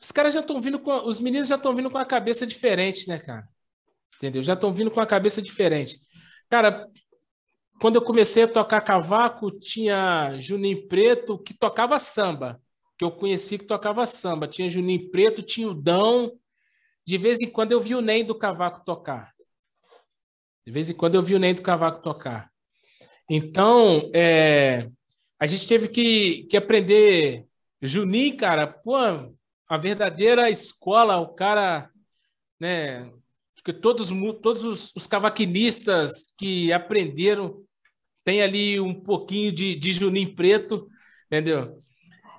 os 0.00 0.10
caras 0.10 0.34
já 0.34 0.40
estão 0.40 0.60
vindo 0.60 0.78
com. 0.78 0.92
Os 1.06 1.20
meninos 1.20 1.48
já 1.48 1.56
estão 1.56 1.74
vindo 1.74 1.90
com 1.90 1.98
a 1.98 2.04
cabeça 2.04 2.46
diferente, 2.46 3.08
né, 3.08 3.18
cara? 3.18 3.48
Entendeu? 4.16 4.42
Já 4.42 4.54
estão 4.54 4.72
vindo 4.72 4.90
com 4.90 5.00
a 5.00 5.06
cabeça 5.06 5.42
diferente. 5.42 6.00
Cara, 6.52 6.86
quando 7.80 7.96
eu 7.96 8.02
comecei 8.02 8.42
a 8.42 8.46
tocar 8.46 8.82
cavaco, 8.82 9.50
tinha 9.50 10.36
Juninho 10.36 10.86
Preto 10.86 11.38
que 11.38 11.54
tocava 11.54 11.98
samba, 11.98 12.60
que 12.98 13.02
eu 13.02 13.10
conheci 13.10 13.56
que 13.56 13.64
tocava 13.64 14.06
samba. 14.06 14.46
Tinha 14.46 14.68
Juninho 14.68 15.10
Preto, 15.10 15.42
tinha 15.42 15.66
o 15.66 15.72
Dão. 15.72 16.38
De 17.06 17.16
vez 17.16 17.40
em 17.40 17.50
quando 17.50 17.72
eu 17.72 17.80
vi 17.80 17.94
o 17.94 18.02
Ney 18.02 18.22
do 18.22 18.34
cavaco 18.34 18.84
tocar. 18.84 19.32
De 20.66 20.70
vez 20.70 20.90
em 20.90 20.94
quando 20.94 21.14
eu 21.14 21.22
vi 21.22 21.34
o 21.34 21.38
Ney 21.38 21.54
do 21.54 21.62
cavaco 21.62 22.02
tocar. 22.02 22.52
Então, 23.30 24.10
é, 24.14 24.90
a 25.40 25.46
gente 25.46 25.66
teve 25.66 25.88
que, 25.88 26.42
que 26.50 26.56
aprender. 26.58 27.46
Juninho, 27.80 28.36
cara, 28.36 28.66
pô, 28.66 28.94
a 29.66 29.78
verdadeira 29.78 30.50
escola, 30.50 31.18
o 31.18 31.28
cara, 31.28 31.90
né? 32.60 33.10
Porque 33.62 33.78
todos, 33.78 34.08
todos 34.42 34.64
os, 34.64 34.92
os 34.96 35.06
cavaquinistas 35.06 36.32
que 36.36 36.72
aprenderam 36.72 37.62
tem 38.24 38.42
ali 38.42 38.80
um 38.80 38.92
pouquinho 38.92 39.52
de, 39.52 39.76
de 39.76 39.92
Juninho 39.92 40.34
Preto, 40.34 40.88
entendeu? 41.26 41.76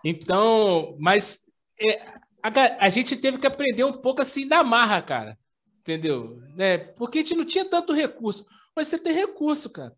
Então, 0.03 0.97
mas 0.99 1.39
é, 1.79 2.01
a, 2.41 2.85
a, 2.85 2.89
gente 2.89 3.15
teve 3.15 3.37
que 3.37 3.47
aprender 3.47 3.85
um 3.85 3.93
pouco 3.93 4.21
assim 4.21 4.47
da 4.47 4.63
marra, 4.63 5.01
cara, 5.01 5.37
entendeu? 5.79 6.41
Né? 6.57 6.77
Porque 6.77 7.19
a 7.19 7.21
gente 7.21 7.35
não 7.35 7.45
tinha 7.45 7.63
tanto 7.63 7.93
recurso, 7.93 8.45
mas 8.75 8.87
você 8.87 8.99
tem 8.99 9.13
recurso, 9.13 9.69
cara, 9.69 9.93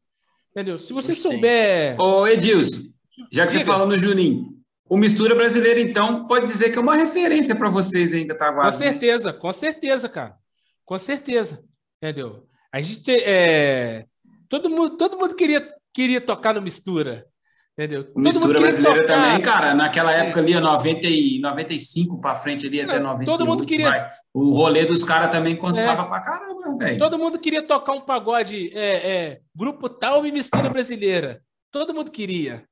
entendeu? 0.51 0.77
Se 0.77 0.93
você 0.93 1.15
souber. 1.15 1.99
Ô, 1.99 2.27
Edilson, 2.27 2.81
já 3.31 3.47
que 3.47 3.53
Diga. 3.53 3.65
você 3.65 3.65
falou 3.65 3.87
no 3.87 3.97
Juninho, 3.97 4.55
o 4.87 4.95
Mistura 4.95 5.33
Brasileiro, 5.33 5.79
então, 5.79 6.27
pode 6.27 6.45
dizer 6.45 6.71
que 6.71 6.77
é 6.77 6.81
uma 6.81 6.95
referência 6.95 7.55
para 7.55 7.69
vocês 7.69 8.13
ainda, 8.13 8.37
tá? 8.37 8.53
Com 8.53 8.71
certeza, 8.71 9.33
com 9.33 9.51
certeza, 9.51 10.07
cara. 10.07 10.37
Com 10.85 10.97
certeza. 10.97 11.63
Entendeu? 12.01 12.47
A 12.71 12.79
gente. 12.79 13.11
É... 13.11 14.05
Todo, 14.47 14.69
mundo, 14.69 14.95
todo 14.97 15.17
mundo 15.17 15.35
queria, 15.35 15.67
queria 15.93 16.21
tocar 16.21 16.53
no 16.53 16.61
Mistura. 16.61 17.25
Entendeu? 17.77 18.09
Mistura 18.15 18.59
Brasileira 18.59 19.01
tocar... 19.01 19.21
também, 19.21 19.41
cara, 19.41 19.73
naquela 19.73 20.13
é. 20.13 20.27
época 20.27 20.39
é. 20.39 20.43
ali, 20.43 20.53
90 20.57 21.07
e 21.07 21.39
95 21.39 22.21
para 22.21 22.35
frente 22.35 22.67
ali, 22.67 22.79
até 22.79 22.99
98. 22.99 23.25
Todo 23.25 23.45
mundo 23.45 23.65
queria. 23.65 23.89
Vai. 23.89 24.09
O 24.33 24.53
rolê 24.53 24.85
dos 24.85 25.03
caras 25.03 25.29
também 25.29 25.57
constava 25.57 26.03
é. 26.03 26.05
pra 26.05 26.21
caramba, 26.21 26.77
velho. 26.77 26.99
Todo 26.99 27.17
mundo 27.17 27.37
queria 27.37 27.63
tocar 27.63 27.91
um 27.91 28.01
pagode, 28.01 28.71
é, 28.73 29.11
é, 29.11 29.39
grupo 29.53 29.89
tal 29.89 30.25
e 30.25 30.31
mistura 30.31 30.69
brasileira. 30.69 31.41
Todo 31.69 31.93
mundo 31.93 32.11
queria. 32.11 32.63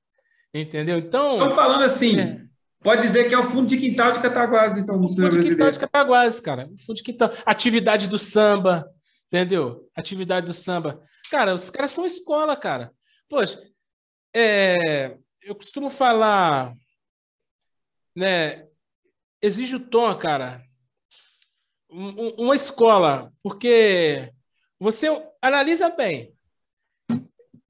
Entendeu? 0.53 0.97
Então. 0.97 1.33
Estão 1.33 1.51
falando 1.51 1.83
assim. 1.83 2.47
Pode 2.83 3.01
dizer 3.01 3.29
que 3.29 3.33
é 3.33 3.39
o 3.39 3.43
fundo 3.43 3.67
de 3.67 3.77
quintal 3.77 4.11
de 4.11 4.19
Cataguases, 4.19 4.77
então, 4.77 4.95
fundo 4.95 5.29
de 5.29 5.49
quintal 5.49 5.71
de 5.71 5.79
Cataguases, 5.79 6.41
cara. 6.41 6.69
Fundo 6.85 6.97
de 6.97 7.03
quintal. 7.03 7.31
Atividade 7.45 8.09
do 8.09 8.19
samba, 8.19 8.91
entendeu? 9.27 9.89
Atividade 9.95 10.45
do 10.45 10.53
samba. 10.53 11.01
Cara, 11.31 11.55
os 11.55 11.69
caras 11.69 11.91
são 11.91 12.05
escola, 12.05 12.57
cara. 12.57 12.91
Poxa, 13.29 13.61
é, 14.35 15.17
eu 15.41 15.55
costumo 15.55 15.89
falar, 15.89 16.75
né? 18.13 18.67
Exige 19.41 19.77
o 19.77 19.87
tom, 19.87 20.13
cara. 20.17 20.61
Um, 21.89 22.43
uma 22.43 22.55
escola, 22.55 23.31
porque 23.41 24.29
você 24.77 25.07
analisa 25.41 25.89
bem. 25.89 26.35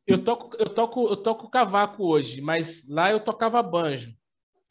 Eu 0.07 0.23
toco, 0.23 0.57
eu 0.57 0.69
toco, 0.69 1.07
eu 1.07 1.17
toco 1.17 1.49
cavaco 1.49 2.03
hoje, 2.03 2.41
mas 2.41 2.87
lá 2.89 3.11
eu 3.11 3.19
tocava 3.19 3.61
banjo. 3.61 4.13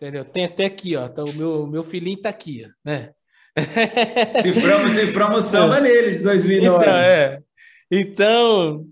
Entendeu? 0.03 0.25
Tem 0.25 0.47
até 0.47 0.65
aqui, 0.65 0.97
ó. 0.97 1.09
Tá, 1.09 1.23
o 1.23 1.33
meu, 1.33 1.65
meu 1.65 1.85
filhinho 1.85 2.21
tá 2.21 2.29
aqui, 2.29 2.67
ó, 2.67 2.71
né? 2.85 3.15
Ciframos, 4.43 4.91
ciframos 4.91 5.45
samba 5.45 5.79
neles, 5.81 6.23
2009. 6.23 6.83
Então, 6.83 6.97
é. 6.97 7.43
Então, 7.89 8.87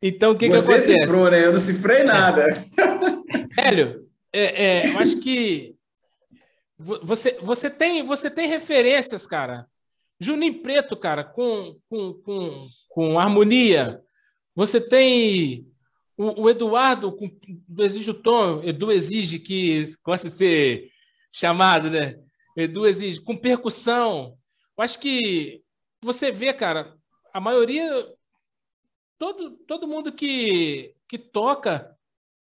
então 0.00 0.32
o 0.32 0.34
que, 0.34 0.48
Você 0.48 0.66
que 0.66 0.72
acontece? 0.72 0.94
Você 0.94 1.00
cifrou, 1.02 1.30
né? 1.30 1.44
Eu 1.44 1.50
não 1.50 1.58
cifrei 1.58 2.04
nada. 2.04 2.46
Hélio, 3.58 4.08
é, 4.32 4.64
é, 4.64 4.88
eu 4.88 4.98
acho 4.98 5.20
que 5.20 5.74
você, 6.78 7.36
você, 7.42 7.68
tem, 7.68 8.06
você 8.06 8.30
tem 8.30 8.48
referências, 8.48 9.26
cara. 9.26 9.66
Juninho 10.18 10.62
Preto, 10.62 10.96
cara, 10.96 11.22
com, 11.22 11.76
com, 11.90 12.14
com, 12.14 12.66
com 12.88 13.18
harmonia. 13.18 14.00
Você 14.54 14.80
tem 14.80 15.66
o, 16.16 16.42
o 16.42 16.50
Eduardo, 16.50 17.16
do 17.68 17.84
Exige 17.84 18.10
o 18.10 18.22
Tom, 18.22 18.62
Edu 18.62 18.90
exige 18.90 19.38
que 19.38 19.86
possa 20.02 20.30
ser 20.30 20.90
chamado, 21.30 21.90
né? 21.90 22.18
Edu 22.56 22.86
exige, 22.86 23.20
com 23.20 23.36
percussão. 23.36 24.38
Eu 24.76 24.84
acho 24.84 24.98
que 24.98 25.62
você 26.00 26.32
vê, 26.32 26.52
cara, 26.54 26.96
a 27.34 27.40
maioria, 27.40 27.90
todo, 29.18 29.50
todo 29.66 29.86
mundo 29.86 30.12
que, 30.12 30.94
que 31.06 31.18
toca 31.18 31.94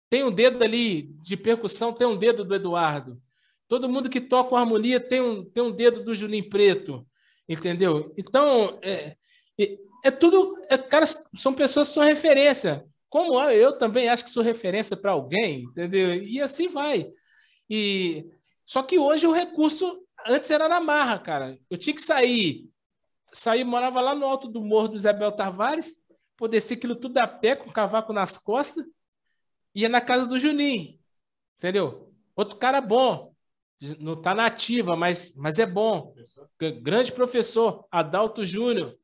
tem 0.09 0.25
um 0.25 0.33
dedo 0.33 0.63
ali 0.65 1.03
de 1.23 1.37
percussão, 1.37 1.93
tem 1.93 2.07
um 2.07 2.17
dedo 2.17 2.45
do 2.45 2.55
Eduardo. 2.55 3.23
Todo 3.69 3.89
mundo 3.89 4.11
que 4.11 4.21
toca 4.21 4.51
com 4.51 4.57
harmonia 4.57 4.99
tem 4.99 5.21
um, 5.21 5.45
tem 5.45 5.63
um 5.63 5.71
dedo 5.71 6.03
do 6.03 6.13
Juninho 6.13 6.51
Preto, 6.51 7.07
entendeu? 7.49 8.11
Então, 8.19 8.81
é, 8.83 9.17
é, 9.61 9.79
é 10.07 10.11
tudo. 10.11 10.57
É, 10.69 10.77
cara, 10.77 11.07
são 11.07 11.55
pessoas 11.55 11.87
que 11.87 11.95
são 11.95 12.03
referência 12.03 12.85
como 13.11 13.43
eu 13.51 13.77
também 13.77 14.09
acho 14.09 14.25
que 14.25 14.31
sou 14.31 14.43
referência 14.43 14.97
para 14.97 15.11
alguém, 15.11 15.65
entendeu? 15.65 16.15
E 16.15 16.41
assim 16.41 16.69
vai. 16.69 17.13
E 17.69 18.25
só 18.65 18.85
que 18.85 18.99
hoje 18.99 19.27
o 19.27 19.33
recurso 19.33 20.07
antes 20.25 20.49
era 20.49 20.69
na 20.69 20.81
marra, 20.81 21.19
cara. 21.19 21.59
Eu 21.69 21.77
tinha 21.77 21.93
que 21.93 22.01
sair, 22.01 22.71
sair 23.33 23.65
morava 23.65 24.01
lá 24.01 24.15
no 24.15 24.25
alto 24.25 24.47
do 24.47 24.63
morro 24.63 24.89
do 24.89 24.97
Isabel 24.97 25.33
Tavares, 25.33 26.01
poder 26.37 26.59
descer 26.59 26.79
aquilo 26.79 26.95
tudo 26.95 27.19
a 27.19 27.27
pé 27.27 27.57
com 27.57 27.69
o 27.69 27.73
cavaco 27.73 28.13
nas 28.13 28.39
costas, 28.39 28.87
ia 29.75 29.89
na 29.89 30.01
casa 30.01 30.25
do 30.25 30.39
Juninho, 30.39 30.97
entendeu? 31.59 32.15
Outro 32.37 32.59
cara 32.59 32.81
bom, 32.81 33.35
não 33.99 34.13
está 34.13 34.35
na 34.35 34.47
ativa, 34.47 34.95
mas, 34.97 35.35
mas 35.37 35.59
é 35.59 35.67
bom. 35.67 36.15
Grande 36.81 37.11
professor, 37.11 37.87
Adalto 37.91 38.45
Júnior. 38.45 38.97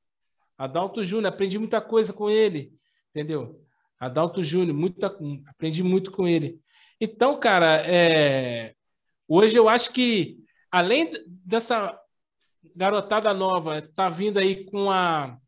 Adalto 0.57 1.05
Júnior, 1.05 1.33
aprendi 1.33 1.59
muita 1.59 1.81
coisa 1.81 2.13
com 2.13 2.31
ele, 2.31 2.73
entendeu? 3.11 3.66
Adalto 3.99 4.43
Júnior, 4.43 4.77
muita, 4.77 5.15
aprendi 5.49 5.83
muito 5.83 6.11
com 6.11 6.27
ele. 6.29 6.61
Então, 7.01 7.39
cara, 7.39 7.83
é, 7.87 8.75
hoje 9.29 9.57
eu 9.57 9.69
acho 9.69 9.93
que, 9.93 10.39
além 10.71 11.11
dessa 11.45 11.99
garotada 12.75 13.33
nova 13.33 13.81
tá 13.95 14.09
vindo 14.09 14.39
aí 14.39 14.65
com 14.65 14.91
a 14.91 15.39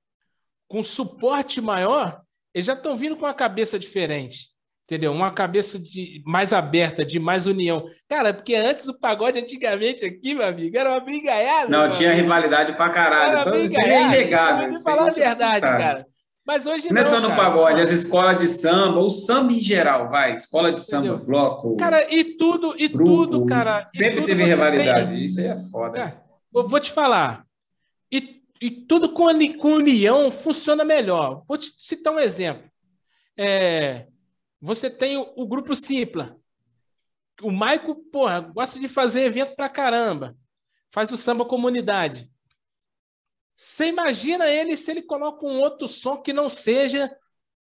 com 0.66 0.82
suporte 0.82 1.60
maior, 1.62 2.20
eles 2.54 2.66
já 2.66 2.74
estão 2.74 2.94
vindo 2.94 3.16
com 3.16 3.24
uma 3.24 3.32
cabeça 3.32 3.78
diferente, 3.78 4.48
entendeu? 4.84 5.12
Uma 5.12 5.30
cabeça 5.30 5.78
de 5.78 6.22
mais 6.26 6.52
aberta, 6.52 7.06
de 7.06 7.18
mais 7.18 7.46
união. 7.46 7.86
Cara, 8.06 8.34
porque 8.34 8.54
antes 8.54 8.86
o 8.86 9.00
pagode 9.00 9.38
antigamente 9.38 10.04
aqui, 10.04 10.34
meu 10.34 10.46
amigo, 10.46 10.76
era 10.76 10.90
uma 10.90 11.00
brigaiada. 11.00 11.70
Não, 11.70 11.88
tinha 11.88 12.10
amigo. 12.10 12.24
rivalidade 12.24 12.76
pra 12.76 12.90
caralho. 12.90 13.32
Era 13.32 13.40
então, 13.40 13.54
isso 13.56 13.80
é 13.80 14.02
inegável. 14.02 14.72
Vou 14.72 14.82
falar 14.82 15.08
a 15.08 15.14
verdade, 15.14 15.60
cara. 15.60 16.06
Mas 16.48 16.64
hoje 16.64 16.90
não. 16.90 17.02
É 17.02 17.04
só 17.04 17.20
no 17.20 17.36
pagode, 17.36 17.82
as 17.82 17.90
escolas 17.90 18.38
de 18.38 18.48
samba, 18.48 19.00
o 19.00 19.10
samba 19.10 19.52
em 19.52 19.60
geral, 19.60 20.08
vai. 20.08 20.34
Escola 20.34 20.72
de 20.72 20.80
samba, 20.80 21.08
Entendeu? 21.08 21.26
bloco. 21.26 21.76
Cara, 21.76 22.10
e 22.10 22.24
tudo, 22.24 22.74
e 22.78 22.88
grupo, 22.88 23.26
tudo, 23.26 23.44
cara. 23.44 23.84
Sempre 23.94 24.14
tudo 24.14 24.26
teve 24.28 24.44
rivalidade. 24.44 25.10
Tem... 25.10 25.24
Isso 25.26 25.40
aí 25.40 25.46
é 25.48 25.56
foda. 25.70 25.98
Cara, 25.98 26.24
eu 26.54 26.66
vou 26.66 26.80
te 26.80 26.90
falar. 26.90 27.44
E, 28.10 28.42
e 28.62 28.70
tudo 28.70 29.10
com, 29.10 29.26
com 29.58 29.74
união 29.74 30.30
funciona 30.30 30.86
melhor. 30.86 31.42
Vou 31.46 31.58
te 31.58 31.66
citar 31.66 32.14
um 32.14 32.18
exemplo. 32.18 32.66
É, 33.36 34.06
você 34.58 34.88
tem 34.88 35.18
o, 35.18 35.30
o 35.36 35.46
grupo 35.46 35.76
Simpla. 35.76 36.34
O 37.42 37.52
Maico, 37.52 37.94
porra, 37.94 38.40
gosta 38.40 38.80
de 38.80 38.88
fazer 38.88 39.24
evento 39.24 39.54
pra 39.54 39.68
caramba. 39.68 40.34
Faz 40.90 41.12
o 41.12 41.16
samba 41.18 41.44
comunidade. 41.44 42.26
Você 43.60 43.86
imagina 43.86 44.48
ele 44.48 44.76
se 44.76 44.88
ele 44.88 45.02
coloca 45.02 45.44
um 45.44 45.58
outro 45.58 45.88
som 45.88 46.16
que 46.16 46.32
não 46.32 46.48
seja 46.48 47.12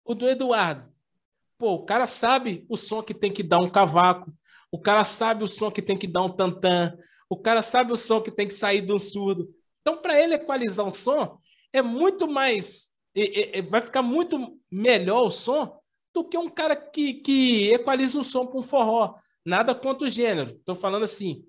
o 0.03 0.13
do 0.13 0.27
Eduardo. 0.27 0.91
Pô, 1.57 1.75
o 1.75 1.85
cara 1.85 2.05
sabe 2.05 2.65
o 2.67 2.75
som 2.75 3.01
que 3.01 3.13
tem 3.13 3.31
que 3.31 3.41
dar 3.41 3.59
um 3.59 3.69
cavaco, 3.69 4.29
o 4.69 4.77
cara 4.77 5.05
sabe 5.05 5.45
o 5.45 5.47
som 5.47 5.71
que 5.71 5.81
tem 5.81 5.97
que 5.97 6.05
dar 6.05 6.23
um 6.23 6.35
tantã, 6.35 6.97
o 7.29 7.37
cara 7.37 7.61
sabe 7.61 7.93
o 7.93 7.95
som 7.95 8.21
que 8.21 8.29
tem 8.29 8.45
que 8.45 8.53
sair 8.53 8.81
de 8.81 8.91
um 8.91 8.99
surdo. 8.99 9.49
Então, 9.79 10.01
para 10.01 10.21
ele 10.21 10.35
equalizar 10.35 10.85
o 10.85 10.91
som, 10.91 11.39
é 11.71 11.81
muito 11.81 12.27
mais. 12.27 12.89
É, 13.15 13.59
é, 13.59 13.61
vai 13.61 13.79
ficar 13.79 14.01
muito 14.01 14.59
melhor 14.69 15.25
o 15.25 15.31
som 15.31 15.79
do 16.13 16.27
que 16.27 16.37
um 16.37 16.49
cara 16.49 16.75
que, 16.75 17.13
que 17.13 17.71
equaliza 17.71 18.19
o 18.19 18.23
som 18.23 18.45
para 18.45 18.59
um 18.59 18.63
forró. 18.63 19.15
Nada 19.45 19.73
contra 19.73 20.05
o 20.05 20.09
gênero. 20.09 20.57
Estou 20.57 20.75
falando 20.75 21.03
assim. 21.03 21.45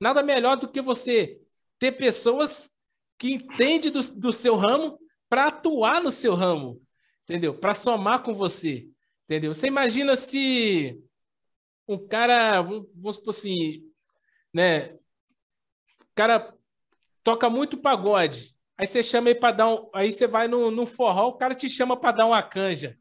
Nada 0.00 0.22
melhor 0.22 0.56
do 0.56 0.68
que 0.68 0.80
você 0.80 1.38
ter 1.78 1.92
pessoas 1.92 2.79
que 3.20 3.34
entendem 3.34 3.92
do, 3.92 4.00
do 4.16 4.32
seu 4.32 4.56
ramo 4.56 4.98
para 5.28 5.48
atuar 5.48 6.02
no 6.02 6.10
seu 6.10 6.34
ramo, 6.34 6.80
entendeu? 7.22 7.52
Para 7.54 7.74
somar 7.74 8.22
com 8.22 8.32
você, 8.32 8.88
entendeu? 9.24 9.54
Você 9.54 9.66
imagina 9.66 10.16
se 10.16 10.98
um 11.86 11.98
cara, 11.98 12.62
vamos 12.62 13.16
supor 13.16 13.28
assim, 13.28 13.84
né? 14.54 14.94
O 16.00 16.14
cara 16.14 16.54
toca 17.22 17.50
muito 17.50 17.76
pagode. 17.76 18.56
Aí 18.78 18.86
você 18.86 19.02
chama 19.02 19.28
ele 19.28 19.38
para 19.38 19.54
dar 19.54 19.68
um. 19.68 19.90
Aí 19.94 20.10
você 20.10 20.26
vai 20.26 20.48
no, 20.48 20.70
no 20.70 20.86
forró, 20.86 21.28
o 21.28 21.36
cara 21.36 21.54
te 21.54 21.68
chama 21.68 22.00
para 22.00 22.12
dar 22.16 22.26
uma 22.26 22.42
canja. 22.42 22.98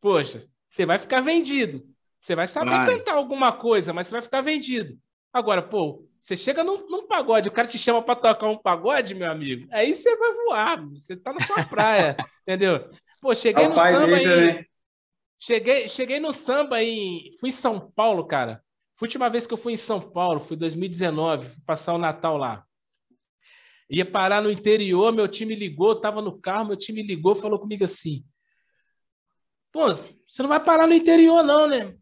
Poxa, 0.00 0.48
você 0.68 0.84
vai 0.84 0.98
ficar 0.98 1.20
vendido. 1.20 1.86
Você 2.18 2.34
vai 2.34 2.48
saber 2.48 2.70
vai. 2.70 2.86
cantar 2.86 3.14
alguma 3.14 3.52
coisa, 3.52 3.92
mas 3.92 4.08
você 4.08 4.14
vai 4.14 4.22
ficar 4.22 4.40
vendido. 4.40 4.98
Agora, 5.32 5.62
pô, 5.62 6.08
você 6.22 6.36
chega 6.36 6.62
num, 6.62 6.88
num 6.88 7.04
pagode, 7.04 7.48
o 7.48 7.52
cara 7.52 7.66
te 7.66 7.76
chama 7.76 8.00
para 8.00 8.14
tocar 8.14 8.46
um 8.46 8.56
pagode, 8.56 9.12
meu 9.12 9.28
amigo, 9.28 9.66
aí 9.72 9.92
você 9.92 10.16
vai 10.16 10.32
voar, 10.32 10.88
você 10.90 11.16
tá 11.16 11.32
na 11.32 11.40
sua 11.40 11.64
praia, 11.66 12.16
entendeu? 12.42 12.88
Pô, 13.20 13.34
cheguei 13.34 13.66
no 13.66 13.76
samba 13.76 14.16
aí. 14.16 14.66
Cheguei, 15.40 15.88
cheguei 15.88 16.20
no 16.20 16.32
samba 16.32 16.80
em. 16.80 17.28
Fui 17.40 17.48
em 17.48 17.52
São 17.52 17.90
Paulo, 17.90 18.24
cara. 18.24 18.62
Foi 18.96 19.06
a 19.06 19.08
última 19.08 19.28
vez 19.28 19.48
que 19.48 19.52
eu 19.52 19.58
fui 19.58 19.72
em 19.72 19.76
São 19.76 20.00
Paulo, 20.00 20.38
foi 20.38 20.56
2019, 20.56 21.48
fui 21.48 21.62
passar 21.66 21.92
o 21.92 21.98
Natal 21.98 22.36
lá. 22.36 22.64
Ia 23.90 24.06
parar 24.06 24.40
no 24.40 24.50
interior, 24.50 25.12
meu 25.12 25.26
time 25.26 25.56
ligou, 25.56 26.00
tava 26.00 26.22
no 26.22 26.40
carro, 26.40 26.68
meu 26.68 26.76
time 26.76 27.02
ligou, 27.02 27.34
falou 27.34 27.58
comigo 27.58 27.82
assim: 27.82 28.24
Pô, 29.72 29.92
você 29.92 30.14
não 30.38 30.48
vai 30.48 30.62
parar 30.62 30.86
no 30.86 30.94
interior, 30.94 31.42
não, 31.42 31.66
né? 31.66 31.96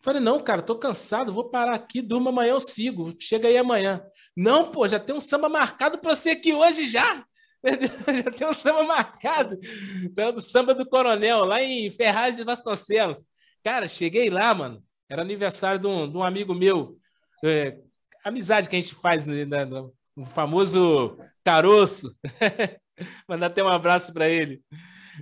Falei, 0.00 0.20
não, 0.20 0.42
cara, 0.42 0.62
tô 0.62 0.78
cansado, 0.78 1.32
vou 1.32 1.50
parar 1.50 1.74
aqui, 1.74 2.00
durmo 2.00 2.28
amanhã, 2.28 2.50
eu 2.50 2.60
sigo. 2.60 3.12
Chega 3.20 3.48
aí 3.48 3.56
amanhã. 3.56 4.02
Não, 4.36 4.70
pô, 4.70 4.86
já 4.86 5.00
tem 5.00 5.14
um 5.14 5.20
samba 5.20 5.48
marcado 5.48 5.98
para 5.98 6.14
você 6.14 6.30
aqui 6.30 6.52
hoje 6.52 6.86
já. 6.88 7.24
já 8.24 8.30
tem 8.30 8.46
um 8.46 8.54
samba 8.54 8.84
marcado. 8.84 9.58
Então, 10.04 10.32
do 10.32 10.40
samba 10.40 10.74
do 10.74 10.88
Coronel, 10.88 11.44
lá 11.44 11.62
em 11.62 11.90
Ferraz 11.90 12.36
de 12.36 12.44
Vasconcelos. 12.44 13.24
Cara, 13.64 13.88
cheguei 13.88 14.30
lá, 14.30 14.54
mano. 14.54 14.82
Era 15.10 15.22
aniversário 15.22 15.80
de 15.80 15.86
um, 15.86 16.08
de 16.08 16.16
um 16.16 16.22
amigo 16.22 16.54
meu. 16.54 16.96
É, 17.44 17.78
amizade 18.24 18.68
que 18.68 18.76
a 18.76 18.80
gente 18.80 18.94
faz 18.94 19.26
né, 19.26 19.64
no, 19.64 19.92
no 20.16 20.24
famoso 20.24 21.18
caroço. 21.44 22.14
Mandar 23.28 23.46
até 23.46 23.62
um 23.64 23.68
abraço 23.68 24.12
para 24.12 24.28
ele. 24.28 24.62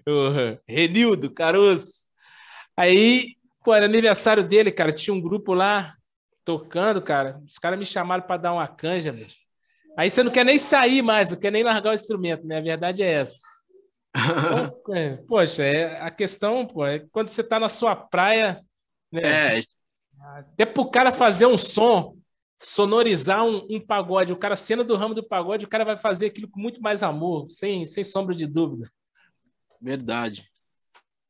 O 0.07 0.59
Renildo 0.69 1.31
Caroço. 1.31 2.07
Aí 2.77 3.36
Pô, 3.67 3.75
era 3.75 3.85
aniversário 3.85 4.47
dele, 4.47 4.71
cara. 4.71 4.93
Tinha 4.93 5.13
um 5.13 5.21
grupo 5.21 5.53
lá 5.53 5.97
tocando, 6.45 7.03
cara. 7.03 7.43
Os 7.45 7.59
caras 7.59 7.77
me 7.77 7.85
chamaram 7.85 8.23
para 8.23 8.37
dar 8.37 8.53
uma 8.53 8.69
canja, 8.69 9.11
bicho. 9.11 9.39
Aí 9.99 10.09
você 10.09 10.23
não 10.23 10.31
quer 10.31 10.45
nem 10.45 10.57
sair 10.57 11.03
mais, 11.03 11.33
não 11.33 11.37
quer 11.41 11.51
nem 11.51 11.65
largar 11.65 11.91
o 11.91 11.95
instrumento, 11.95 12.47
né? 12.47 12.59
A 12.59 12.61
verdade 12.61 13.03
é 13.03 13.11
essa. 13.11 13.41
Então, 14.15 14.95
é, 14.95 15.17
poxa, 15.17 15.65
é, 15.65 16.01
a 16.01 16.11
questão, 16.11 16.65
pô, 16.65 16.87
é 16.87 17.01
quando 17.11 17.27
você 17.27 17.41
está 17.41 17.59
na 17.59 17.69
sua 17.69 17.97
praia, 17.97 18.65
né? 19.11 19.57
É. 19.57 19.61
Até 20.21 20.65
para 20.65 20.83
o 20.83 20.89
cara 20.89 21.11
fazer 21.11 21.47
um 21.47 21.59
som, 21.59 22.17
sonorizar 22.63 23.45
um, 23.45 23.67
um, 23.69 23.85
pagode, 23.85 24.33
o 24.33 24.37
cara 24.37 24.55
cena 24.55 24.85
do 24.85 24.95
ramo 24.95 25.13
do 25.13 25.27
pagode, 25.27 25.65
o 25.65 25.69
cara 25.69 25.85
vai 25.85 25.97
fazer 25.97 26.27
aquilo 26.27 26.49
com 26.49 26.61
muito 26.61 26.81
mais 26.81 27.03
amor, 27.03 27.51
sem, 27.51 27.85
sem 27.85 28.05
sombra 28.05 28.33
de 28.33 28.47
dúvida. 28.47 28.89
Verdade. 29.81 30.49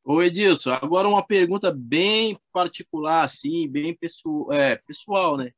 Ô 0.09 0.23
Edilson, 0.23 0.71
agora 0.71 1.05
uma 1.05 1.21
pergunta 1.21 1.69
bem 1.69 2.39
particular, 2.53 3.25
assim, 3.25 3.67
bem 3.67 3.93
pessoal, 3.93 4.53
é, 4.53 4.77
pessoal 4.77 5.35
né? 5.35 5.51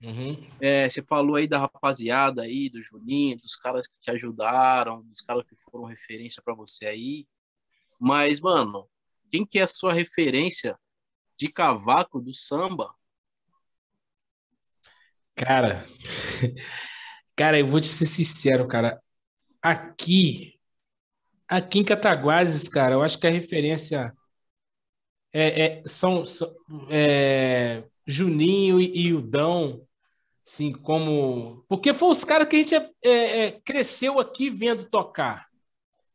Uhum. 0.00 0.48
É, 0.60 0.88
você 0.88 1.02
falou 1.02 1.34
aí 1.34 1.48
da 1.48 1.58
rapaziada 1.58 2.42
aí, 2.42 2.70
do 2.70 2.80
Juninho, 2.80 3.40
dos 3.40 3.56
caras 3.56 3.88
que 3.88 3.98
te 3.98 4.08
ajudaram, 4.12 5.02
dos 5.02 5.20
caras 5.20 5.44
que 5.44 5.56
foram 5.68 5.84
referência 5.84 6.40
para 6.40 6.54
você 6.54 6.86
aí. 6.86 7.26
Mas, 7.98 8.40
mano, 8.40 8.88
quem 9.32 9.44
que 9.44 9.58
é 9.58 9.62
a 9.62 9.66
sua 9.66 9.92
referência 9.92 10.78
de 11.36 11.48
cavaco 11.48 12.20
do 12.20 12.32
samba? 12.32 12.94
Cara, 15.34 15.84
cara, 17.34 17.58
eu 17.58 17.66
vou 17.66 17.80
te 17.80 17.88
ser 17.88 18.06
sincero, 18.06 18.68
cara. 18.68 19.02
Aqui 19.60 20.57
Aqui 21.48 21.78
em 21.78 21.84
Cataguases, 21.84 22.68
cara, 22.68 22.94
eu 22.94 23.02
acho 23.02 23.18
que 23.18 23.26
a 23.26 23.30
referência 23.30 24.12
é, 25.32 25.62
é 25.62 25.82
são, 25.86 26.24
são 26.24 26.54
é, 26.90 27.82
Juninho 28.06 28.80
e, 28.80 29.06
e 29.06 29.14
Udão, 29.14 29.82
assim, 30.46 30.72
como. 30.72 31.64
Porque 31.68 31.94
foram 31.94 32.12
os 32.12 32.24
caras 32.24 32.48
que 32.48 32.56
a 32.56 32.58
gente 32.62 32.74
é, 32.74 32.90
é, 33.02 33.44
é 33.46 33.60
cresceu 33.64 34.18
aqui 34.18 34.50
vendo 34.50 34.84
tocar. 34.84 35.48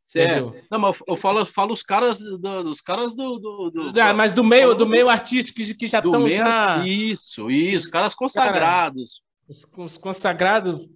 Certo. 0.05 0.53
Não, 0.69 0.79
mas 0.79 0.99
eu 1.07 1.17
falo, 1.17 1.39
eu 1.39 1.45
falo 1.45 1.73
os 1.73 1.81
caras 1.81 2.19
do, 2.19 2.63
dos 2.63 2.81
caras 2.81 3.15
do. 3.15 3.39
do, 3.39 3.71
do 3.71 4.01
ah, 4.01 4.13
mas 4.13 4.33
do 4.33 4.43
meio, 4.43 4.75
do 4.75 4.85
meio 4.85 5.09
artístico 5.09 5.57
que, 5.57 5.73
que 5.73 5.87
já 5.87 5.99
estão 5.99 6.29
já. 6.29 6.85
Isso, 6.85 7.49
isso, 7.49 7.89
caras 7.89 8.13
consagrados. 8.13 9.13
Cara, 9.13 9.49
os, 9.49 9.67
os, 9.75 9.97
consagrados, 9.97 10.87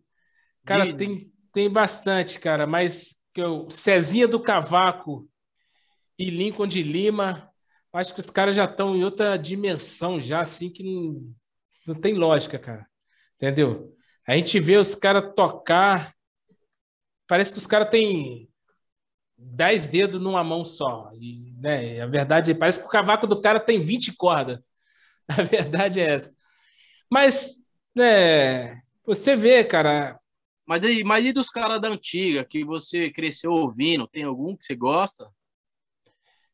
cara, 0.63 0.85
de... 0.85 0.93
tem, 0.93 1.31
tem 1.51 1.69
bastante, 1.69 2.39
cara, 2.39 2.67
mas 2.67 3.15
que 3.37 3.43
o 3.43 3.69
Cezinha 3.69 4.27
do 4.27 4.41
Cavaco 4.41 5.29
e 6.17 6.27
Lincoln 6.27 6.65
de 6.65 6.81
Lima, 6.81 7.53
acho 7.93 8.11
que 8.11 8.19
os 8.19 8.31
caras 8.31 8.55
já 8.55 8.65
estão 8.65 8.95
em 8.95 9.03
outra 9.03 9.37
dimensão, 9.37 10.19
já 10.19 10.41
assim 10.41 10.71
que 10.71 10.81
não, 10.81 11.35
não 11.85 11.93
tem 11.93 12.15
lógica, 12.15 12.57
cara. 12.57 12.87
Entendeu? 13.35 13.95
A 14.27 14.35
gente 14.35 14.59
vê 14.59 14.77
os 14.77 14.95
caras 14.95 15.35
tocar, 15.35 16.15
parece 17.27 17.51
que 17.51 17.59
os 17.59 17.67
caras 17.67 17.91
têm 17.91 18.49
dez 19.37 19.85
dedos 19.85 20.19
numa 20.19 20.43
mão 20.43 20.65
só. 20.65 21.11
E, 21.13 21.53
né, 21.59 22.01
a 22.01 22.07
verdade 22.07 22.49
é, 22.49 22.55
parece 22.55 22.79
que 22.79 22.87
o 22.87 22.89
cavaco 22.89 23.27
do 23.27 23.39
cara 23.39 23.59
tem 23.59 23.79
20 23.79 24.15
cordas. 24.15 24.59
A 25.29 25.43
verdade 25.43 25.99
é 25.99 26.15
essa. 26.15 26.33
Mas, 27.07 27.63
né, 27.93 28.81
você 29.05 29.35
vê, 29.35 29.63
cara, 29.63 30.19
mas, 30.67 30.83
e, 30.83 31.03
mas 31.03 31.25
e 31.25 31.31
dos 31.31 31.49
caras 31.49 31.79
da 31.79 31.87
antiga, 31.87 32.43
que 32.43 32.63
você 32.65 33.09
cresceu 33.09 33.51
ouvindo? 33.51 34.07
Tem 34.07 34.23
algum 34.23 34.55
que 34.55 34.65
você 34.65 34.75
gosta? 34.75 35.31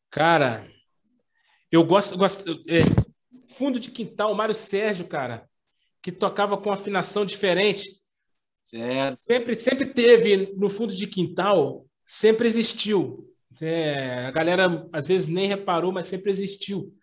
Cara, 0.08 0.70
eu 1.70 1.84
gosto. 1.84 2.16
gosto 2.16 2.64
é, 2.68 2.82
fundo 3.48 3.80
de 3.80 3.90
quintal, 3.90 4.32
Mário 4.32 4.54
Sérgio, 4.54 5.08
cara, 5.08 5.48
que 6.00 6.12
tocava 6.12 6.56
com 6.56 6.70
afinação 6.70 7.26
diferente. 7.26 8.00
Certo. 8.62 9.18
Sempre, 9.18 9.54
sempre 9.56 9.86
teve 9.86 10.54
no 10.56 10.70
fundo 10.70 10.94
de 10.94 11.08
quintal, 11.08 11.84
sempre 12.06 12.46
existiu. 12.46 13.28
É, 13.60 14.26
a 14.26 14.30
galera 14.30 14.88
às 14.92 15.08
vezes 15.08 15.26
nem 15.26 15.48
reparou, 15.48 15.90
mas 15.90 16.06
sempre 16.06 16.30
existiu. 16.30 16.94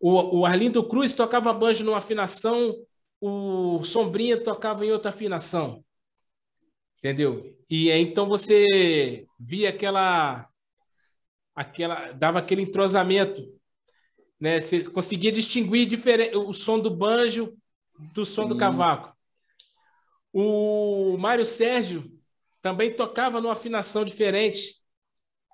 O, 0.00 0.40
o 0.40 0.46
Arlindo 0.46 0.86
Cruz 0.88 1.14
tocava 1.14 1.52
banjo 1.52 1.84
numa 1.84 1.98
afinação, 1.98 2.74
o 3.20 3.84
Sombrinha 3.84 4.42
tocava 4.42 4.84
em 4.84 4.90
outra 4.90 5.10
afinação. 5.10 5.84
Entendeu? 7.02 7.58
E 7.68 7.90
aí, 7.90 8.00
então 8.00 8.28
você 8.28 9.26
via 9.36 9.70
aquela 9.70 10.48
aquela 11.52 12.12
dava 12.12 12.38
aquele 12.38 12.62
entrosamento, 12.62 13.42
né? 14.40 14.60
Você 14.60 14.84
conseguia 14.84 15.32
distinguir 15.32 15.84
diferente, 15.88 16.36
o 16.36 16.52
som 16.52 16.78
do 16.78 16.88
banjo 16.88 17.58
do 18.14 18.24
som 18.24 18.44
Sim. 18.44 18.50
do 18.50 18.56
cavaco. 18.56 19.16
O 20.32 21.16
Mário 21.18 21.44
Sérgio 21.44 22.08
também 22.60 22.94
tocava 22.94 23.40
numa 23.40 23.52
afinação 23.52 24.04
diferente 24.04 24.76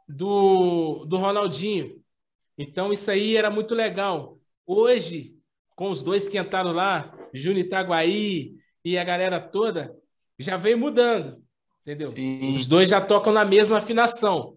do, 0.07 1.07
do 1.07 1.17
Ronaldinho. 1.17 2.05
Então 2.59 2.93
isso 2.93 3.11
aí 3.11 3.37
era 3.37 3.51
muito 3.51 3.75
legal. 3.75 4.39
Hoje, 4.67 5.35
com 5.75 5.91
os 5.91 6.03
dois 6.03 6.29
que 6.29 6.39
entraram 6.39 6.73
lá, 6.73 7.11
Júnior 7.33 7.65
Itaguaí 7.65 8.59
e 8.85 8.99
a 8.99 9.05
galera 9.05 9.41
toda, 9.41 9.97
já 10.39 10.57
veio 10.57 10.79
mudando, 10.79 11.43
entendeu? 11.83 12.09
Sim. 12.09 12.55
Os 12.55 12.67
dois 12.67 12.89
já 12.89 13.01
tocam 13.01 13.33
na 13.33 13.45
mesma 13.45 13.79
afinação. 13.79 14.57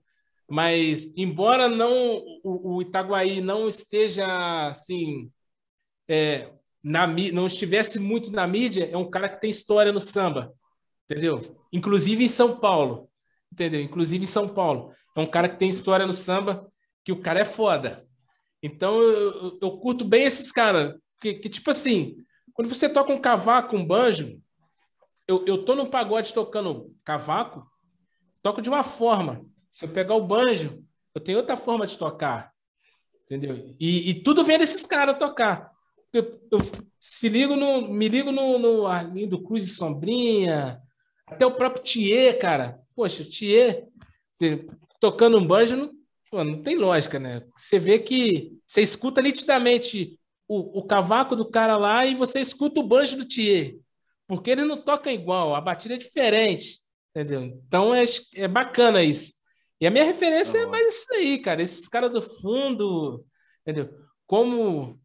Mas, 0.50 1.14
embora 1.16 1.70
não 1.70 2.18
o, 2.44 2.76
o 2.76 2.82
Itaguaí 2.82 3.40
não 3.40 3.70
esteja 3.70 4.68
assim, 4.68 5.32
é, 6.10 6.52
na, 6.84 7.08
não 7.08 7.48
estivesse 7.48 8.00
muito 8.00 8.32
na 8.32 8.46
mídia, 8.46 8.90
é 8.92 8.98
um 8.98 9.10
cara 9.10 9.30
que 9.30 9.40
tem 9.40 9.50
história 9.50 9.94
no 9.94 10.00
samba, 10.00 10.54
entendeu? 11.06 11.40
Inclusive 11.72 12.24
em 12.24 12.28
São 12.28 12.60
Paulo, 12.60 13.10
entendeu? 13.52 13.82
Inclusive 13.82 14.24
em 14.24 14.28
São 14.28 14.50
Paulo. 14.50 14.94
É 15.16 15.22
um 15.22 15.26
cara 15.26 15.48
que 15.48 15.58
tem 15.58 15.70
história 15.70 16.06
no 16.06 16.14
samba, 16.14 16.70
que 17.04 17.12
o 17.12 17.22
cara 17.22 17.40
é 17.40 17.46
foda. 17.46 18.06
Então, 18.62 19.02
eu, 19.02 19.58
eu 19.62 19.78
curto 19.78 20.06
bem 20.06 20.24
esses 20.24 20.52
caras. 20.52 20.96
Que, 21.20 21.36
que, 21.36 21.50
tipo 21.50 21.70
assim, 21.72 22.16
quando 22.54 22.68
você 22.68 22.90
toca 22.90 23.14
um 23.14 23.22
cavaco, 23.22 23.76
um 23.76 23.86
banjo, 23.86 24.40
eu, 25.32 25.46
eu 25.46 25.64
tô 25.64 25.76
no 25.76 25.90
pagode 25.90 26.34
tocando 26.34 26.94
cavaco, 27.06 27.66
toco 28.42 28.62
de 28.62 28.70
uma 28.70 28.84
forma. 28.84 29.46
Se 29.70 29.86
eu 29.86 29.90
pegar 29.90 30.16
o 30.16 30.28
banjo, 30.28 30.84
eu 31.16 31.22
tenho 31.22 31.38
outra 31.38 31.56
forma 31.56 31.88
de 31.88 31.98
tocar. 31.98 32.52
Entendeu? 33.26 33.74
E, 33.80 34.10
e 34.10 34.24
tudo 34.24 34.44
vem 34.44 34.58
desses 34.58 34.86
caras 34.86 35.18
tocar. 35.18 35.72
Eu, 36.12 36.42
eu, 36.52 36.58
se 37.00 37.30
ligo 37.30 37.56
no, 37.56 37.88
me 37.88 38.10
ligo 38.10 38.30
no, 38.30 38.60
no 38.60 38.88
Arlindo 38.88 39.42
Cruz 39.42 39.66
e 39.66 39.70
Sombrinha, 39.70 40.82
até 41.26 41.46
o 41.46 41.56
próprio 41.56 41.82
Thier, 41.82 42.38
cara. 42.38 42.82
Poxa, 42.94 43.24
o 43.24 43.26
Thier 43.26 43.88
tocando 45.00 45.38
um 45.38 45.48
banjo 45.48 45.78
não, 45.78 45.92
pô, 46.30 46.44
não 46.44 46.62
tem 46.62 46.76
lógica, 46.76 47.18
né? 47.18 47.42
Você 47.56 47.80
vê 47.80 48.00
que 48.00 48.60
você 48.68 48.82
escuta 48.82 49.22
nitidamente 49.22 50.20
o, 50.46 50.80
o 50.80 50.86
cavaco 50.86 51.38
do 51.38 51.50
cara 51.50 51.78
lá 51.78 52.06
e 52.06 52.16
você 52.16 52.42
escuta 52.42 52.82
o 52.82 52.88
banjo 52.88 53.16
do 53.16 53.26
Thier. 53.26 53.78
Porque 54.32 54.50
ele 54.50 54.64
não 54.64 54.78
toca 54.78 55.12
igual, 55.12 55.54
a 55.54 55.60
batida 55.60 55.96
é 55.96 55.98
diferente, 55.98 56.80
entendeu? 57.10 57.42
Então 57.42 57.94
é, 57.94 58.02
é 58.36 58.48
bacana 58.48 59.04
isso. 59.04 59.34
E 59.78 59.86
a 59.86 59.92
minha 59.92 60.06
referência 60.06 60.60
é 60.60 60.66
mais 60.66 60.88
isso 60.88 61.14
aí, 61.14 61.38
cara. 61.38 61.62
Esses 61.62 61.86
caras 61.90 62.14
do 62.14 62.22
fundo, 62.22 63.26
entendeu? 63.62 63.94
Como 64.26 64.98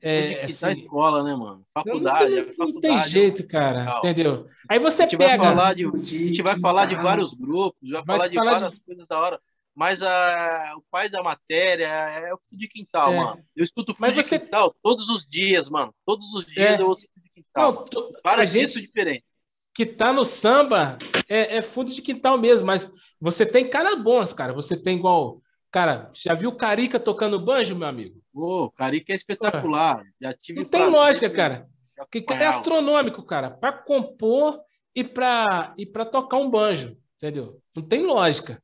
é, 0.00 0.34
que 0.34 0.52
assim, 0.52 0.82
escola, 0.82 1.24
né, 1.24 1.34
mano? 1.34 1.66
Faculdade. 1.74 2.36
Não, 2.36 2.54
não, 2.56 2.74
não 2.74 2.80
tem 2.80 2.94
é 2.94 3.08
jeito, 3.08 3.44
cara. 3.48 3.98
Entendeu? 3.98 4.46
Aí 4.68 4.78
você 4.78 5.02
a 5.02 5.08
pega. 5.08 5.38
Vai 5.38 5.38
falar 5.38 5.74
de, 5.74 5.84
a 5.84 6.04
gente 6.04 6.42
vai 6.42 6.56
falar 6.60 6.86
de 6.86 6.94
vários 6.94 7.34
grupos, 7.34 7.90
vai, 7.90 8.04
vai 8.04 8.16
falar 8.16 8.28
de 8.28 8.34
falar 8.36 8.50
várias 8.52 8.74
de... 8.74 8.80
coisas 8.80 9.06
da 9.08 9.18
hora. 9.18 9.40
Mas 9.74 10.02
a, 10.02 10.74
o 10.76 10.82
pai 10.90 11.08
da 11.08 11.22
matéria 11.22 11.86
é 11.86 12.32
o 12.34 12.38
fio 12.38 12.58
de 12.58 12.68
quintal, 12.68 13.12
é. 13.12 13.16
mano. 13.16 13.44
Eu 13.56 13.64
escuto 13.64 13.94
fio 13.94 14.12
de 14.12 14.22
você... 14.22 14.38
quintal 14.38 14.74
todos 14.82 15.08
os 15.08 15.24
dias, 15.24 15.70
mano. 15.70 15.94
Todos 16.04 16.32
os 16.34 16.44
dias 16.44 16.78
é. 16.78 16.82
eu 16.82 16.88
ouço 16.88 17.08
fio 17.12 17.22
de 17.22 17.30
quintal. 17.30 17.72
Não, 17.72 17.84
tô... 17.84 18.12
Várias 18.22 18.50
gente 18.50 18.80
diferentes. 18.80 19.26
Que 19.74 19.86
tá 19.86 20.12
no 20.12 20.24
samba 20.26 20.98
é, 21.26 21.56
é 21.56 21.62
fundo 21.62 21.90
de 21.92 22.02
quintal 22.02 22.36
mesmo, 22.36 22.66
mas 22.66 22.92
você 23.18 23.46
tem 23.46 23.68
caras 23.68 24.00
bons, 24.00 24.34
cara. 24.34 24.52
Você 24.52 24.80
tem 24.80 24.98
igual. 24.98 25.40
Cara, 25.70 26.10
já 26.12 26.34
viu 26.34 26.50
o 26.50 26.56
Carica 26.56 27.00
tocando 27.00 27.40
banjo, 27.40 27.74
meu 27.74 27.88
amigo? 27.88 28.20
Pô, 28.30 28.70
Carica 28.72 29.14
é 29.14 29.16
espetacular. 29.16 30.04
Já 30.20 30.34
tive 30.34 30.60
Não 30.60 30.68
tem 30.68 30.86
lógica, 30.86 31.30
cara. 31.30 31.66
Que 32.10 32.24
é 32.28 32.46
astronômico, 32.46 33.22
cara. 33.22 33.50
Para 33.50 33.72
compor 33.72 34.60
e 34.94 35.02
para 35.02 35.72
e 35.78 35.86
para 35.86 36.04
tocar 36.04 36.36
um 36.36 36.50
banjo, 36.50 36.98
entendeu? 37.16 37.60
Não 37.74 37.82
tem 37.82 38.02
lógica, 38.02 38.62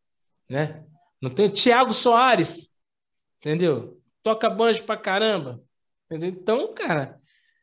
né? 0.49 0.85
Não 1.21 1.31
tem 1.31 1.49
Tiago 1.51 1.93
Soares, 1.93 2.75
entendeu? 3.41 4.01
Toca 4.23 4.49
banjo 4.49 4.85
pra 4.85 4.97
caramba, 4.97 5.63
entendeu? 6.07 6.31
Então, 6.31 6.75
cara, 6.75 7.21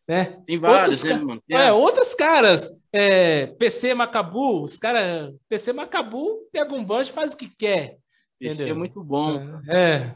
né? 0.07 0.41
Tem 0.45 0.59
vários, 0.59 1.03
né, 1.03 1.15
mano? 1.15 1.43
É, 1.49 1.71
outros 1.71 2.13
caras, 2.13 2.83
é, 2.91 3.47
PC 3.47 3.93
Macabu, 3.93 4.63
os 4.63 4.77
caras, 4.77 5.33
PC 5.49 5.73
Macabu 5.73 6.47
pega 6.51 6.73
um 6.73 6.83
banjo 6.83 7.09
e 7.09 7.13
faz 7.13 7.33
o 7.33 7.37
que 7.37 7.49
quer. 7.49 7.97
PC 8.37 8.51
é 8.51 8.53
entendeu? 8.53 8.75
é 8.75 8.77
muito 8.77 9.03
bom. 9.03 9.61
É. 9.67 9.95
é. 9.95 10.15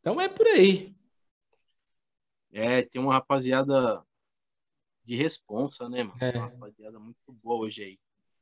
Então 0.00 0.20
é 0.20 0.28
por 0.28 0.46
aí. 0.46 0.94
É, 2.52 2.82
tem 2.82 3.00
uma 3.00 3.14
rapaziada 3.14 4.02
de 5.04 5.16
responsa, 5.16 5.88
né, 5.88 6.04
mano? 6.04 6.18
É. 6.20 6.36
Uma 6.36 6.48
rapaziada 6.48 6.98
muito 6.98 7.32
boa 7.42 7.66
hoje 7.66 7.82
aí. 7.82 7.98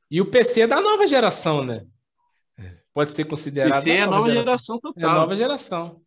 E 0.09 0.19
o 0.19 0.29
PC 0.29 0.61
é 0.61 0.67
da 0.67 0.81
nova 0.81 1.07
geração, 1.07 1.63
né? 1.63 1.85
Pode 2.93 3.11
ser 3.11 3.25
considerado. 3.25 3.83
PC 3.83 3.91
é 3.91 4.01
a 4.01 4.07
nova 4.07 4.29
geração, 4.29 4.43
geração 4.43 4.79
total. 4.79 5.09
É 5.09 5.13
nova 5.13 5.35
geração. 5.35 6.01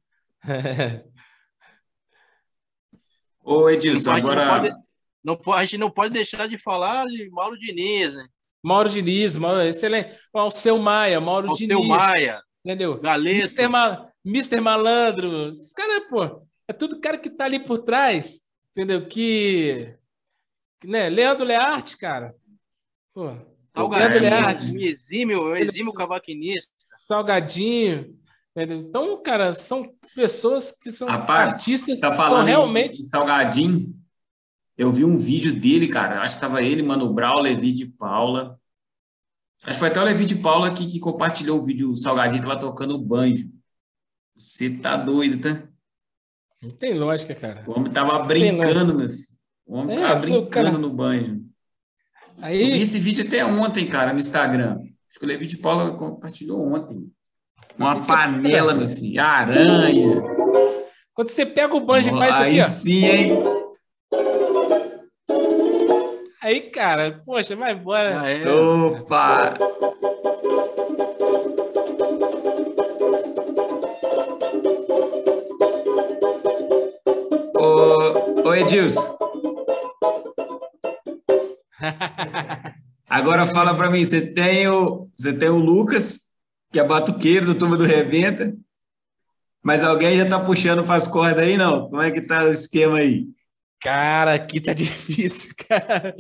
Ô, 3.42 3.68
Edilson, 3.70 4.10
não 4.10 4.16
agora. 4.16 4.44
Não 4.44 4.60
pode, 4.60 4.76
não 5.24 5.36
pode, 5.36 5.58
a 5.58 5.64
gente 5.64 5.78
não 5.78 5.90
pode 5.90 6.12
deixar 6.12 6.48
de 6.48 6.58
falar 6.58 7.06
de 7.06 7.28
Mauro 7.30 7.58
Diniz, 7.58 8.14
né? 8.14 8.26
Mauro 8.62 8.88
Diniz, 8.88 9.36
Mauro, 9.36 9.62
excelente. 9.62 10.16
O 10.32 10.50
seu 10.50 10.78
Maia, 10.78 11.20
Mauro 11.20 11.48
Alceu 11.48 11.66
Diniz. 11.66 11.88
Maia. 11.88 12.42
Entendeu? 12.64 12.98
Galeto. 13.00 13.54
Mr. 14.24 14.58
Malandro, 14.60 15.50
esses 15.50 15.72
caras, 15.74 16.08
pô, 16.08 16.46
é 16.66 16.72
tudo 16.72 16.98
cara 16.98 17.18
que 17.18 17.28
tá 17.28 17.44
ali 17.44 17.58
por 17.58 17.80
trás, 17.80 18.40
entendeu? 18.70 19.06
Que, 19.06 19.98
né? 20.82 21.10
Leandro 21.10 21.44
Learte, 21.44 21.98
cara. 21.98 22.34
Pô, 23.12 23.36
Salgadinho, 23.74 24.82
exímio, 24.82 25.56
exímio 25.56 25.92
cavaquinista. 25.92 26.72
Salgadinho. 26.78 28.16
Entendeu? 28.56 28.78
Então, 28.78 29.22
cara, 29.22 29.52
são 29.52 29.92
pessoas 30.14 30.70
que 30.70 30.92
são 30.92 31.08
Rapaz, 31.08 31.54
artistas 31.54 31.98
tá 31.98 32.12
falando 32.12 32.46
realmente. 32.46 33.02
Salgadinho. 33.02 33.92
Eu 34.78 34.92
vi 34.92 35.04
um 35.04 35.18
vídeo 35.18 35.52
dele, 35.52 35.88
cara. 35.88 36.22
Acho 36.22 36.36
que 36.36 36.40
tava 36.40 36.62
ele, 36.62 36.82
Mano 36.82 37.12
Brau, 37.12 37.40
Levi 37.40 37.72
de 37.72 37.86
Paula. 37.86 38.58
Acho 39.64 39.72
que 39.72 39.78
foi 39.78 39.88
até 39.88 40.00
o 40.00 40.04
Levi 40.04 40.24
de 40.24 40.36
Paula 40.36 40.72
que, 40.72 40.86
que 40.86 41.00
compartilhou 41.00 41.58
o 41.58 41.62
vídeo. 41.64 41.90
O 41.90 41.96
Salgadinho 41.96 42.42
tava 42.42 42.60
tocando 42.60 42.98
banjo. 42.98 43.50
Você 44.36 44.70
tá 44.70 44.96
doido, 44.96 45.40
tá? 45.40 45.68
Não 46.62 46.70
tem 46.70 46.94
lógica, 46.94 47.34
cara. 47.34 47.64
O 47.66 47.72
homem 47.72 47.92
tava 47.92 48.20
brincando, 48.20 48.94
meu 48.94 49.10
filho. 49.10 49.38
O 49.66 49.76
homem 49.76 49.96
é, 49.96 50.00
tava 50.00 50.20
brincando 50.20 50.70
cara... 50.70 50.78
no 50.78 50.90
banjo. 50.90 51.43
Aí... 52.42 52.62
Eu 52.62 52.76
vi 52.76 52.82
esse 52.82 52.98
vídeo 52.98 53.24
até 53.26 53.44
ontem, 53.44 53.86
cara, 53.86 54.12
no 54.12 54.18
Instagram. 54.18 54.78
Acho 55.08 55.18
que 55.18 55.24
o 55.24 55.28
Levi 55.28 55.46
de 55.46 55.58
Paula 55.58 55.92
compartilhou 55.96 56.60
ontem. 56.60 57.10
Uma 57.78 58.04
panela, 58.04 58.74
meu 58.74 58.88
filho. 58.88 59.20
Aranha. 59.20 60.22
Quando 61.14 61.28
você 61.28 61.46
pega 61.46 61.74
o 61.74 61.80
banjo 61.80 62.10
oh, 62.12 62.16
e 62.16 62.18
faz 62.18 62.34
isso 62.34 62.42
aqui, 62.42 62.60
ó. 62.60 62.68
sim, 62.68 63.04
hein? 63.04 63.42
Aí, 66.42 66.60
cara, 66.60 67.22
poxa, 67.24 67.56
vai 67.56 67.72
embora. 67.72 68.28
É. 68.28 68.46
Opa! 68.46 69.54
Ô, 78.44 78.52
Edilson. 78.54 79.16
Agora 83.08 83.46
fala 83.46 83.74
para 83.76 83.90
mim, 83.90 84.04
você 84.04 84.20
tem 84.20 84.66
o 84.68 85.08
você 85.16 85.32
tem 85.32 85.48
o 85.48 85.58
Lucas, 85.58 86.20
que 86.72 86.80
é 86.80 86.84
batuqueiro 86.84 87.46
do 87.46 87.54
Turma 87.54 87.76
do 87.76 87.84
Rebenta, 87.84 88.54
mas 89.62 89.84
alguém 89.84 90.16
já 90.16 90.28
tá 90.28 90.40
puxando 90.40 90.84
para 90.84 90.96
as 90.96 91.06
cordas 91.06 91.44
aí, 91.44 91.56
não? 91.56 91.88
Como 91.88 92.02
é 92.02 92.10
que 92.10 92.20
tá 92.20 92.44
o 92.44 92.50
esquema 92.50 92.98
aí? 92.98 93.26
Cara, 93.84 94.32
aqui 94.32 94.62
tá 94.62 94.72
difícil, 94.74 95.54
cara. 95.68 96.16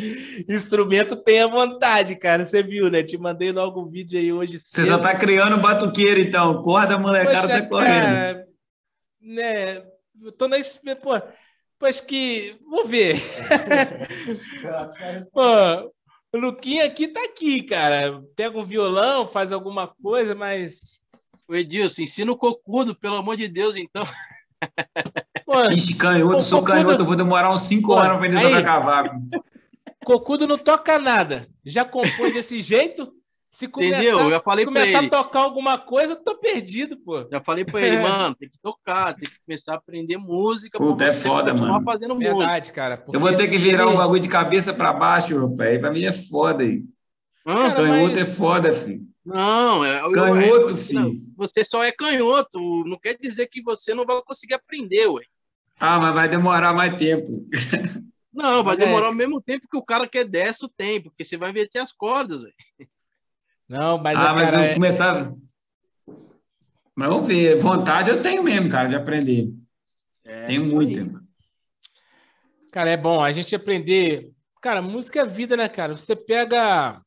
Instrumento 0.48 1.16
tem 1.16 1.42
a 1.42 1.46
vontade, 1.46 2.14
cara. 2.16 2.44
Você 2.44 2.62
viu, 2.62 2.90
né? 2.90 3.02
Te 3.02 3.16
mandei 3.16 3.52
logo 3.52 3.80
um 3.80 3.88
vídeo 3.88 4.18
aí 4.18 4.30
hoje. 4.30 4.60
Você 4.60 4.84
só 4.84 4.98
tá 4.98 5.14
criando 5.14 5.56
batuqueiro, 5.56 6.20
então. 6.20 6.62
Corda, 6.62 6.98
molecada 6.98 7.48
Poxa, 7.48 7.62
tá 7.62 7.66
correndo. 7.66 8.04
Cara, 8.04 8.46
né? 9.20 9.82
Eu 10.22 10.30
tô 10.30 10.46
na. 10.46 10.56
Pô, 11.02 11.14
acho 11.82 12.06
que. 12.06 12.56
Vou 12.68 12.86
ver. 12.86 13.16
Pô, 15.32 15.92
o 16.34 16.38
Luquinha 16.38 16.84
aqui 16.84 17.08
tá 17.08 17.22
aqui, 17.24 17.62
cara. 17.62 18.22
Pega 18.36 18.58
um 18.58 18.64
violão, 18.64 19.26
faz 19.26 19.52
alguma 19.52 19.86
coisa, 19.86 20.34
mas. 20.34 21.04
O 21.46 21.54
Edilson, 21.54 22.02
ensina 22.02 22.32
o 22.32 22.36
cocudo, 22.36 22.94
pelo 22.94 23.16
amor 23.16 23.36
de 23.36 23.48
Deus, 23.48 23.76
então. 23.76 24.04
Pô, 25.44 25.62
Ixi, 25.70 25.94
canhoto, 25.94 26.42
sou 26.42 26.60
cocudo... 26.60 26.78
canhoto, 26.78 27.02
eu 27.02 27.06
vou 27.06 27.16
demorar 27.16 27.52
uns 27.52 27.62
5 27.62 27.92
horas 27.92 28.16
para 28.16 28.26
ele 28.26 28.40
tocar 28.40 28.64
cavaco. 28.64 29.16
Cocudo 30.04 30.46
não 30.46 30.58
toca 30.58 30.98
nada. 30.98 31.46
Já 31.64 31.84
compõe 31.84 32.32
desse 32.32 32.62
jeito, 32.62 33.12
se 33.54 33.68
começar, 33.68 34.02
Entendeu? 34.02 34.30
Já 34.30 34.40
falei 34.40 34.64
começar 34.64 34.98
a 34.98 35.08
tocar 35.08 35.42
alguma 35.42 35.78
coisa, 35.78 36.16
tô 36.16 36.36
perdido, 36.36 36.96
pô. 36.96 37.24
Já 37.30 37.40
falei 37.40 37.64
pra 37.64 37.80
ele, 37.86 37.98
mano, 37.98 38.34
tem 38.34 38.48
que 38.48 38.58
tocar, 38.60 39.14
tem 39.14 39.30
que 39.30 39.38
começar 39.46 39.74
a 39.74 39.76
aprender 39.76 40.16
música. 40.16 40.76
Puta, 40.76 41.04
é 41.04 41.12
foda, 41.12 41.54
mano. 41.54 41.84
fazendo 41.84 42.18
Verdade, 42.18 42.58
música. 42.58 42.74
cara. 42.74 43.04
Eu 43.12 43.20
vou 43.20 43.32
ter 43.32 43.48
que 43.48 43.56
virar 43.56 43.86
um 43.86 43.96
bagulho 43.96 44.20
de 44.20 44.28
cabeça 44.28 44.74
pra 44.74 44.92
baixo, 44.92 45.38
rapaz. 45.38 45.78
Pra 45.78 45.92
mim 45.92 46.02
é 46.02 46.10
foda 46.10 46.64
aí. 46.64 46.82
Ah, 47.46 47.70
canhoto 47.70 48.16
mas... 48.16 48.28
é 48.28 48.36
foda, 48.36 48.72
filho. 48.72 49.02
Não, 49.24 49.84
é. 49.84 50.00
Canhoto, 50.12 50.72
eu, 50.72 50.76
filho. 50.76 51.00
Não, 51.00 51.12
você 51.36 51.64
só 51.64 51.84
é 51.84 51.92
canhoto. 51.92 52.58
Não 52.84 52.98
quer 52.98 53.16
dizer 53.16 53.46
que 53.46 53.62
você 53.62 53.94
não 53.94 54.04
vai 54.04 54.20
conseguir 54.22 54.54
aprender, 54.54 55.06
ué. 55.06 55.22
Ah, 55.78 56.00
mas 56.00 56.12
vai 56.12 56.28
demorar 56.28 56.74
mais 56.74 56.96
tempo. 56.96 57.46
Não, 58.32 58.64
vai 58.64 58.76
demorar 58.76 59.06
é... 59.06 59.08
ao 59.10 59.14
mesmo 59.14 59.40
tempo 59.40 59.68
que 59.70 59.76
o 59.76 59.84
cara 59.84 60.08
quer 60.08 60.24
desce 60.24 60.64
o 60.64 60.68
tempo, 60.68 61.10
porque 61.10 61.24
você 61.24 61.36
vai 61.36 61.50
inverter 61.50 61.80
as 61.80 61.92
cordas, 61.92 62.42
velho. 62.42 62.54
Não, 63.74 63.98
mas. 63.98 64.16
Ah, 64.16 64.32
mas 64.32 64.52
eu 64.52 64.60
é... 64.60 64.74
começar. 64.74 65.34
Mas 66.94 67.08
vamos 67.08 67.26
ver. 67.26 67.58
Vontade 67.58 68.08
eu 68.08 68.22
tenho 68.22 68.40
mesmo, 68.40 68.70
cara, 68.70 68.88
de 68.88 68.94
aprender. 68.94 69.52
É, 70.24 70.44
tenho 70.44 70.64
muita. 70.64 71.20
Cara, 72.70 72.90
é 72.90 72.96
bom 72.96 73.20
a 73.20 73.32
gente 73.32 73.52
aprender. 73.52 74.30
Cara, 74.62 74.80
música 74.80 75.20
é 75.20 75.26
vida, 75.26 75.56
né, 75.56 75.68
cara? 75.68 75.96
Você 75.96 76.14
pega. 76.14 77.02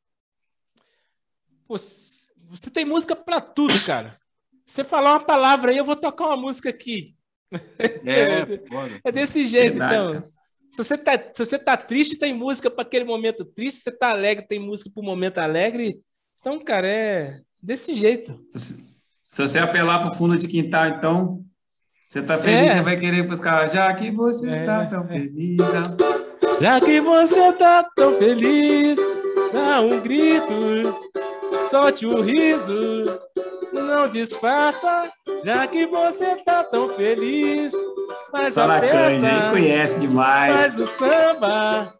você 1.69 2.69
tem 2.69 2.83
música 2.83 3.15
para 3.15 3.39
tudo, 3.39 3.73
cara. 3.85 4.13
Você 4.65 4.83
falar 4.83 5.13
uma 5.13 5.23
palavra 5.25 5.71
aí, 5.71 5.77
eu 5.77 5.85
vou 5.85 5.95
tocar 5.95 6.25
uma 6.25 6.37
música 6.37 6.69
aqui. 6.69 7.15
É, 8.05 8.43
é 9.07 9.11
desse 9.13 9.45
jeito, 9.45 9.77
Verdade, 9.77 10.17
então. 10.17 10.31
Se 10.69 10.83
você, 10.83 10.97
tá, 10.97 11.11
se 11.17 11.45
você 11.45 11.57
tá 11.57 11.77
triste, 11.77 12.19
tem 12.19 12.33
música 12.33 12.69
para 12.69 12.81
aquele 12.81 13.05
momento 13.05 13.45
triste. 13.45 13.77
Se 13.77 13.83
você 13.85 13.91
tá 13.97 14.09
alegre, 14.09 14.45
tem 14.45 14.59
música 14.59 14.91
para 14.93 15.01
o 15.01 15.05
momento 15.05 15.37
alegre. 15.37 16.01
Então, 16.39 16.59
cara, 16.63 16.87
é 16.87 17.39
desse 17.61 17.95
jeito. 17.95 18.39
Se, 18.55 18.85
você 19.29 19.59
apelar 19.59 19.99
para 19.99 20.11
o 20.11 20.15
fundo 20.15 20.37
de 20.37 20.47
quintal, 20.47 20.87
então, 20.87 21.43
você 22.07 22.21
tá 22.21 22.37
feliz, 22.39 22.71
é. 22.71 22.75
você 22.77 22.81
vai 22.81 22.97
querer 22.97 23.23
buscar. 23.23 23.67
Já 23.67 23.93
que 23.93 24.09
você 24.11 24.49
é, 24.49 24.65
tá 24.65 24.85
tão 24.85 25.07
feliz. 25.07 25.57
Já 26.59 26.79
que 26.79 27.01
você 27.01 27.53
tá 27.53 27.83
tão 27.95 28.13
feliz, 28.15 28.97
dá 29.53 29.81
um 29.81 29.99
grito, 29.99 30.53
solte 31.69 32.05
um 32.05 32.21
riso, 32.21 33.03
não 33.83 34.09
disfarça, 34.09 35.11
já 35.43 35.67
que 35.67 35.85
você 35.85 36.35
tá 36.43 36.63
tão 36.63 36.89
feliz. 36.89 37.73
Faz 38.31 38.53
Só 38.53 38.69
a 38.69 38.79
festa, 38.79 38.97
canja, 38.97 39.49
conhece 39.51 39.99
demais. 39.99 40.57
Faz 40.57 40.79
o 40.79 40.87
samba, 40.87 41.93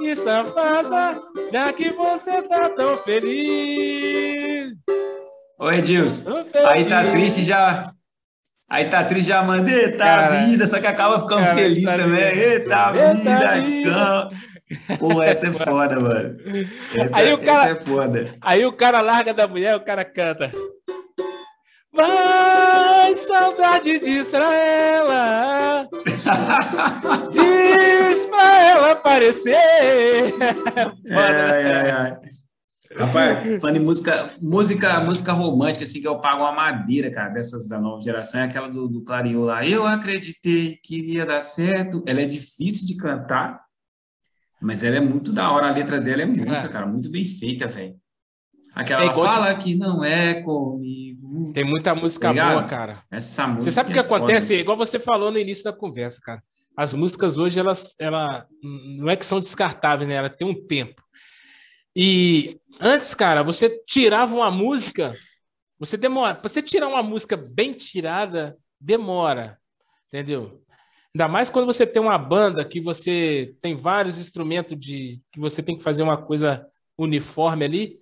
extravasa, 0.00 1.20
já 1.52 1.72
que 1.72 1.90
você 1.90 2.42
tá 2.42 2.68
tão 2.70 2.96
feliz. 2.96 4.74
Oi, 5.58 5.78
Edilson. 5.78 6.44
Aí 6.66 6.86
tá 6.86 7.10
triste 7.10 7.44
já. 7.44 7.92
Aí 8.68 8.90
tá 8.90 9.04
triste, 9.04 9.28
já 9.28 9.42
manda, 9.42 9.70
eita 9.70 10.04
cara, 10.04 10.44
vida, 10.44 10.66
só 10.66 10.80
que 10.80 10.86
acaba 10.88 11.20
ficando 11.20 11.44
cara, 11.44 11.54
feliz 11.54 11.84
tá 11.84 11.96
também. 11.96 12.20
Eita, 12.20 12.92
eita 12.92 12.92
vida, 13.12 13.54
vida. 13.62 14.30
Pô, 14.98 15.22
essa 15.22 15.46
é 15.46 15.52
foda, 15.52 16.00
mano. 16.00 16.36
Essa, 16.96 17.16
aí 17.16 17.32
o 17.32 17.38
cara, 17.38 17.70
é 17.70 17.74
foda. 17.76 18.34
Aí 18.40 18.66
o 18.66 18.72
cara 18.72 19.00
larga 19.00 19.32
da 19.32 19.46
mulher, 19.46 19.76
o 19.76 19.80
cara 19.80 20.04
canta. 20.04 20.50
Vai, 21.96 23.16
saudade 23.16 23.98
de 24.00 24.10
Israela. 24.10 25.88
Diz 27.32 28.24
pra 28.26 28.62
ela 28.62 28.92
aparecer. 28.92 30.34
Ai, 31.10 31.72
ai, 31.72 31.90
ai. 31.90 32.16
Rapaz, 32.94 33.60
falando 33.60 33.76
em 33.76 33.84
música, 33.84 34.34
música, 34.40 35.00
música 35.00 35.32
romântica, 35.32 35.84
assim, 35.84 36.00
que 36.00 36.08
eu 36.08 36.18
pago 36.18 36.42
uma 36.42 36.52
madeira, 36.52 37.10
cara, 37.10 37.28
dessas 37.28 37.68
da 37.68 37.78
nova 37.78 38.00
geração, 38.00 38.40
é 38.40 38.44
aquela 38.44 38.68
do, 38.68 38.88
do 38.88 39.02
Clarion 39.02 39.42
lá. 39.42 39.66
Eu 39.66 39.86
acreditei 39.86 40.78
que 40.82 40.98
iria 40.98 41.26
dar 41.26 41.42
certo. 41.42 42.02
Ela 42.06 42.22
é 42.22 42.26
difícil 42.26 42.86
de 42.86 42.96
cantar, 42.96 43.60
mas 44.60 44.82
ela 44.82 44.96
é 44.96 45.00
muito 45.00 45.32
da 45.32 45.50
hora. 45.50 45.68
A 45.68 45.72
letra 45.72 46.00
dela 46.00 46.22
é 46.22 46.26
muito, 46.26 46.52
é. 46.52 46.68
cara, 46.68 46.86
muito 46.86 47.10
bem 47.10 47.24
feita, 47.24 47.66
velho. 47.66 47.96
Aquela 48.74 49.04
é 49.04 49.14
fala 49.14 49.52
de... 49.52 49.64
que 49.64 49.74
não 49.74 50.04
é 50.04 50.42
comigo. 50.42 51.15
Tem 51.52 51.64
muita 51.64 51.94
música 51.94 52.32
tá 52.32 52.50
boa, 52.52 52.64
cara. 52.64 53.02
Essa 53.10 53.46
música. 53.46 53.64
Você 53.64 53.72
sabe 53.72 53.90
o 53.90 53.92
que 53.92 53.98
é 53.98 54.02
acontece? 54.02 54.48
Foda. 54.48 54.60
Igual 54.60 54.76
você 54.76 54.98
falou 54.98 55.30
no 55.30 55.38
início 55.38 55.64
da 55.64 55.72
conversa, 55.72 56.20
cara. 56.22 56.42
As 56.76 56.92
músicas 56.92 57.38
hoje, 57.38 57.58
elas, 57.58 57.94
ela 57.98 58.46
não 58.62 59.08
é 59.08 59.16
que 59.16 59.24
são 59.24 59.40
descartáveis, 59.40 60.08
né? 60.08 60.16
Ela 60.16 60.28
tem 60.28 60.46
um 60.46 60.66
tempo. 60.66 61.02
E 61.94 62.60
Antes, 62.80 63.14
cara, 63.14 63.42
você 63.42 63.70
tirava 63.86 64.34
uma 64.34 64.50
música, 64.50 65.16
você 65.78 65.96
demora. 65.96 66.34
Para 66.34 66.48
você 66.48 66.60
tirar 66.60 66.88
uma 66.88 67.02
música 67.02 67.36
bem 67.36 67.72
tirada, 67.72 68.56
demora. 68.78 69.58
Entendeu? 70.08 70.62
Ainda 71.14 71.26
mais 71.26 71.48
quando 71.48 71.64
você 71.64 71.86
tem 71.86 72.02
uma 72.02 72.18
banda 72.18 72.64
que 72.64 72.80
você 72.80 73.54
tem 73.62 73.74
vários 73.74 74.18
instrumentos 74.18 74.78
de 74.78 75.20
que 75.32 75.40
você 75.40 75.62
tem 75.62 75.76
que 75.76 75.82
fazer 75.82 76.02
uma 76.02 76.18
coisa 76.18 76.66
uniforme 76.98 77.64
ali, 77.64 77.98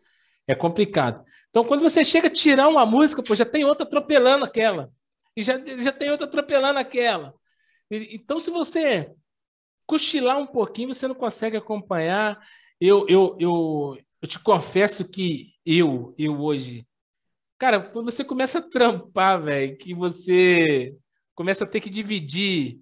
é 0.46 0.54
complicado. 0.54 1.24
Então, 1.54 1.64
quando 1.64 1.82
você 1.82 2.04
chega 2.04 2.26
a 2.26 2.30
tirar 2.32 2.66
uma 2.66 2.84
música, 2.84 3.22
pô, 3.22 3.32
já 3.36 3.44
tem 3.44 3.64
outra 3.64 3.86
atropelando 3.86 4.44
aquela. 4.44 4.92
E 5.36 5.42
já, 5.44 5.56
já 5.84 5.92
tem 5.92 6.10
outra 6.10 6.26
atropelando 6.26 6.80
aquela. 6.80 7.32
E, 7.88 8.16
então, 8.16 8.40
se 8.40 8.50
você 8.50 9.14
cochilar 9.86 10.36
um 10.36 10.48
pouquinho, 10.48 10.92
você 10.92 11.06
não 11.06 11.14
consegue 11.14 11.56
acompanhar. 11.56 12.44
Eu, 12.80 13.06
eu, 13.08 13.36
eu, 13.38 13.96
eu 14.20 14.28
te 14.28 14.40
confesso 14.40 15.08
que 15.08 15.52
eu, 15.64 16.12
eu 16.18 16.40
hoje, 16.40 16.84
cara, 17.56 17.80
quando 17.80 18.10
você 18.10 18.24
começa 18.24 18.58
a 18.58 18.68
trampar, 18.68 19.40
velho, 19.40 19.78
que 19.78 19.94
você 19.94 20.96
começa 21.36 21.62
a 21.62 21.68
ter 21.68 21.80
que 21.80 21.88
dividir 21.88 22.80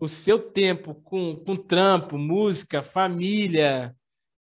o 0.00 0.08
seu 0.08 0.36
tempo 0.36 0.96
com, 0.96 1.36
com 1.36 1.56
trampo, 1.56 2.18
música, 2.18 2.82
família, 2.82 3.94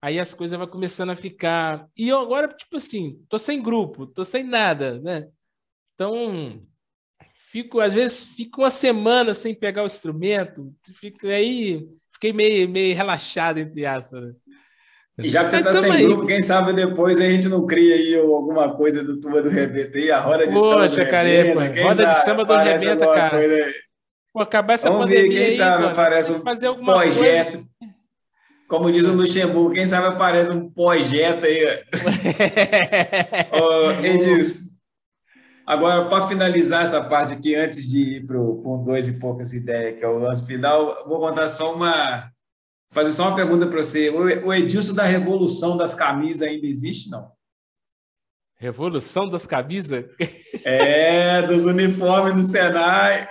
aí 0.04 0.20
as 0.20 0.34
coisas 0.34 0.58
vão 0.58 0.66
começando 0.66 1.10
a 1.10 1.16
ficar. 1.16 1.88
E 1.96 2.10
eu 2.10 2.18
agora, 2.18 2.48
tipo 2.48 2.76
assim, 2.76 3.18
tô 3.26 3.38
sem 3.38 3.62
grupo, 3.62 4.06
tô 4.06 4.22
sem 4.22 4.44
nada, 4.44 5.00
né? 5.00 5.28
Então, 5.94 6.60
fico, 7.38 7.80
às 7.80 7.94
vezes, 7.94 8.24
fico 8.36 8.60
uma 8.60 8.70
semana 8.70 9.32
sem 9.32 9.54
pegar 9.54 9.82
o 9.82 9.86
instrumento, 9.86 10.70
fico 11.00 11.26
aí, 11.26 11.88
fiquei 12.12 12.34
meio, 12.34 12.68
meio 12.68 12.94
relaxado, 12.94 13.56
entre 13.56 13.86
aspas. 13.86 14.24
Né? 14.24 14.32
E 15.20 15.30
já 15.30 15.42
que 15.42 15.52
você 15.52 15.58
está 15.58 15.72
sem 15.72 15.90
aí. 15.90 16.04
grupo, 16.04 16.26
quem 16.26 16.42
sabe 16.42 16.74
depois 16.74 17.18
a 17.18 17.26
gente 17.26 17.48
não 17.48 17.64
cria 17.64 17.94
aí 17.94 18.14
alguma 18.14 18.76
coisa 18.76 19.02
do 19.02 19.18
Tuba 19.18 19.40
do 19.40 19.48
Rebenta 19.48 19.96
aí, 19.96 20.10
a 20.10 20.20
roda 20.20 20.46
de 20.46 20.52
Poxa, 20.52 20.68
samba. 20.68 20.82
Poxa, 20.82 21.06
cara, 21.06 21.28
Rebenta, 21.28 21.82
roda 21.82 22.06
de 22.06 22.14
samba 22.16 22.44
do 22.44 22.56
Rebenta, 22.56 23.06
cara. 23.14 23.40
Pô, 24.34 24.40
acabar 24.42 24.74
essa 24.74 24.90
Vamos 24.90 25.06
pandemia 25.06 25.28
ver, 25.30 25.34
quem 25.34 25.44
aí, 25.46 25.56
sabe 25.56 25.86
aparece 25.86 26.30
um 26.30 26.42
fazer 26.42 26.66
alguma 26.66 26.92
projeto. 26.92 27.52
Coisa. 27.52 27.93
Como 28.68 28.90
diz 28.90 29.04
o 29.06 29.12
Luxemburgo, 29.12 29.74
quem 29.74 29.86
sabe 29.86 30.06
aparece 30.06 30.50
um 30.50 30.70
projeto 30.70 31.44
aí. 31.44 31.84
oh, 33.52 33.90
Edilson, 34.04 34.60
agora, 35.66 36.06
para 36.06 36.26
finalizar 36.26 36.84
essa 36.84 37.02
parte 37.04 37.34
aqui, 37.34 37.54
antes 37.54 37.88
de 37.88 38.16
ir 38.16 38.26
para 38.26 38.36
com 38.36 38.82
dois 38.84 39.06
e 39.06 39.18
poucas 39.18 39.52
ideias, 39.52 39.98
que 39.98 40.04
é 40.04 40.08
o 40.08 40.18
lance 40.18 40.46
final, 40.46 41.04
vou 41.06 41.20
contar 41.20 41.48
só 41.48 41.74
uma 41.74 42.30
fazer 42.90 43.12
só 43.12 43.28
uma 43.28 43.36
pergunta 43.36 43.66
para 43.66 43.82
você. 43.82 44.08
O 44.08 44.54
Edilson 44.54 44.94
da 44.94 45.04
Revolução 45.04 45.76
das 45.76 45.94
Camisas 45.94 46.42
ainda 46.42 46.66
existe, 46.66 47.10
não? 47.10 47.33
Revolução 48.64 49.28
das 49.28 49.46
camisas? 49.46 50.04
É, 50.66 51.42
dos 51.42 51.66
uniformes 51.66 52.46
do 52.46 52.50
Senai. 52.50 53.28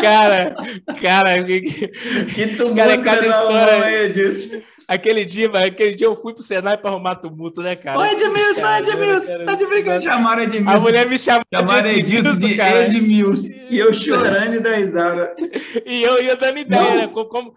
Cara, 0.00 0.54
cara, 1.02 1.44
que, 1.44 1.60
que 1.60 2.46
tumulto 2.56 2.76
cara, 2.76 2.96
cada 2.96 3.26
história 3.26 4.04
Edilson. 4.04 4.62
Aquele 4.88 5.22
dia, 5.26 5.50
aquele 5.50 5.94
dia 5.94 6.06
eu 6.06 6.16
fui 6.16 6.32
pro 6.32 6.42
Senai 6.42 6.78
para 6.78 6.90
arrumar 6.90 7.16
tumulto, 7.16 7.60
né, 7.60 7.76
cara? 7.76 7.98
Ô, 7.98 8.04
Edmilson, 8.06 8.60
cara, 8.62 8.78
Edmilson, 8.78 9.26
você 9.26 9.44
tá 9.44 9.54
de 9.54 9.66
brincadeira. 9.66 10.00
Chamaram 10.00 10.42
Edmilson. 10.44 10.78
A 10.78 10.80
mulher 10.80 11.06
me 11.06 11.18
chamou 11.18 11.44
Chamaram 11.52 11.88
de 11.88 11.98
Edmilson, 11.98 12.38
de 12.38 12.60
Edmilson. 12.60 13.48
E 13.68 13.78
eu 13.78 13.92
chorando 13.92 14.54
e 14.54 14.60
da 14.60 14.74
risada. 14.74 15.36
E 15.84 16.02
eu 16.02 16.22
ia 16.22 16.36
dando 16.36 16.58
ideia, 16.58 16.94
né? 16.94 17.06
Como, 17.08 17.26
como 17.26 17.54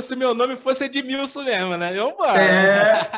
se 0.00 0.16
meu 0.16 0.34
nome 0.34 0.56
fosse 0.56 0.84
Edmilson 0.84 1.42
mesmo, 1.42 1.76
né? 1.76 1.98
Eu, 1.98 2.16
mano. 2.16 2.38
É. 2.38 3.08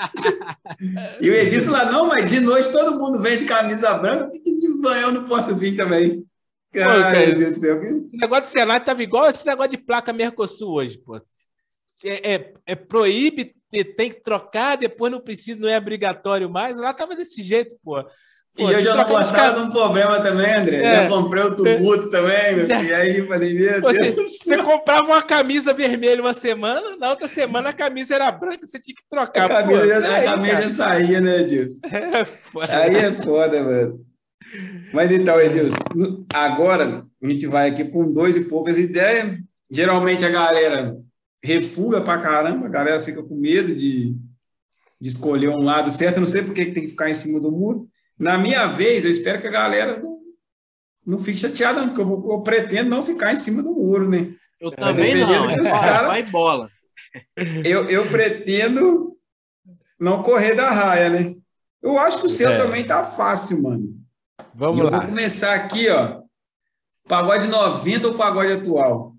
E 1.20 1.30
o 1.30 1.34
Edilson 1.34 1.70
lá, 1.70 1.90
não, 1.90 2.06
mas 2.06 2.28
de 2.30 2.40
noite 2.40 2.72
todo 2.72 2.98
mundo 2.98 3.20
vem 3.20 3.38
de 3.38 3.44
camisa 3.44 3.94
branca, 3.94 4.30
que 4.32 4.58
de 4.58 4.68
manhã 4.68 5.02
eu 5.02 5.12
não 5.12 5.24
posso 5.24 5.54
vir 5.54 5.76
também. 5.76 6.26
Ai, 6.74 7.34
Deus 7.34 7.54
do 7.54 7.60
céu. 7.60 7.82
Esse 7.82 8.16
negócio 8.16 8.42
de 8.44 8.48
Senado 8.48 8.84
tava 8.84 9.02
igual 9.02 9.28
esse 9.28 9.46
negócio 9.46 9.70
de 9.70 9.78
placa 9.78 10.12
Mercosul 10.12 10.72
hoje, 10.72 10.98
pô. 10.98 11.16
É, 12.04 12.34
é, 12.34 12.54
é 12.66 12.74
proíbe, 12.74 13.54
tem 13.96 14.10
que 14.10 14.22
trocar, 14.22 14.76
depois 14.76 15.10
não 15.10 15.20
precisa, 15.20 15.60
não 15.60 15.68
é 15.68 15.78
obrigatório 15.78 16.50
mais. 16.50 16.78
Lá 16.78 16.92
tava 16.92 17.16
desse 17.16 17.42
jeito, 17.42 17.76
pô. 17.82 18.04
Pô, 18.56 18.70
e 18.70 18.72
eu 18.72 18.82
já 18.82 18.96
não 18.96 19.04
gostava 19.04 19.60
de 19.60 19.66
um 19.66 19.70
problema 19.70 20.18
também, 20.20 20.54
André. 20.54 20.76
É. 20.78 20.94
Já 20.94 21.08
comprei 21.08 21.42
o 21.42 21.54
tumulto 21.54 22.10
também, 22.10 22.56
meu 22.56 22.66
já. 22.66 22.82
E 22.82 22.92
aí, 22.92 23.26
falei, 23.26 23.52
meu 23.52 23.80
Deus. 23.80 23.82
Você, 23.82 24.12
você, 24.12 24.56
comprava 24.62 25.06
uma 25.06 25.22
camisa 25.22 25.74
vermelha 25.74 26.22
uma 26.22 26.32
semana, 26.32 26.96
na 26.96 27.10
outra 27.10 27.28
semana 27.28 27.68
a 27.68 27.72
camisa 27.74 28.14
era 28.14 28.32
branca, 28.32 28.66
você 28.66 28.80
tinha 28.80 28.94
que 28.94 29.02
trocar. 29.10 29.44
A 29.44 29.62
camisa, 29.62 29.80
Pô, 29.80 29.86
já, 29.86 29.98
aí, 29.98 30.26
a 30.26 30.32
camisa 30.32 30.62
já 30.62 30.70
saía, 30.70 31.20
né, 31.20 31.40
Edilson? 31.40 31.80
É 32.16 32.24
foda. 32.24 32.78
Aí 32.78 32.96
é 32.96 33.12
foda, 33.12 33.62
mano. 33.62 34.00
Mas 34.92 35.10
então, 35.10 35.38
Edilson, 35.38 35.76
agora 36.32 37.04
a 37.22 37.28
gente 37.28 37.46
vai 37.46 37.68
aqui 37.68 37.84
com 37.84 38.10
dois 38.10 38.36
e 38.36 38.44
poucas 38.44 38.78
ideias. 38.78 39.38
Geralmente 39.70 40.24
a 40.24 40.30
galera 40.30 40.96
refuga 41.44 42.00
pra 42.00 42.18
caramba, 42.18 42.66
a 42.66 42.70
galera 42.70 43.02
fica 43.02 43.22
com 43.22 43.34
medo 43.34 43.74
de, 43.74 44.16
de 44.98 45.08
escolher 45.08 45.48
um 45.48 45.62
lado 45.62 45.90
certo. 45.90 46.16
Eu 46.16 46.20
não 46.20 46.26
sei 46.26 46.42
por 46.42 46.54
que 46.54 46.64
tem 46.64 46.84
que 46.84 46.90
ficar 46.90 47.10
em 47.10 47.14
cima 47.14 47.38
do 47.38 47.52
muro. 47.52 47.86
Na 48.18 48.38
minha 48.38 48.66
vez, 48.66 49.04
eu 49.04 49.10
espero 49.10 49.40
que 49.40 49.46
a 49.46 49.50
galera 49.50 49.98
não, 49.98 50.18
não 51.06 51.18
fique 51.18 51.38
chateada, 51.38 51.82
porque 51.84 52.00
eu, 52.00 52.06
vou, 52.06 52.32
eu 52.32 52.40
pretendo 52.42 52.90
não 52.90 53.04
ficar 53.04 53.32
em 53.32 53.36
cima 53.36 53.62
do 53.62 53.72
muro, 53.72 54.08
né? 54.08 54.34
Eu 54.60 54.70
também 54.70 55.14
não, 55.14 55.50
é 55.50 55.62
cara, 55.62 56.08
vai 56.08 56.22
bola. 56.22 56.70
Eu, 57.64 57.88
eu 57.88 58.08
pretendo 58.10 59.16
não 59.98 60.22
correr 60.22 60.54
da 60.54 60.70
raia, 60.70 61.10
né? 61.10 61.36
Eu 61.82 61.98
acho 61.98 62.20
que 62.20 62.26
o 62.26 62.30
seu 62.30 62.48
é. 62.48 62.58
também 62.58 62.86
tá 62.86 63.04
fácil, 63.04 63.62
mano. 63.62 63.94
Vamos 64.54 64.84
lá. 64.84 64.98
Vou 64.98 65.08
começar 65.08 65.54
aqui, 65.54 65.88
ó. 65.88 66.22
Pagode 67.06 67.48
90 67.48 68.08
ou 68.08 68.14
pagode 68.14 68.52
atual? 68.52 69.14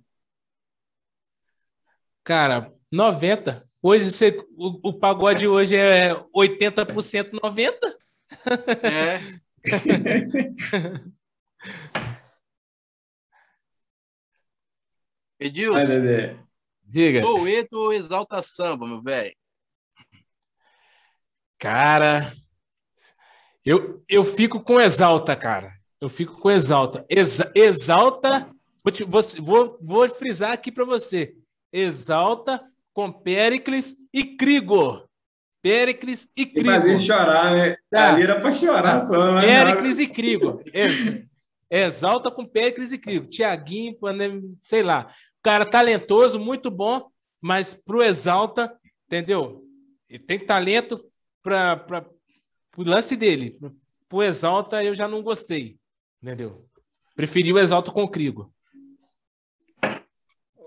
Cara, 2.23 2.73
90. 2.91 3.65
Hoje 3.81 4.11
você, 4.11 4.37
o, 4.57 4.89
o 4.89 4.93
pagode 4.93 5.47
hoje 5.47 5.75
é 5.75 6.13
80% 6.35 7.39
90. 7.41 7.97
É. 8.83 9.19
Edilson, 15.39 15.73
Vai, 15.73 15.85
Dedé. 15.85 16.39
Diga. 16.83 17.21
Soueto 17.21 17.77
ou 17.77 17.93
Exalta 17.93 18.41
Samba, 18.41 18.87
meu 18.87 19.01
velho? 19.01 19.35
Cara, 21.59 22.33
eu, 23.65 24.03
eu 24.07 24.23
fico 24.23 24.61
com 24.61 24.79
Exalta, 24.79 25.35
cara. 25.35 25.73
Eu 25.99 26.09
fico 26.09 26.39
com 26.39 26.49
Exalta. 26.49 27.05
Exa- 27.09 27.51
exalta, 27.55 28.49
vou, 28.83 28.91
te- 28.91 29.03
vou, 29.03 29.77
vou, 29.81 30.09
frisar 30.09 30.53
aqui 30.53 30.71
para 30.71 30.85
você. 30.85 31.35
Exalta 31.71 32.63
com 32.93 33.11
Péricles 33.11 33.95
e 34.13 34.37
Crigor. 34.37 35.06
Péricles 35.67 36.31
e 36.37 36.45
que 36.45 36.63
fazer 36.63 36.99
chorar, 36.99 37.53
né? 37.55 37.75
Tá. 37.89 38.13
Ali 38.13 38.23
era 38.23 38.39
pra 38.39 38.53
chorar 38.53 39.05
só. 39.07 39.33
mas 39.33 39.45
Péricles 39.45 39.97
e 39.97 40.07
Crigor. 40.07 40.63
Ex- 40.73 41.23
Exalta 41.69 42.31
com 42.31 42.45
Péricles 42.45 42.91
e 42.91 42.97
Crigor. 42.97 43.27
Tiaguinho, 43.27 43.97
Panem- 43.99 44.57
sei 44.61 44.81
lá. 44.83 45.09
Cara 45.43 45.65
talentoso, 45.65 46.39
muito 46.39 46.71
bom, 46.71 47.09
mas 47.41 47.73
pro 47.73 48.01
Exalta, 48.01 48.73
entendeu? 49.05 49.63
Ele 50.09 50.19
tem 50.23 50.39
talento 50.39 51.03
para 51.43 52.05
o 52.77 52.83
lance 52.83 53.15
dele. 53.17 53.59
Pro 54.07 54.23
Exalta, 54.23 54.81
eu 54.81 54.95
já 54.95 55.07
não 55.07 55.21
gostei, 55.21 55.77
entendeu? 56.23 56.65
Preferi 57.15 57.51
o 57.51 57.59
Exalta 57.59 57.91
com 57.91 58.03
o 58.03 58.09
Crigor. 58.09 58.49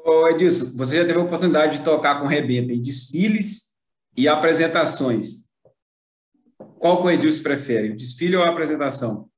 Ô, 0.05 0.29
Edilson, 0.29 0.77
você 0.77 0.97
já 0.97 1.07
teve 1.07 1.19
a 1.19 1.23
oportunidade 1.23 1.79
de 1.79 1.85
tocar 1.85 2.21
com 2.21 2.27
Rebenta 2.27 2.73
em 2.73 2.81
desfiles 2.81 3.70
e 4.21 4.29
apresentações. 4.29 5.51
Qual 6.79 6.99
que 6.99 7.05
o 7.05 7.11
Edilson 7.11 7.43
prefere, 7.43 7.91
o 7.91 7.97
desfile 7.97 8.37
ou 8.37 8.45
a 8.45 8.51
apresentação? 8.51 9.31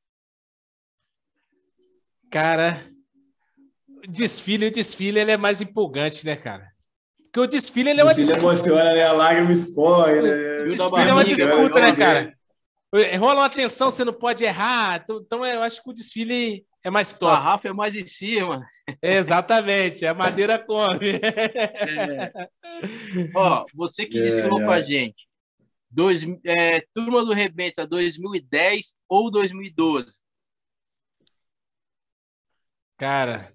Cara, 2.29 2.83
o 3.89 4.11
desfile, 4.11 4.67
o 4.67 4.73
desfile 4.73 5.21
ele 5.21 5.31
é 5.31 5.37
mais 5.37 5.61
empolgante, 5.61 6.27
né, 6.27 6.35
cara? 6.35 6.73
Porque 7.25 7.41
o 7.41 7.47
desfile 7.47 7.91
ele 7.91 8.01
é 8.01 8.05
uma 8.05 8.13
desfile 8.13 8.41
disputa. 8.41 8.55
emociona, 8.55 8.93
né? 8.93 9.07
A 9.07 9.13
lágrima 9.13 9.53
escorre, 9.53 10.21
né? 10.21 10.61
O 10.63 10.69
desfile 10.71 11.11
é 11.11 11.13
uma 11.13 11.25
disputa, 11.25 11.81
né, 11.81 11.87
né? 11.87 11.97
cara? 11.97 12.39
Rola 13.19 13.41
uma 13.43 13.51
tensão, 13.51 13.89
você 13.89 14.05
não 14.05 14.13
pode 14.13 14.43
errar. 14.43 15.01
Então, 15.05 15.21
Então, 15.25 15.47
eu 15.47 15.63
acho 15.63 15.81
que 15.81 15.91
o 15.91 15.95
desfile 15.95 16.67
é 16.85 16.91
mais 16.91 17.19
top. 17.19 17.33
Sarrafo 17.35 17.69
é 17.69 17.73
mais 17.73 17.97
em 17.97 18.07
cima. 18.07 18.67
É, 19.01 19.17
exatamente, 19.17 20.05
a 20.05 20.15
madeira 20.15 20.59
come. 20.59 21.11
É. 21.13 22.33
Ó, 23.35 23.65
você 23.75 24.07
que 24.07 24.19
É, 24.19 24.23
desfilou 24.23 24.61
é. 24.61 24.65
com 24.65 24.71
a 24.71 24.83
gente. 24.83 25.29
Dois, 25.91 26.23
é, 26.45 26.81
Turma 26.95 27.25
do 27.25 27.33
Rebenta 27.33 27.87
2010 27.87 28.95
ou 29.09 29.31
2012? 29.31 30.23
Cara, 32.97 33.53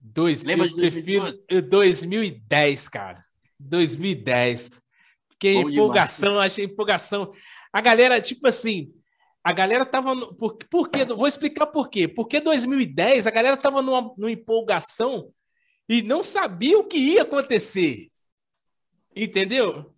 dois, 0.00 0.42
Lembra 0.44 0.66
eu 0.66 0.70
de 0.70 0.76
prefiro 0.76 1.32
2010, 1.68 2.88
cara. 2.88 3.22
2010. 3.58 4.82
Porque 5.28 5.54
Bom 5.54 5.70
empolgação, 5.70 6.34
eu 6.34 6.40
achei 6.40 6.64
empolgação. 6.64 7.32
A 7.72 7.80
galera, 7.80 8.20
tipo 8.20 8.46
assim, 8.48 8.94
a 9.46 9.52
galera 9.52 9.86
tava. 9.86 10.12
No, 10.12 10.34
por, 10.34 10.56
por 10.68 10.88
quê? 10.88 11.04
Vou 11.04 11.28
explicar 11.28 11.66
por 11.66 11.88
quê. 11.88 12.08
Porque 12.08 12.40
2010 12.40 13.28
a 13.28 13.30
galera 13.30 13.56
tava 13.56 13.80
numa, 13.80 14.12
numa 14.18 14.32
empolgação 14.32 15.32
e 15.88 16.02
não 16.02 16.24
sabia 16.24 16.76
o 16.76 16.82
que 16.82 16.96
ia 16.98 17.22
acontecer. 17.22 18.10
Entendeu? 19.14 19.94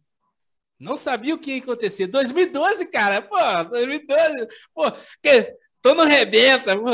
Não 0.78 0.98
sabia 0.98 1.34
o 1.34 1.38
que 1.38 1.52
ia 1.52 1.62
acontecer. 1.62 2.08
2012, 2.08 2.90
cara, 2.90 3.22
pô, 3.22 3.38
2012, 3.70 4.46
pô, 4.74 4.92
que, 5.22 5.56
tô 5.80 5.94
no 5.94 6.04
rebenta, 6.04 6.76
pô, 6.76 6.90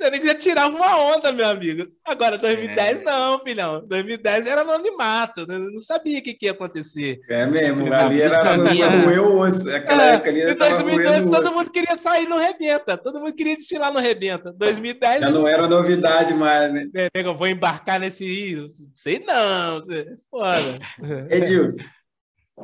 eu 0.00 0.26
já 0.26 0.34
tirava 0.34 0.74
uma 0.74 0.98
onda, 0.98 1.32
meu 1.32 1.46
amigo. 1.46 1.86
Agora, 2.04 2.38
2010 2.38 3.00
É. 3.00 3.04
não, 3.04 3.38
filhão. 3.40 3.86
2010 3.86 4.46
era 4.46 4.62
anonimato, 4.62 5.42
eu 5.48 5.58
não 5.58 5.80
sabia 5.80 6.18
o 6.18 6.22
que, 6.22 6.34
que 6.34 6.46
ia 6.46 6.52
acontecer. 6.52 7.20
É 7.28 7.46
mesmo, 7.46 7.92
ali 7.92 8.22
era 8.22 8.56
roer 8.56 9.22
o 9.22 9.38
osso. 9.40 9.68
Aquela 9.74 10.02
É, 10.02 10.14
época 10.14 10.30
ali 10.30 10.40
em 10.40 10.42
era 10.42 10.56
pra 10.56 10.68
2012 10.68 11.06
roer 11.08 11.28
o 11.28 11.30
todo 11.30 11.54
mundo 11.54 11.70
queria 11.70 11.98
sair 11.98 12.26
no 12.28 12.38
rebenta, 12.38 12.96
todo 12.96 13.20
mundo 13.20 13.34
queria 13.34 13.56
desfilar 13.56 13.92
no 13.92 14.00
rebenta. 14.00 14.52
2010 14.56 15.20
Já 15.20 15.30
não 15.30 15.46
era 15.46 15.68
novidade 15.68 16.34
mais, 16.34 16.72
né? 16.72 16.88
né, 16.92 17.08
nego, 17.14 17.30
eu 17.30 17.34
vou 17.36 17.46
embarcar 17.46 18.00
nesse. 18.00 18.68
Sei 18.94 19.18
não, 19.20 19.82
foda. 20.30 20.78
Edilson, 21.30 21.84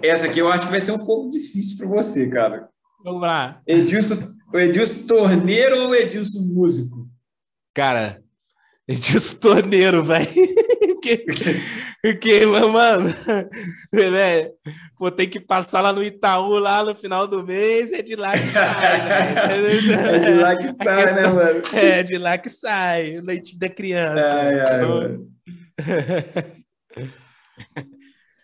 essa 0.02 0.26
aqui 0.26 0.38
eu 0.40 0.50
acho 0.50 0.66
que 0.66 0.70
vai 0.72 0.80
ser 0.80 0.92
um 0.92 0.98
pouco 0.98 1.30
difícil 1.30 1.78
para 1.78 1.86
você, 1.88 2.28
cara. 2.28 2.68
Vamos 3.04 3.20
lá. 3.22 3.60
Edilson, 3.66 4.16
o 4.52 4.58
Edilson 4.58 5.06
torneiro 5.06 5.82
ou 5.82 5.88
o 5.90 5.94
Edilson 5.94 6.40
músico? 6.52 7.05
Cara, 7.76 8.22
Edilson 8.88 9.38
Torneiro, 9.38 10.02
velho. 10.02 10.26
porque, 10.96 11.26
porque, 12.02 12.46
mano, 12.46 13.10
velho, 13.92 14.50
pô, 14.96 15.10
tem 15.10 15.28
que 15.28 15.38
passar 15.38 15.82
lá 15.82 15.92
no 15.92 16.02
Itaú, 16.02 16.58
lá 16.58 16.82
no 16.82 16.94
final 16.94 17.26
do 17.26 17.44
mês, 17.44 17.92
é 17.92 18.00
de 18.00 18.16
lá 18.16 18.32
que 18.32 18.48
sai. 18.50 19.00
velho. 19.60 19.92
É 19.92 20.18
de 20.20 20.34
lá 20.40 20.56
que 20.56 20.74
sai, 20.82 20.96
né, 20.96 21.04
questão- 21.04 21.34
mano? 21.34 21.62
É 21.74 22.02
de 22.02 22.16
lá 22.18 22.38
que 22.38 22.48
sai, 22.48 23.18
o 23.18 23.22
leite 23.22 23.58
da 23.58 23.68
criança. 23.68 24.34
Ai, 24.34 24.58
ai, 24.60 24.76
Então, 24.78 24.88
mano. 24.88 25.32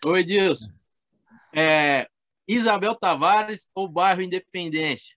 Oi, 0.05 0.19
Edilson. 0.19 0.67
É, 1.55 2.05
Isabel 2.47 2.93
Tavares 2.93 3.67
ou 3.73 3.87
bairro 3.87 4.21
Independência? 4.21 5.15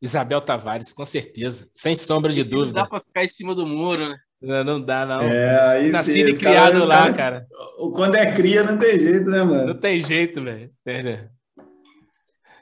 Isabel 0.00 0.40
Tavares, 0.40 0.92
com 0.92 1.04
certeza, 1.04 1.68
sem 1.74 1.96
sombra 1.96 2.32
de 2.32 2.42
Não 2.44 2.50
dúvida. 2.50 2.80
dá 2.80 2.86
para 2.86 3.00
ficar 3.00 3.24
em 3.24 3.28
cima 3.28 3.54
do 3.54 3.66
muro, 3.66 4.08
né? 4.08 4.16
Não, 4.40 4.62
não 4.62 4.80
dá, 4.80 5.04
não. 5.04 5.22
É, 5.22 5.70
aí 5.70 5.90
Nascido 5.90 6.26
tem- 6.26 6.34
e 6.34 6.38
criado 6.38 6.84
lá, 6.84 7.12
cara- 7.12 7.12
cara. 7.14 7.46
Quando 7.94 8.14
é 8.14 8.30
cria, 8.32 8.62
não 8.62 8.78
tem 8.78 9.00
jeito, 9.00 9.28
né, 9.30 9.38
Não 9.38 9.46
mano? 9.46 9.74
tem 9.74 9.98
jeito, 10.00 10.42
velho. 10.44 10.70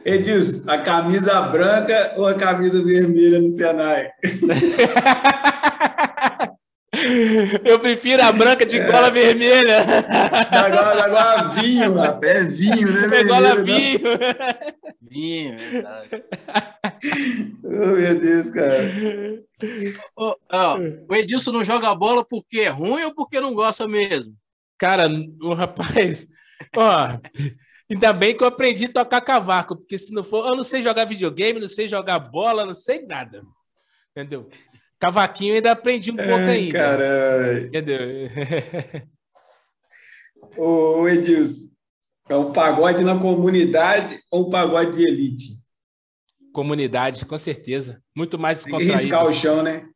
Edilson, 0.04 0.70
a 0.70 0.78
camisa 0.78 1.40
branca 1.42 2.14
ou 2.16 2.26
a 2.28 2.34
camisa 2.34 2.82
vermelha 2.82 3.40
no 3.40 3.48
Senai? 3.50 4.08
Eu 7.64 7.78
prefiro 7.78 8.22
a 8.22 8.32
branca 8.32 8.64
de 8.64 8.78
gola 8.80 9.10
vermelha. 9.10 9.84
Agora, 10.50 11.04
agora 11.04 11.48
vinho, 11.60 11.94
rapaz. 11.94 12.36
É 12.36 12.44
vinho, 12.44 12.92
né? 12.92 13.18
É 13.18 13.24
gola 13.24 13.54
vermelho, 13.56 13.98
vinho. 13.98 14.00
Vinho, 15.00 15.58
verdade. 15.58 16.24
Oh, 17.64 17.68
meu 17.68 18.20
Deus, 18.20 18.50
cara. 18.50 18.82
Ô, 20.16 20.36
ó, 20.50 20.78
o 21.08 21.14
Edilson 21.14 21.52
não 21.52 21.64
joga 21.64 21.94
bola 21.94 22.24
porque 22.24 22.60
é 22.60 22.68
ruim 22.68 23.04
ou 23.04 23.14
porque 23.14 23.40
não 23.40 23.54
gosta 23.54 23.86
mesmo? 23.88 24.34
Cara, 24.78 25.08
o 25.40 25.54
rapaz, 25.54 26.26
ó, 26.76 27.18
ainda 27.90 28.12
bem 28.12 28.36
que 28.36 28.42
eu 28.42 28.48
aprendi 28.48 28.84
a 28.84 28.92
tocar 28.92 29.22
cavaco, 29.22 29.76
porque 29.76 29.98
se 29.98 30.12
não 30.12 30.22
for, 30.22 30.46
eu 30.46 30.56
não 30.56 30.64
sei 30.64 30.82
jogar 30.82 31.06
videogame, 31.06 31.60
não 31.60 31.68
sei 31.68 31.88
jogar 31.88 32.18
bola, 32.18 32.66
não 32.66 32.74
sei 32.74 33.06
nada. 33.06 33.42
Entendeu? 34.10 34.48
Cavaquinho 34.98 35.54
ainda 35.54 35.72
aprendi 35.72 36.10
um 36.10 36.16
pouco 36.16 36.32
Ai, 36.32 36.50
ainda. 36.50 36.78
caralho. 36.78 37.66
Entendeu? 37.66 38.00
Ô, 40.56 41.06
Edilson, 41.06 41.68
é 42.28 42.36
um 42.36 42.52
pagode 42.52 43.04
na 43.04 43.18
comunidade 43.18 44.18
ou 44.30 44.46
um 44.48 44.50
pagode 44.50 44.92
de 44.92 45.02
elite? 45.02 45.56
Comunidade, 46.52 47.26
com 47.26 47.36
certeza. 47.36 48.02
Muito 48.16 48.38
mais 48.38 48.64
Tem 48.64 48.78
que 48.78 48.84
riscar 48.84 49.00
descontraído. 49.00 49.30
o 49.30 49.32
chão, 49.32 49.62
né? 49.62 49.86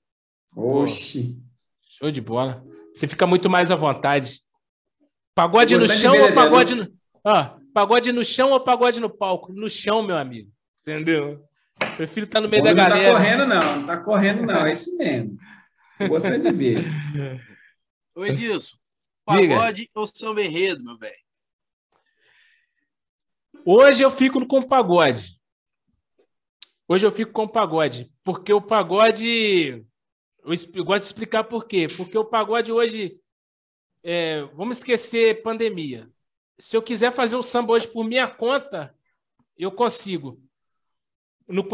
Oxi. 0.54 1.38
Show 1.88 2.10
de 2.10 2.20
bola. 2.20 2.62
Você 2.94 3.08
fica 3.08 3.26
muito 3.26 3.48
mais 3.48 3.70
à 3.70 3.76
vontade. 3.76 4.42
Pagode 5.34 5.76
no 5.76 5.88
chão 5.88 6.12
ou 6.14 6.28
né? 6.28 6.32
pagode 6.32 6.74
no. 6.74 6.92
Ó, 7.24 7.56
pagode 7.72 8.12
no 8.12 8.24
chão 8.24 8.50
ou 8.50 8.60
pagode 8.60 9.00
no 9.00 9.08
palco? 9.08 9.52
No 9.52 9.70
chão, 9.70 10.02
meu 10.02 10.16
amigo. 10.16 10.50
Entendeu? 10.82 11.42
Prefiro 12.00 12.24
estar 12.24 12.40
no 12.40 12.48
meio 12.48 12.62
da 12.62 12.70
não 12.72 12.82
tá 12.82 12.88
galera. 12.88 13.12
correndo, 13.12 13.46
não. 13.46 13.76
Não 13.76 13.86
tá 13.86 13.98
correndo, 13.98 14.42
não. 14.46 14.64
É 14.66 14.72
isso 14.72 14.96
mesmo. 14.96 15.38
Gostei 16.08 16.38
de 16.38 16.50
ver. 16.50 16.82
Ô, 18.14 18.24
Edilson, 18.24 18.74
Diga. 19.28 19.54
pagode 19.54 19.90
ou 19.94 20.06
samba 20.06 20.42
enredo, 20.42 20.82
meu 20.82 20.96
velho? 20.96 21.14
Hoje 23.66 24.02
eu 24.02 24.10
fico 24.10 24.46
com 24.46 24.60
o 24.60 24.66
pagode. 24.66 25.38
Hoje 26.88 27.04
eu 27.04 27.10
fico 27.10 27.32
com 27.32 27.42
o 27.42 27.48
pagode. 27.52 28.10
Porque 28.24 28.50
o 28.50 28.62
pagode. 28.62 29.84
Eu 30.74 30.84
gosto 30.86 31.00
de 31.02 31.06
explicar 31.06 31.44
por 31.44 31.66
quê. 31.66 31.86
Porque 31.94 32.16
o 32.16 32.24
pagode 32.24 32.72
hoje. 32.72 33.20
é, 34.02 34.40
vamos 34.54 34.78
esquecer 34.78 35.42
pandemia. 35.42 36.10
Se 36.58 36.74
eu 36.78 36.80
quiser 36.80 37.12
fazer 37.12 37.36
um 37.36 37.42
samba 37.42 37.74
hoje 37.74 37.86
por 37.88 38.04
minha 38.04 38.26
conta, 38.26 38.94
eu 39.54 39.70
consigo. 39.70 40.42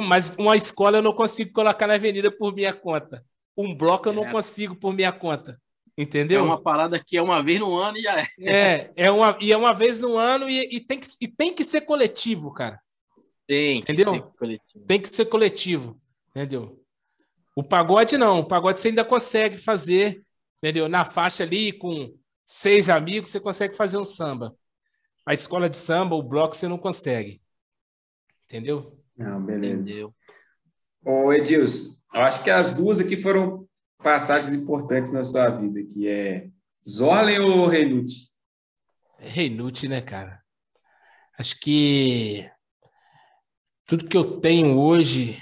Mas 0.07 0.35
uma 0.39 0.57
escola 0.57 0.99
eu 0.99 1.03
não 1.03 1.13
consigo 1.13 1.53
colocar 1.53 1.87
na 1.87 1.95
avenida 1.95 2.31
por 2.31 2.55
minha 2.55 2.73
conta. 2.73 3.25
Um 3.57 3.75
bloco 3.75 4.09
eu 4.09 4.13
não 4.13 4.27
É. 4.27 4.31
consigo 4.33 4.75
por 4.77 4.93
minha 4.93 5.13
conta. 5.13 5.61
É 5.99 6.03
Entendeu? 6.03 6.45
uma 6.45 6.61
parada 6.61 7.03
que 7.03 7.17
é 7.17 7.23
uma 7.23 7.43
vez 7.43 7.59
no 7.59 7.77
ano 7.77 7.97
e 7.97 8.03
já 8.03 8.21
é. 8.21 8.27
É, 8.41 8.93
é 8.97 9.11
uma, 9.11 9.39
e 9.41 9.53
é 9.53 9.57
uma 9.57 9.73
vez 9.73 9.99
no 9.99 10.17
ano 10.17 10.49
e, 10.49 10.77
e 10.77 10.81
tem 10.81 11.01
que, 11.01 11.07
e 11.21 11.29
tem 11.29 11.55
que 11.55 11.65
ser 11.65 11.83
coletivo, 11.83 12.53
cara. 12.53 12.81
Tem, 13.47 13.81
que 13.81 13.93
Entendeu? 13.93 14.15
ser 14.15 14.23
coletivo. 14.39 14.85
Tem 14.87 15.01
que 15.01 15.09
ser 15.09 15.25
coletivo, 15.27 16.01
entendeu? 16.31 16.83
O 17.55 17.63
pagode 17.63 18.19
não, 18.19 18.41
o 18.41 18.45
pagode 18.45 18.79
você 18.81 18.89
ainda 18.89 19.05
consegue 19.05 19.57
fazer 19.57 20.23
entendeu? 20.59 20.89
Na 20.89 21.05
faixa 21.05 21.45
ali, 21.45 21.73
com 21.73 22.15
seis 22.45 22.89
amigos, 22.89 23.31
você 23.31 23.41
consegue 23.41 23.77
fazer 23.77 23.99
um 23.99 24.05
samba. 24.05 24.55
A 25.25 25.35
escola 25.35 25.69
de 25.69 25.77
samba, 25.77 26.15
o 26.15 26.23
bloco, 26.23 26.57
você 26.57 26.69
não 26.69 26.79
consegue. 26.79 27.41
Entendeu? 28.45 28.96
Não, 29.17 29.43
beleza. 29.43 29.75
Entendeu. 29.75 30.15
Ô, 31.05 31.33
Edilson, 31.33 31.95
eu 32.13 32.21
acho 32.21 32.43
que 32.43 32.51
as 32.51 32.75
duas 32.75 32.99
aqui 32.99 33.17
foram 33.17 33.67
passagens 33.99 34.55
importantes 34.55 35.13
na 35.13 35.25
sua 35.25 35.49
vida, 35.49 35.83
que 35.83 36.09
é 36.09 36.49
Zorlen 36.89 37.41
ou 37.41 37.67
Renute? 37.67 38.31
Renute, 39.19 39.89
né, 39.89 40.01
cara? 40.01 40.41
Acho 41.39 41.59
que 41.61 42.49
tudo 43.87 44.09
que 44.09 44.17
eu 44.17 44.41
tenho 44.41 44.79
hoje, 44.79 45.39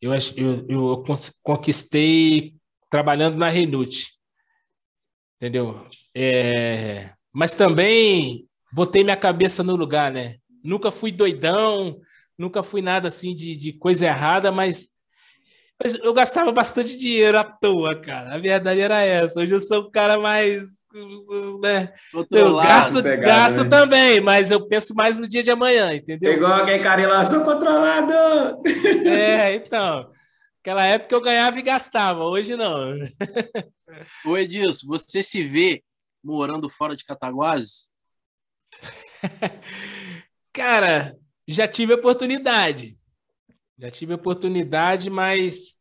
eu, 0.00 0.12
eu, 0.36 0.66
eu 0.68 1.04
conquistei 1.42 2.56
trabalhando 2.90 3.36
na 3.36 3.48
Renute. 3.48 4.14
Entendeu? 5.36 5.86
É, 6.14 7.12
mas 7.32 7.54
também 7.54 8.48
botei 8.72 9.04
minha 9.04 9.16
cabeça 9.16 9.62
no 9.62 9.76
lugar, 9.76 10.12
né? 10.12 10.36
Nunca 10.62 10.90
fui 10.90 11.12
doidão, 11.12 12.00
nunca 12.38 12.62
fui 12.62 12.82
nada 12.82 13.08
assim 13.08 13.34
de, 13.34 13.56
de 13.56 13.72
coisa 13.72 14.06
errada, 14.06 14.50
mas, 14.52 14.88
mas 15.82 15.94
eu 15.94 16.12
gastava 16.12 16.52
bastante 16.52 16.96
dinheiro 16.96 17.38
à 17.38 17.44
toa, 17.44 18.00
cara. 18.00 18.34
A 18.34 18.38
verdade 18.38 18.80
era 18.80 19.00
essa. 19.00 19.40
Hoje 19.40 19.54
eu 19.54 19.60
sou 19.60 19.86
um 19.86 19.90
cara 19.90 20.18
mais 20.18 20.84
né? 21.60 21.92
Eu 22.30 22.56
gasto, 22.56 23.02
gasto 23.02 23.64
né? 23.64 23.68
também, 23.68 24.20
mas 24.20 24.50
eu 24.50 24.66
penso 24.66 24.94
mais 24.94 25.18
no 25.18 25.28
dia 25.28 25.42
de 25.42 25.50
amanhã, 25.50 25.92
entendeu? 25.92 26.32
É 26.32 26.36
igual 26.36 26.62
aquele 26.62 26.82
cara 26.82 27.08
lá, 27.08 27.26
sou 27.26 27.42
controlado! 27.42 28.12
É, 29.04 29.54
então. 29.54 30.10
Aquela 30.60 30.86
época 30.86 31.14
eu 31.14 31.20
ganhava 31.20 31.58
e 31.58 31.62
gastava, 31.62 32.24
hoje 32.24 32.56
não. 32.56 32.94
Ô 34.24 34.38
Edilson, 34.38 34.86
você 34.86 35.22
se 35.22 35.42
vê 35.42 35.82
morando 36.22 36.70
fora 36.70 36.96
de 36.96 37.04
Cataguases? 37.04 37.86
Cara, 40.52 41.16
já 41.52 41.68
tive 41.68 41.94
oportunidade. 41.94 42.98
Já 43.78 43.90
tive 43.90 44.14
oportunidade, 44.14 45.10
mas 45.10 45.76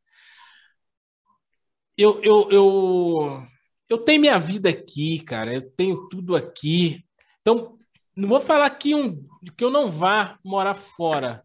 eu, 1.98 2.22
eu, 2.23 2.52
eu, 2.52 3.48
eu 3.90 3.98
tenho 3.99 4.22
minha 4.22 4.40
vida 4.40 4.69
aqui, 4.69 5.19
cara. 5.19 5.53
Eu 5.53 5.72
tenho 5.72 6.07
tudo 6.10 6.35
aqui. 6.35 7.06
Então, 7.41 7.77
não 8.15 8.27
vou 8.27 8.40
falar 8.40 8.69
que, 8.72 8.95
um, 8.95 9.26
que 9.57 9.64
eu 9.64 9.69
não 9.69 9.90
vá 9.90 10.40
morar 10.44 10.73
fora, 10.73 11.44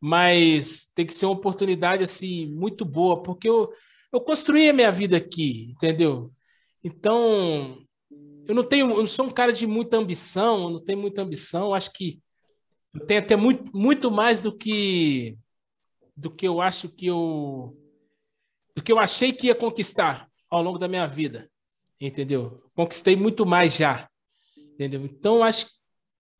mas 0.00 0.90
tem 0.94 1.06
que 1.06 1.14
ser 1.14 1.26
uma 1.26 1.34
oportunidade 1.34 2.02
assim 2.02 2.46
muito 2.46 2.84
boa, 2.84 3.22
porque 3.22 3.48
eu, 3.48 3.72
eu 4.12 4.20
construí 4.20 4.68
a 4.68 4.72
minha 4.72 4.92
vida 4.92 5.16
aqui, 5.16 5.70
entendeu? 5.72 6.32
Então, 6.82 7.84
eu 8.46 8.54
não 8.54 8.64
tenho, 8.64 8.90
eu 8.90 8.98
não 8.98 9.06
sou 9.06 9.26
um 9.26 9.30
cara 9.30 9.52
de 9.52 9.66
muita 9.66 9.96
ambição, 9.96 10.64
eu 10.64 10.70
não 10.70 10.84
tenho 10.84 10.98
muita 10.98 11.22
ambição, 11.22 11.74
acho 11.74 11.92
que 11.92 12.20
eu 12.94 13.06
tenho 13.06 13.20
até 13.20 13.36
muito, 13.36 13.76
muito 13.76 14.10
mais 14.10 14.42
do 14.42 14.56
que 14.56 15.38
do 16.16 16.30
que 16.30 16.46
eu 16.46 16.60
acho 16.60 16.88
que 16.88 17.06
eu 17.06 17.76
do 18.74 18.82
que 18.82 18.90
eu 18.90 18.98
achei 18.98 19.32
que 19.32 19.46
ia 19.48 19.54
conquistar 19.54 20.28
ao 20.50 20.62
longo 20.62 20.78
da 20.78 20.88
minha 20.88 21.06
vida 21.06 21.50
entendeu? 22.00 22.70
Conquistei 22.74 23.16
muito 23.16 23.44
mais 23.44 23.76
já, 23.76 24.08
entendeu? 24.56 25.04
Então 25.04 25.42
acho 25.42 25.66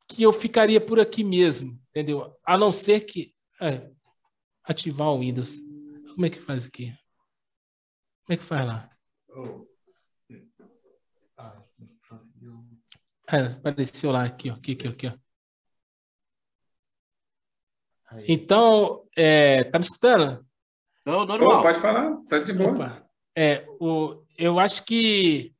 que 0.07 0.23
eu 0.23 0.31
ficaria 0.31 0.79
por 0.79 0.99
aqui 0.99 1.23
mesmo, 1.23 1.79
entendeu? 1.89 2.35
A 2.43 2.57
não 2.57 2.71
ser 2.71 3.01
que 3.01 3.33
é, 3.61 3.89
ativar 4.63 5.09
o 5.09 5.19
Windows. 5.19 5.59
Como 6.13 6.25
é 6.25 6.29
que 6.29 6.39
faz 6.39 6.65
aqui? 6.65 6.95
Como 8.25 8.33
é 8.33 8.37
que 8.37 8.43
faz 8.43 8.65
lá? 8.65 8.89
É, 13.31 13.41
apareceu 13.41 14.11
lá 14.11 14.23
aqui, 14.23 14.49
ó, 14.49 14.55
aqui, 14.55 14.71
aqui, 14.71 14.87
aqui, 14.87 15.07
ó. 15.07 15.28
Então, 18.27 19.03
é, 19.15 19.63
tá 19.65 19.77
me 19.77 19.85
escutando? 19.85 20.45
Não, 21.05 21.25
normal. 21.25 21.59
Oh, 21.59 21.61
pode 21.61 21.79
falar, 21.79 22.17
tá 22.27 22.39
de 22.39 22.53
boa. 22.53 22.71
Opa. 22.71 23.09
É, 23.35 23.65
o, 23.79 24.23
eu 24.37 24.59
acho 24.59 24.83
que 24.83 25.53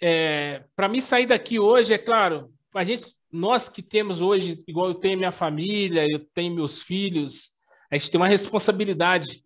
é, 0.00 0.64
para 0.74 0.88
mim 0.88 1.00
sair 1.00 1.26
daqui 1.26 1.58
hoje, 1.58 1.94
é 1.94 1.98
claro, 1.98 2.52
a 2.74 2.84
gente, 2.84 3.14
nós 3.30 3.68
que 3.68 3.82
temos 3.82 4.20
hoje, 4.20 4.62
igual 4.66 4.88
eu 4.88 4.94
tenho 4.94 5.16
minha 5.16 5.30
família, 5.30 6.06
eu 6.10 6.18
tenho 6.34 6.54
meus 6.54 6.82
filhos, 6.82 7.50
a 7.90 7.96
gente 7.96 8.10
tem 8.10 8.20
uma 8.20 8.28
responsabilidade 8.28 9.44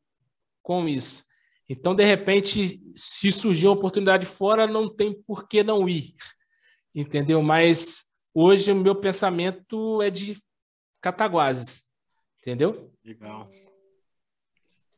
com 0.63 0.89
isso. 0.89 1.25
Então, 1.69 1.95
de 1.95 2.05
repente, 2.05 2.81
se 2.95 3.31
surgir 3.33 3.67
uma 3.67 3.75
oportunidade 3.75 4.25
fora, 4.25 4.67
não 4.67 4.89
tem 4.89 5.13
por 5.13 5.49
que 5.49 5.63
não 5.63 5.89
ir, 5.89 6.15
entendeu? 6.95 7.43
Mas 7.43 8.05
hoje 8.33 8.73
o 8.73 8.77
meu 8.77 8.95
pensamento 8.95 10.01
é 10.01 10.11
de 10.11 10.37
Cataguases, 11.07 11.85
entendeu? 12.41 12.93
Legal. 13.05 13.49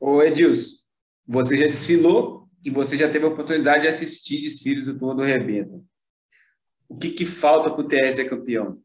Ô 0.01 0.23
Edilson, 0.23 0.79
você 1.27 1.59
já 1.59 1.67
desfilou 1.67 2.49
e 2.65 2.71
você 2.71 2.97
já 2.97 3.11
teve 3.11 3.27
a 3.27 3.29
oportunidade 3.29 3.83
de 3.83 3.89
assistir 3.89 4.41
desfiles 4.41 4.87
do 4.87 4.99
Turma 4.99 5.15
do 5.15 5.23
Rebento. 5.23 5.87
O 6.89 6.97
que, 6.97 7.11
que 7.11 7.27
falta 7.27 7.71
para 7.71 7.85
o 7.85 7.87
TR 7.87 8.11
ser 8.11 8.25
campeão? 8.25 8.83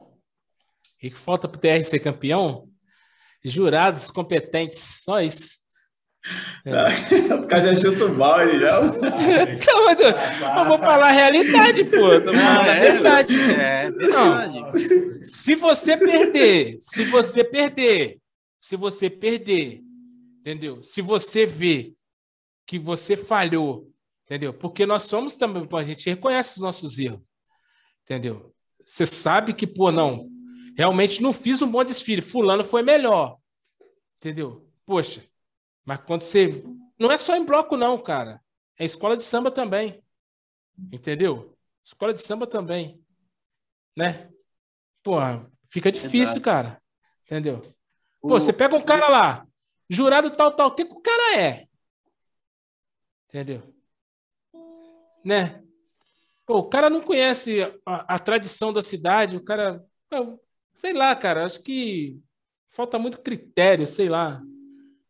O 0.00 0.98
que, 0.98 1.10
que 1.10 1.16
falta 1.16 1.46
para 1.46 1.56
o 1.56 1.60
TR 1.60 1.84
ser 1.84 2.00
campeão? 2.00 2.68
Jurados 3.44 4.10
competentes, 4.10 5.04
só 5.04 5.20
isso. 5.20 5.59
É. 6.64 7.34
Os 7.34 7.46
caras 7.46 7.80
já 7.80 7.90
chutam 7.90 8.12
o 8.12 8.14
balde 8.14 8.60
já. 8.60 8.80
Não, 8.82 10.58
eu, 10.58 10.64
vou 10.66 10.78
falar 10.78 11.08
a 11.08 11.12
realidade, 11.12 11.84
pô. 11.84 12.12
Eu 12.12 12.24
tô 12.24 12.32
falando 12.32 12.68
a 12.68 12.76
é, 12.76 12.80
verdade. 12.80 13.34
É, 13.52 13.90
verdade. 13.90 15.24
se 15.24 15.54
você 15.54 15.96
perder, 15.96 16.76
se 16.78 17.04
você 17.04 17.42
perder, 17.42 18.18
se 18.60 18.76
você 18.76 19.08
perder 19.08 19.82
entendeu? 20.40 20.82
Se 20.82 21.00
você 21.00 21.46
vê 21.46 21.94
que 22.66 22.78
você 22.78 23.16
falhou, 23.16 23.90
entendeu? 24.24 24.52
Porque 24.52 24.86
nós 24.86 25.04
somos 25.04 25.36
também, 25.36 25.68
a 25.70 25.84
gente 25.84 26.08
reconhece 26.08 26.54
os 26.54 26.62
nossos 26.62 26.98
erros, 26.98 27.20
entendeu? 28.02 28.54
Você 28.84 29.06
sabe 29.06 29.54
que, 29.54 29.66
pô, 29.66 29.92
não, 29.92 30.28
realmente 30.76 31.22
não 31.22 31.32
fiz 31.32 31.62
um 31.62 31.70
bom 31.70 31.84
desfile, 31.84 32.22
fulano 32.22 32.64
foi 32.64 32.82
melhor, 32.82 33.36
entendeu? 34.16 34.66
Poxa, 34.86 35.24
mas 35.84 36.00
quando 36.04 36.22
você... 36.22 36.62
Não 36.98 37.10
é 37.10 37.16
só 37.16 37.34
em 37.36 37.44
bloco 37.44 37.76
não, 37.76 37.96
cara. 38.02 38.40
É 38.78 38.84
escola 38.84 39.16
de 39.16 39.22
samba 39.22 39.50
também, 39.50 40.02
entendeu? 40.92 41.56
Escola 41.84 42.14
de 42.14 42.20
samba 42.20 42.46
também, 42.46 43.02
né? 43.96 44.30
Porra, 45.02 45.50
fica 45.64 45.90
difícil, 45.90 46.36
Exato. 46.36 46.40
cara, 46.42 46.82
entendeu? 47.24 47.60
Pô, 48.20 48.28
o... 48.28 48.40
você 48.40 48.52
pega 48.52 48.76
um 48.76 48.82
cara 48.82 49.08
lá, 49.08 49.46
jurado 49.88 50.30
tal, 50.30 50.54
tal. 50.54 50.68
O 50.68 50.74
que, 50.74 50.84
que 50.84 50.92
o 50.92 51.00
cara 51.00 51.38
é? 51.38 51.68
Entendeu? 53.28 53.74
Né? 55.24 55.62
Pô, 56.46 56.58
o 56.58 56.68
cara 56.68 56.90
não 56.90 57.00
conhece 57.00 57.60
a, 57.86 58.14
a 58.14 58.18
tradição 58.18 58.72
da 58.72 58.82
cidade, 58.82 59.36
o 59.36 59.44
cara. 59.44 59.84
Sei 60.78 60.92
lá, 60.92 61.14
cara, 61.14 61.44
acho 61.44 61.62
que 61.62 62.18
falta 62.70 62.98
muito 62.98 63.20
critério, 63.20 63.86
sei 63.86 64.08
lá. 64.08 64.40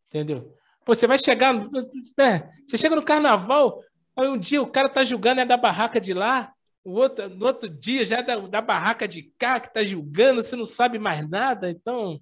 Entendeu? 0.09 0.56
Você 0.91 1.07
vai 1.07 1.19
chegar. 1.19 1.55
Né? 1.55 2.51
Você 2.67 2.77
chega 2.77 2.97
no 2.97 3.05
carnaval, 3.05 3.81
aí 4.17 4.29
um 4.29 4.37
dia 4.37 4.61
o 4.61 4.67
cara 4.67 4.89
tá 4.89 5.05
julgando 5.05 5.41
é 5.41 5.47
da 5.47 5.57
barraca 5.57 6.01
de 6.01 6.12
lá, 6.12 6.53
o 6.85 6.95
outro, 6.95 7.29
no 7.29 7.47
outro 7.47 7.69
dia 7.69 8.05
já 8.05 8.19
é 8.19 8.23
da, 8.25 8.37
da 8.37 8.61
barraca 8.61 9.07
de 9.07 9.33
cá 9.39 9.61
que 9.61 9.73
tá 9.73 9.85
julgando, 9.85 10.43
você 10.43 10.57
não 10.57 10.67
sabe 10.67 10.99
mais 10.99 11.29
nada, 11.29 11.71
então. 11.71 12.21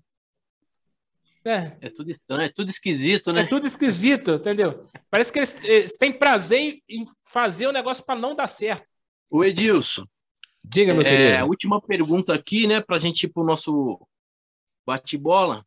É. 1.44 1.78
é 1.80 1.88
tudo 1.88 2.10
estranho, 2.10 2.42
é 2.42 2.48
tudo 2.50 2.68
esquisito, 2.68 3.32
né? 3.32 3.40
É 3.40 3.46
tudo 3.46 3.66
esquisito, 3.66 4.32
entendeu? 4.34 4.86
Parece 5.08 5.32
que 5.32 5.38
eles, 5.38 5.64
eles 5.64 5.96
têm 5.96 6.12
prazer 6.12 6.82
em 6.86 7.04
fazer 7.24 7.68
o 7.68 7.72
negócio 7.72 8.04
para 8.04 8.20
não 8.20 8.36
dar 8.36 8.48
certo. 8.48 8.86
O 9.30 9.42
Edilson. 9.42 10.04
Diga, 10.62 10.92
meu 10.92 11.02
é, 11.02 11.04
querido. 11.04 11.46
Última 11.46 11.80
pergunta 11.80 12.34
aqui, 12.34 12.66
né, 12.66 12.82
para 12.82 12.96
a 12.96 13.00
gente 13.00 13.24
ir 13.24 13.28
para 13.28 13.42
o 13.42 13.46
nosso 13.46 13.98
bate-bola. 14.86 15.64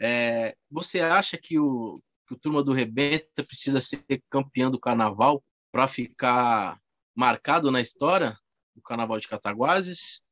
É, 0.00 0.54
você 0.70 1.00
acha 1.00 1.36
que 1.36 1.58
o, 1.58 2.00
que 2.26 2.34
o 2.34 2.38
Turma 2.38 2.62
do 2.62 2.72
Rebenta 2.72 3.42
precisa 3.44 3.80
ser 3.80 4.04
campeão 4.30 4.70
do 4.70 4.78
carnaval 4.78 5.42
para 5.72 5.88
ficar 5.88 6.78
marcado 7.14 7.70
na 7.70 7.80
história 7.80 8.36
do 8.74 8.82
carnaval 8.82 9.18
de 9.18 9.28
Cataguases? 9.28 10.22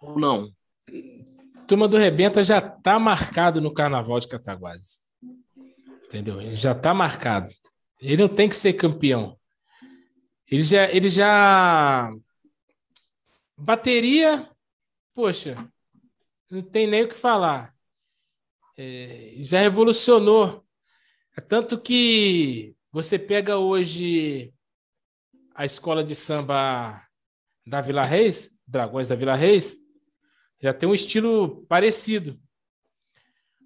Ou 0.00 0.18
não? 0.18 0.50
Turma 1.66 1.88
do 1.88 1.96
Rebenta 1.96 2.44
já 2.44 2.58
está 2.58 2.98
marcado 2.98 3.60
no 3.60 3.72
Carnaval 3.72 4.20
de 4.20 4.28
Cataguases. 4.28 5.00
Entendeu? 6.04 6.40
Ele 6.40 6.56
já 6.56 6.72
está 6.72 6.92
marcado. 6.92 7.52
Ele 8.00 8.22
não 8.22 8.28
tem 8.28 8.48
que 8.48 8.54
ser 8.54 8.74
campeão. 8.74 9.38
Ele 10.46 10.62
já, 10.62 10.90
ele 10.90 11.08
já 11.08 12.12
bateria, 13.56 14.48
poxa, 15.14 15.56
não 16.50 16.62
tem 16.62 16.86
nem 16.86 17.04
o 17.04 17.08
que 17.08 17.14
falar. 17.14 17.73
É, 18.76 19.34
já 19.38 19.60
revolucionou. 19.60 20.64
É 21.36 21.40
tanto 21.40 21.80
que 21.80 22.76
você 22.92 23.18
pega 23.18 23.58
hoje 23.58 24.52
a 25.54 25.64
escola 25.64 26.02
de 26.02 26.14
samba 26.14 27.04
da 27.66 27.80
Vila 27.80 28.04
Reis, 28.04 28.58
Dragões 28.66 29.08
da 29.08 29.14
Vila 29.14 29.34
Reis, 29.34 29.76
já 30.60 30.72
tem 30.72 30.88
um 30.88 30.94
estilo 30.94 31.64
parecido. 31.66 32.40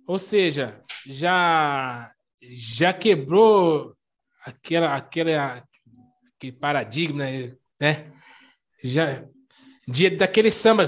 Ou 0.06 0.18
seja, 0.18 0.82
já 1.06 2.12
já 2.40 2.93
quebrou 2.93 3.93
aquela 4.44 4.94
aquela 4.94 5.64
aquele 6.35 6.52
paradigma, 6.52 7.24
né? 7.80 8.12
Já 8.82 9.28
de, 9.89 10.10
daquele 10.10 10.51
samba 10.51 10.86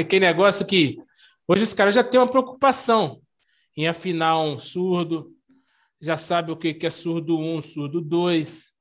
aquele 0.00 0.26
negócio 0.26 0.66
que 0.66 0.98
hoje 1.46 1.62
os 1.62 1.72
caras 1.72 1.94
já 1.94 2.02
têm 2.02 2.18
uma 2.18 2.28
preocupação 2.28 3.22
em 3.76 3.86
afinar 3.86 4.40
um 4.40 4.58
surdo, 4.58 5.32
já 6.00 6.16
sabe 6.16 6.50
o 6.50 6.56
que 6.56 6.76
é 6.84 6.90
surdo 6.90 7.38
um, 7.38 7.62
surdo 7.62 8.00
dois, 8.00 8.72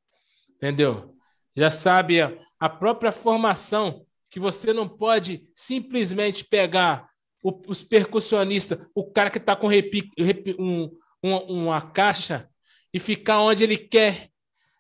entendeu? 0.56 1.16
Já 1.56 1.70
sabe 1.70 2.20
a, 2.20 2.36
a 2.60 2.68
própria 2.68 3.12
formação 3.12 4.04
que 4.28 4.40
você 4.40 4.74
não 4.74 4.90
pode 4.90 5.48
simplesmente 5.54 6.44
pegar 6.44 7.08
o, 7.44 7.62
os 7.68 7.84
percussionistas, 7.84 8.88
o 8.96 9.06
cara 9.06 9.30
que 9.30 9.38
está 9.38 9.56
com 9.56 9.68
repi, 9.68 10.12
um, 10.58 10.90
uma, 11.22 11.44
uma 11.44 11.82
caixa 11.82 12.50
e 12.92 13.00
ficar 13.00 13.40
onde 13.42 13.64
ele 13.64 13.78
quer, 13.78 14.32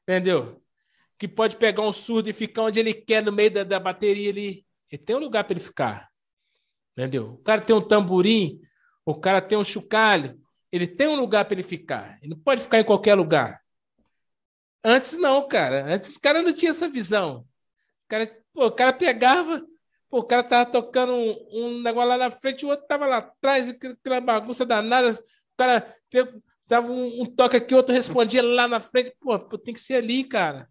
entendeu? 0.01 0.63
Que 1.17 1.27
pode 1.27 1.57
pegar 1.57 1.81
um 1.81 1.91
surdo 1.91 2.29
e 2.29 2.33
ficar 2.33 2.63
onde 2.63 2.79
ele 2.79 2.93
quer 2.93 3.23
no 3.23 3.31
meio 3.31 3.51
da, 3.51 3.63
da 3.63 3.79
bateria 3.79 4.29
ali. 4.29 4.65
Ele 4.91 5.01
tem 5.01 5.15
um 5.15 5.19
lugar 5.19 5.43
para 5.43 5.53
ele 5.53 5.59
ficar, 5.59 6.09
entendeu? 6.93 7.33
O 7.33 7.37
cara 7.39 7.61
tem 7.61 7.75
um 7.75 7.81
tamborim, 7.81 8.61
o 9.05 9.15
cara 9.15 9.41
tem 9.41 9.57
um 9.57 9.63
chocalho, 9.63 10.39
ele 10.71 10.87
tem 10.87 11.07
um 11.07 11.15
lugar 11.15 11.45
para 11.45 11.55
ele 11.55 11.63
ficar. 11.63 12.17
Ele 12.21 12.35
não 12.35 12.39
pode 12.39 12.61
ficar 12.61 12.79
em 12.79 12.83
qualquer 12.83 13.15
lugar. 13.15 13.61
Antes 14.83 15.17
não, 15.17 15.47
cara. 15.47 15.85
Antes 15.85 16.09
os 16.11 16.17
caras 16.17 16.43
não 16.43 16.53
tinham 16.53 16.71
essa 16.71 16.89
visão. 16.89 17.39
O 17.39 18.07
cara, 18.07 18.37
pô, 18.53 18.67
o 18.67 18.71
cara 18.71 18.93
pegava, 18.93 19.61
pô, 20.09 20.19
o 20.19 20.23
cara 20.23 20.43
tava 20.43 20.69
tocando 20.69 21.13
um, 21.13 21.47
um, 21.51 21.81
negócio 21.81 22.09
lá 22.09 22.17
na 22.17 22.31
frente, 22.31 22.65
o 22.65 22.69
outro 22.69 22.87
tava 22.87 23.05
lá 23.05 23.17
atrás, 23.17 23.69
aquela 23.69 24.21
bagunça 24.21 24.65
danada. 24.65 25.11
O 25.11 25.57
cara 25.57 25.95
dava 26.67 26.91
um, 26.91 27.23
um, 27.23 27.25
toque 27.25 27.57
aqui, 27.57 27.73
o 27.73 27.77
outro 27.77 27.93
respondia 27.93 28.41
lá 28.41 28.67
na 28.67 28.79
frente. 28.79 29.15
Pô, 29.19 29.37
tem 29.57 29.73
que 29.73 29.79
ser 29.79 29.95
ali, 29.95 30.23
cara. 30.23 30.69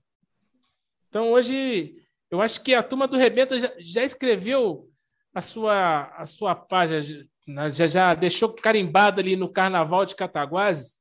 Então 1.16 1.32
hoje, 1.32 1.96
eu 2.30 2.42
acho 2.42 2.62
que 2.62 2.74
a 2.74 2.82
turma 2.82 3.08
do 3.08 3.16
Rebenta 3.16 3.58
já, 3.58 3.72
já 3.78 4.04
escreveu 4.04 4.92
a 5.32 5.40
sua, 5.40 6.14
a 6.14 6.26
sua 6.26 6.54
página, 6.54 7.26
já, 7.72 7.86
já 7.86 8.14
deixou 8.14 8.52
carimbado 8.52 9.18
ali 9.18 9.34
no 9.34 9.50
Carnaval 9.50 10.04
de 10.04 10.14
Cataguases, 10.14 11.00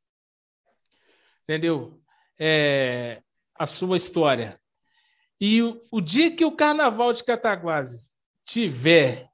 entendeu? 1.44 2.02
É, 2.40 3.22
a 3.56 3.68
sua 3.68 3.98
história. 3.98 4.58
E 5.38 5.62
o, 5.62 5.82
o, 5.92 6.00
dia 6.00 6.34
que 6.34 6.46
o 6.46 6.56
Carnaval 6.56 7.12
de 7.12 7.22
Cataguases 7.22 8.16
tiver 8.46 9.30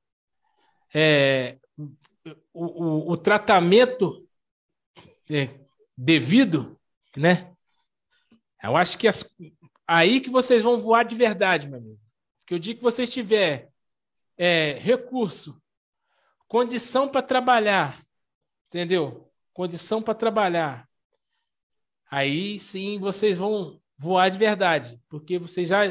é, 0.95 1.59
o, 2.51 2.65
o, 2.65 3.11
o, 3.11 3.17
tratamento 3.17 4.27
é, 5.29 5.59
devido, 5.95 6.75
né? 7.15 7.55
Eu 8.63 8.75
acho 8.75 8.97
que 8.97 9.07
as, 9.07 9.23
aí 9.87 10.21
que 10.21 10.29
vocês 10.29 10.63
vão 10.63 10.79
voar 10.79 11.03
de 11.03 11.15
verdade, 11.15 11.67
meu 11.67 11.79
amigo. 11.79 11.99
Que 12.45 12.55
o 12.55 12.59
dia 12.59 12.75
que 12.75 12.81
vocês 12.81 13.09
tiver 13.09 13.69
é, 14.37 14.73
recurso 14.73 15.61
condição 16.51 17.07
para 17.07 17.21
trabalhar, 17.21 17.97
entendeu? 18.67 19.31
Condição 19.53 20.01
para 20.01 20.13
trabalhar. 20.13 20.85
Aí 22.09 22.59
sim 22.59 22.99
vocês 22.99 23.37
vão 23.37 23.81
voar 23.97 24.29
de 24.29 24.37
verdade, 24.37 25.01
porque 25.07 25.39
você 25.39 25.63
já 25.63 25.83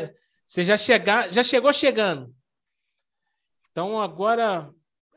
você 0.47 0.63
já 0.63 0.77
chegar, 0.77 1.33
já 1.33 1.43
chegou 1.43 1.73
chegando. 1.73 2.35
Então 3.71 3.99
agora 4.03 4.71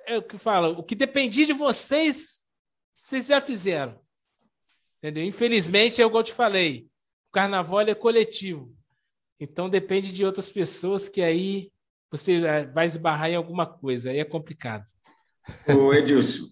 é 0.05 0.17
o 0.17 0.23
que 0.23 0.37
fala, 0.37 0.69
o 0.69 0.81
que 0.81 0.95
dependia 0.95 1.45
de 1.45 1.51
vocês, 1.51 2.45
vocês 2.93 3.25
já 3.25 3.41
fizeram. 3.41 3.99
Entendeu? 4.99 5.25
Infelizmente, 5.25 6.01
é 6.01 6.09
que 6.09 6.15
eu 6.15 6.23
te 6.23 6.31
falei, 6.31 6.87
carnaval 7.33 7.81
é 7.81 7.95
coletivo. 7.95 8.71
Então 9.39 9.69
depende 9.69 10.13
de 10.13 10.23
outras 10.23 10.49
pessoas 10.49 11.09
que 11.09 11.21
aí 11.21 11.71
você 12.09 12.39
vai 12.73 12.85
esbarrar 12.85 13.29
em 13.29 13.35
alguma 13.35 13.65
coisa, 13.65 14.11
aí 14.11 14.19
é 14.19 14.23
complicado. 14.23 14.85
Ô, 15.67 15.93
Edilson, 15.93 16.47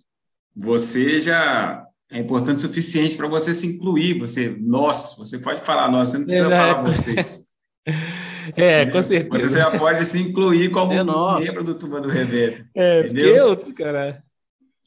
você 0.55 1.19
já 1.19 1.85
é 2.09 2.19
importante 2.19 2.57
o 2.57 2.61
suficiente 2.61 3.15
para 3.15 3.27
você 3.27 3.53
se 3.53 3.67
incluir, 3.67 4.19
você, 4.19 4.49
nós, 4.59 5.15
você 5.17 5.37
pode 5.37 5.61
falar 5.61 5.89
nós, 5.89 6.09
você 6.09 6.17
não 6.17 6.25
precisa 6.25 6.47
é, 6.47 6.49
falar 6.49 6.81
vocês. 6.81 7.45
É, 8.57 8.85
com 8.87 9.01
certeza. 9.01 9.49
Você 9.49 9.59
já 9.59 9.77
pode 9.77 10.03
se 10.03 10.19
incluir 10.19 10.71
como 10.71 10.91
é 10.91 11.03
membro 11.39 11.63
do 11.63 11.75
Turma 11.75 12.01
do 12.01 12.09
Rebento. 12.09 12.65
É, 12.75 13.01
entendeu? 13.01 13.35
Eu, 13.35 13.73
cara. 13.73 14.23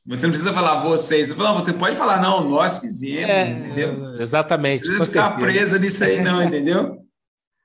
Você 0.07 0.27
não 0.27 0.31
precisa 0.33 0.53
falar 0.53 0.83
vocês. 0.83 1.35
Não, 1.35 1.55
você 1.55 1.73
pode 1.73 1.97
falar, 1.97 2.21
não, 2.21 2.47
nós 2.49 2.79
fizemos, 2.79 3.31
é, 3.31 3.51
entendeu? 3.51 4.21
Exatamente. 4.21 4.87
Não 4.87 4.97
precisa 4.99 5.07
ficar 5.07 5.39
certeza. 5.39 5.47
preso 5.47 5.79
nisso 5.79 6.05
aí, 6.05 6.23
não, 6.23 6.43
entendeu? 6.43 6.99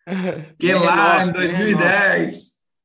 Porque 0.57 0.71
é 0.71 0.75
lá 0.79 1.17
nosso, 1.17 1.29
em 1.29 1.33
2010, 1.33 2.43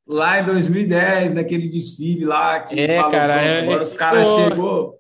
lá 0.09 0.41
em 0.41 0.45
2010, 0.45 1.35
naquele 1.35 1.69
desfile 1.69 2.25
lá 2.25 2.61
que 2.61 2.79
é, 2.79 2.97
falou, 2.97 3.11
cara, 3.13 3.41
é, 3.41 3.63
agora 3.63 3.83
os 3.83 3.95
caras 3.95 4.27
eu, 4.27 4.35
chegou. 4.35 4.95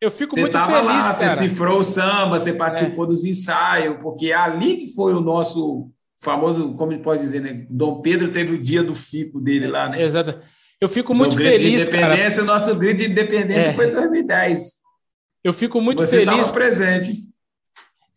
Eu 0.00 0.10
fico 0.10 0.34
você 0.34 0.42
muito 0.42 0.52
tava 0.52 0.80
feliz, 0.80 1.06
lá, 1.06 1.14
cara. 1.14 1.36
Você 1.36 1.48
cifrou 1.48 1.78
o 1.78 1.84
samba, 1.84 2.38
você 2.38 2.52
participou 2.52 3.04
é. 3.04 3.08
dos 3.08 3.24
ensaios, 3.24 3.98
porque 4.02 4.32
é 4.32 4.34
ali 4.34 4.76
que 4.76 4.94
foi 4.94 5.14
o 5.14 5.20
nosso 5.20 5.90
famoso, 6.20 6.74
como 6.74 6.92
ele 6.92 7.02
pode 7.02 7.22
dizer, 7.22 7.40
né? 7.40 7.66
Dom 7.70 8.02
Pedro 8.02 8.32
teve 8.32 8.54
o 8.54 8.62
dia 8.62 8.82
do 8.82 8.94
fico 8.94 9.40
dele 9.40 9.68
lá, 9.68 9.88
né? 9.88 10.02
Exato. 10.02 10.38
Eu 10.80 10.88
fico 10.88 11.14
muito 11.14 11.36
no 11.36 11.42
feliz, 11.42 11.84
de 11.84 11.88
independência, 11.88 12.34
cara. 12.36 12.42
O 12.42 12.46
nosso 12.46 12.74
grito 12.76 12.98
de 12.98 13.10
independência 13.10 13.68
é. 13.68 13.74
foi 13.74 13.88
em 13.88 13.92
2010. 13.92 14.72
Eu 15.42 15.52
fico 15.52 15.80
muito 15.80 15.98
você 15.98 16.18
feliz. 16.18 16.46
Você 16.46 16.52
presente. 16.52 17.12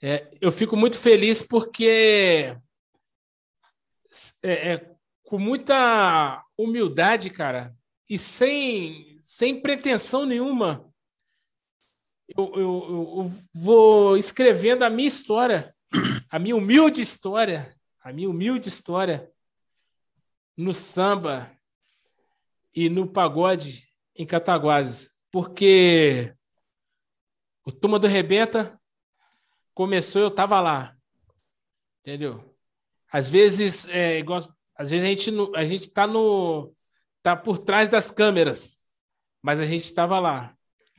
É, 0.02 0.28
eu 0.42 0.52
fico 0.52 0.76
muito 0.76 0.98
feliz 0.98 1.42
porque 1.42 2.56
é, 4.42 4.72
é, 4.74 4.92
com 5.24 5.38
muita 5.38 6.44
humildade, 6.58 7.30
cara, 7.30 7.76
e 8.10 8.18
sem, 8.18 9.16
sem 9.22 9.62
pretensão 9.62 10.26
nenhuma, 10.26 10.90
eu, 12.28 12.52
eu, 12.56 12.62
eu, 12.62 13.34
vou 13.54 14.18
escrevendo 14.18 14.84
a 14.84 14.90
minha 14.90 15.08
história, 15.08 15.76
a 16.30 16.40
minha 16.40 16.56
humilde 16.56 17.02
história, 17.02 17.76
a 18.02 18.12
minha 18.12 18.30
humilde 18.30 18.70
história 18.70 19.32
no 20.58 20.74
samba 20.74 21.52
e 22.76 22.90
no 22.90 23.08
pagode 23.08 23.88
em 24.16 24.26
Cataguases, 24.26 25.12
porque 25.32 26.34
o 27.66 27.72
Turma 27.72 28.00
do 28.00 28.08
Rebenta 28.08 28.80
começou, 29.74 30.22
eu 30.22 30.28
estava 30.28 30.60
lá, 30.60 30.96
entendeu? 32.02 32.56
Às 33.12 33.30
vezes, 33.30 33.88
é, 33.90 34.20
igual 34.20 34.42
às 34.76 34.90
vezes 34.90 35.06
a 35.06 35.10
gente 35.10 35.32
a 35.56 35.66
gente 35.66 35.88
está 35.88 36.08
no 36.08 36.74
tá 37.22 37.36
por 37.36 37.60
trás 37.60 37.90
das 37.90 38.10
câmeras, 38.10 38.80
mas 39.42 39.60
a 39.60 39.66
gente 39.66 39.84
estava 39.84 40.20
lá. 40.20 40.56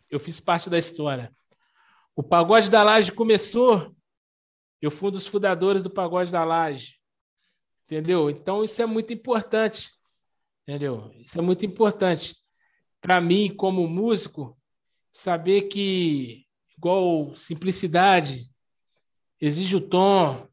Eu 0.09 0.21
fiz 0.21 0.41
parte 0.41 0.69
da 0.69 0.79
história. 0.79 1.35
O 2.15 2.23
Pagode 2.23 2.71
da 2.71 2.83
Laje 2.83 3.13
começou. 3.13 3.95
Eu 4.83 4.91
fui 4.91 5.09
um 5.09 5.13
dos 5.13 5.27
fundadores 5.27 5.83
do 5.83 5.91
Pagode 5.91 6.33
da 6.33 6.45
Laje. 6.45 6.99
Entendeu? 7.85 8.29
Então 8.29 8.63
isso 8.63 8.83
é 8.83 8.87
muito 8.87 9.13
importante. 9.13 9.91
Entendeu? 10.71 11.11
Isso 11.17 11.37
é 11.37 11.43
muito 11.43 11.67
importante 11.67 12.37
para 13.01 13.21
mim 13.21 13.53
como 13.53 13.89
músico 13.89 14.57
saber 15.13 15.63
que 15.63 16.47
igual 16.79 17.35
simplicidade 17.35 18.49
exige 19.41 19.75
o 19.75 19.81
tom, 19.81 20.47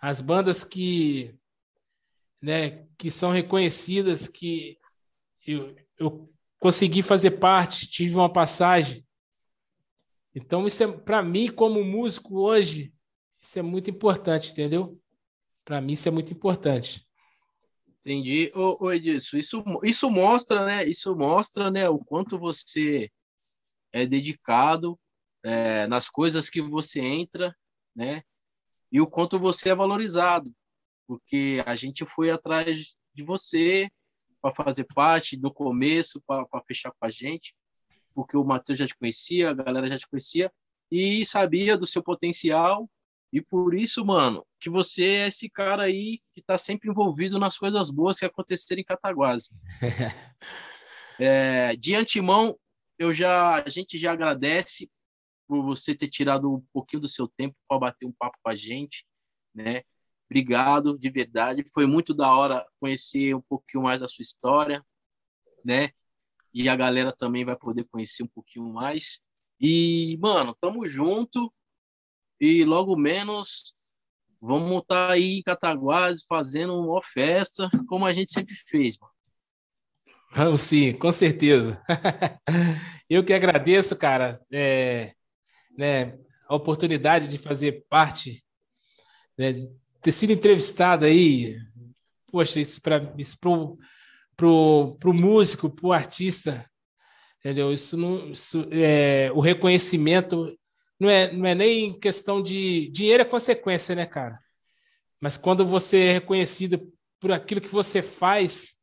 as 0.00 0.22
bandas 0.22 0.64
que 0.64 1.38
né, 2.40 2.86
que 2.96 3.10
são 3.10 3.32
reconhecidas, 3.32 4.28
que 4.28 4.78
eu, 5.46 5.76
eu 5.98 6.32
consegui 6.58 7.02
fazer 7.02 7.32
parte, 7.32 7.86
tive 7.86 8.14
uma 8.14 8.32
passagem. 8.32 9.06
Então, 10.34 10.66
isso 10.66 10.82
é, 10.84 10.90
para 10.90 11.22
mim, 11.22 11.52
como 11.52 11.84
músico 11.84 12.38
hoje, 12.40 12.94
isso 13.38 13.58
é 13.58 13.62
muito 13.62 13.90
importante, 13.90 14.52
entendeu? 14.52 14.98
Para 15.66 15.82
mim, 15.82 15.92
isso 15.92 16.08
é 16.08 16.10
muito 16.10 16.32
importante. 16.32 17.03
Entendi. 18.04 18.52
Ô, 18.54 18.84
ô 18.84 18.92
Edilson, 18.92 19.38
isso, 19.38 19.64
isso 19.82 20.10
mostra, 20.10 20.66
né? 20.66 20.84
Isso 20.84 21.16
mostra, 21.16 21.70
né, 21.70 21.88
o 21.88 21.98
quanto 21.98 22.38
você 22.38 23.10
é 23.92 24.06
dedicado 24.06 24.98
é, 25.42 25.86
nas 25.86 26.08
coisas 26.08 26.50
que 26.50 26.60
você 26.60 27.00
entra, 27.00 27.56
né? 27.94 28.22
E 28.92 29.00
o 29.00 29.06
quanto 29.06 29.38
você 29.38 29.70
é 29.70 29.74
valorizado 29.74 30.54
porque 31.06 31.62
a 31.66 31.76
gente 31.76 32.04
foi 32.04 32.30
atrás 32.30 32.94
de 33.14 33.22
você 33.22 33.90
para 34.40 34.54
fazer 34.54 34.84
parte 34.94 35.36
do 35.36 35.52
começo, 35.52 36.20
para 36.26 36.46
fechar 36.66 36.90
com 36.92 37.06
a 37.06 37.10
gente, 37.10 37.54
porque 38.14 38.36
o 38.36 38.44
Matheus 38.44 38.78
já 38.78 38.86
te 38.86 38.96
conhecia, 38.96 39.50
a 39.50 39.54
galera 39.54 39.88
já 39.88 39.98
te 39.98 40.08
conhecia, 40.08 40.52
e 40.90 41.24
sabia 41.24 41.76
do 41.76 41.86
seu 41.86 42.02
potencial. 42.02 42.88
E 43.32 43.40
por 43.40 43.74
isso, 43.74 44.04
mano, 44.04 44.46
que 44.64 44.70
você 44.70 45.04
é 45.04 45.28
esse 45.28 45.50
cara 45.50 45.82
aí 45.82 46.22
que 46.32 46.40
tá 46.40 46.56
sempre 46.56 46.88
envolvido 46.88 47.38
nas 47.38 47.58
coisas 47.58 47.90
boas 47.90 48.18
que 48.18 48.24
aconteceram 48.24 48.80
em 48.80 48.84
Cataguases. 48.84 49.50
é, 51.20 51.76
de 51.76 51.94
antemão, 51.94 52.58
eu 52.98 53.12
já, 53.12 53.62
a 53.62 53.68
gente 53.68 53.98
já 53.98 54.12
agradece 54.12 54.90
por 55.46 55.62
você 55.62 55.94
ter 55.94 56.08
tirado 56.08 56.50
um 56.50 56.62
pouquinho 56.72 57.02
do 57.02 57.10
seu 57.10 57.28
tempo 57.28 57.54
para 57.68 57.78
bater 57.78 58.06
um 58.06 58.12
papo 58.12 58.38
com 58.42 58.48
a 58.48 58.56
gente, 58.56 59.04
né? 59.54 59.82
Obrigado, 60.30 60.98
de 60.98 61.10
verdade. 61.10 61.62
Foi 61.74 61.84
muito 61.84 62.14
da 62.14 62.34
hora 62.34 62.66
conhecer 62.80 63.36
um 63.36 63.42
pouquinho 63.42 63.82
mais 63.82 64.00
da 64.00 64.08
sua 64.08 64.22
história, 64.22 64.82
né? 65.62 65.90
E 66.54 66.70
a 66.70 66.74
galera 66.74 67.12
também 67.12 67.44
vai 67.44 67.54
poder 67.54 67.84
conhecer 67.84 68.22
um 68.22 68.28
pouquinho 68.28 68.72
mais. 68.72 69.20
E, 69.60 70.16
mano, 70.22 70.56
tamo 70.58 70.86
junto. 70.86 71.52
E 72.40 72.64
logo 72.64 72.96
menos 72.96 73.74
vamos 74.44 74.82
estar 74.82 75.08
tá 75.08 75.12
aí 75.12 75.38
em 75.38 75.42
Cataguases 75.42 76.24
fazendo 76.28 76.78
uma 76.78 77.02
festa, 77.02 77.70
como 77.88 78.04
a 78.04 78.12
gente 78.12 78.30
sempre 78.30 78.54
fez, 78.68 78.98
mano. 78.98 79.12
Vamos 80.34 80.60
sim, 80.60 80.92
com 80.92 81.10
certeza. 81.10 81.82
Eu 83.08 83.24
que 83.24 83.32
agradeço, 83.32 83.96
cara, 83.96 84.38
é, 84.52 85.14
né, 85.78 86.18
a 86.46 86.54
oportunidade 86.54 87.28
de 87.28 87.38
fazer 87.38 87.84
parte, 87.88 88.44
né, 89.38 89.54
ter 90.02 90.12
sido 90.12 90.32
entrevistado 90.32 91.06
aí. 91.06 91.56
Poxa, 92.30 92.60
isso 92.60 92.82
para 92.82 93.00
pro, 93.40 93.78
pro, 94.36 94.96
pro 94.98 95.14
músico, 95.14 95.70
pro 95.70 95.92
artista, 95.92 96.68
entendeu? 97.38 97.72
Isso 97.72 97.96
não, 97.96 98.30
isso, 98.30 98.66
é, 98.72 99.30
o 99.32 99.40
reconhecimento 99.40 100.58
não 101.04 101.10
é, 101.10 101.32
não 101.32 101.46
é 101.46 101.54
nem 101.54 101.98
questão 101.98 102.42
de 102.42 102.88
dinheiro 102.90 103.22
é 103.22 103.26
consequência, 103.26 103.94
né, 103.94 104.06
cara? 104.06 104.40
Mas 105.20 105.36
quando 105.36 105.64
você 105.64 105.98
é 105.98 106.12
reconhecido 106.14 106.90
por 107.20 107.30
aquilo 107.30 107.60
que 107.60 107.68
você 107.68 108.02
faz, 108.02 108.74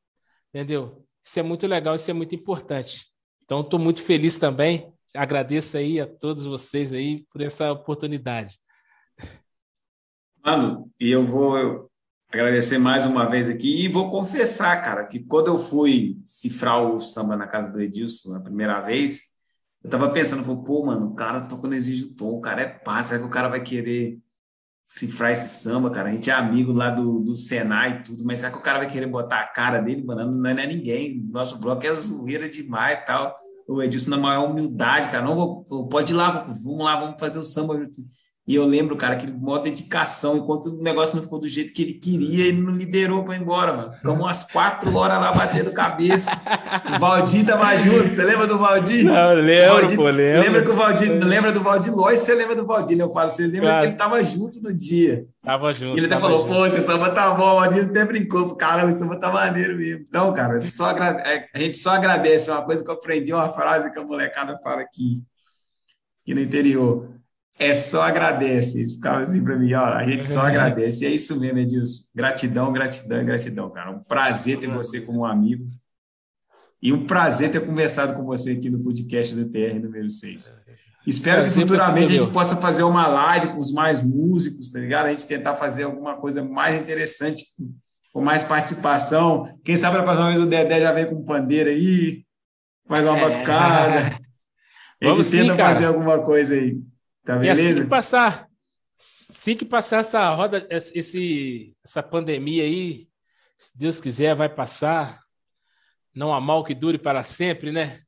entendeu? 0.54 1.06
Isso 1.24 1.40
é 1.40 1.44
muito 1.44 1.66
legal, 1.68 1.96
isso 1.96 2.10
é 2.10 2.14
muito 2.14 2.36
importante. 2.36 3.08
Então, 3.44 3.62
estou 3.62 3.80
muito 3.80 4.02
feliz 4.02 4.38
também. 4.38 4.94
Agradeço 5.16 5.78
aí 5.78 6.00
a 6.00 6.08
todos 6.08 6.46
vocês 6.46 6.94
aí 6.94 7.26
por 7.32 7.42
essa 7.42 7.72
oportunidade. 7.72 8.58
Mano, 10.44 10.90
e 11.00 11.12
eu 11.12 11.26
vou 11.26 11.90
agradecer 12.30 12.78
mais 12.78 13.06
uma 13.06 13.26
vez 13.30 13.50
aqui 13.50 13.84
e 13.84 13.88
vou 13.88 14.10
confessar, 14.10 14.82
cara, 14.84 15.06
que 15.06 15.20
quando 15.20 15.48
eu 15.48 15.60
fui 15.60 16.20
cifrar 16.26 16.82
o 16.82 17.00
samba 17.00 17.36
na 17.36 17.48
casa 17.48 17.72
do 17.72 17.82
Edilson 17.82 18.36
a 18.36 18.40
primeira 18.40 18.80
vez, 18.82 19.31
eu 19.84 19.90
tava 19.90 20.10
pensando, 20.10 20.44
pô, 20.64 20.86
mano, 20.86 21.08
o 21.08 21.16
cara 21.16 21.42
tocando 21.42 21.74
exige 21.74 22.04
o 22.06 22.16
tom, 22.16 22.32
o 22.32 22.42
cara 22.42 22.62
é 22.62 22.68
pá, 22.68 23.02
será 23.04 23.20
que 23.20 23.26
o 23.26 23.32
cara 23.32 23.48
vai 23.48 23.62
querer 23.62 24.20
cifrar 24.86 25.32
esse 25.32 25.48
samba, 25.48 25.90
cara? 25.90 26.10
A 26.10 26.12
gente 26.12 26.30
é 26.30 26.34
amigo 26.34 26.72
lá 26.72 26.90
do, 26.90 27.20
do 27.20 27.34
Senai 27.34 28.00
e 28.00 28.04
tudo, 28.04 28.24
mas 28.26 28.40
será 28.40 28.52
que 28.52 28.58
o 28.58 28.62
cara 28.62 28.80
vai 28.80 28.88
querer 28.88 29.08
botar 29.08 29.40
a 29.40 29.48
cara 29.48 29.80
dele, 29.80 30.04
mano? 30.04 30.32
Não 30.32 30.50
é, 30.50 30.54
não 30.54 30.64
é 30.64 30.68
ninguém, 30.68 31.24
nosso 31.32 31.60
bloco 31.60 31.86
é 31.86 31.94
zoeira 31.94 32.48
demais 32.50 33.00
e 33.00 33.06
tal. 33.06 33.36
O 33.68 33.82
Edilson 33.82 34.10
na 34.10 34.18
maior 34.18 34.50
humildade, 34.50 35.10
cara, 35.10 35.24
não 35.24 35.36
vou, 35.36 35.88
pode 35.88 36.12
ir 36.12 36.16
lá, 36.16 36.46
vamos 36.62 36.86
lá, 36.86 37.00
vamos 37.00 37.16
fazer 37.20 37.40
o 37.40 37.44
samba. 37.44 37.80
E 38.52 38.56
eu 38.56 38.66
lembro, 38.66 38.98
cara, 38.98 39.14
aquele 39.14 39.32
modo 39.32 39.64
dedicação, 39.64 40.36
enquanto 40.36 40.66
o 40.66 40.84
negócio 40.84 41.16
não 41.16 41.24
ficou 41.24 41.40
do 41.40 41.48
jeito 41.48 41.72
que 41.72 41.84
ele 41.84 41.94
queria, 41.94 42.48
ele 42.48 42.62
não 42.62 42.76
liberou 42.76 43.24
para 43.24 43.38
ir 43.38 43.40
embora, 43.40 43.72
mano. 43.72 43.94
Ficamos 43.94 44.20
umas 44.20 44.44
quatro 44.44 44.94
horas 44.94 45.22
lá 45.22 45.32
batendo 45.32 45.72
cabeça. 45.72 46.32
O 46.94 47.00
Valdir 47.00 47.46
tava 47.46 47.74
junto, 47.78 48.10
você 48.10 48.26
lembra 48.26 48.48
do 48.48 48.58
Valdir? 48.58 49.06
Não, 49.06 49.36
lembro, 49.36 49.76
Valdir, 49.76 49.96
pô, 49.96 50.10
lembro. 50.10 50.42
Lembra 50.42 50.64
que 50.64 50.70
o 50.70 50.76
Valdir, 50.76 51.26
lembra 51.26 51.52
do 51.54 51.62
Valdir 51.62 51.96
Lois, 51.96 52.20
você 52.20 52.36
lembra 52.36 52.54
do 52.54 52.66
Valdir, 52.66 52.98
né? 52.98 53.06
Eu 53.06 53.12
falo, 53.14 53.30
você 53.30 53.44
lembra 53.48 53.70
claro. 53.70 53.82
que 53.84 53.88
ele 53.88 53.96
tava 53.96 54.22
junto 54.22 54.62
no 54.62 54.74
dia. 54.74 55.26
Tava 55.42 55.72
junto. 55.72 55.96
E 55.96 56.00
ele 56.02 56.08
até 56.08 56.20
falou, 56.20 56.42
junto. 56.42 56.54
pô, 56.54 56.66
esse 56.66 56.82
samba 56.82 57.10
tá 57.12 57.34
bom, 57.34 57.54
o 57.54 57.56
Valdir 57.56 57.86
até 57.86 58.04
brincou, 58.04 58.54
caramba, 58.58 58.90
esse 58.90 59.00
samba 59.00 59.16
tá 59.16 59.32
maneiro 59.32 59.78
mesmo. 59.78 60.04
Então, 60.06 60.34
cara, 60.34 60.60
só 60.60 60.92
é, 60.92 61.48
a 61.54 61.58
gente 61.58 61.78
só 61.78 61.92
agradece, 61.92 62.52
uma 62.52 62.66
coisa 62.66 62.84
que 62.84 62.90
eu 62.90 62.96
aprendi, 62.96 63.32
uma 63.32 63.48
frase 63.48 63.90
que 63.90 63.98
a 63.98 64.04
molecada 64.04 64.60
fala 64.62 64.82
aqui, 64.82 65.24
aqui 66.22 66.34
no 66.34 66.42
interior 66.42 67.21
é 67.60 67.76
só 67.76 68.04
agradece. 68.04 68.80
Eles 68.80 68.94
ficavam 68.94 69.24
assim 69.24 69.44
para 69.44 69.58
mim, 69.58 69.74
ó, 69.74 69.86
a 69.86 70.08
gente 70.08 70.26
só 70.26 70.42
agradece. 70.42 71.04
E 71.04 71.08
é 71.08 71.12
isso 71.12 71.40
mesmo, 71.40 71.60
Edilson. 71.60 72.04
Gratidão, 72.14 72.72
gratidão, 72.74 73.26
gratidão, 73.26 73.70
cara. 73.70 73.92
Um 73.92 74.00
prazer 74.00 74.60
ter 74.60 74.68
você 74.68 75.02
como 75.02 75.22
um 75.22 75.26
amigo. 75.26 75.70
E 76.82 76.92
um 76.92 77.06
prazer 77.06 77.52
ter 77.52 77.64
conversado 77.66 78.14
com 78.14 78.24
você 78.24 78.52
aqui 78.52 78.70
no 78.70 78.84
podcast 78.84 79.36
do 79.36 79.52
TR 79.52 79.80
número 79.80 80.10
6. 80.10 80.52
Espero 81.06 81.44
que 81.44 81.50
futuramente 81.52 82.18
a 82.18 82.22
gente 82.22 82.32
possa 82.32 82.56
fazer 82.56 82.84
uma 82.84 83.08
live 83.08 83.50
com 83.50 83.58
os 83.58 83.72
mais 83.72 84.02
músicos, 84.02 84.72
tá 84.72 84.80
ligado? 84.80 85.08
A 85.08 85.10
gente 85.10 85.26
tentar 85.28 85.56
fazer 85.56 85.84
alguma 85.84 86.16
coisa 86.16 86.44
mais 86.44 86.76
interessante, 86.76 87.46
com 88.14 88.22
mais 88.22 88.44
participação. 88.44 89.48
Quem 89.64 89.76
sabe 89.76 89.98
a 89.98 90.04
próxima 90.04 90.28
vez 90.28 90.40
o 90.40 90.46
Dedé 90.46 90.80
já 90.80 90.92
vem 90.92 91.08
com 91.08 91.16
um 91.16 91.26
pandeiro 91.26 91.70
aí, 91.70 92.24
mais 92.88 93.06
uma 93.06 93.18
é. 93.18 93.30
batucada. 93.30 94.22
A 95.02 95.06
gente 95.06 95.14
Vamos 95.16 95.32
tenta 95.32 95.54
sim, 95.54 95.58
fazer 95.58 95.86
alguma 95.86 96.20
coisa 96.20 96.54
aí. 96.54 96.80
Tá 97.24 97.38
beleza? 97.38 97.62
E 97.62 97.66
assim 97.66 97.82
que 97.82 97.90
passar, 97.90 98.48
assim 99.00 99.56
que 99.56 99.66
passar 99.66 100.00
essa 100.00 100.34
roda, 100.34 100.68
esse, 100.70 101.76
essa 101.84 102.02
pandemia 102.02 102.64
aí, 102.64 103.08
se 103.58 103.78
Deus 103.78 104.02
quiser, 104.02 104.36
vai 104.36 104.50
passar. 104.50 105.20
Não 106.14 106.34
há 106.34 106.42
mal 106.42 106.64
que 106.64 106.76
dure 106.76 106.98
para 106.98 107.24
sempre, 107.24 107.72
né? 107.72 108.00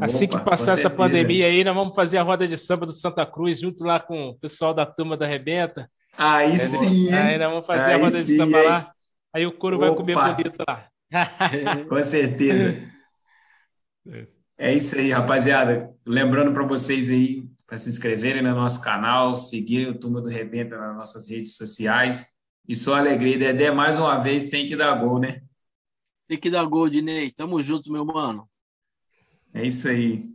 Assim 0.00 0.24
Opa, 0.24 0.38
que 0.38 0.44
passar 0.44 0.72
essa 0.72 0.90
pandemia 0.90 1.46
aí, 1.46 1.62
nós 1.62 1.74
vamos 1.74 1.94
fazer 1.94 2.18
a 2.18 2.22
roda 2.22 2.48
de 2.48 2.56
samba 2.56 2.86
do 2.86 2.92
Santa 2.92 3.24
Cruz 3.26 3.60
junto 3.60 3.84
lá 3.84 4.00
com 4.00 4.28
o 4.28 4.38
pessoal 4.38 4.72
da 4.72 4.86
turma 4.86 5.16
da 5.16 5.26
Rebenta. 5.26 5.90
Aí 6.16 6.56
sim. 6.56 7.12
Aí 7.12 7.38
nós 7.38 7.50
vamos 7.50 7.66
fazer 7.66 7.92
aí 7.92 7.94
a 7.94 7.98
roda 7.98 8.22
sim, 8.22 8.26
de 8.26 8.36
samba 8.36 8.58
hein? 8.58 8.68
lá. 8.68 8.92
Aí 9.32 9.46
o 9.46 9.52
couro 9.52 9.76
Opa. 9.76 9.86
vai 9.86 9.96
comer 9.96 10.16
bonito 10.16 10.64
lá. 10.66 10.88
com 11.88 12.04
certeza. 12.04 12.90
É 14.56 14.72
isso 14.72 14.96
aí, 14.96 15.10
rapaziada. 15.10 15.92
Lembrando 16.06 16.52
para 16.52 16.64
vocês 16.66 17.10
aí, 17.10 17.44
para 17.66 17.78
se 17.78 17.88
inscreverem 17.88 18.42
no 18.42 18.54
nosso 18.54 18.80
canal, 18.82 19.36
seguirem 19.36 19.88
o 19.88 19.98
Turma 19.98 20.20
do 20.20 20.28
Rebenta 20.28 20.76
nas 20.76 20.96
nossas 20.96 21.28
redes 21.28 21.56
sociais. 21.56 22.26
E 22.68 22.74
só 22.74 22.94
alegria, 22.94 23.38
Dedé, 23.38 23.70
mais 23.70 23.98
uma 23.98 24.18
vez 24.18 24.46
tem 24.46 24.66
que 24.66 24.76
dar 24.76 24.94
gol, 24.94 25.18
né? 25.18 25.42
Tem 26.26 26.38
que 26.38 26.50
dar 26.50 26.64
gol, 26.64 26.88
Dinei. 26.88 27.30
Tamo 27.30 27.62
junto, 27.62 27.92
meu 27.92 28.04
mano. 28.04 28.48
É 29.52 29.66
isso 29.66 29.88
aí. 29.88 30.33